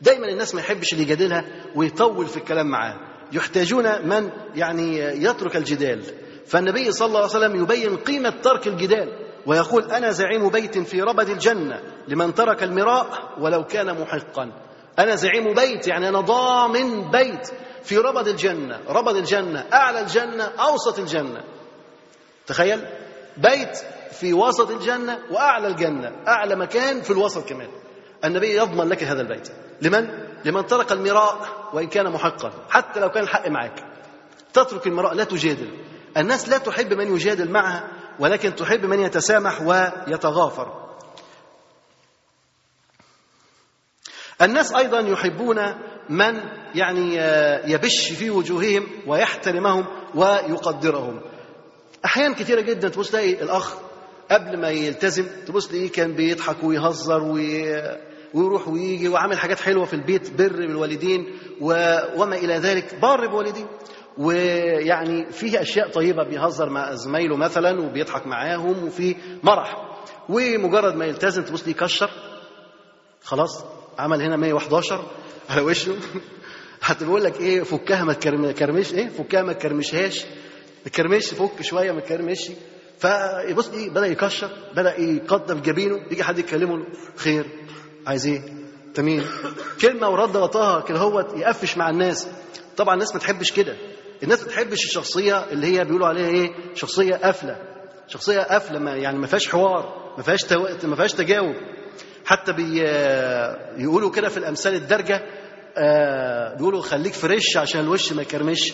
دايما 0.00 0.28
الناس 0.28 0.54
ما 0.54 0.60
يحبش 0.60 0.92
اللي 0.92 1.04
يجادلها 1.04 1.44
ويطول 1.76 2.26
في 2.26 2.36
الكلام 2.36 2.66
معاه. 2.66 2.96
يحتاجون 3.32 4.08
من 4.08 4.30
يعني 4.54 4.98
يترك 4.98 5.56
الجدال. 5.56 6.02
فالنبي 6.46 6.92
صلى 6.92 7.06
الله 7.06 7.18
عليه 7.18 7.28
وسلم 7.28 7.62
يبين 7.62 7.96
قيمة 7.96 8.30
ترك 8.30 8.66
الجدال. 8.66 9.29
ويقول 9.46 9.90
أنا 9.92 10.10
زعيم 10.10 10.48
بيت 10.48 10.78
في 10.78 11.02
ربد 11.02 11.28
الجنة 11.28 11.80
لمن 12.08 12.34
ترك 12.34 12.62
المراء 12.62 13.06
ولو 13.40 13.64
كان 13.64 14.00
محقا. 14.00 14.52
أنا 14.98 15.14
زعيم 15.14 15.54
بيت 15.54 15.88
يعني 15.88 16.08
أنا 16.08 16.20
ضامن 16.20 17.10
بيت 17.10 17.48
في 17.82 17.98
ربد 17.98 18.28
الجنة. 18.28 18.80
ربد 18.88 19.16
الجنة 19.16 19.66
أعلى 19.72 20.00
الجنة 20.00 20.44
أوسط 20.44 20.98
الجنة. 20.98 21.44
تخيل؟ 22.46 22.86
بيت 23.36 23.78
في 24.10 24.32
وسط 24.32 24.70
الجنة 24.70 25.18
وأعلى 25.30 25.68
الجنة. 25.68 26.12
أعلى 26.28 26.56
مكان 26.56 27.02
في 27.02 27.10
الوسط 27.10 27.48
كمان. 27.48 27.68
النبي 28.24 28.56
يضمن 28.56 28.88
لك 28.88 29.04
هذا 29.04 29.20
البيت. 29.20 29.48
لمن؟ 29.82 30.08
لمن 30.44 30.66
ترك 30.66 30.92
المراء 30.92 31.38
وإن 31.72 31.86
كان 31.88 32.12
محقا. 32.12 32.52
حتى 32.70 33.00
لو 33.00 33.08
كان 33.08 33.22
الحق 33.22 33.48
معك. 33.48 33.84
تترك 34.52 34.86
المراء 34.86 35.14
لا 35.14 35.24
تجادل. 35.24 35.70
الناس 36.16 36.48
لا 36.48 36.58
تحب 36.58 36.94
من 36.94 37.14
يجادل 37.14 37.50
معها 37.50 37.88
ولكن 38.20 38.54
تحب 38.54 38.84
من 38.86 39.00
يتسامح 39.00 39.62
ويتغافر. 39.62 40.80
الناس 44.42 44.72
أيضا 44.72 45.00
يحبون 45.00 45.58
من 46.08 46.40
يعني 46.74 47.16
يبش 47.72 48.12
في 48.12 48.30
وجوههم 48.30 48.86
ويحترمهم 49.06 49.86
ويقدرهم. 50.14 51.20
احيان 52.04 52.34
كثيرة 52.34 52.60
جدا 52.60 52.88
تبص 52.88 53.10
تلاقي 53.10 53.32
الأخ 53.32 53.74
قبل 54.30 54.60
ما 54.60 54.70
يلتزم 54.70 55.26
تبص 55.46 55.68
تلاقيه 55.68 55.90
كان 55.92 56.12
بيضحك 56.12 56.64
ويهزر 56.64 57.22
وي... 57.22 57.72
ويروح 58.34 58.68
ويجي 58.68 59.08
وعامل 59.08 59.38
حاجات 59.38 59.60
حلوة 59.60 59.84
في 59.84 59.94
البيت 59.94 60.30
بر 60.30 60.52
بالوالدين 60.66 61.38
و... 61.60 61.96
وما 62.16 62.36
إلى 62.36 62.54
ذلك 62.54 62.94
بار 62.94 63.26
بوالدين. 63.26 63.66
ويعني 64.20 65.32
فيه 65.32 65.62
أشياء 65.62 65.88
طيبة 65.88 66.24
بيهزر 66.24 66.70
مع 66.70 66.94
زمايله 66.94 67.36
مثلا 67.36 67.80
وبيضحك 67.80 68.26
معاهم 68.26 68.86
وفي 68.86 69.16
مرح. 69.42 69.76
ومجرد 70.28 70.94
ما 70.94 71.04
يلتزم 71.04 71.42
تبص 71.42 71.62
ليه 71.62 71.70
يكشر 71.70 72.10
خلاص 73.24 73.64
عمل 73.98 74.22
هنا 74.22 74.36
111 74.36 75.04
على 75.50 75.60
وشه. 75.60 75.94
حتى 76.82 77.04
بيقول 77.04 77.24
لك 77.24 77.40
إيه 77.40 77.62
فكها 77.62 78.04
ما 78.04 78.12
تكرمش. 78.12 78.94
إيه 78.94 79.08
فكها 79.08 79.42
ما 79.42 79.52
تكرمشهاش. 79.52 80.24
تكرمش 80.84 81.26
فك 81.26 81.62
شوية 81.62 81.92
ما 81.92 82.00
تكرمش. 82.00 82.50
فيبص 82.98 83.70
إيه 83.70 83.90
بدأ 83.90 84.06
يكشر 84.06 84.50
بدأ 84.76 85.00
يقدم 85.00 85.60
جبينه. 85.60 85.96
يجي 86.10 86.24
حد 86.24 86.38
يكلمه 86.38 86.86
خير. 87.16 87.46
عايز 88.06 88.26
إيه؟ 88.26 88.42
انت 88.88 89.00
مين 89.00 89.24
كلمة 89.80 90.08
ورد 90.08 90.36
وطاها 90.36 90.80
كده 90.80 90.98
هو 90.98 91.20
يقفش 91.20 91.76
مع 91.76 91.90
الناس. 91.90 92.28
طبعا 92.76 92.94
الناس 92.94 93.14
ما 93.14 93.20
تحبش 93.20 93.52
كده. 93.52 93.76
الناس 94.22 94.40
ما 94.40 94.46
بتحبش 94.46 94.84
الشخصية 94.84 95.44
اللي 95.52 95.66
هي 95.66 95.84
بيقولوا 95.84 96.06
عليها 96.06 96.28
إيه؟ 96.28 96.50
شخصية 96.74 97.14
قافلة. 97.14 97.56
شخصية 98.08 98.40
قافلة 98.40 98.78
ما 98.78 98.96
يعني 98.96 99.18
ما 99.18 99.26
فيهاش 99.26 99.48
حوار 99.48 100.12
ما 100.16 100.22
فيهاش 100.22 100.42
تو... 100.42 100.66
ما 100.84 100.96
فيهاش 100.96 101.12
تجاوب. 101.12 101.54
حتى 102.24 102.52
بي... 102.52 102.80
يقولوا 103.82 104.10
كده 104.10 104.28
في 104.28 104.36
الأمثال 104.36 104.74
الدارجة 104.74 105.22
آه 105.76 106.54
بيقولوا 106.54 106.82
خليك 106.82 107.12
fresh 107.12 107.56
عشان 107.56 107.80
الوش 107.80 108.12
ما 108.12 108.22
يكرمش. 108.22 108.72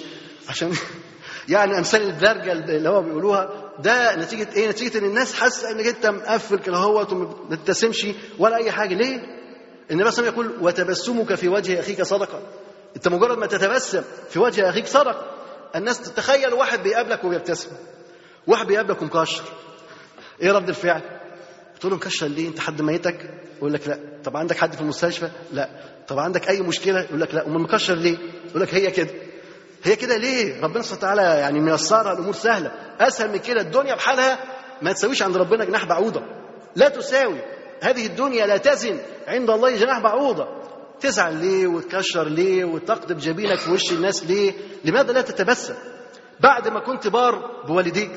عشان 0.49 0.73
يعني 1.49 1.79
أمثال 1.79 2.03
الدارجة 2.03 2.53
اللي 2.53 2.89
هو 2.89 3.03
بيقولوها 3.03 3.73
ده 3.79 4.17
نتيجة 4.17 4.49
إيه؟ 4.57 4.69
نتيجة 4.69 4.99
إن 4.99 5.05
الناس 5.05 5.35
حاسة 5.35 5.71
إنك 5.71 5.87
أنت 5.87 6.07
مقفل 6.07 6.59
كده 6.59 6.77
هوت 6.77 7.13
وما 7.13 7.25
بتبتسمش 7.51 8.07
ولا 8.39 8.57
أي 8.57 8.71
حاجة. 8.71 8.95
ليه؟ 8.95 9.37
النبي 9.91 10.11
صلى 10.11 10.29
الله 10.29 10.33
عليه 10.33 10.41
وسلم 10.41 10.53
يقول 10.53 10.53
وتبسمك 10.61 11.35
في 11.35 11.49
وجه 11.49 11.81
أخيك 11.81 12.03
صدقة. 12.03 12.43
أنت 12.97 13.09
مجرد 13.09 13.39
ما 13.39 13.47
تتبسم 13.47 14.03
في 14.31 14.39
وجه 14.39 14.69
أخيك 14.71 14.87
صدقة. 14.87 15.36
الناس 15.77 16.01
تتخيل 16.01 16.55
واحد 16.55 16.83
بيقابلك 16.83 17.25
وبيبتسم. 17.25 17.71
واحد 18.47 18.67
بيقابلك 18.67 19.03
ومكشر 19.03 19.43
إيه 20.43 20.53
رد 20.53 20.69
الفعل؟ 20.69 21.03
تقول 21.81 21.93
له 21.93 21.99
مكشر 21.99 22.27
ليه؟ 22.27 22.49
انت 22.49 22.61
حد 22.61 22.83
ميتك؟ 22.83 23.31
يقول 23.59 23.73
لك 23.73 23.89
لا. 23.89 23.99
طب 24.25 24.37
عندك 24.37 24.57
حد 24.57 24.75
في 24.75 24.81
المستشفى؟ 24.81 25.29
لا. 25.53 25.69
طب 26.09 26.19
عندك 26.19 26.49
أي 26.49 26.61
مشكلة؟ 26.61 27.01
يقول 27.01 27.21
لك 27.21 27.35
لا. 27.35 27.47
أمال 27.47 27.63
مكشر 27.63 27.95
ليه؟ 27.95 28.19
يقول 28.51 28.63
لك 28.63 28.75
هي 28.75 28.91
كده. 28.91 29.11
هي 29.85 29.97
كده 29.97 30.17
ليه؟ 30.17 30.61
ربنا 30.63 30.83
سبحانه 30.83 30.99
وتعالى 30.99 31.41
يعني 31.41 31.61
ميسرها 31.61 32.13
الأمور 32.13 32.33
سهلة. 32.33 32.73
أسهل 33.01 33.31
من 33.31 33.39
كده 33.39 33.61
الدنيا 33.61 33.95
بحالها 33.95 34.39
ما 34.83 34.93
تساويش 34.93 35.23
عند 35.23 35.37
ربنا 35.37 35.65
جناح 35.65 35.85
بعوضة. 35.85 36.23
لا 36.77 36.89
تساوي. 36.89 37.41
هذه 37.83 38.07
الدنيا 38.07 38.47
لا 38.47 38.57
تزن 38.57 38.99
عند 39.29 39.51
الله 39.51 39.77
جناح 39.77 39.99
بعوضة. 39.99 40.49
تزعل 41.01 41.35
ليه 41.35 41.67
وتكشر 41.67 42.29
ليه 42.29 42.65
وتقطب 42.65 43.19
جبينك 43.19 43.59
في 43.59 43.71
وش 43.71 43.93
الناس 43.93 44.25
ليه؟ 44.25 44.53
لماذا 44.85 45.13
لا 45.13 45.21
تتبسم؟ 45.21 45.75
بعد 46.41 46.69
ما 46.69 46.81
كنت 46.81 47.09
بار 47.09 47.65
بوالديك. 47.67 48.11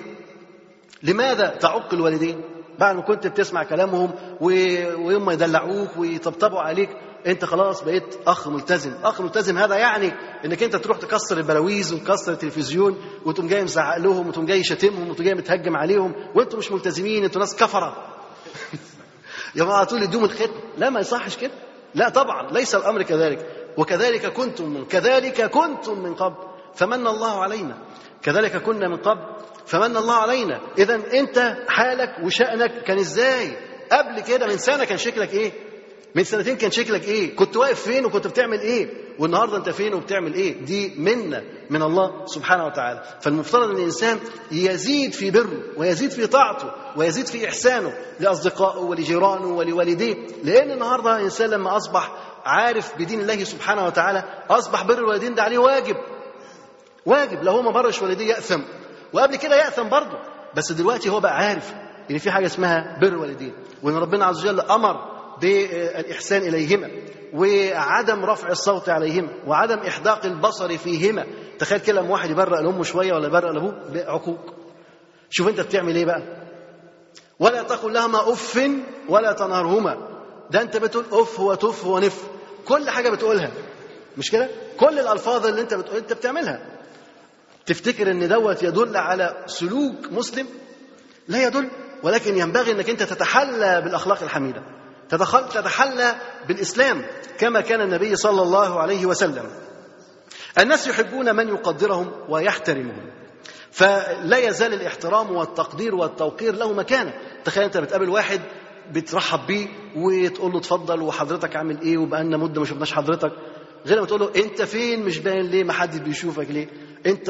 لماذا 1.04 1.48
تعق 1.48 1.94
الوالدين؟ 1.94 2.42
بعد 2.80 2.96
ما 2.96 3.02
كنت 3.02 3.28
بتسمع 3.28 3.64
كلامهم 3.64 4.12
ويوم 4.42 5.32
يدلعوك 5.32 5.98
ويطبطبوا 5.98 6.60
عليك 6.60 6.90
انت 7.28 7.46
خلاص 7.46 7.84
بقيت 7.84 8.18
أخ 8.28 8.48
ملتزم. 8.48 8.94
أخ 9.04 9.22
ملتزم 9.22 9.58
هذا 9.58 9.76
يعني 9.76 10.12
إنك 10.46 10.64
انت 10.64 10.76
تروح 10.76 10.98
تكسر 10.98 11.38
البلاويز 11.38 11.94
وتكسر 11.94 12.32
التلفزيون 12.32 12.98
وتقوم 13.26 13.48
جاي 13.48 13.64
مزعق 13.64 13.98
لهم 13.98 14.28
وتقوم 14.28 14.46
جاي 14.46 14.64
شاتمهم 14.64 15.10
وتقوم 15.10 15.26
جاي 15.26 15.34
متهجم 15.34 15.76
عليهم. 15.78 16.16
وانتوا 16.36 16.60
مش 16.60 16.72
ملتزمين 16.72 17.24
أنتوا 17.24 17.42
ناس 17.42 17.56
كفرة. 17.56 17.96
يا 19.56 19.64
جماعة 19.64 19.84
طول 19.84 20.04
يدوم 20.04 20.24
الختم 20.24 20.52
لا 20.78 20.90
ما 20.90 21.00
يصحش 21.00 21.38
كده. 21.38 21.69
لا 21.96 22.10
طبعا 22.10 22.52
ليس 22.52 22.76
الأمر 22.76 23.04
كذلك. 23.04 23.46
وكذلك 23.78 24.26
كنتم 24.26 24.70
من 24.70 24.86
كذلك 24.86 25.42
كنتم 25.42 26.00
من 26.00 26.16
قبل 26.16 26.48
فمن 26.76 27.08
الله 27.08 27.42
علينا. 27.42 27.78
كذلك 28.22 28.58
كنا 28.58 28.88
من 28.88 28.98
قبل 28.98 29.24
فمن 29.66 29.98
الله 29.98 30.16
علينا. 30.16 30.60
اذا 30.78 30.96
أنت 31.14 31.58
حالك 31.68 32.16
وشأنك 32.24 32.84
كان 32.84 32.98
إزاي؟ 32.98 33.58
قبل 33.92 34.20
كده 34.20 34.48
من 34.48 34.58
سنة 34.58 34.84
كان 34.86 34.98
شكلك 34.98 35.34
إيه؟ 35.34 35.69
من 36.16 36.24
سنتين 36.24 36.58
كان 36.58 36.72
شكلك 36.72 37.04
إيه؟ 37.04 37.36
كنت 37.36 37.58
واقف 37.58 37.82
فين 37.82 38.06
وكنت 38.06 38.28
بتعمل 38.28 38.60
إيه؟ 38.60 38.88
والنهاردة 39.20 39.58
أنت 39.58 39.70
فين 39.70 39.94
وبتعمل 39.94 40.34
إيه؟ 40.34 40.66
دي 40.66 40.94
منه 40.98 41.44
من 41.70 41.82
الله 41.82 42.26
سبحانه 42.26 42.66
وتعالى. 42.66 43.04
فالمفترض 43.22 43.70
إن 43.70 43.76
الإنسان 43.76 44.20
يزيد 44.52 45.14
في 45.14 45.32
بره 45.32 45.60
ويزيد 45.78 46.12
في 46.12 46.28
طاعته 46.28 46.72
ويزيد 46.98 47.26
في 47.28 47.48
إحسانه 47.48 47.94
لأصدقائه 48.20 48.80
ولجيرانه 48.80 49.48
ولوالديه. 49.48 50.16
لأن 50.44 50.72
النهارده 50.72 51.18
الانسان 51.18 51.50
لما 51.50 51.78
أصبح 51.78 52.12
عارف 52.46 52.98
بدين 52.98 53.20
الله 53.22 53.44
سبحانه 53.44 53.86
وتعالى 53.86 54.24
أصبح 54.50 54.84
بر 54.84 54.98
الوالدين 54.98 55.36
ده 55.36 55.44
عليه 55.44 55.58
واجب. 55.58 55.96
واجب 57.06 57.44
لو 57.44 57.52
هو 57.52 57.62
ما 57.62 57.72
برش 57.72 58.02
والديه 58.02 58.28
يأثم. 58.28 58.62
وقبل 59.14 59.36
كده 59.36 59.56
يأثم 59.56 59.90
برضه. 59.90 60.18
بس 60.56 60.72
دلوقتي 60.72 61.10
هو 61.10 61.20
بقى 61.20 61.38
عارف 61.38 61.74
إن 62.12 62.18
في 62.18 62.32
حاجة 62.32 62.46
اسمها 62.46 62.98
بر 63.02 63.08
الوالدين. 63.08 63.54
وإن 63.84 63.96
ربنا 63.98 64.26
عز 64.26 64.46
وجل 64.46 64.60
أمر 64.62 65.19
بالإحسان 65.42 66.42
إليهما 66.42 66.90
وعدم 67.34 68.26
رفع 68.26 68.50
الصوت 68.50 68.90
عليهما 68.90 69.30
وعدم 69.48 69.78
إحداق 69.80 70.26
البصر 70.26 70.78
فيهما. 70.78 71.26
تخيل 71.60 71.78
كده 71.80 72.02
لما 72.02 72.12
واحد 72.12 72.30
يبرق 72.30 72.60
لأمه 72.60 72.84
شوية 72.84 73.14
ولا 73.14 73.28
يبرق 73.28 73.52
لأبوه 73.52 73.74
عقوق 73.96 74.54
شوف 75.30 75.48
أنت 75.48 75.62
بتعمل 75.62 75.96
إيه 75.96 76.06
بقى؟ 76.06 76.24
ولا 77.40 77.64
تقل 77.64 77.94
لهما 77.94 78.34
أف 78.34 78.70
ولا 79.10 79.32
تنهرهما. 79.32 79.98
ده 80.52 80.62
أنت 80.62 80.78
بتقول 80.78 81.06
أف 81.12 81.40
وتف 81.40 81.86
ونف. 81.86 82.24
كل 82.68 82.90
حاجة 82.90 83.10
بتقولها. 83.10 83.52
مش 84.18 84.32
كده؟ 84.32 84.50
كل 84.80 85.00
الألفاظ 85.00 85.46
اللي 85.46 85.62
أنت 85.62 85.74
بتقول 85.74 85.98
أنت 85.98 86.14
بتعملها. 86.14 86.66
تفتكر 87.66 88.12
إن 88.12 88.28
دوت 88.28 88.64
يدل 88.64 88.98
على 88.98 89.44
سلوك 89.46 90.12
مسلم؟ 90.12 90.48
لا 91.28 91.48
يدل 91.48 91.70
ولكن 92.04 92.38
ينبغي 92.38 92.72
إنك 92.72 92.90
أنت 92.90 93.04
تتحلى 93.04 93.82
بالأخلاق 93.82 94.24
الحميدة. 94.24 94.62
تدخل 94.62 94.79
تتحلى 95.10 96.16
بالإسلام 96.48 97.06
كما 97.38 97.62
كان 97.62 97.82
النبي 97.82 98.16
صلى 98.16 98.42
الله 98.42 98.80
عليه 98.80 99.06
وسلم. 99.06 99.46
الناس 100.60 100.88
يحبون 100.88 101.36
من 101.36 101.48
يقدرهم 101.48 102.12
ويحترمهم. 102.30 103.12
فلا 103.72 104.38
يزال 104.38 104.74
الاحترام 104.74 105.32
والتقدير 105.36 105.96
والتوقير 105.96 106.56
له 106.56 106.74
مكانه 106.74 107.14
تخيل 107.46 107.64
أنت 107.64 107.78
بتقابل 107.78 108.10
واحد 108.10 108.42
بترحب 108.92 109.48
بيه 109.48 109.68
وتقول 109.96 110.52
له 110.52 110.58
اتفضل 110.60 111.02
وحضرتك 111.02 111.56
عامل 111.56 111.82
إيه 111.82 111.98
وبقالنا 111.98 112.38
مدة 112.38 112.60
ما 112.60 112.66
شفناش 112.66 112.94
حضرتك. 112.94 113.32
غير 113.86 114.00
ما 114.00 114.06
تقول 114.06 114.20
له 114.20 114.32
أنت 114.36 114.62
فين؟ 114.62 115.06
مش 115.06 115.18
باين 115.20 115.46
ليه؟ 115.46 115.64
ما 115.64 115.74
حدش 115.74 115.98
بيشوفك 115.98 116.52
ليه؟ 116.52 116.68
أنت 117.06 117.30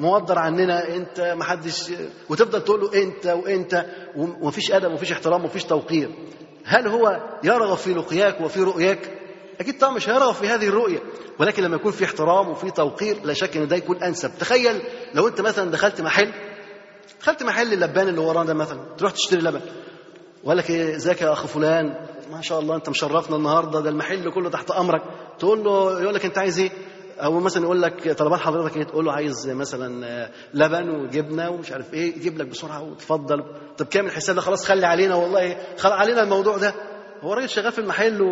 موضر 0.00 0.38
عننا؟ 0.38 0.88
أنت 0.96 1.20
ما 1.20 1.44
حدش؟ 1.44 1.92
وتفضل 2.28 2.64
تقول 2.64 2.80
له 2.80 3.02
أنت 3.02 3.26
وأنت. 3.26 3.86
ومفيش 4.16 4.72
أدب 4.72 4.90
ومفيش 4.90 5.12
احترام 5.12 5.40
ومفيش 5.42 5.64
توقير. 5.64 6.10
هل 6.66 6.86
هو 6.88 7.20
يرغب 7.44 7.76
في 7.76 7.94
لقياك 7.94 8.40
وفي 8.40 8.60
رؤياك؟ 8.62 9.10
أكيد 9.60 9.78
طبعا 9.78 9.92
مش 9.94 10.08
هيرغب 10.08 10.34
في 10.34 10.48
هذه 10.48 10.68
الرؤية 10.68 10.98
ولكن 11.38 11.62
لما 11.62 11.76
يكون 11.76 11.92
في 11.92 12.04
احترام 12.04 12.48
وفي 12.48 12.70
توقير 12.70 13.16
لا 13.24 13.32
شك 13.32 13.56
إن 13.56 13.68
ده 13.68 13.76
يكون 13.76 14.02
أنسب. 14.02 14.30
تخيل 14.40 14.82
لو 15.14 15.28
أنت 15.28 15.40
مثلا 15.40 15.70
دخلت 15.70 16.00
محل 16.00 16.32
دخلت 17.20 17.42
محل 17.42 17.72
اللبان 17.72 18.08
اللي 18.08 18.20
ورانا 18.20 18.44
ده 18.46 18.54
مثلا 18.54 18.80
تروح 18.98 19.12
تشتري 19.12 19.40
لبن 19.40 19.60
وقال 20.44 20.58
لك 20.58 20.70
إيه 20.70 20.96
إزيك 20.96 21.22
يا 21.22 21.32
أخ 21.32 21.46
فلان؟ 21.46 22.06
ما 22.32 22.40
شاء 22.42 22.60
الله 22.60 22.76
أنت 22.76 22.88
مشرفنا 22.88 23.36
النهارده 23.36 23.80
ده 23.80 23.90
المحل 23.90 24.30
كله 24.34 24.50
تحت 24.50 24.70
أمرك. 24.70 25.02
تقول 25.38 25.64
له 25.64 26.02
يقول 26.02 26.14
لك 26.14 26.24
أنت 26.24 26.38
عايز 26.38 26.58
إيه؟ 26.58 26.70
أو 27.18 27.40
مثلا 27.40 27.62
يقول 27.62 27.82
لك 27.82 28.12
طلبات 28.12 28.40
حضرتك 28.40 28.76
إيه؟ 28.76 28.84
تقول 28.84 29.04
له 29.04 29.12
عايز 29.12 29.48
مثلا 29.48 30.30
لبن 30.54 30.88
وجبنة 30.90 31.50
ومش 31.50 31.72
عارف 31.72 31.94
إيه 31.94 32.16
يجيب 32.16 32.38
لك 32.38 32.46
بسرعة 32.46 32.82
وتفضل. 32.82 33.44
طب 33.78 33.86
كام 33.86 34.06
الحساب 34.06 34.36
ده؟ 34.36 34.42
خلاص 34.42 34.64
خلي 34.66 34.86
علينا 34.86 35.14
والله. 35.14 35.56
خلي 35.78 35.94
علينا 35.94 36.22
الموضوع 36.22 36.56
ده. 36.56 36.74
هو 37.22 37.32
راجل 37.32 37.48
شغال 37.48 37.72
في 37.72 37.78
المحل. 37.78 38.22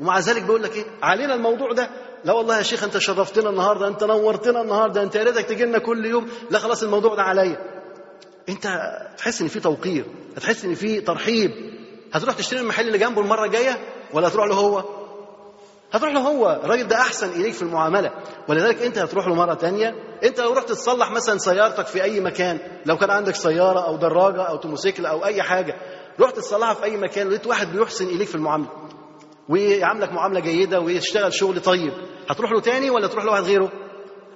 ومع 0.00 0.18
ذلك 0.18 0.42
بيقول 0.42 0.62
لك 0.62 0.76
إيه؟ 0.76 0.84
علينا 1.02 1.34
الموضوع 1.34 1.72
ده. 1.72 1.90
لا 2.24 2.32
والله 2.32 2.58
يا 2.58 2.62
شيخ 2.62 2.84
أنت 2.84 2.98
شرفتنا 2.98 3.50
النهارده 3.50 3.88
أنت 3.88 4.04
نورتنا 4.04 4.62
النهارده 4.62 5.02
أنت 5.02 5.14
يا 5.14 5.24
ريتك 5.24 5.44
تجي 5.44 5.64
لنا 5.64 5.78
كل 5.78 6.06
يوم. 6.06 6.28
لا 6.50 6.58
خلاص 6.58 6.82
الموضوع 6.82 7.14
ده 7.14 7.22
عليا. 7.22 7.56
أنت 8.48 8.80
تحس 9.16 9.42
إن 9.42 9.48
في 9.48 9.60
توقير 9.60 10.04
هتحس 10.36 10.64
إن 10.64 10.74
في 10.74 11.00
ترحيب. 11.00 11.50
هتروح 12.12 12.34
تشتري 12.34 12.60
المحل 12.60 12.86
اللي 12.86 12.98
جنبه 12.98 13.20
المرة 13.20 13.44
الجاية 13.44 13.78
ولا 14.12 14.28
هتروح 14.28 14.46
له 14.46 14.54
هو؟ 14.54 14.99
هتروح 15.92 16.12
له 16.12 16.20
هو. 16.20 16.60
الراجل 16.64 16.88
ده 16.88 16.96
أحسن 16.96 17.30
إليك 17.30 17.54
في 17.54 17.62
المعاملة. 17.62 18.10
ولذلك 18.48 18.82
أنت 18.82 18.98
هتروح 18.98 19.28
له 19.28 19.34
مرة 19.34 19.54
تانية. 19.54 19.94
أنت 20.24 20.40
لو 20.40 20.52
رحت 20.52 20.68
تصلح 20.68 21.10
مثلا 21.10 21.38
سيارتك 21.38 21.86
في 21.86 22.02
أي 22.02 22.20
مكان 22.20 22.58
لو 22.86 22.96
كان 22.96 23.10
عندك 23.10 23.34
سيارة 23.34 23.80
أو 23.80 23.96
دراجة 23.96 24.42
أو 24.42 24.56
توموسيكل 24.56 25.06
أو 25.06 25.24
أي 25.24 25.42
حاجة 25.42 25.74
رحت 26.20 26.36
تصلحها 26.36 26.74
في 26.74 26.84
أي 26.84 26.96
مكان 26.96 27.26
ولقيت 27.26 27.46
واحد 27.46 27.72
بيحسن 27.72 28.06
إليك 28.06 28.28
في 28.28 28.34
المعاملة. 28.34 28.68
ويعاملك 29.48 30.12
معاملة 30.12 30.40
جيدة 30.40 30.80
ويشتغل 30.80 31.34
شغل 31.34 31.60
طيب. 31.60 31.92
هتروح 32.28 32.52
له 32.52 32.60
تاني 32.60 32.90
ولا 32.90 33.06
تروح 33.06 33.24
له 33.24 33.30
واحد 33.32 33.42
غيره؟ 33.42 33.72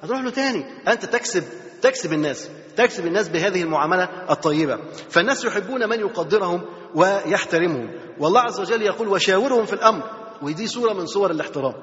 هتروح 0.03 0.21
له 0.21 0.31
تاني. 0.31 0.65
أنت 0.89 1.05
تكسب 1.05 1.45
تكسب 1.83 2.13
الناس. 2.13 2.51
تكسب 2.77 3.07
الناس 3.07 3.29
بهذه 3.29 3.63
المعاملة 3.63 4.09
الطيبة. 4.31 4.79
فالناس 5.11 5.45
يحبون 5.45 5.89
من 5.89 6.01
يقدرهم 6.01 6.65
ويحترمهم. 6.95 7.91
والله 8.21 8.41
عز 8.41 8.61
وجل 8.61 8.83
يقول 8.83 9.09
وشاورهم 9.09 9.65
في 9.67 9.73
الأمر. 9.73 10.24
ودي 10.43 10.67
صورة 10.67 10.93
من 10.93 11.07
صور 11.07 11.31
الاحترام. 11.31 11.75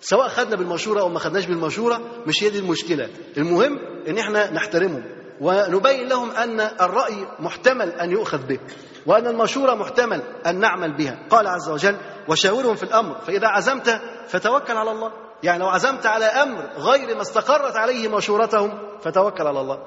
سواء 0.00 0.28
خدنا 0.28 0.56
بالمشورة 0.56 1.00
أو 1.00 1.08
ما 1.08 1.18
خدناش 1.18 1.46
بالمشورة 1.46 2.00
مش 2.26 2.44
هي 2.44 2.50
دي 2.50 2.58
المشكلة. 2.58 3.08
المهم 3.36 3.78
إن 4.08 4.18
إحنا 4.18 4.50
نحترمهم 4.50 5.04
ونبين 5.40 6.08
لهم 6.08 6.30
أن 6.30 6.60
الرأي 6.60 7.26
محتمل 7.38 7.90
أن 7.90 8.10
يؤخذ 8.10 8.46
به 8.46 8.58
وأن 9.06 9.26
المشورة 9.26 9.74
محتمل 9.74 10.22
أن 10.46 10.60
نعمل 10.60 10.96
بها. 10.96 11.18
قال 11.30 11.46
عز 11.46 11.68
وجل 11.68 11.96
وشاورهم 12.28 12.74
في 12.74 12.82
الأمر 12.82 13.18
فإذا 13.18 13.48
عزمت 13.48 14.00
فتوكل 14.28 14.76
على 14.76 14.90
الله. 14.90 15.12
يعني 15.42 15.58
لو 15.58 15.68
عزمت 15.68 16.06
على 16.06 16.24
أمر 16.24 16.70
غير 16.78 17.14
ما 17.14 17.22
استقرت 17.22 17.76
عليه 17.76 18.08
مشورتهم 18.08 18.78
فتوكل 19.00 19.46
على 19.46 19.60
الله. 19.60 19.78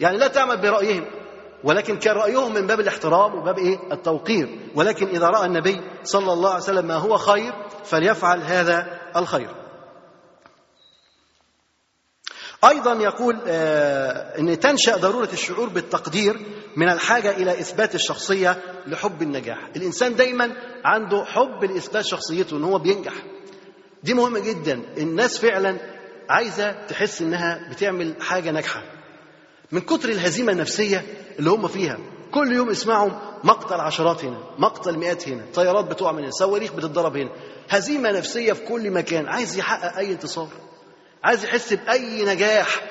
يعني 0.00 0.18
لا 0.18 0.28
تعمل 0.28 0.56
برأيهم. 0.56 1.04
ولكن 1.64 1.98
كان 1.98 2.16
رأيهم 2.16 2.54
من 2.54 2.66
باب 2.66 2.80
الاحترام 2.80 3.34
وباب 3.34 3.58
إيه؟ 3.58 3.92
التوقير. 3.92 4.70
ولكن 4.74 5.06
إذا 5.06 5.26
رأى 5.28 5.46
النبي 5.46 5.80
صلى 6.04 6.32
الله 6.32 6.50
عليه 6.50 6.62
وسلم 6.62 6.86
ما 6.86 6.94
هو 6.94 7.16
خير 7.16 7.52
فليفعل 7.84 8.42
هذا 8.42 9.00
الخير. 9.16 9.50
أيضا 12.64 12.92
يقول 12.92 13.38
آه 13.46 14.38
أن 14.38 14.60
تنشأ 14.60 14.96
ضرورة 14.96 15.28
الشعور 15.32 15.68
بالتقدير 15.68 16.40
من 16.76 16.88
الحاجة 16.88 17.30
إلى 17.30 17.60
إثبات 17.60 17.94
الشخصية 17.94 18.62
لحب 18.86 19.22
النجاح. 19.22 19.68
الإنسان 19.76 20.16
دايما 20.16 20.52
عنده 20.84 21.24
حب 21.24 21.64
لإثبات 21.64 22.04
شخصيته 22.04 22.56
أنه 22.56 22.66
هو 22.66 22.78
بينجح. 22.78 23.12
دي 24.02 24.14
مهمة 24.14 24.38
جدا. 24.40 24.82
الناس 24.98 25.38
فعلا 25.38 25.76
عايزة 26.28 26.72
تحس 26.86 27.22
أنها 27.22 27.70
بتعمل 27.70 28.14
حاجة 28.22 28.50
ناجحة. 28.50 28.82
من 29.72 29.80
كتر 29.80 30.08
الهزيمة 30.08 30.52
النفسية 30.52 31.04
اللي 31.38 31.50
هم 31.50 31.68
فيها. 31.68 31.98
كل 32.32 32.52
يوم 32.52 32.70
اسمعوا 32.70 33.10
مقتل 33.44 33.80
عشرات 33.80 34.24
هنا 34.24 34.38
مقتل 34.58 34.98
مئات 34.98 35.28
هنا 35.28 35.44
طيارات 35.54 35.84
بتقع 35.84 36.12
من 36.12 36.22
هنا 36.22 36.30
صواريخ 36.30 36.72
بتتضرب 36.72 37.16
هنا. 37.16 37.30
هزيمة 37.68 38.10
نفسية 38.10 38.52
في 38.52 38.64
كل 38.64 38.90
مكان. 38.90 39.26
عايز 39.28 39.58
يحقق 39.58 39.96
أي 39.96 40.12
انتصار. 40.12 40.48
عايز 41.24 41.44
يحس 41.44 41.72
بأي 41.72 42.24
نجاح. 42.24 42.82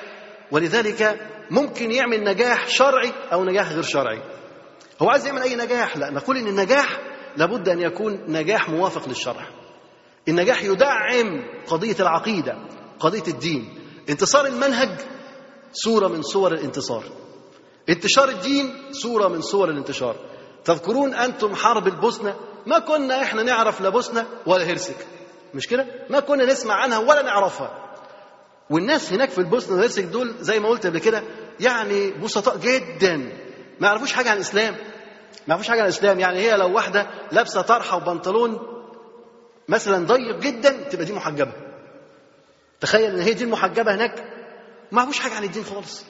ولذلك 0.50 1.20
ممكن 1.50 1.92
يعمل 1.92 2.24
نجاح 2.24 2.68
شرعي 2.68 3.12
أو 3.32 3.44
نجاح 3.44 3.72
غير 3.72 3.82
شرعي. 3.82 4.22
هو 5.02 5.10
عايز 5.10 5.26
يعمل 5.26 5.42
أي 5.42 5.56
نجاح؟ 5.56 5.96
لا 5.96 6.10
نقول 6.10 6.36
إن 6.36 6.46
النجاح 6.46 7.00
لابد 7.36 7.68
أن 7.68 7.80
يكون 7.80 8.20
نجاح 8.28 8.68
موافق 8.68 9.08
للشرع. 9.08 9.46
النجاح 10.28 10.62
يدعم 10.62 11.44
قضية 11.66 11.96
العقيدة 12.00 12.56
قضية 13.00 13.22
الدين. 13.28 13.74
انتصار 14.08 14.46
المنهج 14.46 14.90
صورة 15.74 16.08
من 16.08 16.22
صور 16.22 16.52
الانتصار. 16.52 17.04
انتشار 17.88 18.28
الدين 18.28 18.74
صورة 18.92 19.28
من 19.28 19.40
صور 19.40 19.70
الانتشار. 19.70 20.16
تذكرون 20.64 21.14
أنتم 21.14 21.54
حرب 21.54 21.86
البوسنة؟ 21.86 22.34
ما 22.66 22.78
كنا 22.78 23.22
إحنا 23.22 23.42
نعرف 23.42 23.80
لا 23.80 23.88
بوسنة 23.88 24.26
ولا 24.46 24.64
هرسك. 24.64 25.06
مش 25.54 25.66
كده؟ 25.66 25.86
ما 26.10 26.20
كنا 26.20 26.44
نسمع 26.44 26.74
عنها 26.74 26.98
ولا 26.98 27.22
نعرفها. 27.22 27.94
والناس 28.70 29.12
هناك 29.12 29.30
في 29.30 29.38
البوسنة 29.38 29.74
والهرسك 29.74 30.04
دول 30.04 30.34
زي 30.40 30.60
ما 30.60 30.68
قلت 30.68 30.86
قبل 30.86 30.98
كده 30.98 31.22
يعني 31.60 32.10
بسطاء 32.10 32.56
جدا. 32.58 33.16
ما 33.80 33.88
يعرفوش 33.88 34.12
حاجة 34.12 34.30
عن 34.30 34.36
الإسلام. 34.36 34.74
ما 34.74 35.48
يعرفوش 35.48 35.68
حاجة 35.68 35.78
عن 35.80 35.84
الإسلام. 35.84 36.20
يعني 36.20 36.38
هي 36.38 36.56
لو 36.56 36.74
واحدة 36.74 37.06
لابسة 37.32 37.60
طرحة 37.60 37.96
وبنطلون 37.96 38.58
مثلا 39.68 40.06
ضيق 40.06 40.38
جدا 40.38 40.70
تبقى 40.88 41.04
دي 41.04 41.12
محجبة. 41.12 41.52
تخيل 42.80 43.10
إن 43.10 43.20
هي 43.20 43.34
دي 43.34 43.44
المحجبة 43.44 43.94
هناك. 43.94 44.33
ما 44.92 44.98
يعرفوش 45.02 45.18
حاجة 45.18 45.34
عن 45.34 45.44
الدين 45.44 45.64
خالص. 45.64 46.04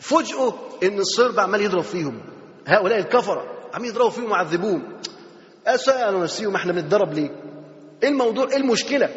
فوجئوا 0.00 0.52
إن 0.82 0.98
الصرب 0.98 1.40
عمال 1.40 1.60
يضرب 1.60 1.82
فيهم. 1.82 2.20
هؤلاء 2.66 2.98
الكفرة 2.98 3.44
عم 3.74 3.84
يضربوا 3.84 4.10
فيهم 4.10 4.30
ويعذبوهم. 4.32 4.82
سألوا 5.76 6.22
نفسهم 6.22 6.54
إحنا 6.54 6.72
بنتضرب 6.72 7.12
ليه؟ 7.12 7.30
إيه 8.02 8.08
الموضوع؟ 8.08 8.48
إيه 8.48 8.56
المشكلة؟ 8.56 9.08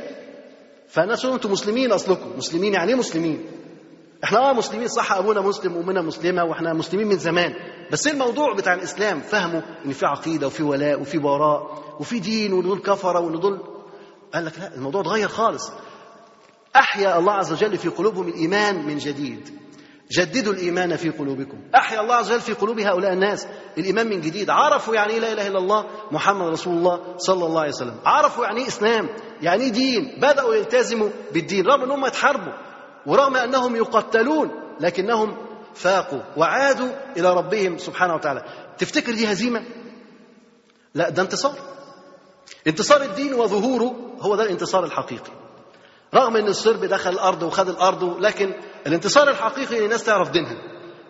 فالناس 0.89 1.25
أنتم 1.25 1.51
مسلمين 1.51 1.91
أصلكم. 1.91 2.37
مسلمين 2.37 2.73
يعني 2.73 2.91
إيه 2.91 2.97
مسلمين؟ 2.97 3.45
إحنا 4.23 4.49
آه 4.49 4.53
مسلمين 4.53 4.87
صح 4.87 5.11
أبونا 5.13 5.41
مسلم 5.41 5.77
وأمنا 5.77 6.01
مسلمة 6.01 6.43
وإحنا 6.43 6.73
مسلمين 6.73 7.07
من 7.07 7.17
زمان. 7.17 7.53
بس 7.91 8.07
إيه 8.07 8.13
الموضوع 8.13 8.53
بتاع 8.53 8.73
الإسلام؟ 8.73 9.19
فهموا 9.19 9.61
إن 9.85 9.91
في 9.91 10.05
عقيدة 10.05 10.47
وفي 10.47 10.63
ولاء 10.63 11.01
وفي 11.01 11.17
براء 11.17 11.83
وفي 11.99 12.19
دين 12.19 12.53
وان 12.53 12.63
دول 12.63 12.79
كفرة 12.79 13.19
وان 13.19 13.39
دول 13.39 13.59
قال 14.33 14.45
لك 14.45 14.59
لا 14.59 14.75
الموضوع 14.75 15.01
اتغير 15.01 15.27
خالص. 15.27 15.71
أحيا 16.75 17.17
الله 17.19 17.33
عز 17.33 17.51
وجل 17.51 17.77
في 17.77 17.89
قلوبهم 17.89 18.27
الإيمان 18.27 18.85
من 18.85 18.97
جديد. 18.97 19.59
جددوا 20.11 20.53
الإيمان 20.53 20.95
في 20.95 21.09
قلوبكم. 21.09 21.57
أحيا 21.75 22.01
الله 22.01 22.15
عز 22.15 22.31
وجل 22.31 22.41
في 22.41 22.53
قلوب 22.53 22.79
هؤلاء 22.79 23.13
الناس 23.13 23.47
الإيمان 23.77 24.09
من 24.09 24.21
جديد. 24.21 24.49
عرفوا 24.49 24.95
يعني 24.95 25.13
إيه 25.13 25.19
لا 25.19 25.31
إله 25.31 25.47
إلا 25.47 25.59
الله 25.59 25.85
محمد 26.11 26.47
رسول 26.47 26.73
الله 26.73 27.17
صلى 27.17 27.45
الله 27.45 27.59
عليه 27.59 27.71
وسلم. 27.71 27.99
عرفوا 28.05 28.45
يعني 28.45 28.61
إيه 28.61 28.67
إسلام؟ 28.67 29.09
يعني 29.41 29.63
إيه 29.63 29.71
دين؟ 29.71 30.17
بدأوا 30.17 30.55
يلتزموا 30.55 31.09
بالدين 31.33 31.65
رغم 31.65 31.83
إنهم 31.83 32.05
اتحاربوا 32.05 32.53
ورغم 33.05 33.35
أنهم 33.35 33.75
يقتلون 33.75 34.51
لكنهم 34.79 35.37
فاقوا 35.73 36.21
وعادوا 36.37 36.89
إلى 37.17 37.33
ربهم 37.33 37.77
سبحانه 37.77 38.13
وتعالى. 38.15 38.43
تفتكر 38.77 39.13
دي 39.13 39.31
هزيمة؟ 39.31 39.63
لا 40.95 41.09
ده 41.09 41.21
انتصار. 41.21 41.55
انتصار 42.67 43.01
الدين 43.01 43.33
وظهوره 43.33 43.95
هو 44.19 44.35
ده 44.35 44.43
الانتصار 44.43 44.85
الحقيقي. 44.85 45.44
رغم 46.15 46.37
إن 46.37 46.47
الصرب 46.47 46.85
دخل 46.85 47.09
الأرض 47.09 47.43
وخد 47.43 47.69
الأرض 47.69 48.19
لكن 48.19 48.53
الانتصار 48.87 49.29
الحقيقي 49.29 49.79
ان 49.79 49.83
الناس 49.83 50.03
تعرف 50.03 50.31
دينها 50.31 50.57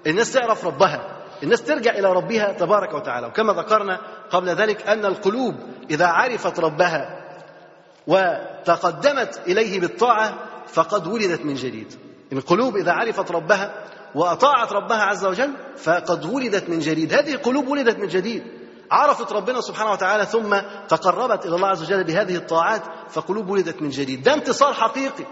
الناس 0.07 0.32
تعرف 0.32 0.65
ربها 0.65 1.15
الناس 1.44 1.64
ترجع 1.64 1.91
إلى 1.91 2.14
ربها 2.14 2.52
تبارك 2.52 2.94
وتعالى. 2.94 3.27
وكما 3.27 3.53
ذكرنا 3.53 3.99
قبل 4.30 4.49
ذلك 4.49 4.88
أن 4.88 5.06
القلوب 5.06 5.56
إذا 5.90 6.06
عرفت 6.06 6.60
ربها 6.60 7.22
وتقدمت 8.07 9.41
إليه 9.48 9.80
بالطاعة 9.80 10.34
فقد 10.68 11.07
ولدت 11.07 11.45
من 11.45 11.53
جديد. 11.53 11.94
القلوب 12.34 12.76
إذا 12.77 12.91
عرفت 12.91 13.32
ربها 13.32 13.84
وأطاعت 14.15 14.73
ربها 14.73 15.02
عز 15.02 15.26
وجل 15.26 15.53
فقد 15.77 16.26
ولدت 16.26 16.69
من 16.69 16.80
جديد. 16.80 17.14
هذه 17.14 17.34
القلوب 17.34 17.68
ولدت 17.68 17.99
من 17.99 18.07
جديد. 18.07 18.44
عرفت 18.91 19.31
ربنا 19.31 19.61
سبحانه 19.61 19.91
وتعالى 19.91 20.25
ثم 20.25 20.57
تقربت 20.87 21.45
إلى 21.45 21.55
الله 21.55 21.67
عز 21.67 21.83
وجل 21.83 22.03
بهذه 22.03 22.35
الطاعات 22.35 22.81
فقلوب 23.09 23.49
ولدت 23.49 23.81
من 23.81 23.89
جديد. 23.89 24.23
ده 24.23 24.33
انتصار 24.33 24.73
حقيقي. 24.73 25.25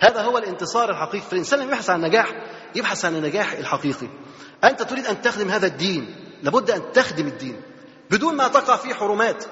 هذا 0.00 0.22
هو 0.22 0.38
الانتصار 0.38 0.90
الحقيقي. 0.90 1.24
فالانسان 1.30 1.60
لما 1.60 1.68
يبحث 1.68 1.90
عن 1.90 2.04
النجاح 2.04 2.26
يبحث 2.74 3.04
عن 3.04 3.16
النجاح 3.16 3.52
الحقيقي. 3.52 4.08
أنت 4.64 4.82
تريد 4.82 5.06
أن 5.06 5.22
تخدم 5.22 5.48
هذا 5.48 5.66
الدين. 5.66 6.16
لابد 6.42 6.70
أن 6.70 6.92
تخدم 6.92 7.26
الدين. 7.26 7.62
بدون 8.10 8.36
ما 8.36 8.48
تقع 8.48 8.76
فيه 8.76 8.94
حرمات. 8.94 9.44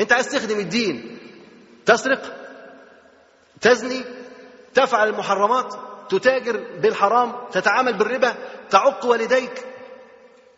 أنت 0.00 0.12
عايز 0.12 0.28
تخدم 0.28 0.58
الدين. 0.58 1.18
تسرق 1.86 2.36
تزني 3.60 4.04
تفعل 4.74 5.08
المحرمات 5.08 5.74
تتاجر 6.08 6.64
بالحرام 6.82 7.32
تتعامل 7.52 7.98
بالربا 7.98 8.34
تعق 8.70 9.06
والديك. 9.06 9.64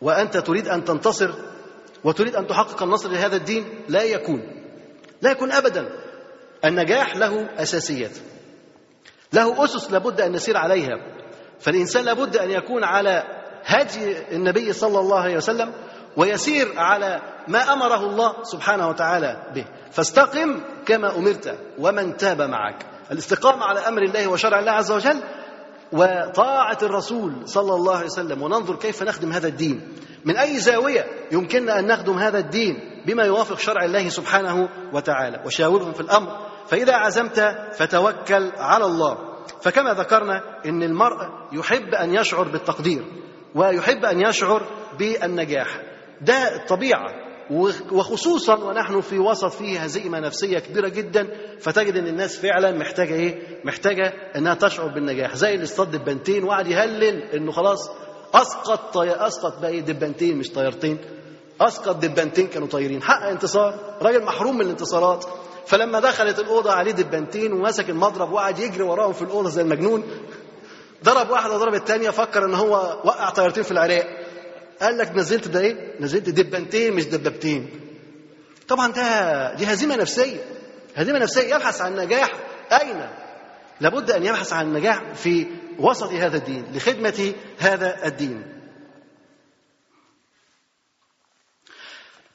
وأنت 0.01 0.37
تريد 0.37 0.67
أن 0.67 0.83
تنتصر 0.83 1.33
وتريد 2.05 2.35
أن 2.35 2.47
تحقق 2.47 2.83
النصر 2.83 3.09
لهذا 3.09 3.35
الدين 3.35 3.65
لا 3.89 4.03
يكون 4.03 4.41
لا 5.21 5.31
يكون 5.31 5.51
ابدا. 5.51 5.89
النجاح 6.65 7.15
له 7.15 7.49
أساسيات. 7.57 8.11
له 9.33 9.63
أسس 9.63 9.91
لابد 9.91 10.21
أن 10.21 10.31
نسير 10.31 10.57
عليها. 10.57 10.95
فالإنسان 11.59 12.05
لابد 12.05 12.37
أن 12.37 12.51
يكون 12.51 12.83
على 12.83 13.23
هدي 13.65 14.17
النبي 14.31 14.73
صلى 14.73 14.99
الله 14.99 15.19
عليه 15.19 15.37
وسلم 15.37 15.73
ويسير 16.17 16.79
على 16.79 17.21
ما 17.47 17.73
أمره 17.73 18.05
الله 18.05 18.43
سبحانه 18.43 18.89
وتعالى 18.89 19.51
به. 19.55 19.65
فاستقم 19.91 20.61
كما 20.85 21.17
أمرت 21.17 21.59
ومن 21.79 22.17
تاب 22.17 22.41
معك. 22.41 22.85
الاستقامة 23.11 23.65
على 23.65 23.79
أمر 23.79 24.01
الله 24.01 24.27
وشرع 24.27 24.59
الله 24.59 24.71
عز 24.71 24.91
وجل 24.91 25.21
وطاعة 25.91 26.77
الرسول 26.83 27.49
صلى 27.49 27.75
الله 27.75 27.95
عليه 27.95 28.05
وسلم 28.05 28.41
وننظر 28.41 28.75
كيف 28.75 29.03
نخدم 29.03 29.31
هذا 29.31 29.47
الدين. 29.47 29.93
من 30.25 30.37
أي 30.37 30.59
زاوية 30.59 31.05
يمكننا 31.31 31.79
أن 31.79 31.87
نخدم 31.87 32.17
هذا 32.17 32.37
الدين؟ 32.37 33.03
بما 33.05 33.23
يوافق 33.23 33.59
شرع 33.59 33.85
الله 33.85 34.09
سبحانه 34.09 34.69
وتعالى. 34.93 35.43
وشاورهم 35.45 35.91
في 35.91 36.01
الأمر. 36.01 36.29
فإذا 36.67 36.95
عزمت 36.95 37.55
فتوكل 37.73 38.51
على 38.57 38.85
الله. 38.85 39.17
فكما 39.61 39.93
ذكرنا 39.93 40.41
إن 40.65 40.83
المرء 40.83 41.17
يحب 41.51 41.93
أن 41.93 42.15
يشعر 42.15 42.43
بالتقدير 42.43 43.05
ويحب 43.55 44.05
أن 44.05 44.21
يشعر 44.21 44.61
بالنجاح. 44.99 45.67
ده 46.21 46.55
الطبيعة. 46.55 47.24
وخصوصا 47.91 48.55
ونحن 48.55 49.01
في 49.01 49.19
وسط 49.19 49.45
فيه 49.51 49.79
هزيمه 49.79 50.19
نفسية 50.19 50.59
كبيرة 50.59 50.87
جدا 50.87 51.27
فتجد 51.59 51.97
إن 51.97 52.07
الناس 52.07 52.39
فعلا 52.39 52.71
محتاجة 52.71 53.13
إيه؟ 53.13 53.39
محتاجة 53.65 54.13
إنها 54.35 54.53
تشعر 54.53 54.87
بالنجاح. 54.87 55.35
زي 55.35 55.53
اللي 55.53 55.63
اصطاد 55.63 55.91
دبانتين 55.91 56.43
وقعد 56.43 56.67
يهلل 56.67 57.21
إنه 57.23 57.51
خلاص 57.51 57.89
أسقط 58.33 58.93
طي... 58.93 59.11
أسقط 59.27 59.59
بقى 59.61 59.69
إيه؟ 59.71 59.81
دبانتين 59.81 60.37
مش 60.37 60.49
طيارتين. 60.49 60.97
أسقط 61.61 61.95
دبانتين 61.95 62.47
كانوا 62.47 62.67
طايرين 62.67 63.01
حقق 63.03 63.27
انتصار. 63.29 63.79
راجل 64.01 64.23
محروم 64.23 64.55
من 64.55 64.61
الانتصارات. 64.61 65.25
فلما 65.67 65.99
دخلت 65.99 66.39
الأوضة 66.39 66.71
عليه 66.71 66.91
دبانتين 66.91 67.53
ومسك 67.53 67.89
المضرب 67.89 68.31
وقعد 68.31 68.59
يجري 68.59 68.83
وراهم 68.83 69.13
في 69.13 69.21
الأوضة 69.21 69.49
زي 69.49 69.61
المجنون. 69.61 70.03
ضرب 71.03 71.29
واحدة 71.29 71.57
ضرب 71.57 71.73
الثانية 71.73 72.09
فكر 72.09 72.45
إن 72.45 72.53
هو 72.53 72.71
وقع 73.03 73.29
طيارتين 73.29 73.63
في 73.63 73.71
العراق. 73.71 74.24
قال 74.81 74.97
لك 74.97 75.11
نزلت 75.11 75.47
ده 75.47 75.59
إيه؟ 75.59 75.95
نزلت 75.99 76.29
دبانتين 76.29 76.93
مش 76.93 77.05
دبابتين. 77.05 77.69
طبعا 78.67 78.91
ده 78.91 79.53
دي 79.53 79.65
هزيمة 79.65 79.95
نفسية. 79.95 80.39
هزيمة 80.95 81.19
نفسية 81.19 81.55
يبحث 81.55 81.81
عن 81.81 81.95
نجاح. 81.95 82.31
أين؟ 82.71 83.09
لابد 83.81 84.11
أن 84.11 84.25
يبحث 84.25 84.53
عن 84.53 84.65
النجاح 84.65 85.13
في 85.13 85.45
وسط 85.79 86.11
هذا 86.11 86.37
الدين 86.37 86.65
لخدمة 86.73 87.33
هذا 87.59 88.07
الدين. 88.07 88.43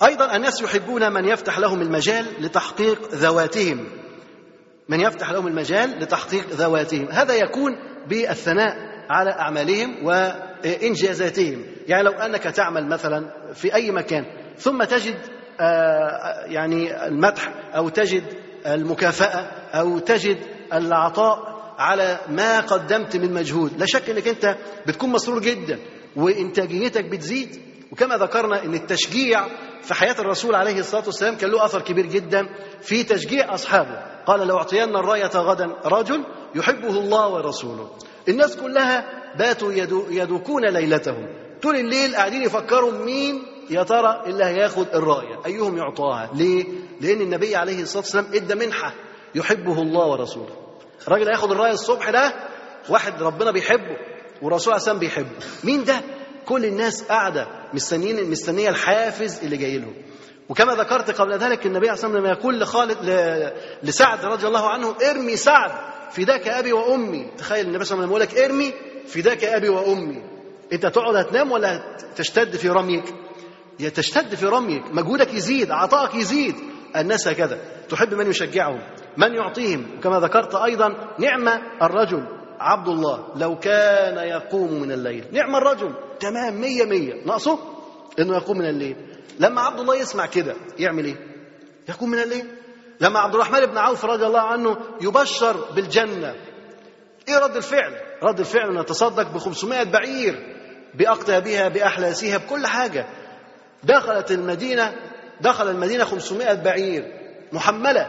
أيضا 0.03 0.37
الناس 0.37 0.63
يحبون 0.63 1.13
من 1.13 1.25
يفتح 1.25 1.59
لهم 1.59 1.83
المجال 1.83 2.27
لتحقيق 2.43 3.15
ذواتهم. 3.15 3.89
من 4.89 5.01
يفتح 5.01 5.31
لهم 5.31 5.47
المجال 5.47 5.99
لتحقيق 5.99 6.49
ذواتهم. 6.51 7.09
هذا 7.11 7.35
يكون 7.35 7.77
بالثناء 8.09 8.77
على 9.11 9.31
أعمالهم 9.31 10.05
وانجازاتهم 10.65 11.65
يعني 11.89 12.03
لو 12.03 12.13
أنك 12.13 12.43
تعمل 12.43 12.89
مثلا 12.89 13.31
في 13.55 13.75
أي 13.75 13.91
مكان 13.91 14.25
ثم 14.57 14.85
تجد 14.85 15.19
يعني 16.47 17.07
المدح 17.07 17.53
أو 17.77 17.89
تجد 17.89 18.25
المكافأة 18.67 19.41
أو 19.75 19.99
تجد 19.99 20.39
العطاء 20.73 21.51
على 21.79 22.19
ما 22.29 22.61
قدمت 22.61 23.17
من 23.17 23.33
مجهود. 23.35 23.79
لا 23.79 23.87
شك 23.87 24.11
إنك 24.11 24.29
أنت 24.29 24.57
بتكون 24.87 25.11
مسرور 25.11 25.41
جدا 25.41 25.79
وإنتاجيتك 26.17 27.05
بتزيد. 27.05 27.61
وكما 27.93 28.17
ذكرنا 28.17 28.65
إن 28.65 28.75
التشجيع 28.75 29.47
في 29.83 29.95
حياة 29.95 30.17
الرسول 30.19 30.55
عليه 30.55 30.81
الصلاة 30.81 31.03
والسلام 31.07 31.37
كان 31.37 31.51
له 31.51 31.65
أثر 31.65 31.81
كبير 31.81 32.07
جدا 32.07 32.49
في 32.81 33.05
تشجيع 33.05 33.55
أصحابه. 33.55 34.03
قال 34.27 34.47
لو 34.47 34.59
اعطين 34.59 34.97
الرايه 34.97 35.27
غدا 35.27 35.67
رجل 35.85 36.25
يحبه 36.55 36.91
الله 36.91 37.29
ورسوله. 37.29 37.91
الناس 38.31 38.57
كلها 38.57 39.05
باتوا 39.39 39.73
يدو 39.73 40.05
يدوكون 40.11 40.65
ليلتهم. 40.65 41.27
طول 41.63 41.77
الليل 41.77 42.17
قاعدين 42.17 42.43
يفكروا 42.43 42.93
مين 42.93 43.43
يا 43.71 43.83
ترى 43.83 44.23
اللي 44.27 44.45
هياخد 44.45 44.87
الراية. 44.95 45.41
أيهم 45.47 45.77
يعطاها؟ 45.79 46.31
ليه؟ 46.35 46.65
لأن 47.01 47.21
النبي 47.21 47.57
عليه 47.57 47.83
الصلاة 47.83 48.03
والسلام 48.03 48.27
إدى 48.35 48.55
منحة 48.55 48.95
يحبه 49.35 49.83
الله 49.83 50.07
ورسوله. 50.07 50.57
الراجل 51.09 51.29
هياخد 51.29 51.51
الراية 51.51 51.73
الصبح 51.73 52.11
ده 52.11 52.35
واحد 52.89 53.23
ربنا 53.23 53.51
بيحبه 53.51 53.97
والرسول 54.43 54.75
عليه 54.75 54.99
بيحبه. 54.99 55.37
مين 55.65 55.85
ده؟ 55.85 56.01
كل 56.47 56.65
الناس 56.65 57.03
قاعدة 57.03 57.47
مستنيين 57.75 58.31
مستنية 58.31 58.69
الحافز 58.69 59.41
اللي 59.45 59.57
جاي 59.57 59.79
لهم. 59.79 59.95
وكما 60.49 60.75
ذكرت 60.75 61.11
قبل 61.11 61.39
ذلك 61.39 61.67
النبي 61.67 61.89
عليه 61.89 61.93
الصلاة 61.93 62.11
والسلام 62.13 62.17
لما 62.17 62.29
يقول 62.41 62.61
لخالد 62.61 62.97
لسعد 63.83 64.25
رضي 64.25 64.47
الله 64.47 64.69
عنه 64.69 64.95
ارمي 65.11 65.37
سعد. 65.37 65.71
فداك 66.11 66.49
أبي 66.49 66.73
وأمي. 66.73 67.27
تخيل 67.39 67.67
النبي 67.67 67.85
صلى 67.85 67.95
الله 67.95 68.07
عليه 68.07 68.25
وسلم 68.25 68.35
يقول 68.35 68.45
لك 68.45 68.51
ارمي 68.51 68.73
فداك 69.07 69.45
أبي 69.45 69.69
وأمي. 69.69 70.23
أنت 70.73 70.87
تقعد 70.87 71.17
هتنام 71.17 71.53
ولا 71.53 71.97
تشتد 72.17 72.57
في 72.57 72.69
رميك؟ 72.69 73.15
يا 73.81 73.89
تشتد 73.89 74.35
في 74.35 74.47
رميك. 74.47 74.83
مجهودك 74.93 75.35
يزيد 75.35 75.71
عطائك 75.71 76.15
يزيد. 76.15 76.55
الناس 76.97 77.29
هكذا. 77.29 77.59
تحب 77.89 78.15
من 78.15 78.31
يشجعهم 78.31 78.81
من 79.17 79.35
يعطيهم. 79.35 79.87
وكما 79.99 80.21
ذكرت 80.21 80.55
أيضا 80.55 81.15
نعم 81.19 81.49
الرجل 81.83 82.27
عبد 82.61 82.89
الله 82.89 83.27
لو 83.37 83.59
كان 83.59 84.29
يقوم 84.29 84.81
من 84.81 84.93
الليل. 84.93 85.25
نعم 85.33 85.57
الرجل. 85.57 85.95
تمام 86.21 86.61
مية 86.61 86.85
مية. 86.85 87.25
ناقصه؟ 87.27 87.59
إنه 88.19 88.37
يقوم 88.37 88.59
من 88.59 88.69
الليل. 88.69 88.97
لما 89.41 89.61
عبد 89.61 89.81
الله 89.81 89.97
يسمع 89.97 90.27
كده 90.27 90.55
يعمل 90.79 91.05
إيه؟ 91.05 91.17
يقوم 91.89 92.11
من 92.11 92.19
الليل. 92.19 92.47
لما 93.01 93.19
عبد 93.19 93.35
الرحمن 93.35 93.67
بن 93.67 93.79
عوف 93.79 94.05
رضي 94.05 94.27
الله 94.27 94.41
عنه 94.41 94.77
يبشر 95.01 95.57
بالجنة. 95.75 96.35
إيه 97.29 97.39
رد 97.39 97.57
الفعل؟ 97.57 97.93
رد 98.23 98.39
الفعل 98.41 98.69
انه 98.69 98.81
يتصدق 98.81 99.29
ب 99.33 99.39
500 99.39 99.83
بعير 99.83 100.57
بأقتابها 100.95 101.69
بأحلاسها 101.69 102.39
بكل 102.39 102.67
حاجة. 102.67 103.07
دخلت 103.83 104.31
المدينة 104.31 104.97
دخل 105.41 105.69
المدينة 105.69 106.05
500 106.05 106.55
بعير 106.55 107.05
محملة 107.53 108.07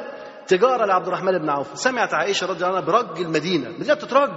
تجارة 0.48 0.86
لعبد 0.86 1.08
الرحمن 1.08 1.38
بن 1.38 1.50
عوف. 1.50 1.68
سمعت 1.80 2.14
عائشة 2.14 2.48
رضي 2.48 2.66
الله 2.66 2.78
عنها 2.78 2.88
برج 2.88 3.20
المدينة. 3.22 3.68
المدينة 3.68 3.94
بتترج 3.94 4.32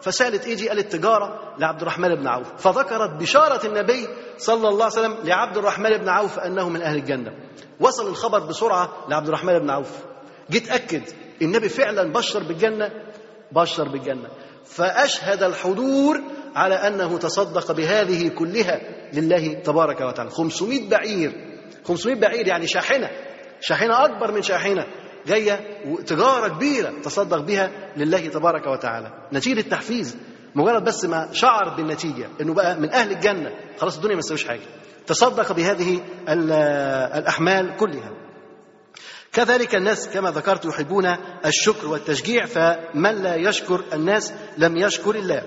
فسألت 0.00 0.46
إيه 0.46 0.54
دي 0.56 0.68
قالت 0.68 0.92
تجارة 0.92 1.54
لعبد 1.58 1.80
الرحمن 1.80 2.14
بن 2.14 2.26
عوف. 2.26 2.68
فذكرت 2.68 3.10
بشارة 3.10 3.66
النبي 3.66 4.08
صلى 4.38 4.68
الله 4.68 4.84
عليه 4.84 4.94
وسلم 4.94 5.16
لعبد 5.24 5.56
الرحمن 5.56 5.96
بن 5.96 6.08
عوف 6.08 6.38
أنه 6.38 6.68
من 6.68 6.82
أهل 6.82 6.96
الجنة. 6.96 7.32
وصل 7.80 8.08
الخبر 8.08 8.38
بسرعة 8.38 8.90
لعبد 9.08 9.26
الرحمن 9.26 9.58
بن 9.58 9.70
عوف. 9.70 9.90
جيت 10.50 10.70
أكد 10.70 11.02
النبي 11.42 11.68
فعلا 11.68 12.12
بشر 12.12 12.42
بالجنة 12.42 12.90
بشر 13.52 13.88
بالجنة. 13.88 14.28
فأشهد 14.64 15.42
الحضور 15.42 16.20
على 16.54 16.74
أنه 16.74 17.18
تصدق 17.18 17.72
بهذه 17.72 18.28
كلها 18.28 18.80
لله 19.12 19.54
تبارك 19.54 20.00
وتعالى. 20.00 20.30
500 20.30 20.88
بعير. 20.88 21.32
500 21.84 22.20
بعير 22.20 22.48
يعني 22.48 22.66
شاحنة. 22.66 23.10
شاحنة 23.60 24.04
أكبر 24.04 24.32
من 24.32 24.42
شاحنة. 24.42 24.86
جاية 25.26 25.60
تجارة 26.06 26.48
كبيرة 26.48 26.92
تصدق 27.02 27.38
بها 27.38 27.70
لله 27.96 28.28
تبارك 28.28 28.66
وتعالى. 28.66 29.12
نتيجة 29.32 29.60
التحفيز. 29.60 30.16
مجرد 30.54 30.84
بس 30.84 31.04
ما 31.04 31.28
شعر 31.32 31.74
بالنتيجة 31.76 32.28
إنه 32.40 32.54
بقى 32.54 32.76
من 32.80 32.90
أهل 32.92 33.10
الجنة. 33.10 33.50
خلاص 33.78 33.96
الدنيا 33.96 34.14
ما 34.14 34.20
تسويش 34.20 34.48
حاجة. 34.48 34.60
تصدق 35.06 35.52
بهذه 35.52 36.00
الأحمال 37.18 37.76
كلها. 37.76 38.10
كذلك 39.32 39.74
الناس 39.74 40.08
كما 40.08 40.30
ذكرت 40.30 40.64
يحبون 40.64 41.16
الشكر 41.46 41.88
والتشجيع 41.88 42.46
فمن 42.46 43.22
لا 43.22 43.34
يشكر 43.36 43.80
الناس 43.92 44.32
لم 44.58 44.76
يشكر 44.76 45.14
الله. 45.14 45.42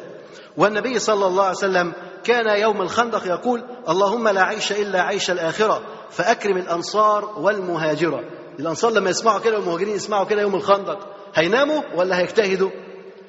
والنبي 0.58 1.00
صلى 1.00 1.26
الله 1.28 1.44
عليه 1.44 1.58
وسلم 1.58 1.94
كان 2.24 2.62
يوم 2.62 2.82
الخندق 2.82 3.28
يقول 3.28 3.64
اللهم 3.90 4.28
لا 4.28 4.44
عيش 4.44 4.72
إلا 4.72 5.02
عيش 5.02 5.32
الآخرة 5.32 5.82
فأكرم 6.12 6.58
الأنصار 6.58 7.40
والمهاجرة. 7.40 8.20
الأنصار 8.60 8.92
لما 8.92 9.10
يسمعوا 9.10 9.40
كده 9.40 9.58
والمهاجرين 9.58 9.96
يسمعوا 9.96 10.26
كده 10.26 10.42
يوم 10.42 10.56
الخندق 10.56 11.08
هيناموا 11.36 11.82
ولا 11.96 12.20
هيجتهدوا؟ 12.20 12.70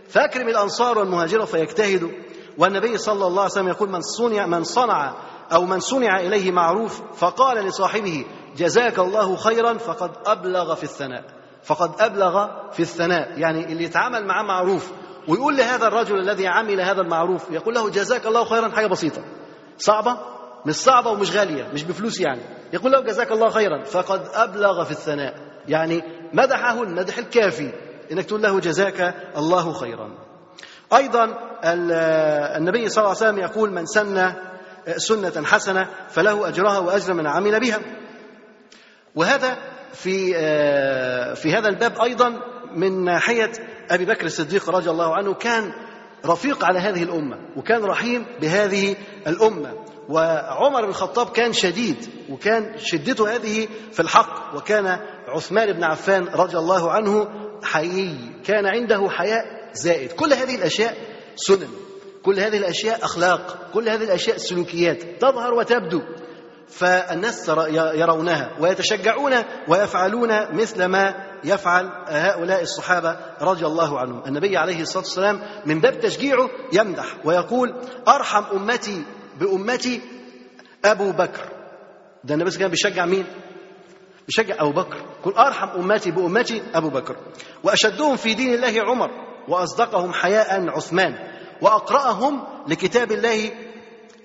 فأكرم 0.09 0.48
الأنصار 0.48 0.98
والمهاجرة 0.98 1.44
فيجتهدوا. 1.44 2.10
والنبي 2.59 2.98
صلى 2.98 3.26
الله 3.26 3.42
عليه 3.42 3.52
وسلم 3.52 3.68
يقول 3.68 3.90
من 3.90 4.01
صنع 4.01 4.46
من 4.46 4.64
صنع 4.64 5.14
أو 5.52 5.64
من 5.64 5.80
صنع 5.80 6.20
إليه 6.20 6.50
معروف 6.50 7.02
فقال 7.16 7.66
لصاحبه 7.66 8.24
جزاك 8.56 8.98
الله 8.98 9.36
خيرا 9.36 9.78
فقد 9.78 10.10
أبلغ 10.26 10.74
في 10.74 10.84
الثناء. 10.84 11.24
فقد 11.62 11.90
أبلغ 12.00 12.48
في 12.70 12.80
الثناء 12.80 13.38
يعني 13.38 13.64
اللي 13.64 13.84
يتعامل 13.84 14.26
معاه 14.26 14.42
معروف. 14.42 14.92
ويقول 15.28 15.56
لهذا 15.56 15.86
الرجل 15.86 16.18
الذي 16.18 16.46
عمل 16.46 16.80
هذا 16.80 17.00
المعروف 17.00 17.50
يقول 17.50 17.74
له 17.74 17.90
جزاك 17.90 18.26
الله 18.26 18.44
خيرا 18.44 18.68
حاجة 18.68 18.86
بسيطة. 18.86 19.22
صعبة؟ 19.78 20.16
مش 20.66 20.74
صعبة 20.74 21.10
ومش 21.10 21.36
غالية 21.36 21.68
مش 21.74 21.84
بفلوس 21.84 22.20
يعني. 22.20 22.40
يقول 22.72 22.92
له 22.92 23.00
جزاك 23.00 23.32
الله 23.32 23.50
خيرا 23.50 23.84
فقد 23.84 24.28
أبلغ 24.34 24.84
في 24.84 24.90
الثناء. 24.90 25.34
يعني 25.68 26.02
مدحه 26.32 26.82
المدح 26.82 27.18
الكافي 27.18 27.72
إنك 28.12 28.24
تقول 28.24 28.42
له 28.42 28.60
جزاك 28.60 29.14
الله 29.36 29.72
خيرا. 29.72 30.10
أيضا 30.96 31.24
النبي 32.56 32.88
صلى 32.88 33.04
الله 33.04 33.16
عليه 33.16 33.26
وسلم 33.26 33.38
يقول 33.38 33.70
من 33.70 33.86
سن 33.86 34.34
سنة 34.97 35.44
حسنة 35.44 35.90
فله 36.09 36.48
أجرها 36.48 36.78
وأجر 36.78 37.15
من 37.15 37.27
عمل 37.27 37.61
بها. 37.61 37.81
وهذا 39.15 39.59
في 39.93 40.32
في 41.35 41.52
هذا 41.52 41.69
الباب 41.69 42.01
أيضا 42.01 42.40
من 42.77 43.05
ناحية 43.05 43.52
أبي 43.90 44.05
بكر 44.05 44.27
الصديق 44.27 44.70
رضي 44.70 44.90
الله 44.90 45.16
عنه 45.16 45.35
كان 45.35 45.73
رفيق 46.27 46.65
على 46.65 46.78
هذه 46.78 47.02
الأمة 47.02 47.36
وكان 47.56 47.85
رحيم 47.85 48.27
بهذه 48.40 48.97
الأمة. 49.27 49.85
وعمر 50.09 50.82
بن 50.82 50.89
الخطاب 50.89 51.31
كان 51.31 51.52
شديد 51.52 52.09
وكان 52.31 52.78
شدته 52.78 53.35
هذه 53.36 53.69
في 53.93 54.01
الحق. 54.01 54.56
وكان 54.56 54.98
عثمان 55.28 55.73
بن 55.73 55.85
عفان 55.85 56.24
رضي 56.24 56.59
الله 56.59 56.90
عنه 56.90 57.28
حيي 57.62 58.16
كان 58.44 58.66
عنده 58.66 59.09
حياء 59.11 59.70
زائد. 59.73 60.12
كل 60.12 60.32
هذه 60.32 60.55
الأشياء 60.55 60.97
سنن. 61.36 61.69
كل 62.24 62.40
هذه 62.40 62.56
الأشياء 62.56 63.05
أخلاق 63.05 63.70
كل 63.74 63.88
هذه 63.88 64.05
الأشياء 64.05 64.36
سلوكيات 64.36 65.02
تظهر 65.20 65.55
وتبدو. 65.55 66.02
فالناس 66.68 67.48
يرونها 67.94 68.56
ويتشجعون 68.60 69.32
ويفعلون 69.68 70.56
مثل 70.56 70.84
ما 70.84 71.14
يفعل 71.44 71.90
هؤلاء 72.09 72.62
الصحابة 72.62 73.16
رضي 73.40 73.66
الله 73.66 73.98
عنهم. 73.98 74.22
النبي 74.26 74.56
عليه 74.56 74.82
الصلاة 74.82 75.05
والسلام 75.05 75.40
من 75.66 75.80
باب 75.80 76.01
تشجيعه 76.01 76.51
يمدح 76.72 77.06
ويقول 77.24 77.74
أرحم 78.09 78.44
أمتي 78.44 79.05
بأمتي 79.40 80.01
أبو 80.84 81.12
بكر. 81.12 81.48
ده 82.24 82.34
النبي 82.34 82.51
كان 82.51 82.68
بيشجع 82.68 83.06
مين؟ 83.06 83.24
بيشجع 84.26 84.55
أبو 84.59 84.72
بكر. 84.72 84.96
يقول 85.20 85.34
أرحم 85.34 85.68
أمتي 85.68 86.10
بأمتي 86.10 86.62
أبو 86.74 86.88
بكر. 86.88 87.16
وأشدهم 87.62 88.16
في 88.16 88.34
دين 88.34 88.55
الله 88.55 88.82
عمر 88.82 89.10
وأصدقهم 89.48 90.12
حياء 90.12 90.68
عثمان. 90.68 91.34
وأقرأهم 91.62 92.44
لكتاب 92.68 93.12
الله 93.12 93.51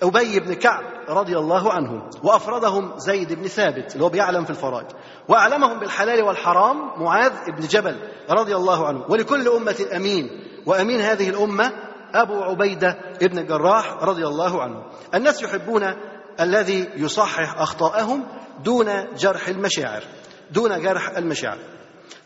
أبي 0.04 0.40
بن 0.40 0.54
كعب 0.54 0.84
رضي 1.10 1.38
الله 1.38 1.74
عنه 1.74 2.10
وأفردهم 2.24 2.94
زيد 2.98 3.34
بن 3.34 3.48
ثابت 3.48 3.94
اللي 3.94 4.04
هو 4.04 4.10
بيعلم 4.10 4.44
في 4.44 4.50
الفرائض 4.50 4.88
وأعلمهم 5.28 5.80
بالحلال 5.80 6.22
والحرام 6.24 6.78
معاذ 7.04 7.52
بن 7.52 7.68
جبل 7.68 7.96
رضي 8.30 8.56
الله 8.56 8.88
عنه 8.88 9.06
ولكل 9.10 9.48
أمة 9.48 9.86
أمين 9.96 10.30
وأمين 10.66 11.02
هذه 11.02 11.30
الأمة 11.30 11.72
أبو 12.14 12.44
عبيدة 12.44 12.98
بن 13.22 13.38
الجراح 13.38 14.04
رضي 14.04 14.28
الله 14.28 14.62
عنه. 14.62 14.84
الناس 15.16 15.44
يحبون 15.44 15.94
الذي 16.40 16.90
يصحح 16.96 17.62
أخطاءهم 17.62 18.24
دون 18.64 19.16
جرح 19.16 19.48
المشاعر 19.48 20.04
دون 20.52 20.82
جرح 20.82 21.18
المشاعر. 21.18 21.58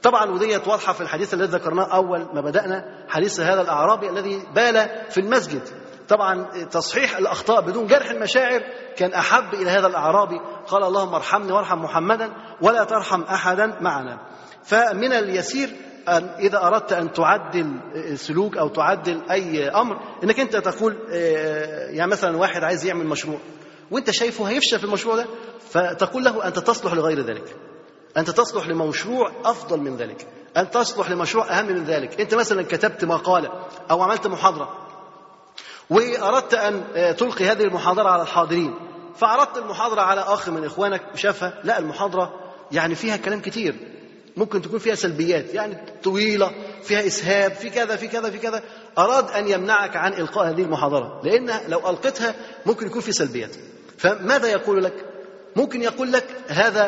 طبعا 0.04 0.32
وديت 0.32 0.68
واضحة 0.68 0.94
في 0.94 1.02
الحديث 1.02 1.34
الذي 1.34 1.52
ذكرناه 1.52 1.84
أول 1.96 2.28
ما 2.34 2.42
بدأنا 2.42 3.06
حديث 3.10 3.40
هذا 3.40 3.62
الأعرابي 3.62 4.10
الذي 4.10 4.44
بال 4.56 4.90
في 5.10 5.20
المسجد. 5.20 5.62
طبعا 6.08 6.44
تصحيح 6.72 7.18
الأخطاء 7.18 7.62
بدون 7.62 7.88
جرح 7.88 8.10
المشاعر 8.12 8.62
كان 8.98 9.14
أحب 9.14 9.54
إلى 9.54 9.70
هذا 9.70 9.88
الأعرابي. 9.88 10.40
قال 10.68 10.84
اللهم 10.84 11.16
ارحمني 11.16 11.52
وارحم 11.52 11.78
محمدا 11.80 12.34
ولا 12.62 12.84
ترحم 12.84 13.22
احدا 13.22 13.78
معنا. 13.82 14.20
فمن 14.64 15.14
اليسير 15.14 15.70
أن 16.10 16.24
إذا 16.40 16.58
أردت 16.68 16.94
أن 16.94 17.12
تعدل 17.12 17.80
سلوك 18.16 18.58
أو 18.58 18.68
تعدل 18.68 19.22
أي 19.32 19.70
أمر 19.70 20.00
إنك 20.24 20.40
أنت 20.40 20.58
تقول 20.58 20.98
يعني 21.90 22.12
مثلا 22.12 22.38
واحد 22.38 22.64
عايز 22.64 22.86
يعمل 22.86 23.08
مشروع 23.08 23.40
وأنت 23.92 24.12
شايفه 24.12 24.46
هيفشل 24.46 24.80
في 24.80 24.84
المشروع 24.84 25.16
ده 25.16 25.26
فتقول 25.70 26.24
له 26.24 26.48
أنت 26.48 26.60
تصلح 26.60 26.94
لغير 26.94 27.20
ذلك. 27.22 27.56
أنت 28.18 28.30
تصلح 28.30 28.68
لمشروع 28.68 29.32
أفضل 29.46 29.80
من 29.80 29.98
ذلك. 29.98 30.28
أنت 30.58 30.74
تصلح 30.74 31.10
لمشروع 31.10 31.60
أهم 31.60 31.66
من 31.66 31.84
ذلك. 31.84 32.22
أنت 32.22 32.36
مثلا 32.36 32.64
كتبت 32.64 33.06
مقالة 33.06 33.52
أو 33.92 34.02
عملت 34.02 34.28
محاضرة 34.28 34.78
وأردت 35.90 36.54
أن 36.54 36.84
تلقي 37.18 37.46
هذه 37.46 37.64
المحاضرة 37.64 38.10
على 38.10 38.22
الحاضرين 38.22 38.74
فعرضت 39.16 39.58
المحاضرة 39.58 40.02
على 40.02 40.22
أخ 40.22 40.50
من 40.50 40.66
إخوانك 40.66 41.02
شافها 41.16 41.62
لا 41.64 41.80
المحاضرة 41.80 42.34
يعني 42.72 42.96
فيها 42.96 43.18
كلام 43.18 43.42
كتير. 43.42 43.76
ممكن 44.38 44.62
تكون 44.62 44.80
فيها 44.80 44.96
سلبيات 44.96 45.54
يعني 45.54 45.78
طويلة 46.04 46.52
فيها 46.84 47.08
إسهاب 47.08 47.52
في 47.52 47.70
كذا 47.70 47.96
في 47.96 48.08
كذا 48.08 48.30
في 48.30 48.38
كذا. 48.38 48.64
أراد 48.98 49.32
أن 49.32 49.48
يمنعك 49.48 49.96
عن 49.96 50.14
إلقاء 50.14 50.50
هذه 50.50 50.62
المحاضرة 50.62 51.22
لأن 51.24 51.52
لو 51.68 51.90
ألقيتها 51.90 52.36
ممكن 52.66 52.88
يكون 52.88 53.02
في 53.02 53.12
سلبيات. 53.12 53.56
فماذا 53.98 54.48
يقول 54.48 54.84
لك؟ 54.84 55.06
ممكن 55.56 55.82
يقول 55.82 56.12
لك 56.12 56.26
هذا 56.48 56.86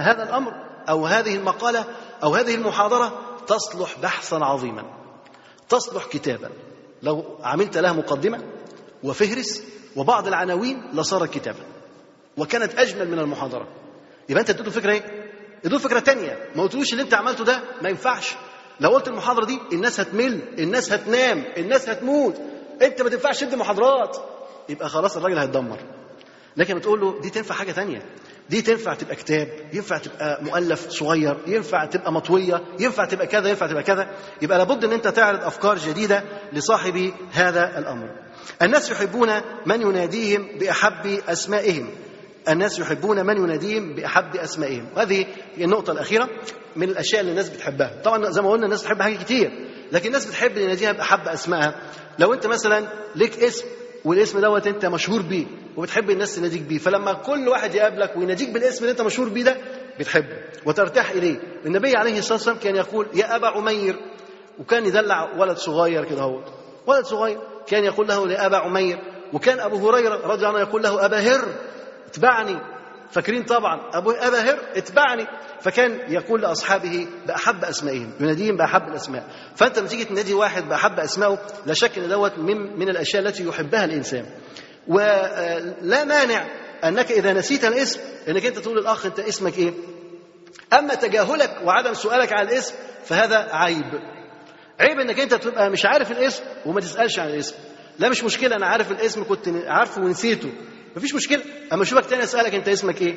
هذا 0.00 0.22
الأمر. 0.22 0.67
أو 0.88 1.06
هذه 1.06 1.36
المقالة 1.36 1.84
أو 2.22 2.34
هذه 2.34 2.54
المحاضرة 2.54 3.20
تصلح 3.46 3.98
بحثا 4.02 4.36
عظيما 4.36 4.84
تصلح 5.68 6.04
كتابا. 6.04 6.50
لو 7.02 7.24
عملت 7.42 7.78
لها 7.78 7.92
مقدمة 7.92 8.44
وفهرس 9.02 9.62
وبعض 9.96 10.26
العناوين 10.26 10.90
لصارت 10.92 11.34
كتابا 11.34 11.62
وكانت 12.36 12.74
أجمل 12.78 13.10
من 13.10 13.18
المحاضرة. 13.18 13.68
يبقى 14.28 14.40
أنت 14.40 14.50
اديته 14.50 14.70
فكرة 14.70 14.92
إيه؟ 14.92 15.30
اديته 15.64 15.78
فكرة 15.78 15.98
تانية. 15.98 16.38
ما 16.56 16.62
قلتلوش 16.62 16.92
اللي 16.92 17.02
أنت 17.02 17.14
عملته 17.14 17.44
ده 17.44 17.60
ما 17.82 17.88
ينفعش. 17.88 18.34
لو 18.80 18.90
قلت 18.90 19.08
المحاضرة 19.08 19.44
دي 19.44 19.58
الناس 19.72 20.00
هتمل 20.00 20.42
الناس 20.58 20.92
هتنام 20.92 21.44
الناس 21.56 21.88
هتموت. 21.88 22.34
أنت 22.82 23.02
ما 23.02 23.10
تنفعش 23.10 23.40
تدي 23.40 23.56
محاضرات. 23.56 24.16
يبقى 24.68 24.88
خلاص 24.88 25.16
الراجل 25.16 25.38
هيتدمر. 25.38 25.78
لكن 26.56 26.74
بتقول 26.74 27.00
له 27.00 27.20
دي 27.20 27.30
تنفع 27.30 27.54
حاجة 27.54 27.72
تانية. 27.72 28.02
دي 28.50 28.62
تنفع 28.62 28.94
تبقى 28.94 29.16
كتاب 29.16 29.48
ينفع 29.72 29.98
تبقى 29.98 30.44
مؤلف 30.44 30.88
صغير 30.88 31.36
ينفع 31.46 31.84
تبقى 31.84 32.12
مطوية 32.12 32.64
ينفع 32.80 33.04
تبقى 33.04 33.26
كذا 33.26 33.48
ينفع 33.48 33.66
تبقى 33.66 33.82
كذا. 33.82 34.08
يبقى 34.42 34.58
لابد 34.58 34.84
إن 34.84 34.92
أنت 34.92 35.08
تعرض 35.08 35.44
أفكار 35.44 35.78
جديدة 35.78 36.24
لصاحب 36.52 37.12
هذا 37.32 37.78
الأمر. 37.78 38.08
الناس 38.62 38.90
يحبون 38.90 39.28
من 39.66 39.82
يناديهم 39.82 40.48
بأحب 40.60 41.06
أسمائهم. 41.28 41.90
الناس 42.48 42.78
يحبون 42.78 43.26
من 43.26 43.36
يناديهم 43.36 43.94
بأحب 43.94 44.36
أسمائهم. 44.36 44.88
وهذه 44.96 45.26
هي 45.56 45.64
النقطة 45.64 45.90
الأخيرة 45.92 46.28
من 46.76 46.88
الأشياء 46.88 47.20
اللي 47.20 47.30
الناس 47.30 47.48
بتحبها. 47.48 48.00
طبعا 48.04 48.30
زي 48.30 48.42
ما 48.42 48.50
قلنا 48.50 48.64
الناس 48.64 48.82
بتحب 48.82 49.02
حاجات 49.02 49.18
كتير 49.18 49.50
لكن 49.92 50.06
الناس 50.06 50.26
بتحب 50.26 50.56
يناديها 50.56 50.92
بأحب 50.92 51.28
أسمائها. 51.28 51.80
لو 52.18 52.34
أنت 52.34 52.46
مثلا 52.46 52.88
ليك 53.16 53.42
اسم 53.42 53.64
والاسم 54.04 54.40
دوت 54.40 54.66
انت 54.66 54.86
مشهور 54.86 55.22
بيه 55.22 55.46
وبتحب 55.76 56.10
الناس 56.10 56.36
تناديك 56.36 56.62
بيه. 56.62 56.78
فلما 56.78 57.12
كل 57.12 57.48
واحد 57.48 57.74
يقابلك 57.74 58.16
ويناديك 58.16 58.50
بالاسم 58.50 58.80
اللي 58.80 58.90
انت 58.90 59.00
مشهور 59.00 59.28
بيه 59.28 59.42
ده 59.44 59.56
بتحبه 59.98 60.36
وترتاح 60.66 61.10
إليه. 61.10 61.36
النبي 61.66 61.96
عليه 61.96 62.18
الصلاة 62.18 62.34
والسلام 62.34 62.56
كان 62.56 62.76
يقول 62.76 63.06
يا 63.14 63.36
أبا 63.36 63.46
عمير. 63.46 63.96
وكان 64.58 64.86
يدلع 64.86 65.32
ولد 65.38 65.56
صغير 65.56 66.04
كده 66.04 66.22
هو. 66.22 66.42
ولد 66.86 67.04
صغير 67.04 67.38
كان 67.66 67.84
يقول 67.84 68.08
له 68.08 68.32
يا 68.32 68.46
أبا 68.46 68.56
عمير. 68.56 68.98
وكان 69.32 69.60
أبو 69.60 69.88
هريرة 69.88 70.26
رضي 70.26 70.46
الله 70.46 70.48
عنه 70.48 70.60
يقول 70.68 70.82
له 70.82 71.04
أبا 71.04 71.18
هر 71.18 71.44
اتبعني. 72.06 72.58
فاكرين 73.10 73.42
طبعا 73.44 73.90
أبو 73.94 74.10
أبا 74.10 74.38
هر 74.40 74.58
اتبعني. 74.76 75.26
فكان 75.60 76.12
يقول 76.12 76.42
لأصحابه 76.42 77.06
بأحب 77.26 77.64
أسمائهم 77.64 78.12
يناديهم 78.20 78.56
بأحب 78.56 78.82
الأسماء. 78.82 79.26
فأنت 79.56 79.78
لما 79.78 79.88
تيجي 79.88 80.04
تنادي 80.04 80.34
واحد 80.34 80.68
بأحب 80.68 81.00
أسمائه 81.00 81.38
لا 81.66 81.74
شك 81.74 81.98
أن 81.98 82.08
دوت 82.08 82.38
من, 82.38 82.78
من 82.78 82.88
الأشياء 82.88 83.22
التي 83.22 83.44
يحبها 83.48 83.84
الإنسان. 83.84 84.26
ولا 84.88 86.04
مانع 86.04 86.46
أنك 86.84 87.12
إذا 87.12 87.32
نسيت 87.32 87.64
الاسم 87.64 88.00
أنك 88.28 88.46
أنت 88.46 88.58
تقول 88.58 88.76
للأخ 88.78 89.06
أنت 89.06 89.18
اسمك 89.20 89.58
إيه؟ 89.58 89.72
أما 90.72 90.94
تجاهلك 90.94 91.56
وعدم 91.64 91.94
سؤالك 91.94 92.32
عن 92.32 92.46
الاسم 92.46 92.74
فهذا 93.04 93.48
عيب. 93.52 93.84
عيب 94.80 95.00
إنك 95.00 95.20
أنت 95.20 95.34
تبقى 95.34 95.70
مش 95.70 95.86
عارف 95.86 96.10
الاسم 96.10 96.42
وما 96.66 96.80
تسألش 96.80 97.18
عن 97.18 97.28
الاسم. 97.28 97.54
لا 97.98 98.08
مش 98.08 98.24
مشكلة 98.24 98.56
أنا 98.56 98.66
عارف 98.66 98.90
الاسم 98.92 99.24
كنت 99.24 99.48
عارفه 99.66 100.02
ونسيته. 100.02 100.52
مفيش 100.96 101.14
مشكلة. 101.14 101.42
أما 101.72 101.82
اشوفك 101.82 102.06
تاني 102.06 102.22
أسألك 102.22 102.54
أنت 102.54 102.68
اسمك 102.68 103.02
إيه؟ 103.02 103.16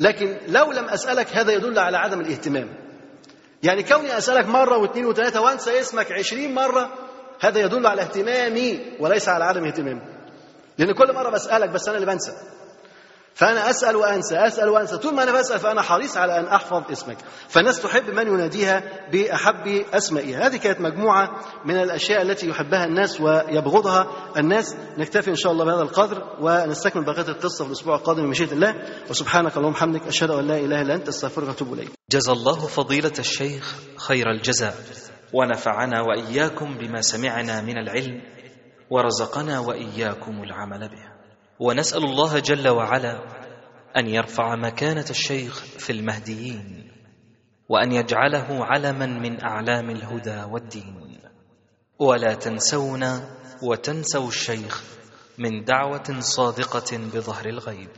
لكن 0.00 0.36
لو 0.48 0.72
لم 0.72 0.84
أسألك 0.84 1.36
هذا 1.36 1.52
يدل 1.52 1.78
على 1.78 1.96
عدم 1.96 2.20
الاهتمام. 2.20 2.68
يعني 3.62 3.82
كوني 3.82 4.18
أسألك 4.18 4.46
مرة 4.46 4.78
واثنين 4.78 5.06
وثلاثة 5.06 5.40
وأنسى 5.40 5.80
اسمك 5.80 6.12
عشرين 6.12 6.54
مرة 6.54 6.90
هذا 7.40 7.60
يدل 7.60 7.86
على 7.86 8.02
اهتمامي 8.02 8.80
وليس 9.00 9.28
على 9.28 9.44
عدم 9.44 9.64
اهتمامي. 9.64 10.00
لأن 10.78 10.92
كل 10.92 11.14
مرة 11.14 11.30
بسألك 11.30 11.68
بس 11.70 11.88
أنا 11.88 11.96
اللي 11.98 12.06
بنسى. 12.12 12.32
فأنا 13.34 13.70
أسأل 13.70 13.96
وأنسى 13.96 14.36
أسأل 14.36 14.68
وأنسى. 14.68 14.98
طول 14.98 15.14
ما 15.14 15.22
أنا 15.22 15.32
بسأل 15.32 15.58
فأنا 15.58 15.82
حريص 15.82 16.16
على 16.16 16.38
أن 16.38 16.44
أحفظ 16.44 16.90
اسمك. 16.92 17.18
فالناس 17.48 17.82
تحب 17.82 18.10
من 18.10 18.26
يناديها 18.26 18.82
بأحب 19.12 19.84
أسمائها. 19.94 20.46
هذه 20.46 20.56
كانت 20.56 20.80
مجموعة 20.80 21.30
من 21.64 21.76
الأشياء 21.76 22.22
التي 22.22 22.48
يحبها 22.48 22.84
الناس 22.84 23.20
ويبغضها 23.20 24.06
الناس. 24.36 24.76
نكتفي 24.98 25.30
إن 25.30 25.36
شاء 25.36 25.52
الله 25.52 25.64
بهذا 25.64 25.82
القدر 25.82 26.22
ونستكمل 26.40 27.04
بقية 27.04 27.28
القصة 27.28 27.64
في 27.64 27.70
الأسبوع 27.70 27.96
القادم 27.96 28.22
بمشيئة 28.22 28.52
الله. 28.52 28.74
وسبحانك 29.10 29.56
اللهم 29.56 29.72
وبحمدك 29.72 30.06
أشهد 30.06 30.30
أن 30.30 30.46
لا 30.46 30.56
إله 30.56 30.82
إلا 30.82 30.94
أنت 30.94 31.08
أستغفرك 31.08 31.48
وأتوب 31.48 31.72
إليك. 31.72 31.90
جزى 32.10 32.32
الله 32.32 32.66
فضيلة 32.66 33.12
الشيخ 33.18 33.74
خير 33.96 34.30
الجزاء. 34.30 34.74
ونفعنا 35.34 36.02
وإياكم 36.02 36.78
بما 36.78 37.00
سمعنا 37.00 37.60
من 37.60 37.78
العلم 37.78 38.22
ورزقنا 38.90 39.58
وإياكم 39.58 40.42
العمل 40.42 40.88
به. 40.88 41.11
ونسأل 41.62 42.04
الله 42.04 42.38
جل 42.38 42.68
وعلا 42.68 43.18
أن 43.96 44.08
يرفع 44.08 44.56
مكانة 44.56 45.04
الشيخ 45.10 45.62
في 45.62 45.92
المهديين 45.92 46.92
وأن 47.68 47.92
يجعله 47.92 48.46
علما 48.64 49.06
من 49.06 49.44
أعلام 49.44 49.90
الهدى 49.90 50.42
والدين. 50.50 51.18
ولا 51.98 52.34
تنسونا 52.34 53.38
وتنسوا 53.62 54.28
الشيخ 54.28 54.82
من 55.38 55.64
دعوة 55.64 56.20
صادقة 56.20 56.96
بظهر 56.96 57.46
الغيب. 57.48 57.90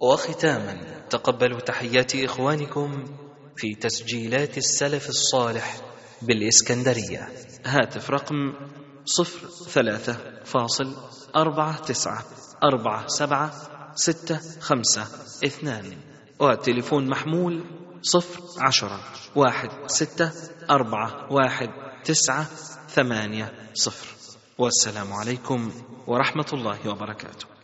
وختاما 0.00 0.80
تقبلوا 1.10 1.60
تحيات 1.60 2.16
إخوانكم 2.16 3.04
في 3.56 3.74
تسجيلات 3.74 4.58
السلف 4.58 5.08
الصالح 5.08 5.80
بالإسكندرية. 6.22 7.28
هاتف 7.66 8.10
رقم 8.10 8.36
صفر 9.04 9.48
ثلاثة 9.70 10.16
فاصل 10.44 10.96
أربعة 11.36 11.82
تسعة. 11.84 12.24
أربعة 12.64 13.06
سبعة 13.06 13.52
ستة 13.94 14.40
خمسة 14.60 15.02
اثنان. 15.44 15.96
وتليفون 16.38 17.10
محمول 17.10 17.64
صفر 18.02 18.40
عشرة 18.58 19.00
واحد 19.36 19.70
ستة 19.86 20.32
أربعة 20.70 21.32
واحد 21.32 21.68
تسعة 22.04 22.44
ثمانية 22.88 23.52
صفر. 23.74 24.06
والسلام 24.58 25.12
عليكم 25.12 25.72
ورحمة 26.06 26.46
الله 26.52 26.88
وبركاته. 26.88 27.59